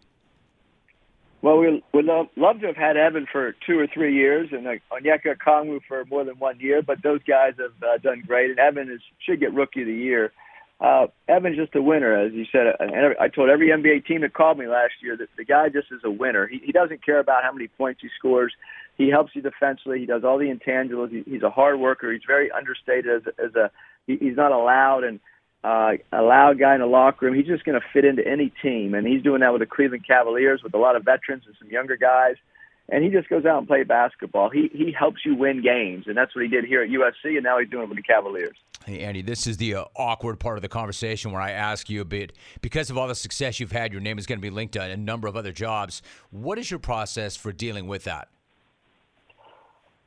Well, 1.42 1.60
we 1.60 1.84
would 1.94 2.06
love, 2.06 2.28
love 2.36 2.62
to 2.62 2.68
have 2.68 2.76
had 2.76 2.98
Evan 2.98 3.28
for 3.32 3.54
two 3.66 3.78
or 3.78 3.86
three 3.86 4.16
years, 4.16 4.50
and 4.52 4.68
uh, 4.68 4.72
Onyeka 4.92 5.38
Okongwu 5.38 5.82
for 5.88 6.04
more 6.06 6.24
than 6.24 6.40
one 6.40 6.60
year. 6.60 6.82
But 6.82 7.04
those 7.04 7.22
guys 7.28 7.54
have 7.60 7.84
uh, 7.84 7.98
done 8.00 8.24
great, 8.26 8.50
and 8.50 8.60
Evan 8.60 8.92
is 8.92 9.02
should 9.20 9.40
get 9.40 9.54
Rookie 9.54 9.82
of 9.82 9.88
the 9.88 9.94
Year 9.94 10.32
uh, 10.80 11.08
Evan's 11.28 11.58
just 11.58 11.76
a 11.76 11.82
winner, 11.82 12.16
as 12.16 12.34
you 12.34 12.46
said. 12.52 12.68
And 12.80 13.16
I 13.20 13.28
told 13.30 13.50
every 13.50 13.70
NBA 13.70 14.06
team 14.06 14.22
that 14.22 14.34
called 14.34 14.60
me 14.60 14.68
last 14.68 14.94
year 15.02 15.18
that 15.18 15.30
the 15.36 15.44
guy 15.44 15.70
just 15.70 15.88
is 15.92 16.02
a 16.04 16.12
winner. 16.12 16.48
He, 16.48 16.62
he 16.64 16.72
doesn't 16.72 17.04
care 17.04 17.20
about 17.20 17.44
how 17.44 17.52
many 17.52 17.68
points 17.68 18.02
he 18.02 18.10
scores. 18.18 18.54
He 18.98 19.10
helps 19.10 19.36
you 19.36 19.42
defensively. 19.42 20.00
He 20.00 20.06
does 20.06 20.24
all 20.24 20.38
the 20.38 20.54
intangibles. 20.54 21.12
He, 21.12 21.24
he's 21.30 21.44
a 21.44 21.50
hard 21.50 21.80
worker. 21.80 22.12
He's 22.12 22.22
very 22.28 22.52
understated 22.52 23.28
as, 23.28 23.34
as 23.44 23.56
a. 23.56 23.72
He, 24.06 24.18
he's 24.18 24.38
not 24.38 24.52
a 24.52 24.58
loud 24.58 25.04
and 25.04 25.20
uh, 25.64 25.94
a 26.14 26.22
loud 26.22 26.60
guy 26.60 26.76
in 26.76 26.82
the 26.82 26.88
locker 26.88 27.26
room. 27.26 27.36
He's 27.36 27.48
just 27.48 27.66
going 27.66 27.80
to 27.80 27.86
fit 27.92 28.06
into 28.06 28.26
any 28.26 28.54
team, 28.62 28.94
and 28.94 29.08
he's 29.08 29.24
doing 29.24 29.42
that 29.42 29.52
with 29.52 29.62
the 29.62 29.66
Cleveland 29.66 30.06
Cavaliers 30.08 30.62
with 30.64 30.76
a 30.76 30.78
lot 30.78 30.96
of 30.96 31.04
veterans 31.04 31.44
and 31.48 31.56
some 31.60 31.70
younger 31.70 31.98
guys 31.98 32.36
and 32.90 33.04
he 33.04 33.10
just 33.10 33.30
goes 33.30 33.46
out 33.46 33.58
and 33.60 33.68
plays 33.68 33.88
basketball. 33.88 34.50
He 34.50 34.70
he 34.74 34.92
helps 34.92 35.26
you 35.26 35.36
win 35.36 35.62
games, 35.62 36.06
and 36.08 36.16
that's 36.16 36.36
what 36.36 36.44
he 36.44 36.48
did 36.50 36.66
here 36.66 36.82
at 36.82 36.90
USC, 36.90 37.36
and 37.36 37.44
now 37.44 37.60
he's 37.60 37.70
doing 37.70 37.84
it 37.84 37.90
with 37.90 37.98
the 37.98 38.04
Cavaliers. 38.04 38.56
Hey 38.86 39.02
Andy, 39.02 39.22
this 39.22 39.48
is 39.48 39.58
the 39.58 39.76
uh, 39.76 39.86
awkward 39.96 40.40
part 40.40 40.58
of 40.58 40.62
the 40.62 40.70
conversation 40.70 41.32
where 41.32 41.42
I 41.42 41.52
ask 41.52 41.90
you 41.90 42.00
a 42.02 42.06
bit 42.06 42.34
because 42.62 42.90
of 42.90 42.98
all 42.98 43.08
the 43.08 43.16
success 43.16 43.60
you've 43.60 43.72
had. 43.72 43.92
Your 43.92 44.02
name 44.02 44.18
is 44.18 44.26
going 44.26 44.40
to 44.40 44.42
be 44.42 44.50
linked 44.50 44.74
to 44.74 44.82
a 44.82 44.96
number 44.96 45.28
of 45.28 45.36
other 45.36 45.52
jobs. 45.52 46.02
What 46.32 46.58
is 46.58 46.72
your 46.72 46.80
process 46.80 47.36
for 47.36 47.52
dealing 47.52 47.88
with 47.88 48.06
that? 48.06 48.30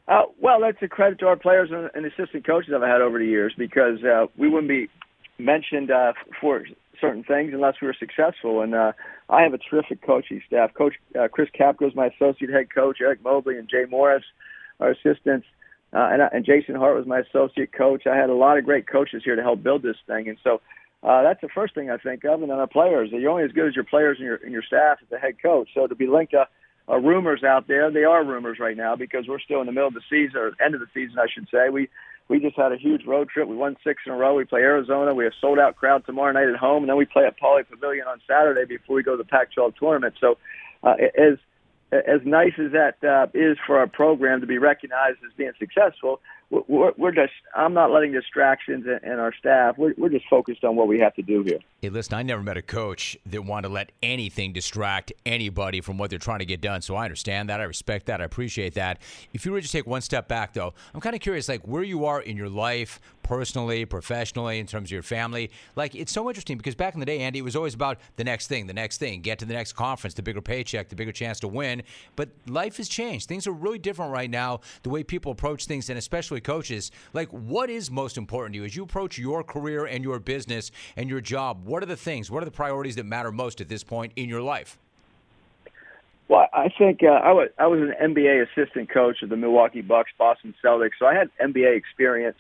Uh, 0.09 0.23
well, 0.41 0.61
that's 0.61 0.79
a 0.83 0.89
credit 0.89 1.19
to 1.21 1.27
our 1.27 1.37
players 1.37 1.71
and, 1.71 1.91
and 1.95 2.05
assistant 2.05 2.45
coaches 2.45 2.73
I've 2.75 2.83
had 2.83 3.01
over 3.01 3.19
the 3.19 3.27
years 3.27 3.53
because 3.57 4.03
uh, 4.03 4.27
we 4.37 4.49
wouldn't 4.49 4.69
be 4.69 4.89
mentioned 5.39 5.91
uh, 5.91 6.15
for 6.41 6.65
certain 7.01 7.25
things 7.25 7.53
unless 7.53 7.75
we 7.81 7.87
were 7.87 7.97
successful. 7.99 8.63
And 8.63 8.75
uh, 8.75 8.93
I 9.29 9.43
have 9.43 9.55
a 9.55 9.59
terrific 9.59 10.03
coaching 10.03 10.43
staff. 10.47 10.75
Coach 10.75 10.95
uh, 11.19 11.29
Chris 11.29 11.49
Capko 11.59 11.89
is 11.89 11.95
my 11.95 12.07
associate 12.07 12.51
head 12.51 12.73
coach. 12.75 12.99
Eric 13.01 13.23
Mobley 13.23 13.57
and 13.57 13.69
Jay 13.69 13.85
Morris 13.89 14.25
are 14.79 14.91
assistants. 14.91 15.47
Uh, 15.93 16.09
and, 16.13 16.23
and 16.33 16.45
Jason 16.45 16.77
Hart 16.77 16.97
was 16.97 17.07
my 17.07 17.21
associate 17.21 17.73
coach. 17.73 18.07
I 18.07 18.17
had 18.17 18.31
a 18.31 18.35
lot 18.35 18.59
of 18.59 18.65
great 18.65 18.87
coaches 18.87 19.23
here 19.25 19.35
to 19.35 19.43
help 19.43 19.63
build 19.63 19.83
this 19.83 19.97
thing. 20.07 20.29
And 20.29 20.39
so 20.45 20.61
uh, 21.03 21.23
that's 21.23 21.41
the 21.41 21.49
first 21.49 21.75
thing 21.75 21.91
I 21.91 21.97
think 21.97 22.25
of. 22.25 22.43
And 22.43 22.51
then 22.51 22.59
our 22.59 22.67
players. 22.67 23.11
You're 23.13 23.31
only 23.31 23.45
as 23.45 23.53
good 23.53 23.69
as 23.69 23.75
your 23.75 23.85
players 23.85 24.19
and 24.19 24.27
your, 24.27 24.37
and 24.37 24.53
your 24.53 24.63
staff 24.63 24.99
as 25.03 25.09
the 25.11 25.19
head 25.19 25.43
coach. 25.43 25.69
So 25.75 25.87
to 25.87 25.95
be 25.95 26.07
linked 26.07 26.33
to 26.33 26.47
uh, 26.89 26.97
rumors 26.99 27.43
out 27.45 27.67
there, 27.69 27.91
they 27.91 28.05
are 28.05 28.25
rumors 28.25 28.59
right 28.59 28.77
now 28.77 28.97
because 28.97 29.27
we're 29.29 29.41
still 29.41 29.61
in 29.61 29.67
the 29.67 29.73
middle 29.73 29.89
of 29.89 29.95
the 29.95 30.03
season, 30.09 30.37
or 30.37 30.53
end 30.65 30.75
of 30.75 30.81
the 30.81 30.87
season, 30.95 31.19
I 31.19 31.27
should 31.33 31.49
say. 31.51 31.71
We 31.71 31.89
we 32.31 32.39
just 32.39 32.57
had 32.57 32.71
a 32.71 32.77
huge 32.77 33.05
road 33.07 33.29
trip. 33.29 33.49
We 33.49 33.57
won 33.57 33.77
six 33.83 34.03
in 34.07 34.13
a 34.13 34.17
row. 34.17 34.37
We 34.37 34.45
play 34.45 34.61
Arizona. 34.61 35.13
We 35.13 35.25
have 35.25 35.33
sold 35.41 35.59
out 35.59 35.75
crowd 35.77 36.07
tomorrow 36.07 36.31
night 36.31 36.49
at 36.49 36.55
home, 36.55 36.85
and 36.85 36.89
then 36.89 36.97
we 36.97 37.05
play 37.05 37.25
at 37.25 37.35
Pauley 37.41 37.69
Pavilion 37.69 38.07
on 38.07 38.21
Saturday 38.25 38.65
before 38.65 38.95
we 38.95 39.03
go 39.03 39.17
to 39.17 39.23
the 39.23 39.29
Pac-12 39.29 39.77
tournament. 39.77 40.15
So, 40.21 40.39
uh, 40.85 40.95
as 41.19 41.39
as 41.93 42.21
nice 42.25 42.53
as 42.59 42.73
that 42.73 43.03
uh, 43.05 43.27
is 43.35 43.59
for 43.67 43.79
our 43.79 43.87
program 43.87 44.41
to 44.41 44.47
be 44.47 44.59
recognized 44.59 45.19
as 45.25 45.33
being 45.37 45.53
successful, 45.59 46.21
we're, 46.51 46.93
we're 46.97 47.13
just 47.13 47.33
I'm 47.55 47.75
not 47.75 47.91
letting 47.91 48.13
distractions 48.13 48.87
and 49.03 49.21
our 49.21 49.33
staff. 49.35 49.79
We're, 49.79 49.95
we're 49.97 50.09
just 50.09 50.27
focused 50.29 50.65
on 50.65 50.77
what 50.77 50.89
we 50.89 50.99
have 50.99 51.15
to 51.15 51.23
do 51.23 51.43
here. 51.43 51.59
Hey, 51.81 51.89
listen, 51.89 52.15
I 52.15 52.23
never 52.23 52.43
met 52.43 52.57
a 52.57 52.63
coach 52.63 53.17
that 53.27 53.45
wanted 53.45 53.69
to 53.69 53.75
let 53.75 53.93
anything 54.03 54.53
distract 54.53 55.13
anybody 55.25 55.81
from 55.81 55.97
what 55.97 56.11
they're 56.11 56.19
trying 56.19 56.41
to 56.41 56.45
get 56.45 56.61
done. 56.61 56.83
So 56.83 56.97
I 56.97 57.05
understand 57.05 57.49
that. 57.51 57.61
I 57.61 57.65
respect 57.65 58.07
that. 58.07 58.21
I 58.21 58.25
appreciate 58.25 58.75
that. 58.75 59.01
If 59.33 59.47
you 59.47 59.53
were 59.53 59.61
to 59.61 59.69
take 59.69 59.87
one 59.87 60.01
step 60.01 60.29
back, 60.29 60.53
though, 60.53 60.75
I'm 60.93 61.01
kind 61.01 61.15
of 61.15 61.21
curious, 61.21 61.49
like 61.49 61.67
where 61.67 61.85
you 61.85 62.05
are 62.05 62.21
in 62.21 62.37
your 62.37 62.49
life, 62.49 63.01
personally, 63.31 63.85
professionally, 63.85 64.59
in 64.59 64.67
terms 64.67 64.89
of 64.89 64.91
your 64.91 65.05
family. 65.05 65.53
Like 65.77 65.95
it's 65.95 66.11
so 66.11 66.29
interesting 66.29 66.57
because 66.57 66.75
back 66.75 66.95
in 66.95 67.01
the 67.01 67.07
day, 67.07 67.21
Andy, 67.21 67.39
it 67.39 67.43
was 67.43 67.55
always 67.55 67.75
about 67.75 68.01
the 68.17 68.25
next 68.25 68.49
thing, 68.49 68.67
the 68.67 68.75
next 68.75 68.99
thing, 68.99 69.21
get 69.21 69.39
to 69.39 69.45
the 69.45 69.55
next 69.55 69.75
conference, 69.75 70.15
the 70.15 70.23
bigger 70.23 70.41
paycheck, 70.41 70.89
the 70.89 70.97
bigger 70.97 71.13
chance 71.13 71.39
to 71.39 71.47
win. 71.47 71.85
But 72.17 72.31
life 72.49 72.79
has 72.79 72.89
changed. 72.89 73.29
Things 73.29 73.47
are 73.47 73.53
really 73.53 73.79
different 73.79 74.11
right 74.11 74.29
now. 74.29 74.63
The 74.83 74.89
way 74.89 75.05
people 75.05 75.31
approach 75.31 75.67
things, 75.67 75.89
and 75.89 75.97
especially 75.97 76.41
coaches. 76.41 76.91
Like, 77.13 77.29
what 77.29 77.71
is 77.71 77.89
most 77.89 78.19
important 78.19 78.55
to 78.55 78.59
you 78.59 78.65
as 78.65 78.75
you 78.75 78.83
approach 78.83 79.17
your 79.17 79.45
career 79.45 79.87
and 79.87 80.03
your 80.03 80.19
business 80.19 80.73
and 80.97 81.09
your 81.09 81.21
job? 81.21 81.65
What 81.65 81.85
are 81.85 81.87
the 81.87 81.97
things? 81.97 82.33
What 82.33 82.43
are 82.43 82.47
the 82.47 82.51
priorities 82.51 82.97
that 82.97 83.07
matter 83.07 83.31
most 83.31 83.61
at 83.61 83.69
this 83.69 83.85
point 83.85 84.13
in 84.17 84.29
your 84.29 84.43
life? 84.43 84.77
Well, 86.27 86.49
I 86.53 86.69
think 86.77 87.05
uh, 87.05 87.13
I 87.13 87.31
was 87.31 87.49
I 87.61 87.69
was 87.69 87.79
an 87.81 87.95
NBA 88.13 88.49
assistant 88.49 88.91
coach 88.91 89.23
of 89.23 89.29
the 89.29 89.37
Milwaukee 89.37 89.83
Bucks, 89.83 90.11
Boston 90.19 90.53
Celtics, 90.65 90.99
so 90.99 91.07
I 91.07 91.15
had 91.15 91.31
NBA 91.41 91.77
experience 91.77 92.37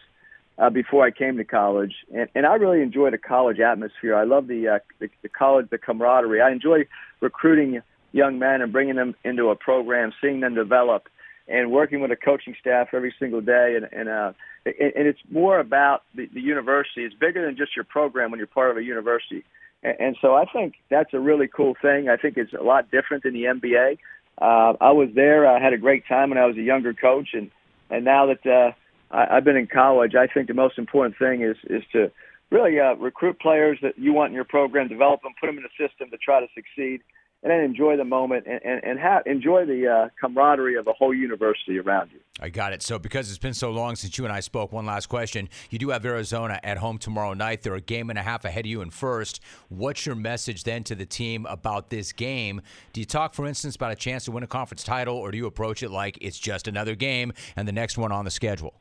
uh, 0.61 0.70
before 0.70 1.04
I 1.04 1.11
came 1.11 1.38
to 1.38 1.44
college, 1.44 1.94
and, 2.14 2.28
and 2.34 2.46
I 2.46 2.54
really 2.54 2.82
enjoy 2.82 3.11
the 3.11 3.18
college 3.18 3.58
atmosphere. 3.58 4.14
I 4.14 4.24
love 4.24 4.46
the, 4.46 4.68
uh, 4.68 4.78
the 4.98 5.08
the 5.22 5.28
college, 5.28 5.70
the 5.70 5.78
camaraderie. 5.78 6.42
I 6.42 6.50
enjoy 6.50 6.84
recruiting 7.20 7.80
young 8.12 8.38
men 8.38 8.61
and 8.61 8.72
bringing 8.72 8.96
them 8.96 9.14
into 9.24 9.48
a 9.48 9.56
program, 9.56 10.12
seeing 10.20 10.40
them 10.40 10.54
develop 10.54 11.08
and 11.48 11.72
working 11.72 12.00
with 12.00 12.11
a 12.11 12.16
coaching 12.16 12.54
staff 12.61 12.88
every 12.92 13.14
single 13.18 13.40
day. 13.40 13.76
And, 13.76 13.88
and, 13.92 14.08
uh, 14.08 14.32
and 14.64 15.06
it's 15.06 15.18
more 15.30 15.58
about 15.58 16.02
the, 16.14 16.26
the 16.32 16.40
university. 16.40 17.04
It's 17.04 17.14
bigger 17.14 17.44
than 17.44 17.56
just 17.56 17.74
your 17.74 17.84
program 17.84 18.30
when 18.30 18.38
you're 18.38 18.46
part 18.46 18.70
of 18.70 18.76
a 18.76 18.82
university. 18.82 19.44
And, 19.82 19.96
and 19.98 20.16
so 20.20 20.34
I 20.34 20.44
think 20.44 20.74
that's 20.90 21.12
a 21.12 21.20
really 21.20 21.48
cool 21.48 21.74
thing. 21.80 22.08
I 22.08 22.16
think 22.16 22.36
it's 22.36 22.52
a 22.52 22.62
lot 22.62 22.90
different 22.90 23.24
than 23.24 23.34
the 23.34 23.44
NBA. 23.44 23.98
Uh, 24.40 24.74
I 24.80 24.92
was 24.92 25.08
there. 25.14 25.46
I 25.46 25.61
had 25.61 25.72
a 25.72 25.78
great 25.78 26.06
time 26.06 26.30
when 26.30 26.38
I 26.38 26.46
was 26.46 26.56
a 26.56 26.62
younger 26.62 26.94
coach, 26.94 27.30
and 27.34 27.50
and 27.90 28.04
now 28.04 28.26
that 28.26 28.46
uh, 28.46 28.72
I, 29.11 29.26
I've 29.36 29.44
been 29.44 29.56
in 29.56 29.66
college, 29.66 30.14
I 30.14 30.26
think 30.26 30.48
the 30.48 30.54
most 30.54 30.78
important 30.78 31.16
thing 31.18 31.42
is 31.42 31.56
is 31.68 31.82
to 31.92 32.11
really 32.50 32.78
uh, 32.80 32.94
recruit 32.94 33.38
players 33.40 33.78
that 33.82 33.98
you 33.98 34.12
want 34.12 34.30
in 34.30 34.34
your 34.34 34.44
program, 34.44 34.88
develop 34.88 35.22
them, 35.22 35.32
put 35.40 35.46
them 35.46 35.56
in 35.56 35.62
the 35.62 35.88
system 35.88 36.11
to 36.11 36.16
try 36.16 36.40
to 36.40 36.46
succeed, 36.54 37.00
and 37.42 37.50
then 37.50 37.61
enjoy 37.61 37.96
the 37.96 38.04
moment 38.04 38.44
and, 38.46 38.61
and, 38.64 38.84
and 38.84 38.98
have, 38.98 39.22
enjoy 39.26 39.64
the 39.64 39.86
uh, 39.86 40.08
camaraderie 40.20 40.74
of 40.74 40.84
the 40.84 40.92
whole 40.92 41.14
university 41.14 41.78
around 41.78 42.11
you. 42.12 42.18
I 42.38 42.48
got 42.48 42.72
it. 42.72 42.82
So, 42.82 42.98
because 42.98 43.28
it's 43.28 43.38
been 43.38 43.54
so 43.54 43.70
long 43.70 43.96
since 43.96 44.18
you 44.18 44.24
and 44.24 44.32
I 44.32 44.40
spoke, 44.40 44.72
one 44.72 44.84
last 44.84 45.06
question. 45.06 45.48
You 45.70 45.78
do 45.78 45.90
have 45.90 46.04
Arizona 46.04 46.58
at 46.62 46.78
home 46.78 46.98
tomorrow 46.98 47.34
night. 47.34 47.62
They're 47.62 47.74
a 47.74 47.80
game 47.80 48.11
and 48.11 48.18
a 48.18 48.22
half 48.22 48.44
ahead 48.44 48.64
of 48.64 48.70
you 48.70 48.82
in 48.82 48.90
first. 48.90 49.40
What's 49.68 50.04
your 50.04 50.16
message 50.16 50.64
then 50.64 50.84
to 50.84 50.94
the 50.94 51.06
team 51.06 51.46
about 51.46 51.90
this 51.90 52.12
game? 52.12 52.62
Do 52.92 53.00
you 53.00 53.06
talk, 53.06 53.34
for 53.34 53.46
instance, 53.46 53.76
about 53.76 53.92
a 53.92 53.96
chance 53.96 54.24
to 54.24 54.32
win 54.32 54.42
a 54.42 54.46
conference 54.46 54.82
title, 54.82 55.16
or 55.16 55.30
do 55.30 55.38
you 55.38 55.46
approach 55.46 55.82
it 55.82 55.90
like 55.90 56.18
it's 56.20 56.38
just 56.38 56.66
another 56.66 56.94
game 56.94 57.32
and 57.56 57.66
the 57.68 57.72
next 57.72 57.96
one 57.96 58.12
on 58.12 58.24
the 58.24 58.30
schedule? 58.30 58.80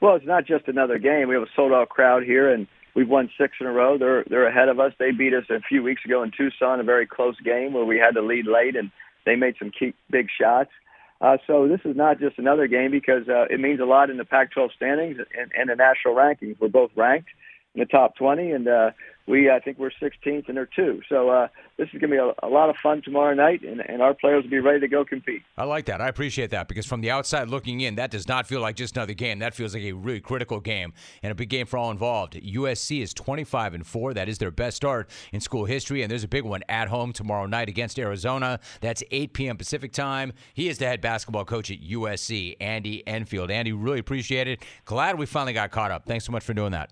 Well, 0.00 0.16
it's 0.16 0.26
not 0.26 0.46
just 0.46 0.68
another 0.68 0.98
game. 0.98 1.28
We 1.28 1.34
have 1.34 1.44
a 1.44 1.50
sold 1.54 1.72
out 1.72 1.88
crowd 1.88 2.22
here, 2.22 2.52
and 2.52 2.66
We've 2.94 3.08
won 3.08 3.30
six 3.38 3.54
in 3.60 3.66
a 3.66 3.72
row. 3.72 3.98
They're 3.98 4.24
they're 4.28 4.48
ahead 4.48 4.68
of 4.68 4.80
us. 4.80 4.92
They 4.98 5.12
beat 5.12 5.34
us 5.34 5.44
a 5.48 5.60
few 5.60 5.82
weeks 5.82 6.04
ago 6.04 6.22
in 6.22 6.32
Tucson, 6.36 6.80
a 6.80 6.84
very 6.84 7.06
close 7.06 7.38
game 7.40 7.72
where 7.72 7.84
we 7.84 7.98
had 7.98 8.14
to 8.14 8.22
lead 8.22 8.46
late, 8.46 8.74
and 8.76 8.90
they 9.24 9.36
made 9.36 9.54
some 9.58 9.70
key 9.70 9.94
big 10.10 10.26
shots. 10.38 10.70
Uh, 11.20 11.36
so 11.46 11.68
this 11.68 11.80
is 11.84 11.94
not 11.96 12.18
just 12.18 12.38
another 12.38 12.66
game 12.66 12.90
because 12.90 13.28
uh, 13.28 13.44
it 13.50 13.60
means 13.60 13.78
a 13.78 13.84
lot 13.84 14.08
in 14.08 14.16
the 14.16 14.24
Pac-12 14.24 14.72
standings 14.74 15.18
and, 15.38 15.52
and 15.54 15.68
the 15.68 15.76
national 15.76 16.14
rankings. 16.14 16.58
We're 16.58 16.68
both 16.68 16.90
ranked 16.96 17.28
in 17.74 17.80
the 17.80 17.86
top 17.86 18.16
20, 18.16 18.50
and 18.50 18.68
uh, 18.68 18.90
we 19.30 19.48
I 19.50 19.60
think 19.60 19.78
we're 19.78 19.90
16th 19.90 20.48
and 20.48 20.56
they're 20.56 20.66
two. 20.66 21.00
So 21.08 21.30
uh, 21.30 21.48
this 21.78 21.86
is 21.92 22.00
going 22.00 22.10
to 22.10 22.16
be 22.16 22.16
a, 22.16 22.46
a, 22.46 22.48
lot 22.48 22.68
of 22.68 22.76
fun 22.82 23.00
tomorrow 23.02 23.32
night, 23.32 23.62
and, 23.62 23.80
and 23.80 24.02
our 24.02 24.12
players 24.12 24.42
will 24.42 24.50
be 24.50 24.58
ready 24.58 24.80
to 24.80 24.88
go 24.88 25.04
compete. 25.04 25.42
I 25.56 25.64
like 25.64 25.86
that. 25.86 26.00
I 26.00 26.08
appreciate 26.08 26.50
that 26.50 26.68
because 26.68 26.84
from 26.84 27.00
the 27.00 27.10
outside 27.10 27.48
looking 27.48 27.80
in, 27.80 27.94
that 27.94 28.10
does 28.10 28.26
not 28.26 28.46
feel 28.46 28.60
like 28.60 28.76
just 28.76 28.96
another 28.96 29.14
game. 29.14 29.38
That 29.38 29.54
feels 29.54 29.72
like 29.72 29.84
a 29.84 29.92
really 29.92 30.20
critical 30.20 30.60
game 30.60 30.92
and 31.22 31.30
a 31.30 31.34
big 31.34 31.48
game 31.48 31.66
for 31.66 31.78
all 31.78 31.90
involved. 31.90 32.34
USC 32.34 33.02
is 33.02 33.14
25 33.14 33.74
and 33.74 33.86
four. 33.86 34.12
That 34.14 34.28
is 34.28 34.38
their 34.38 34.50
best 34.50 34.76
start 34.76 35.08
in 35.32 35.40
school 35.40 35.64
history, 35.64 36.02
and 36.02 36.10
there's 36.10 36.24
a 36.24 36.28
big 36.28 36.44
one 36.44 36.62
at 36.68 36.88
home 36.88 37.12
tomorrow 37.12 37.46
night 37.46 37.68
against 37.68 37.98
Arizona. 37.98 38.58
That's 38.80 39.02
8 39.10 39.32
p.m. 39.32 39.56
Pacific 39.56 39.92
time. 39.92 40.32
He 40.54 40.68
is 40.68 40.78
the 40.78 40.86
head 40.86 41.00
basketball 41.00 41.44
coach 41.44 41.70
at 41.70 41.80
USC, 41.80 42.56
Andy 42.60 43.06
Enfield. 43.06 43.50
Andy, 43.50 43.72
really 43.72 44.00
appreciate 44.00 44.48
it. 44.48 44.64
Glad 44.84 45.18
we 45.18 45.26
finally 45.26 45.52
got 45.52 45.70
caught 45.70 45.92
up. 45.92 46.06
Thanks 46.06 46.24
so 46.24 46.32
much 46.32 46.42
for 46.42 46.54
doing 46.54 46.72
that. 46.72 46.90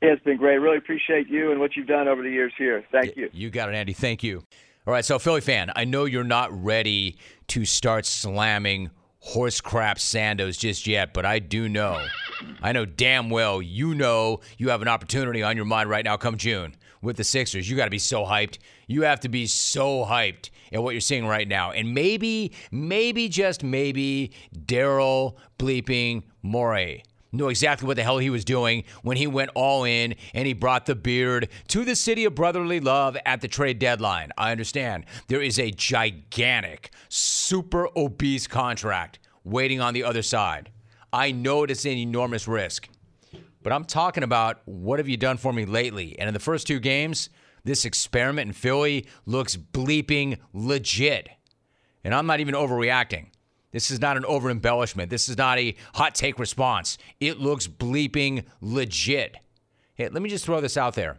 Yeah, 0.00 0.10
it's 0.10 0.22
been 0.22 0.36
great. 0.36 0.58
Really 0.58 0.78
appreciate 0.78 1.28
you 1.28 1.50
and 1.50 1.60
what 1.60 1.76
you've 1.76 1.88
done 1.88 2.06
over 2.06 2.22
the 2.22 2.30
years 2.30 2.52
here. 2.56 2.84
Thank 2.92 3.16
you. 3.16 3.28
You 3.32 3.50
got 3.50 3.68
it, 3.68 3.74
Andy. 3.74 3.92
Thank 3.92 4.22
you. 4.22 4.44
All 4.86 4.92
right, 4.92 5.04
so 5.04 5.18
Philly 5.18 5.40
fan, 5.42 5.70
I 5.76 5.84
know 5.84 6.06
you're 6.06 6.24
not 6.24 6.50
ready 6.64 7.18
to 7.48 7.64
start 7.64 8.06
slamming 8.06 8.90
horse 9.18 9.60
crap 9.60 9.98
Sandos 9.98 10.58
just 10.58 10.86
yet, 10.86 11.12
but 11.12 11.26
I 11.26 11.40
do 11.40 11.68
know, 11.68 12.02
I 12.62 12.72
know 12.72 12.86
damn 12.86 13.28
well 13.28 13.60
you 13.60 13.94
know 13.94 14.40
you 14.56 14.70
have 14.70 14.80
an 14.80 14.88
opportunity 14.88 15.42
on 15.42 15.56
your 15.56 15.66
mind 15.66 15.90
right 15.90 16.04
now 16.04 16.16
come 16.16 16.38
June 16.38 16.74
with 17.02 17.16
the 17.16 17.24
Sixers. 17.24 17.68
You 17.68 17.76
got 17.76 17.84
to 17.84 17.90
be 17.90 17.98
so 17.98 18.24
hyped. 18.24 18.58
You 18.86 19.02
have 19.02 19.20
to 19.20 19.28
be 19.28 19.46
so 19.46 20.04
hyped 20.04 20.50
at 20.72 20.82
what 20.82 20.92
you're 20.92 21.00
seeing 21.00 21.26
right 21.26 21.46
now. 21.46 21.72
And 21.72 21.92
maybe, 21.92 22.52
maybe, 22.70 23.28
just 23.28 23.62
maybe, 23.62 24.32
Daryl 24.56 25.34
bleeping 25.58 26.22
Morey 26.42 27.02
knew 27.32 27.48
exactly 27.48 27.86
what 27.86 27.96
the 27.96 28.02
hell 28.02 28.18
he 28.18 28.30
was 28.30 28.44
doing 28.44 28.84
when 29.02 29.16
he 29.16 29.26
went 29.26 29.50
all 29.54 29.84
in 29.84 30.14
and 30.34 30.46
he 30.46 30.52
brought 30.52 30.86
the 30.86 30.94
beard 30.94 31.48
to 31.68 31.84
the 31.84 31.96
city 31.96 32.24
of 32.24 32.34
brotherly 32.34 32.80
love 32.80 33.16
at 33.26 33.40
the 33.40 33.48
trade 33.48 33.78
deadline. 33.78 34.30
I 34.38 34.52
understand 34.52 35.04
there 35.28 35.42
is 35.42 35.58
a 35.58 35.70
gigantic, 35.70 36.90
super 37.08 37.88
obese 37.96 38.46
contract 38.46 39.18
waiting 39.44 39.80
on 39.80 39.94
the 39.94 40.04
other 40.04 40.22
side. 40.22 40.70
I 41.12 41.32
know 41.32 41.64
it's 41.64 41.84
an 41.84 41.92
enormous 41.92 42.46
risk. 42.46 42.88
But 43.62 43.72
I'm 43.72 43.84
talking 43.84 44.22
about 44.22 44.60
what 44.66 44.98
have 44.98 45.08
you 45.08 45.16
done 45.16 45.36
for 45.36 45.52
me 45.52 45.64
lately? 45.64 46.18
And 46.18 46.28
in 46.28 46.34
the 46.34 46.40
first 46.40 46.66
two 46.66 46.78
games, 46.78 47.28
this 47.64 47.84
experiment 47.84 48.48
in 48.48 48.52
Philly 48.54 49.06
looks 49.26 49.56
bleeping 49.56 50.38
legit. 50.52 51.28
And 52.04 52.14
I'm 52.14 52.26
not 52.26 52.40
even 52.40 52.54
overreacting. 52.54 53.26
This 53.70 53.90
is 53.90 54.00
not 54.00 54.16
an 54.16 54.24
over 54.24 54.50
embellishment. 54.50 55.10
This 55.10 55.28
is 55.28 55.36
not 55.36 55.58
a 55.58 55.74
hot 55.94 56.14
take 56.14 56.38
response. 56.38 56.96
It 57.20 57.38
looks 57.38 57.66
bleeping 57.66 58.44
legit. 58.60 59.36
Hey, 59.94 60.08
let 60.08 60.22
me 60.22 60.30
just 60.30 60.44
throw 60.44 60.60
this 60.60 60.76
out 60.76 60.94
there. 60.94 61.18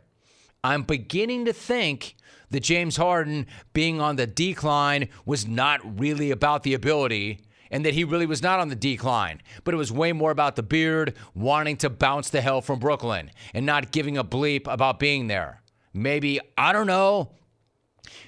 I'm 0.64 0.84
beginning 0.84 1.46
to 1.46 1.54
think 1.54 2.16
that 2.50 2.62
James 2.62 2.98
Harden 2.98 3.46
being 3.74 4.02
on 4.02 4.16
the 4.16 4.28
decline 4.28 5.10
was 5.26 5.48
not 5.48 6.00
really 6.00 6.32
about 6.32 6.64
the 6.64 6.74
ability 6.74 7.42
and 7.72 7.86
that 7.86 7.94
he 7.94 8.04
really 8.04 8.26
was 8.26 8.42
not 8.42 8.60
on 8.60 8.70
the 8.70 8.76
decline, 8.76 9.42
but 9.64 9.74
it 9.74 9.78
was 9.78 9.92
way 9.92 10.12
more 10.12 10.32
about 10.32 10.56
the 10.56 10.64
beard 10.64 11.14
wanting 11.36 11.78
to 11.78 11.90
bounce 11.90 12.30
the 12.30 12.42
hell 12.42 12.62
from 12.62 12.80
Brooklyn 12.80 13.30
and 13.54 13.66
not 13.66 13.92
giving 13.92 14.18
a 14.18 14.24
bleep 14.24 14.72
about 14.72 15.00
being 15.00 15.28
there. 15.28 15.62
Maybe, 15.94 16.40
I 16.58 16.74
don't 16.74 16.88
know. 16.88 17.32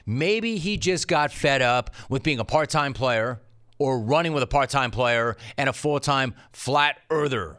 Maybe 0.05 0.57
he 0.57 0.77
just 0.77 1.07
got 1.07 1.31
fed 1.31 1.61
up 1.61 1.89
with 2.07 2.21
being 2.21 2.39
a 2.39 2.45
part 2.45 2.69
time 2.69 2.93
player 2.93 3.41
or 3.81 3.99
running 3.99 4.31
with 4.33 4.43
a 4.43 4.47
part 4.47 4.69
time 4.69 4.91
player 4.91 5.35
and 5.57 5.67
a 5.67 5.73
full 5.73 5.99
time 5.99 6.35
flat 6.53 6.99
earther 7.09 7.57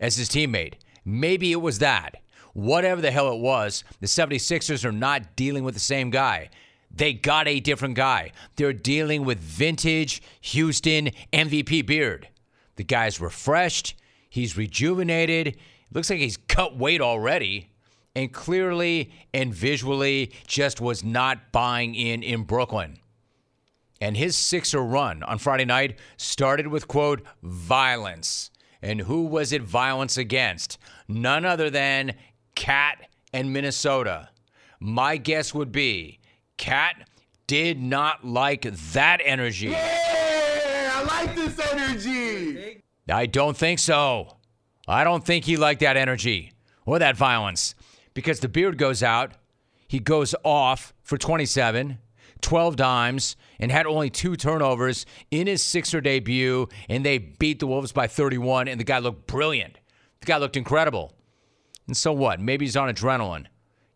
as 0.00 0.16
his 0.16 0.28
teammate. 0.28 0.74
Maybe 1.04 1.52
it 1.52 1.60
was 1.60 1.78
that. 1.80 2.16
Whatever 2.54 3.02
the 3.02 3.10
hell 3.10 3.32
it 3.32 3.38
was, 3.38 3.84
the 4.00 4.06
76ers 4.06 4.84
are 4.84 4.92
not 4.92 5.36
dealing 5.36 5.64
with 5.64 5.74
the 5.74 5.80
same 5.80 6.10
guy. 6.10 6.48
They 6.90 7.12
got 7.12 7.46
a 7.46 7.60
different 7.60 7.94
guy. 7.96 8.32
They're 8.56 8.72
dealing 8.72 9.24
with 9.24 9.38
vintage 9.38 10.22
Houston 10.40 11.10
MVP 11.32 11.84
beard. 11.86 12.28
The 12.76 12.84
guy's 12.84 13.20
refreshed, 13.20 13.94
he's 14.30 14.56
rejuvenated, 14.56 15.58
looks 15.92 16.08
like 16.08 16.18
he's 16.18 16.38
cut 16.38 16.76
weight 16.78 17.02
already, 17.02 17.70
and 18.16 18.32
clearly 18.32 19.12
and 19.34 19.52
visually 19.52 20.32
just 20.46 20.80
was 20.80 21.04
not 21.04 21.52
buying 21.52 21.94
in 21.94 22.22
in 22.22 22.44
Brooklyn. 22.44 22.98
And 24.00 24.16
his 24.16 24.36
Sixer 24.36 24.80
run 24.80 25.22
on 25.24 25.38
Friday 25.38 25.64
night 25.64 25.98
started 26.16 26.68
with, 26.68 26.86
quote, 26.88 27.22
violence. 27.42 28.50
And 28.80 29.00
who 29.00 29.24
was 29.24 29.52
it 29.52 29.62
violence 29.62 30.16
against? 30.16 30.78
None 31.08 31.44
other 31.44 31.68
than 31.68 32.14
KAT 32.54 33.08
and 33.32 33.52
Minnesota. 33.52 34.28
My 34.80 35.16
guess 35.16 35.52
would 35.52 35.72
be 35.72 36.20
KAT 36.56 37.08
did 37.48 37.80
not 37.80 38.24
like 38.24 38.62
that 38.92 39.20
energy. 39.24 39.68
Yeah, 39.68 40.92
I 40.94 41.02
like 41.02 41.34
this 41.34 41.58
energy. 41.72 42.82
I 43.08 43.26
don't 43.26 43.56
think 43.56 43.78
so. 43.78 44.36
I 44.86 45.02
don't 45.02 45.24
think 45.24 45.44
he 45.44 45.56
liked 45.56 45.80
that 45.80 45.96
energy 45.96 46.52
or 46.86 46.98
that 46.98 47.16
violence 47.16 47.74
because 48.14 48.40
the 48.40 48.48
beard 48.48 48.78
goes 48.78 49.02
out. 49.02 49.32
He 49.88 49.98
goes 49.98 50.34
off 50.44 50.94
for 51.02 51.18
27. 51.18 51.98
12 52.40 52.76
dimes, 52.76 53.36
and 53.58 53.70
had 53.70 53.86
only 53.86 54.10
two 54.10 54.36
turnovers 54.36 55.06
in 55.30 55.46
his 55.46 55.62
Sixer 55.62 56.00
debut, 56.00 56.68
and 56.88 57.04
they 57.04 57.18
beat 57.18 57.60
the 57.60 57.66
Wolves 57.66 57.92
by 57.92 58.06
31, 58.06 58.68
and 58.68 58.78
the 58.78 58.84
guy 58.84 58.98
looked 58.98 59.26
brilliant. 59.26 59.78
The 60.20 60.26
guy 60.26 60.36
looked 60.38 60.56
incredible. 60.56 61.12
And 61.86 61.96
so 61.96 62.12
what? 62.12 62.40
Maybe 62.40 62.64
he's 62.64 62.76
on 62.76 62.92
adrenaline. 62.92 63.46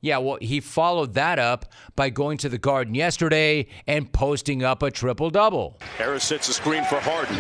Yeah, 0.01 0.19
well, 0.19 0.39
he 0.41 0.59
followed 0.59 1.15
that 1.15 1.39
up 1.39 1.73
by 1.95 2.11
going 2.11 2.37
to 2.39 2.49
the 2.49 2.59
Garden 2.59 2.95
yesterday 2.95 3.69
and 3.87 4.13
posting 4.13 4.65
up 4.65 4.83
a 4.83 4.91
triple 4.91 5.31
double. 5.31 5.79
Harris 5.97 6.25
sets 6.25 6.49
a 6.49 6.53
screen 6.53 6.85
for 6.85 6.99
Harden. 6.99 7.39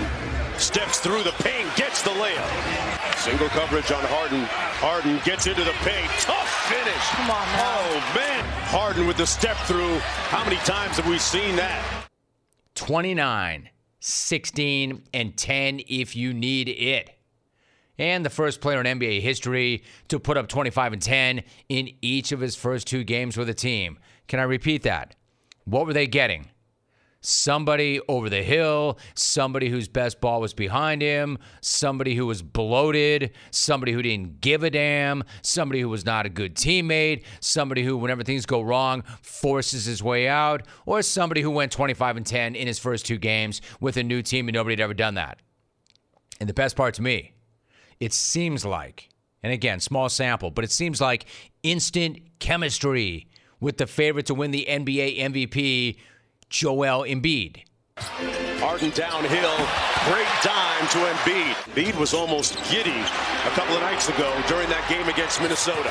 Steps 0.59 1.01
through 1.01 1.25
the 1.25 1.33
paint, 1.41 1.75
gets 1.75 2.03
the 2.03 2.11
layup. 2.11 2.92
Single 3.23 3.51
coverage 3.51 3.93
on 3.93 4.03
Harden. 4.07 4.41
Harden 4.81 5.21
gets 5.25 5.47
into 5.47 5.63
the 5.63 5.71
paint. 5.85 6.11
Tough 6.19 6.49
finish. 6.67 7.09
Come 7.11 7.31
on, 7.31 7.47
man. 7.53 7.79
Oh, 7.79 8.13
man. 8.17 8.45
Harden 8.65 9.07
with 9.07 9.17
the 9.17 9.29
step 9.29 9.57
through. 9.59 9.99
How 10.01 10.43
many 10.43 10.57
times 10.57 10.97
have 10.97 11.07
we 11.07 11.19
seen 11.19 11.55
that? 11.55 12.09
29, 12.75 13.71
16, 14.01 15.05
and 15.15 15.37
10 15.37 15.83
if 15.87 16.17
you 16.17 16.35
need 16.35 16.69
it. 16.69 17.17
And 17.97 18.27
the 18.27 18.31
first 18.31 18.61
player 18.61 18.81
in 18.81 18.99
NBA 18.99 19.21
history 19.21 19.85
to 20.09 20.19
put 20.19 20.37
up 20.37 20.49
25 20.49 20.95
and 20.95 21.01
10 21.01 21.45
in 21.69 21.91
each 22.03 22.33
of 22.33 22.41
his 22.41 22.57
first 22.57 22.89
two 22.89 23.05
games 23.05 23.37
with 23.37 23.49
a 23.49 23.55
team. 23.55 24.01
Can 24.27 24.41
I 24.41 24.43
repeat 24.43 24.83
that? 24.83 25.15
What 25.65 25.87
were 25.87 25.93
they 25.93 26.09
getting? 26.09 26.51
Somebody 27.23 28.01
over 28.09 28.29
the 28.29 28.43
hill, 28.43 28.99
somebody 29.15 29.71
whose 29.71 29.89
best 29.89 30.21
ball 30.21 30.41
was 30.41 30.53
behind 30.53 31.01
him, 31.01 31.39
somebody 31.61 32.15
who 32.15 32.27
was 32.27 32.43
bloated, 32.43 33.31
somebody 33.51 33.93
who 33.93 34.03
didn't 34.03 34.41
give 34.41 34.63
a 34.63 34.71
damn, 34.71 35.25
somebody 35.41 35.81
who 35.81 35.89
was 35.89 36.05
not 36.05 36.27
a 36.27 36.29
good 36.29 36.55
teammate, 36.55 37.25
somebody 37.41 37.83
who, 37.83 37.97
whenever 37.97 38.23
things 38.23 38.45
go 38.45 38.61
wrong, 38.61 39.03
forces 39.23 39.87
his 39.87 40.03
way 40.03 40.29
out, 40.29 40.67
or 40.85 41.01
somebody 41.01 41.41
who 41.41 41.51
went 41.51 41.73
25 41.73 42.19
and 42.19 42.27
10 42.27 42.55
in 42.55 42.67
his 42.67 42.79
first 42.79 43.07
two 43.07 43.19
games 43.19 43.63
with 43.81 43.97
a 43.97 44.03
new 44.03 44.21
team 44.21 44.49
and 44.49 44.55
nobody 44.55 44.75
had 44.75 44.81
ever 44.81 44.95
done 44.95 45.15
that. 45.15 45.41
And 46.41 46.49
the 46.49 46.55
best 46.55 46.77
part 46.77 46.95
to 46.95 47.03
me, 47.03 47.35
it 48.01 48.13
seems 48.13 48.65
like, 48.65 49.09
and 49.45 49.53
again, 49.53 49.79
small 49.79 50.09
sample, 50.09 50.51
but 50.51 50.65
it 50.65 50.73
seems 50.73 51.01
like 51.01 51.27
instant 51.63 52.19
chemistry 52.41 53.29
with 53.61 53.77
the 53.77 53.87
favorite 53.87 54.27
to 54.27 54.35
win 54.35 54.51
the 54.51 54.67
NBA 54.69 55.21
MVP 55.21 55.97
Joel 56.53 57.09
Embiid. 57.09 57.65
Harden 58.61 58.91
downhill, 58.91 59.57
great 60.05 60.29
dime 60.45 60.87
to 60.93 61.01
Embiid. 61.01 61.57
Embiid 61.73 61.99
was 61.99 62.13
almost 62.13 62.61
giddy 62.69 62.93
a 62.93 63.53
couple 63.57 63.75
of 63.75 63.81
nights 63.81 64.11
ago 64.11 64.29
during 64.47 64.69
that 64.69 64.85
game 64.85 65.09
against 65.09 65.41
Minnesota. 65.41 65.89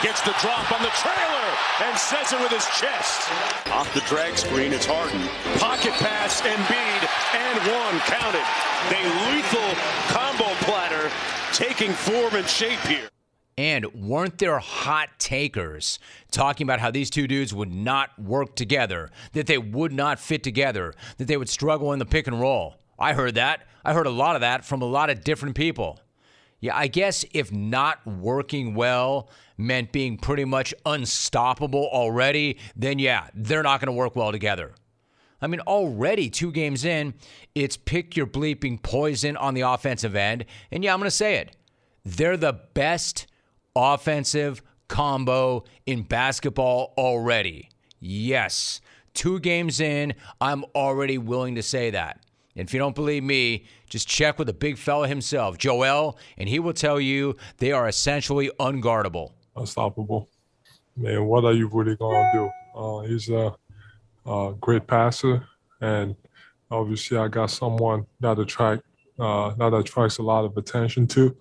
Gets 0.00 0.24
the 0.24 0.32
drop 0.40 0.72
on 0.72 0.80
the 0.80 0.92
trailer 0.96 1.48
and 1.84 1.92
says 2.00 2.32
it 2.32 2.40
with 2.40 2.50
his 2.50 2.64
chest. 2.80 3.28
Off 3.76 3.92
the 3.92 4.00
drag 4.08 4.36
screen, 4.40 4.72
it's 4.72 4.88
Harden. 4.88 5.20
Pocket 5.60 5.92
pass, 6.00 6.40
Embiid, 6.40 7.02
and 7.36 7.56
one 7.68 8.00
counted. 8.08 8.48
A 8.88 9.02
lethal 9.28 9.70
combo 10.08 10.48
platter 10.64 11.12
taking 11.52 11.92
form 11.92 12.34
and 12.34 12.48
shape 12.48 12.80
here. 12.88 13.13
And 13.56 13.86
weren't 13.94 14.38
there 14.38 14.58
hot 14.58 15.10
takers 15.18 16.00
talking 16.30 16.64
about 16.64 16.80
how 16.80 16.90
these 16.90 17.10
two 17.10 17.28
dudes 17.28 17.54
would 17.54 17.72
not 17.72 18.18
work 18.18 18.56
together, 18.56 19.10
that 19.32 19.46
they 19.46 19.58
would 19.58 19.92
not 19.92 20.18
fit 20.18 20.42
together, 20.42 20.92
that 21.18 21.28
they 21.28 21.36
would 21.36 21.48
struggle 21.48 21.92
in 21.92 22.00
the 22.00 22.06
pick 22.06 22.26
and 22.26 22.40
roll? 22.40 22.76
I 22.98 23.12
heard 23.12 23.36
that. 23.36 23.66
I 23.84 23.92
heard 23.92 24.06
a 24.06 24.10
lot 24.10 24.34
of 24.34 24.40
that 24.40 24.64
from 24.64 24.82
a 24.82 24.86
lot 24.86 25.10
of 25.10 25.22
different 25.22 25.54
people. 25.54 26.00
Yeah, 26.60 26.76
I 26.76 26.86
guess 26.86 27.24
if 27.32 27.52
not 27.52 28.04
working 28.06 28.74
well 28.74 29.28
meant 29.56 29.92
being 29.92 30.16
pretty 30.16 30.44
much 30.44 30.74
unstoppable 30.86 31.88
already, 31.92 32.58
then 32.74 32.98
yeah, 32.98 33.28
they're 33.34 33.62
not 33.62 33.80
going 33.80 33.86
to 33.86 33.92
work 33.92 34.16
well 34.16 34.32
together. 34.32 34.74
I 35.42 35.46
mean, 35.46 35.60
already 35.60 36.30
two 36.30 36.50
games 36.50 36.84
in, 36.84 37.14
it's 37.54 37.76
pick 37.76 38.16
your 38.16 38.26
bleeping 38.26 38.82
poison 38.82 39.36
on 39.36 39.52
the 39.52 39.60
offensive 39.60 40.16
end. 40.16 40.46
And 40.72 40.82
yeah, 40.82 40.94
I'm 40.94 41.00
going 41.00 41.06
to 41.06 41.14
say 41.14 41.36
it. 41.36 41.54
They're 42.04 42.38
the 42.38 42.58
best 42.72 43.26
offensive 43.76 44.62
combo 44.88 45.64
in 45.86 46.02
basketball 46.02 46.94
already. 46.96 47.70
Yes, 48.00 48.80
two 49.14 49.40
games 49.40 49.80
in, 49.80 50.14
I'm 50.40 50.64
already 50.74 51.18
willing 51.18 51.54
to 51.54 51.62
say 51.62 51.90
that. 51.90 52.20
And 52.56 52.68
if 52.68 52.72
you 52.72 52.78
don't 52.78 52.94
believe 52.94 53.24
me, 53.24 53.64
just 53.88 54.06
check 54.06 54.38
with 54.38 54.46
the 54.46 54.52
big 54.52 54.78
fella 54.78 55.08
himself, 55.08 55.58
Joel, 55.58 56.18
and 56.38 56.48
he 56.48 56.58
will 56.58 56.72
tell 56.72 57.00
you 57.00 57.36
they 57.58 57.72
are 57.72 57.88
essentially 57.88 58.50
unguardable. 58.60 59.32
Unstoppable. 59.56 60.28
Man, 60.96 61.24
what 61.24 61.44
are 61.44 61.52
you 61.52 61.68
really 61.72 61.96
going 61.96 62.30
to 62.32 62.38
do? 62.38 62.80
Uh, 62.80 63.00
he's 63.00 63.28
a, 63.28 63.54
a, 64.26 64.54
great 64.60 64.86
passer, 64.86 65.44
and 65.80 66.14
obviously, 66.70 67.16
I 67.16 67.26
got 67.28 67.50
someone 67.50 68.06
that 68.20 68.38
attract 68.38 68.82
uh, 69.18 69.54
that 69.54 69.72
attracts 69.74 70.18
a 70.18 70.22
lot 70.22 70.44
of 70.44 70.56
attention 70.56 71.06
to. 71.08 71.36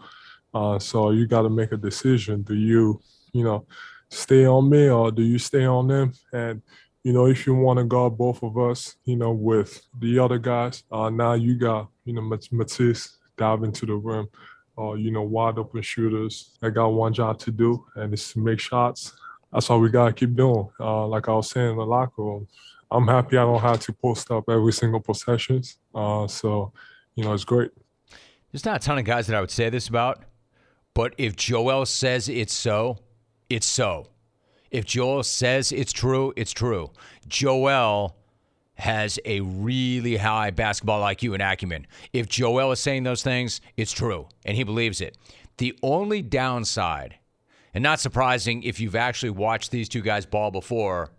Uh, 0.54 0.80
so 0.80 1.12
you 1.12 1.28
got 1.28 1.44
to 1.44 1.50
make 1.50 1.72
a 1.72 1.78
decision. 1.78 2.44
Do 2.44 2.56
you, 2.56 3.02
you 3.32 3.44
know, 3.44 3.66
stay 4.10 4.46
on 4.46 4.70
me 4.70 4.90
or 4.90 5.12
do 5.12 5.24
you 5.24 5.40
stay 5.40 5.66
on 5.66 5.88
them? 5.88 6.14
And 6.32 6.62
you 7.04 7.12
know, 7.12 7.26
if 7.26 7.46
you 7.46 7.54
want 7.54 7.80
to 7.80 7.84
guard 7.84 8.18
both 8.18 8.42
of 8.44 8.58
us, 8.58 8.96
you 9.04 9.18
know, 9.18 9.32
with 9.32 9.82
the 10.00 10.20
other 10.20 10.38
guys, 10.38 10.84
uh, 10.92 11.10
now 11.10 11.34
you 11.34 11.56
got, 11.56 11.90
you 12.06 12.14
know, 12.14 12.22
Matisse 12.22 13.18
dive 13.38 13.64
into 13.64 13.86
the 13.86 13.96
rim, 13.96 14.28
uh, 14.78 14.94
you 14.94 15.12
know, 15.12 15.24
wide 15.24 15.58
open 15.58 15.82
shooters. 15.82 16.58
I 16.62 16.70
got 16.70 16.88
one 16.88 17.14
job 17.14 17.40
to 17.40 17.52
do, 17.52 17.86
and 17.96 18.14
it's 18.14 18.32
to 18.34 18.40
make 18.40 18.60
shots. 18.60 19.14
That's 19.52 19.70
all 19.70 19.82
we 19.82 19.90
got 19.90 20.08
to 20.08 20.14
keep 20.14 20.34
doing. 20.36 20.70
Uh, 20.80 21.06
like 21.08 21.28
I 21.28 21.34
was 21.34 21.50
saying 21.50 21.72
in 21.72 21.78
the 21.78 21.86
locker 21.86 22.24
room, 22.24 22.48
I'm 22.90 23.08
happy 23.08 23.38
I 23.38 23.44
don't 23.44 23.60
have 23.60 23.82
to 23.82 23.94
post 23.94 24.32
up 24.32 24.46
every 24.50 24.72
single 24.72 25.02
possessions. 25.02 25.78
Uh, 25.94 26.28
so, 26.28 26.72
you 27.16 27.24
know, 27.26 27.34
it's 27.34 27.44
great. 27.44 27.72
There's 28.52 28.66
not 28.66 28.78
a 28.78 28.86
ton 28.86 28.98
of 28.98 29.04
guys 29.04 29.28
that 29.28 29.36
I 29.36 29.42
would 29.42 29.52
say 29.52 29.70
this 29.70 29.90
about, 29.90 30.24
but 30.94 31.14
if 31.18 31.36
Joel 31.36 31.86
says 31.86 32.30
it's 32.30 32.54
so, 32.54 32.98
it's 33.50 33.68
so. 33.68 34.08
If 34.72 34.86
Joel 34.86 35.24
says 35.24 35.72
it's 35.72 35.94
true, 35.94 36.34
it's 36.36 36.52
true. 36.52 36.92
Joel 37.28 38.16
has 38.76 39.20
a 39.26 39.40
really 39.42 40.18
high 40.18 40.50
basketball 40.50 41.02
IQ 41.02 41.34
and 41.34 41.44
acumen. 41.44 41.86
If 42.12 42.28
Joel 42.28 42.72
is 42.72 42.80
saying 42.80 43.04
those 43.04 43.24
things, 43.24 43.62
it's 43.78 43.92
true, 43.92 44.28
and 44.46 44.58
he 44.58 44.64
believes 44.64 45.00
it. 45.00 45.18
The 45.58 45.78
only 45.84 46.22
downside, 46.22 47.16
and 47.74 47.84
not 47.84 48.00
surprising 48.00 48.64
if 48.64 48.80
you've 48.80 48.96
actually 48.96 49.30
watched 49.30 49.72
these 49.72 49.88
two 49.88 50.02
guys 50.02 50.26
ball 50.26 50.50
before, 50.50 51.12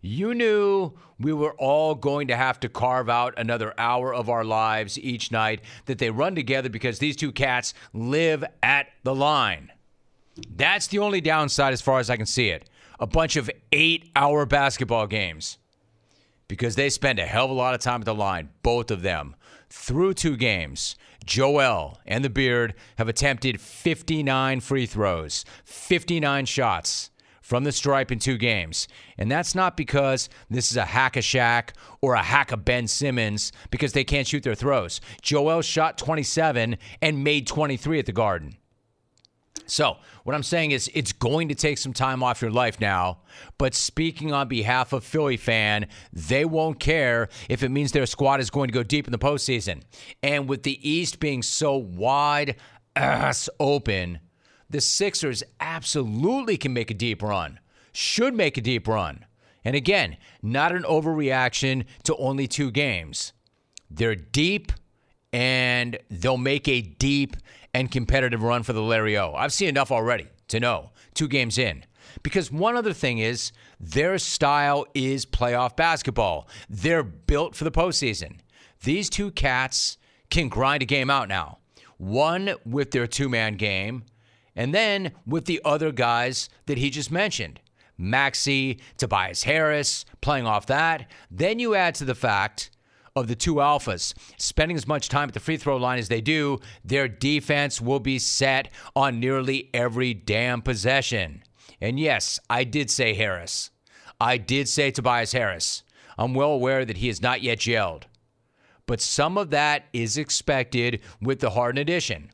you 0.00 0.34
knew 0.34 0.92
we 1.18 1.32
were 1.32 1.54
all 1.58 1.94
going 1.94 2.28
to 2.28 2.36
have 2.36 2.58
to 2.60 2.68
carve 2.68 3.08
out 3.08 3.34
another 3.36 3.74
hour 3.76 4.14
of 4.14 4.30
our 4.30 4.44
lives 4.44 4.98
each 4.98 5.30
night 5.30 5.60
that 5.86 5.98
they 5.98 6.10
run 6.10 6.34
together 6.34 6.68
because 6.68 6.98
these 6.98 7.16
two 7.16 7.32
cats 7.32 7.74
live 7.92 8.44
at 8.62 8.88
the 9.02 9.14
line. 9.14 9.70
That's 10.56 10.86
the 10.86 11.00
only 11.00 11.20
downside 11.20 11.72
as 11.72 11.82
far 11.82 11.98
as 11.98 12.08
I 12.08 12.16
can 12.16 12.26
see 12.26 12.48
it 12.48 12.68
a 12.98 13.06
bunch 13.06 13.36
of 13.36 13.50
eight 13.72 14.10
hour 14.14 14.44
basketball 14.44 15.06
games 15.06 15.56
because 16.48 16.76
they 16.76 16.90
spend 16.90 17.18
a 17.18 17.24
hell 17.24 17.46
of 17.46 17.50
a 17.50 17.54
lot 17.54 17.74
of 17.74 17.80
time 17.80 18.02
at 18.02 18.04
the 18.04 18.14
line, 18.14 18.50
both 18.62 18.90
of 18.90 19.02
them. 19.02 19.34
Through 19.70 20.14
two 20.14 20.36
games, 20.36 20.96
Joel 21.24 21.98
and 22.04 22.24
the 22.24 22.30
Beard 22.30 22.74
have 22.98 23.08
attempted 23.08 23.60
59 23.60 24.60
free 24.60 24.84
throws, 24.84 25.44
59 25.64 26.44
shots 26.44 27.10
from 27.50 27.64
the 27.64 27.72
stripe 27.72 28.12
in 28.12 28.20
two 28.20 28.38
games. 28.38 28.86
And 29.18 29.28
that's 29.28 29.56
not 29.56 29.76
because 29.76 30.28
this 30.48 30.70
is 30.70 30.76
a 30.76 30.84
hack 30.84 31.16
a 31.16 31.18
Shaq 31.18 31.70
or 32.00 32.14
a 32.14 32.22
hack 32.22 32.52
a 32.52 32.56
Ben 32.56 32.86
Simmons 32.86 33.50
because 33.72 33.92
they 33.92 34.04
can't 34.04 34.24
shoot 34.24 34.44
their 34.44 34.54
throws. 34.54 35.00
Joel 35.20 35.60
shot 35.60 35.98
27 35.98 36.78
and 37.02 37.24
made 37.24 37.48
23 37.48 37.98
at 37.98 38.06
the 38.06 38.12
Garden. 38.12 38.56
So, 39.66 39.96
what 40.22 40.36
I'm 40.36 40.44
saying 40.44 40.70
is, 40.70 40.88
it's 40.94 41.12
going 41.12 41.48
to 41.48 41.56
take 41.56 41.78
some 41.78 41.92
time 41.92 42.22
off 42.22 42.40
your 42.40 42.52
life 42.52 42.80
now. 42.80 43.18
But 43.58 43.74
speaking 43.74 44.32
on 44.32 44.46
behalf 44.46 44.92
of 44.92 45.02
Philly 45.02 45.36
fan, 45.36 45.88
they 46.12 46.44
won't 46.44 46.78
care 46.78 47.28
if 47.48 47.64
it 47.64 47.70
means 47.70 47.90
their 47.90 48.06
squad 48.06 48.38
is 48.38 48.50
going 48.50 48.68
to 48.68 48.72
go 48.72 48.84
deep 48.84 49.08
in 49.08 49.12
the 49.12 49.18
postseason. 49.18 49.82
And 50.22 50.48
with 50.48 50.62
the 50.62 50.88
East 50.88 51.18
being 51.18 51.42
so 51.42 51.76
wide 51.76 52.56
ass 52.94 53.48
open, 53.58 54.20
the 54.70 54.80
Sixers 54.80 55.42
absolutely 55.60 56.56
can 56.56 56.72
make 56.72 56.90
a 56.90 56.94
deep 56.94 57.22
run, 57.22 57.58
should 57.92 58.34
make 58.34 58.56
a 58.56 58.62
deep 58.62 58.88
run. 58.88 59.26
And 59.64 59.76
again, 59.76 60.16
not 60.42 60.72
an 60.72 60.84
overreaction 60.84 61.84
to 62.04 62.16
only 62.16 62.46
two 62.46 62.70
games. 62.70 63.32
They're 63.90 64.14
deep 64.14 64.72
and 65.32 65.98
they'll 66.08 66.36
make 66.36 66.66
a 66.68 66.80
deep 66.80 67.36
and 67.74 67.90
competitive 67.90 68.42
run 68.42 68.62
for 68.62 68.72
the 68.72 68.82
Larry 68.82 69.16
O. 69.18 69.34
I've 69.34 69.52
seen 69.52 69.68
enough 69.68 69.92
already 69.92 70.28
to 70.48 70.60
know 70.60 70.90
two 71.14 71.28
games 71.28 71.58
in. 71.58 71.84
Because 72.22 72.50
one 72.50 72.76
other 72.76 72.92
thing 72.92 73.18
is 73.18 73.52
their 73.78 74.18
style 74.18 74.86
is 74.94 75.24
playoff 75.26 75.76
basketball. 75.76 76.48
They're 76.68 77.04
built 77.04 77.54
for 77.54 77.64
the 77.64 77.70
postseason. 77.70 78.38
These 78.82 79.10
two 79.10 79.30
cats 79.30 79.98
can 80.30 80.48
grind 80.48 80.82
a 80.82 80.86
game 80.86 81.10
out 81.10 81.28
now. 81.28 81.58
One 81.98 82.54
with 82.64 82.92
their 82.92 83.06
two 83.06 83.28
man 83.28 83.54
game, 83.54 84.04
and 84.56 84.74
then 84.74 85.12
with 85.26 85.44
the 85.46 85.60
other 85.64 85.92
guys 85.92 86.48
that 86.66 86.78
he 86.78 86.90
just 86.90 87.10
mentioned 87.10 87.60
Maxey, 87.96 88.80
Tobias 88.96 89.42
Harris, 89.42 90.04
playing 90.22 90.46
off 90.46 90.66
that. 90.66 91.10
Then 91.30 91.58
you 91.58 91.74
add 91.74 91.94
to 91.96 92.04
the 92.04 92.14
fact 92.14 92.70
of 93.14 93.28
the 93.28 93.34
two 93.34 93.56
alphas 93.56 94.14
spending 94.38 94.76
as 94.76 94.86
much 94.86 95.08
time 95.08 95.28
at 95.28 95.34
the 95.34 95.40
free 95.40 95.56
throw 95.56 95.76
line 95.76 95.98
as 95.98 96.08
they 96.08 96.20
do, 96.20 96.58
their 96.84 97.08
defense 97.08 97.80
will 97.80 98.00
be 98.00 98.18
set 98.18 98.68
on 98.96 99.20
nearly 99.20 99.68
every 99.74 100.14
damn 100.14 100.62
possession. 100.62 101.42
And 101.80 101.98
yes, 101.98 102.40
I 102.48 102.64
did 102.64 102.90
say 102.90 103.14
Harris. 103.14 103.70
I 104.20 104.36
did 104.36 104.68
say 104.68 104.90
Tobias 104.90 105.32
Harris. 105.32 105.82
I'm 106.18 106.34
well 106.34 106.52
aware 106.52 106.84
that 106.84 106.98
he 106.98 107.08
is 107.08 107.22
not 107.22 107.42
yet 107.42 107.58
gelled. 107.58 108.02
But 108.86 109.00
some 109.00 109.38
of 109.38 109.50
that 109.50 109.84
is 109.92 110.18
expected 110.18 111.00
with 111.20 111.40
the 111.40 111.50
Harden 111.50 111.80
edition. 111.80 112.30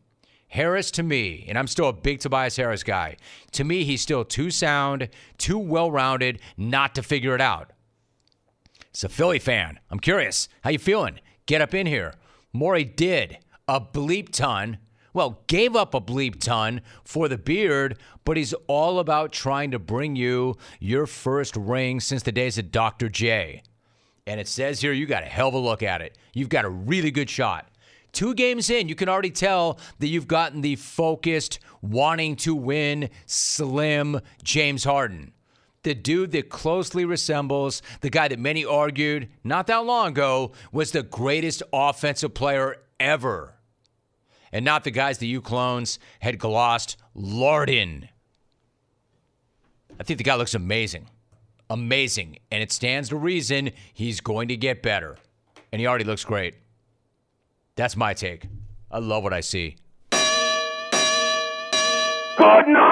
Harris, 0.56 0.90
to 0.92 1.02
me, 1.02 1.44
and 1.48 1.58
I'm 1.58 1.66
still 1.66 1.88
a 1.88 1.92
big 1.92 2.18
Tobias 2.18 2.56
Harris 2.56 2.82
guy, 2.82 3.18
to 3.52 3.62
me, 3.62 3.84
he's 3.84 4.00
still 4.00 4.24
too 4.24 4.50
sound, 4.50 5.10
too 5.36 5.58
well 5.58 5.90
rounded 5.90 6.40
not 6.56 6.94
to 6.94 7.02
figure 7.02 7.34
it 7.34 7.42
out. 7.42 7.72
It's 8.88 9.04
a 9.04 9.10
Philly 9.10 9.38
fan. 9.38 9.78
I'm 9.90 10.00
curious. 10.00 10.48
How 10.62 10.70
you 10.70 10.78
feeling? 10.78 11.20
Get 11.44 11.60
up 11.60 11.74
in 11.74 11.86
here. 11.86 12.14
Morey 12.54 12.84
did 12.84 13.36
a 13.68 13.82
bleep 13.82 14.30
ton. 14.30 14.78
Well, 15.12 15.42
gave 15.46 15.76
up 15.76 15.92
a 15.92 16.00
bleep 16.00 16.40
ton 16.40 16.80
for 17.04 17.28
the 17.28 17.36
beard, 17.36 17.98
but 18.24 18.38
he's 18.38 18.54
all 18.66 18.98
about 18.98 19.32
trying 19.32 19.72
to 19.72 19.78
bring 19.78 20.16
you 20.16 20.56
your 20.80 21.06
first 21.06 21.54
ring 21.54 22.00
since 22.00 22.22
the 22.22 22.32
days 22.32 22.56
of 22.56 22.72
Dr. 22.72 23.10
J. 23.10 23.62
And 24.26 24.40
it 24.40 24.48
says 24.48 24.80
here 24.80 24.94
you 24.94 25.04
got 25.04 25.22
a 25.22 25.26
hell 25.26 25.48
of 25.48 25.54
a 25.54 25.58
look 25.58 25.82
at 25.82 26.00
it. 26.00 26.16
You've 26.32 26.48
got 26.48 26.64
a 26.64 26.70
really 26.70 27.10
good 27.10 27.28
shot. 27.28 27.68
Two 28.16 28.34
games 28.34 28.70
in, 28.70 28.88
you 28.88 28.94
can 28.94 29.10
already 29.10 29.30
tell 29.30 29.78
that 29.98 30.06
you've 30.08 30.26
gotten 30.26 30.62
the 30.62 30.76
focused, 30.76 31.58
wanting 31.82 32.34
to 32.36 32.54
win, 32.54 33.10
slim 33.26 34.20
James 34.42 34.84
Harden 34.84 35.34
the 35.82 35.94
dude 35.94 36.32
that 36.32 36.48
closely 36.48 37.04
resembles 37.04 37.80
the 38.00 38.10
guy 38.10 38.26
that 38.26 38.40
many 38.40 38.64
argued 38.64 39.28
not 39.44 39.68
that 39.68 39.84
long 39.84 40.08
ago 40.08 40.50
was 40.72 40.90
the 40.90 41.04
greatest 41.04 41.62
offensive 41.72 42.34
player 42.34 42.78
ever. 42.98 43.54
And 44.50 44.64
not 44.64 44.82
the 44.82 44.90
guys 44.90 45.18
that 45.18 45.26
you 45.26 45.40
clones 45.40 46.00
had 46.18 46.40
glossed 46.40 46.96
Larden. 47.16 48.08
I 50.00 50.02
think 50.02 50.18
the 50.18 50.24
guy 50.24 50.34
looks 50.34 50.56
amazing. 50.56 51.06
Amazing. 51.70 52.40
And 52.50 52.64
it 52.64 52.72
stands 52.72 53.10
to 53.10 53.16
reason 53.16 53.70
he's 53.94 54.20
going 54.20 54.48
to 54.48 54.56
get 54.56 54.82
better. 54.82 55.16
And 55.70 55.78
he 55.78 55.86
already 55.86 56.02
looks 56.02 56.24
great. 56.24 56.56
That's 57.76 57.94
my 57.94 58.14
take. 58.14 58.46
I 58.90 58.98
love 58.98 59.22
what 59.22 59.34
I 59.34 59.40
see. 59.40 59.76
Good 60.10 60.18
night. 62.68 62.85